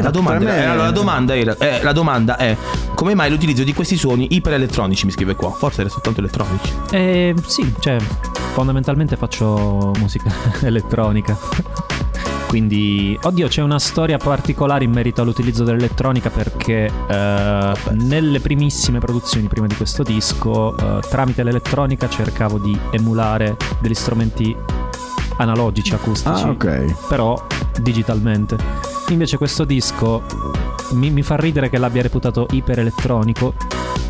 la, 0.01 0.11
domanda, 0.11 0.55
era- 0.57 0.74
la 0.74 0.91
domanda 0.93 1.37
era 1.37 1.57
eh, 1.59 1.82
la 1.82 1.93
domanda 1.93 2.37
è 2.37 2.57
come 2.95 3.15
mai 3.15 3.28
l'utilizzo 3.31 3.65
di 3.65 3.74
questi 3.74 3.97
suoni 3.97 4.28
iperelettronici 4.35 5.05
mi 5.05 5.11
scrive 5.12 5.35
qua 5.35 5.51
forse 5.51 5.81
era 5.81 5.91
soltanto 5.91 6.20
elettronici 6.20 6.73
Eh, 6.91 7.35
sì, 7.47 7.74
cioè, 7.81 7.97
fondamentalmente 8.55 9.16
faccio 9.16 9.93
musica 9.99 10.32
elettronica. 10.62 11.37
Quindi, 12.51 13.16
oddio, 13.22 13.47
c'è 13.47 13.62
una 13.62 13.78
storia 13.78 14.16
particolare 14.18 14.82
in 14.82 14.90
merito 14.90 15.22
all'utilizzo 15.22 15.62
dell'elettronica 15.62 16.31
perché 16.31 16.90
eh, 17.09 17.72
nelle 17.93 18.40
primissime 18.40 18.98
produzioni, 18.98 19.47
prima 19.47 19.68
di 19.68 19.77
questo 19.77 20.02
disco, 20.02 20.77
eh, 20.77 20.98
tramite 21.09 21.44
l'elettronica 21.44 22.09
cercavo 22.09 22.59
di 22.59 22.77
emulare 22.90 23.56
degli 23.78 23.94
strumenti 23.94 24.56
analogici, 25.36 25.94
acustici, 25.94 26.43
Ah, 26.43 26.48
ok. 26.51 27.06
però 27.06 27.40
digitalmente. 27.81 28.56
Invece 29.10 29.36
questo 29.36 29.62
disco 29.62 30.24
mi, 30.94 31.10
mi 31.10 31.22
fa 31.22 31.36
ridere 31.36 31.70
che 31.70 31.78
l'abbia 31.78 32.02
reputato 32.02 32.48
iperelettronico 32.51 33.55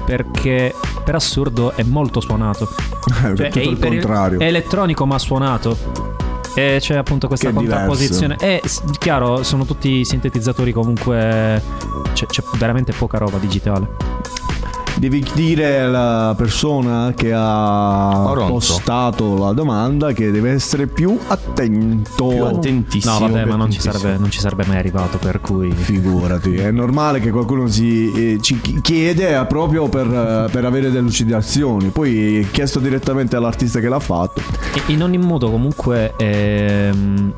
perché 0.06 0.74
per 1.04 1.14
assurdo 1.14 1.72
è 1.74 1.82
molto 1.82 2.20
suonato. 2.20 2.70
È 3.20 3.34
Cioè, 3.34 3.48
tutto 3.50 3.58
è 3.58 3.62
il 3.64 3.72
iper- 3.72 3.90
contrario. 3.90 4.38
È 4.38 4.44
elettronico 4.46 5.04
ma 5.04 5.18
suonato. 5.18 6.08
E 6.54 6.78
c'è 6.80 6.96
appunto 6.96 7.28
questa 7.28 7.52
contrapposizione. 7.52 8.36
E 8.40 8.62
chiaro, 8.98 9.42
sono 9.42 9.64
tutti 9.64 10.04
sintetizzatori 10.04 10.72
comunque. 10.72 11.62
C'è, 12.12 12.26
c'è 12.26 12.42
veramente 12.58 12.92
poca 12.92 13.18
roba 13.18 13.38
digitale. 13.38 14.09
Devi 14.96 15.24
dire 15.34 15.80
alla 15.80 16.34
persona 16.36 17.12
che 17.16 17.32
ha 17.32 18.28
Oronzo. 18.28 18.74
postato 18.74 19.38
la 19.38 19.52
domanda 19.52 20.12
che 20.12 20.30
deve 20.30 20.50
essere 20.50 20.86
più 20.86 21.18
attento. 21.28 22.26
più 22.26 22.44
attentissimo 22.44 23.18
No, 23.18 23.28
vabbè, 23.28 23.44
ma 23.46 23.56
non 23.56 23.70
ci, 23.70 23.80
sarebbe, 23.80 24.18
non 24.18 24.30
ci 24.30 24.40
sarebbe 24.40 24.64
mai 24.66 24.76
arrivato. 24.76 25.16
Per 25.18 25.40
cui. 25.40 25.70
Figurati, 25.72 26.54
è 26.56 26.70
normale 26.70 27.20
che 27.20 27.30
qualcuno 27.30 27.66
si, 27.66 28.12
eh, 28.34 28.38
ci 28.42 28.60
chi- 28.60 28.80
chiede 28.82 29.38
eh, 29.38 29.44
proprio 29.46 29.88
per, 29.88 30.06
eh, 30.06 30.50
per 30.50 30.64
avere 30.66 30.90
delle 30.90 31.00
lucidazioni. 31.00 31.88
Poi 31.88 32.46
chiesto 32.50 32.78
direttamente 32.78 33.36
all'artista 33.36 33.80
che 33.80 33.88
l'ha 33.88 34.00
fatto. 34.00 34.42
In 34.88 35.02
ogni 35.02 35.18
modo, 35.18 35.50
comunque, 35.50 36.12
ehm, 36.16 37.32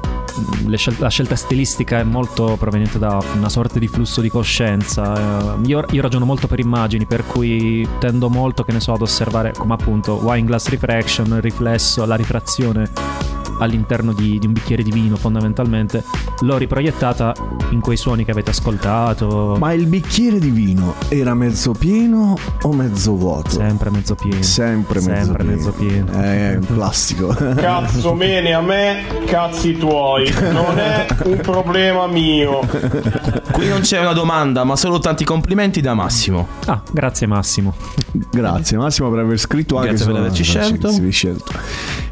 scel- 0.77 0.97
la 0.99 1.09
scelta 1.09 1.37
stilistica 1.37 1.99
è 1.99 2.03
molto 2.03 2.57
proveniente 2.59 2.99
da 2.99 3.19
una 3.35 3.49
sorta 3.49 3.79
di 3.79 3.89
flusso 3.89 4.21
di 4.21 4.29
coscienza. 4.29 5.57
Eh, 5.61 5.67
io, 5.67 5.85
io 5.91 6.03
ragiono 6.03 6.25
molto 6.25 6.47
per 6.47 6.59
immagini, 6.59 7.07
per 7.07 7.25
cui 7.27 7.87
tendo 7.99 8.29
molto, 8.29 8.65
che 8.65 8.73
ne 8.73 8.81
so, 8.81 8.93
ad 8.93 9.03
osservare 9.03 9.53
come 9.53 9.75
appunto 9.75 10.15
wine 10.23 10.47
glass 10.47 10.69
refraction, 10.69 11.27
il 11.27 11.43
riflesso, 11.43 12.05
la 12.05 12.17
rifrazione 12.17 13.32
all'interno 13.59 14.13
di, 14.13 14.39
di 14.39 14.47
un 14.47 14.53
bicchiere 14.53 14.83
di 14.83 14.91
vino 14.91 15.17
fondamentalmente, 15.17 16.05
l'ho 16.41 16.57
riproiettata 16.57 17.35
in 17.71 17.81
quei 17.81 17.97
suoni 17.97 18.25
che 18.25 18.31
avete 18.31 18.51
ascoltato. 18.51 19.57
Ma 19.59 19.73
il 19.73 19.87
bicchiere 19.87 20.39
di 20.39 20.51
vino 20.51 20.95
era 21.09 21.35
mezzo 21.35 21.73
pieno 21.73 22.37
o 22.63 22.73
mezzo 22.73 23.15
vuoto? 23.17 23.51
Sempre 23.51 23.91
mezzo 23.91 24.15
pieno. 24.15 24.43
Sempre 24.43 25.01
mezzo 25.01 25.25
Sempre 25.25 25.45
pieno. 25.45 25.57
mezzo 25.57 25.73
pieno. 25.73 26.23
Eh, 26.23 26.59
plastico. 26.67 27.29
Cazzo 27.57 28.13
bene 28.15 28.53
a 28.55 28.61
me, 28.61 29.05
cazzi 29.27 29.77
tuoi. 29.77 30.31
Non 30.53 30.79
è 30.79 31.07
un 31.25 31.39
problema 31.39 32.07
mio. 32.07 32.61
Qui 33.53 33.69
non 33.69 33.81
c'è 33.81 34.01
una 34.01 34.13
domanda, 34.13 34.65
ma 34.65 34.77
solo 34.77 34.99
tanti 34.99 35.25
complimenti 35.25 35.81
da 35.81 35.95
Massimo. 35.95 36.49
Ah, 36.67 36.81
grazie 36.91 37.27
Massimo. 37.27 37.75
Grazie 38.31 38.77
Massimo 38.77 39.11
per 39.11 39.21
aver 39.21 39.39
scritto 39.39 39.77
anche 39.77 39.89
Grazie 39.91 40.07
per 40.07 40.17
averci 40.17 40.43
scelto. 40.43 40.91
scelto. 41.11 41.53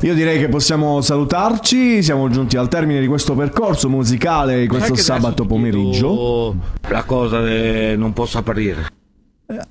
Io 0.03 0.15
direi 0.15 0.39
che 0.39 0.49
possiamo 0.49 1.03
salutarci, 1.03 2.03
siamo 2.03 2.31
giunti 2.31 2.57
al 2.57 2.69
termine 2.69 3.01
di 3.01 3.07
questo 3.07 3.35
percorso 3.35 3.91
musicale 3.91 4.61
di 4.61 4.67
questo 4.67 4.95
sabato 4.95 5.45
pomeriggio. 5.45 6.55
La 6.89 7.03
cosa 7.05 7.43
che 7.43 7.97
non 7.99 8.15
posso 8.15 8.39
aprire. 8.39 8.87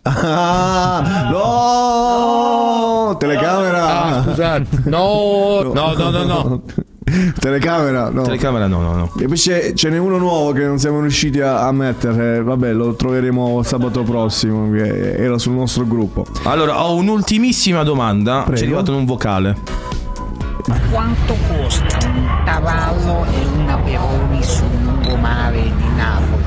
Ah, 0.03 1.29
no! 1.31 3.17
Telecamera! 3.17 4.03
Ah, 4.03 4.21
scusate. 4.23 4.67
No, 4.85 5.61
no, 5.73 5.93
no, 5.93 6.09
no, 6.11 6.23
no. 6.23 6.61
Telecamera, 7.39 8.09
no. 8.09 8.21
Telecamera 8.21 8.67
no, 8.67 8.81
no, 8.81 8.95
no. 8.95 9.11
E 9.19 9.25
poi 9.25 9.35
c'è, 9.35 9.73
ce 9.73 9.89
n'è 9.89 9.97
uno 9.97 10.19
nuovo 10.19 10.51
che 10.51 10.63
non 10.63 10.77
siamo 10.77 10.99
riusciti 10.99 11.41
a, 11.41 11.65
a 11.65 11.71
mettere. 11.71 12.43
Vabbè, 12.43 12.71
lo 12.73 12.93
troveremo 12.93 13.63
sabato 13.63 14.03
prossimo. 14.03 14.69
Che 14.69 15.15
era 15.15 15.39
sul 15.39 15.53
nostro 15.53 15.87
gruppo. 15.87 16.23
Allora, 16.43 16.85
ho 16.85 16.93
un'ultimissima 16.93 17.81
domanda. 17.81 18.43
Ci 18.53 18.61
è 18.61 18.65
arrivato 18.65 18.91
in 18.91 18.97
un 18.97 19.05
vocale. 19.05 19.57
Quanto 20.91 21.35
costa 21.47 21.97
un 22.05 22.41
cavallo 22.43 23.25
e 23.31 23.45
una 23.55 23.77
peroni 23.77 24.43
sul 24.43 24.67
lungomare 24.83 25.61
di 25.61 25.89
Napoli? 25.95 26.43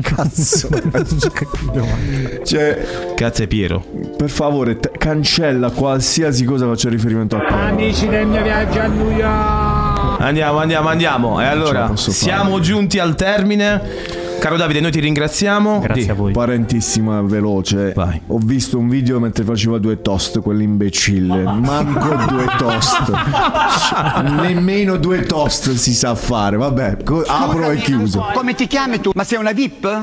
Cazzo. 0.00 0.68
cioè, 2.42 2.86
Grazie 3.14 3.46
Piero. 3.46 3.84
per 4.16 4.30
favore, 4.30 4.78
te- 4.80 4.92
cancella 4.96 5.70
qualsiasi 5.70 6.44
cosa 6.44 6.66
faccia 6.66 6.88
riferimento 6.88 7.36
a 7.36 7.40
quello. 7.40 7.62
Amici 7.66 8.08
del 8.08 8.26
mio 8.26 8.42
viaggio 8.42 8.80
a 8.80 8.86
New 8.86 9.10
York. 9.10 10.20
Andiamo, 10.20 10.58
andiamo, 10.58 10.88
andiamo. 10.88 11.40
E 11.40 11.44
allora, 11.44 11.88
fare. 11.88 11.96
siamo 11.98 12.60
giunti 12.60 12.98
al 12.98 13.14
termine. 13.14 14.13
Caro 14.38 14.56
Davide, 14.58 14.80
noi 14.80 14.90
ti 14.90 15.00
ringraziamo. 15.00 15.80
Grazie 15.80 16.04
Di- 16.04 16.10
a 16.10 16.14
voi. 16.14 16.32
Parentissima 16.32 17.22
veloce. 17.22 17.92
Vai. 17.94 18.20
Ho 18.26 18.36
visto 18.38 18.76
un 18.78 18.88
video 18.90 19.18
mentre 19.18 19.42
faceva 19.42 19.78
due 19.78 20.02
toast, 20.02 20.40
quell'imbecille. 20.40 21.42
Manco 21.44 22.08
due 22.28 22.44
toast. 22.58 23.10
Nemmeno 24.42 24.96
due 24.98 25.22
toast 25.22 25.72
si 25.72 25.94
sa 25.94 26.14
fare. 26.14 26.58
Vabbè, 26.58 26.98
co- 27.02 27.24
apro 27.26 27.70
e 27.70 27.76
chiuso. 27.76 28.22
Come 28.34 28.54
ti 28.54 28.66
chiami 28.66 29.00
tu? 29.00 29.12
Ma 29.14 29.24
sei 29.24 29.38
una 29.38 29.52
VIP? 29.52 29.88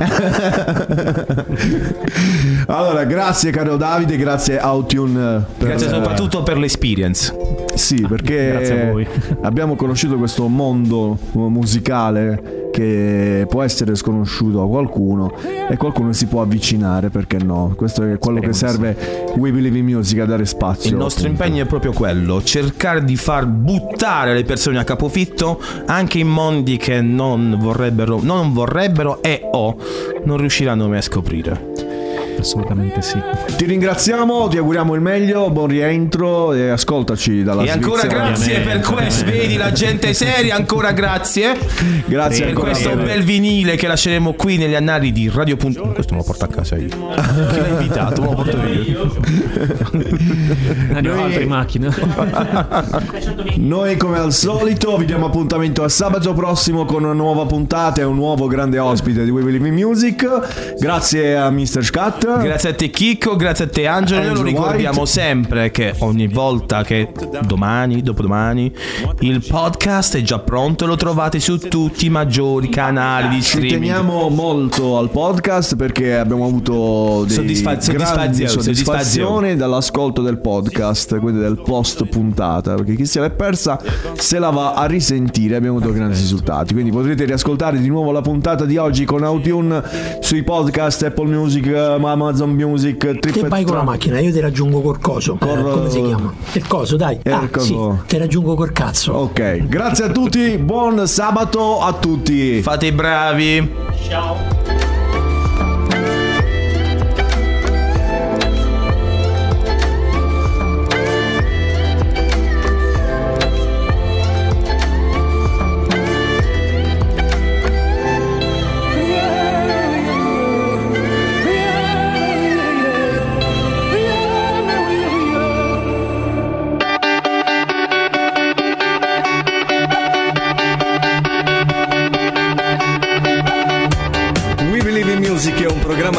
Allora, 2.67 3.03
grazie 3.03 3.51
caro 3.51 3.75
Davide, 3.75 4.15
grazie 4.17 4.59
Autune. 4.59 5.43
per- 5.57 5.67
Grazie 5.69 5.89
soprattutto 5.89 6.43
per 6.43 6.57
l'experience. 6.57 7.35
Sì, 7.75 8.05
perché 8.07 8.49
Grazie 8.51 8.87
a 8.87 8.91
voi. 8.91 9.07
abbiamo 9.41 9.75
conosciuto 9.75 10.17
questo 10.17 10.47
mondo 10.47 11.17
musicale 11.33 12.59
che 12.71 13.45
può 13.47 13.61
essere 13.61 13.95
sconosciuto 13.95 14.61
a 14.61 14.67
qualcuno 14.67 15.33
e 15.69 15.77
qualcuno 15.77 16.13
si 16.13 16.25
può 16.25 16.41
avvicinare, 16.41 17.09
perché 17.09 17.37
no? 17.37 17.73
Questo 17.75 18.03
è 18.03 18.17
quello 18.17 18.39
che 18.39 18.53
serve 18.53 19.29
We 19.35 19.51
Believe 19.51 19.77
in 19.77 19.85
Music 19.85 20.19
a 20.19 20.25
dare 20.25 20.45
spazio. 20.45 20.89
Il 20.89 20.95
nostro 20.95 21.25
appunto. 21.25 21.43
impegno 21.43 21.63
è 21.63 21.67
proprio 21.67 21.91
quello, 21.91 22.41
cercare 22.41 23.03
di 23.03 23.15
far 23.15 23.45
buttare 23.45 24.33
le 24.33 24.43
persone 24.43 24.79
a 24.79 24.83
capofitto 24.83 25.61
anche 25.85 26.19
in 26.19 26.27
mondi 26.27 26.77
che 26.77 27.01
non 27.01 27.57
vorrebbero, 27.59 28.19
non 28.21 28.53
vorrebbero 28.53 29.21
e 29.21 29.41
o 29.51 29.75
non 30.23 30.37
riusciranno 30.37 30.87
mai 30.87 30.97
a 30.97 31.01
scoprire. 31.01 31.90
Assolutamente 32.41 33.01
sì. 33.03 33.21
Ti 33.55 33.65
ringraziamo, 33.65 34.47
ti 34.47 34.57
auguriamo 34.57 34.95
il 34.95 35.01
meglio, 35.01 35.49
buon 35.51 35.67
rientro 35.67 36.53
e 36.53 36.69
ascoltaci 36.69 37.43
dalla 37.43 37.61
E 37.63 37.69
ancora 37.69 37.99
Svizzera. 38.01 38.23
grazie 38.25 38.59
per 38.61 38.79
questo, 38.79 39.25
vedi 39.25 39.57
la 39.57 39.71
gente 39.71 40.13
seria, 40.13 40.55
ancora 40.55 40.91
grazie. 40.91 41.55
Grazie 42.07 42.39
per 42.45 42.47
ancora 42.49 42.71
questo 42.71 42.89
te. 42.89 42.95
bel 42.95 43.23
vinile 43.23 43.75
che 43.75 43.85
lasceremo 43.87 44.33
qui 44.33 44.57
negli 44.57 44.73
annali 44.73 45.11
di 45.11 45.29
Radio 45.31 45.55
Punto. 45.55 45.81
Questo 45.93 46.13
me 46.13 46.19
lo 46.19 46.25
porto 46.25 46.45
a 46.45 46.47
casa 46.47 46.77
io. 46.77 46.87
Chi 46.87 47.59
l'ha 47.59 47.67
invitato? 47.67 48.21
Me 48.21 48.27
lo 48.29 48.33
porto 48.35 48.57
io. 48.65 49.15
Andiamo 50.93 51.17
Noi- 51.17 51.25
altri 51.25 51.43
in 51.43 51.49
macchina. 51.49 51.95
Noi 53.57 53.97
come 53.97 54.17
al 54.17 54.33
solito 54.33 54.97
vi 54.97 55.05
diamo 55.05 55.27
appuntamento 55.27 55.83
a 55.83 55.89
sabato 55.89 56.33
prossimo 56.33 56.85
con 56.85 57.03
una 57.03 57.13
nuova 57.13 57.45
puntata 57.45 58.01
e 58.01 58.03
un 58.03 58.15
nuovo 58.15 58.47
grande 58.47 58.79
ospite 58.79 59.23
di 59.23 59.29
We 59.29 59.43
Believe 59.43 59.67
in 59.67 59.73
Music. 59.75 60.75
Grazie 60.79 61.37
a 61.37 61.49
Mr. 61.51 61.83
Scat. 61.83 62.30
Grazie 62.39 62.69
a 62.69 62.73
te 62.73 62.89
Chicco, 62.89 63.35
grazie 63.35 63.65
a 63.65 63.67
te 63.69 63.87
Angelo. 63.87 64.19
Noi 64.21 64.29
lo 64.29 64.39
Angelo 64.39 64.49
ricordiamo 64.49 64.97
White. 64.99 65.09
sempre 65.11 65.71
che 65.71 65.93
ogni 65.99 66.27
volta 66.27 66.83
che 66.83 67.11
domani, 67.45 68.01
dopodomani, 68.01 68.71
il 69.19 69.43
podcast 69.47 70.17
è 70.17 70.21
già 70.21 70.39
pronto 70.39 70.83
e 70.85 70.87
lo 70.87 70.95
trovate 70.95 71.39
su 71.39 71.57
tutti 71.57 72.05
i 72.05 72.09
maggiori 72.09 72.69
canali 72.69 73.29
di 73.29 73.41
Ci 73.41 73.49
streaming. 73.57 73.71
teniamo 73.73 74.29
molto 74.29 74.97
al 74.97 75.09
podcast 75.09 75.75
perché 75.75 76.17
abbiamo 76.17 76.45
avuto 76.45 77.23
dei 77.25 77.35
Soddisfa- 77.35 77.79
soddisfazione, 77.79 78.47
soddisfazione 78.49 79.55
dall'ascolto 79.55 80.21
del 80.21 80.39
podcast, 80.39 81.19
quindi 81.19 81.39
del 81.41 81.61
post 81.61 82.05
puntata, 82.05 82.75
perché 82.75 82.95
chi 82.95 83.05
se 83.05 83.19
l'è 83.19 83.29
persa 83.31 83.79
se 84.15 84.39
la 84.39 84.49
va 84.49 84.73
a 84.73 84.85
risentire, 84.85 85.55
abbiamo 85.55 85.77
avuto 85.77 85.93
grandi 85.93 86.15
risultati, 86.17 86.73
quindi 86.73 86.91
potrete 86.91 87.25
riascoltare 87.25 87.79
di 87.79 87.87
nuovo 87.87 88.11
la 88.11 88.21
puntata 88.21 88.65
di 88.65 88.77
oggi 88.77 89.05
con 89.05 89.23
Autune 89.23 89.81
sui 90.21 90.43
podcast 90.43 91.03
Apple 91.03 91.27
Music, 91.27 91.65
eh, 91.67 91.97
Amazon 92.11 92.51
Music, 92.51 92.97
Trip 93.19 93.31
Te 93.31 93.47
vai 93.47 93.63
con 93.63 93.75
la 93.75 93.83
macchina, 93.83 94.19
io 94.19 94.31
ti 94.31 94.39
raggiungo 94.39 94.81
col 94.81 94.99
coso. 94.99 95.37
Eh, 95.41 95.45
Col- 95.45 95.71
come 95.71 95.89
si 95.89 96.01
chiama? 96.03 96.33
Il 96.53 96.67
coso, 96.67 96.95
dai. 96.97 97.19
Eh, 97.23 97.31
ah, 97.31 97.47
sì, 97.57 97.77
ti 98.07 98.17
raggiungo 98.17 98.55
col 98.55 98.71
cazzo. 98.71 99.13
Ok, 99.13 99.67
grazie 99.67 100.05
a 100.05 100.09
tutti, 100.09 100.57
buon 100.57 101.07
sabato 101.07 101.81
a 101.81 101.93
tutti. 101.93 102.61
Fate 102.61 102.87
i 102.87 102.91
bravi. 102.91 103.59
We 104.09 104.80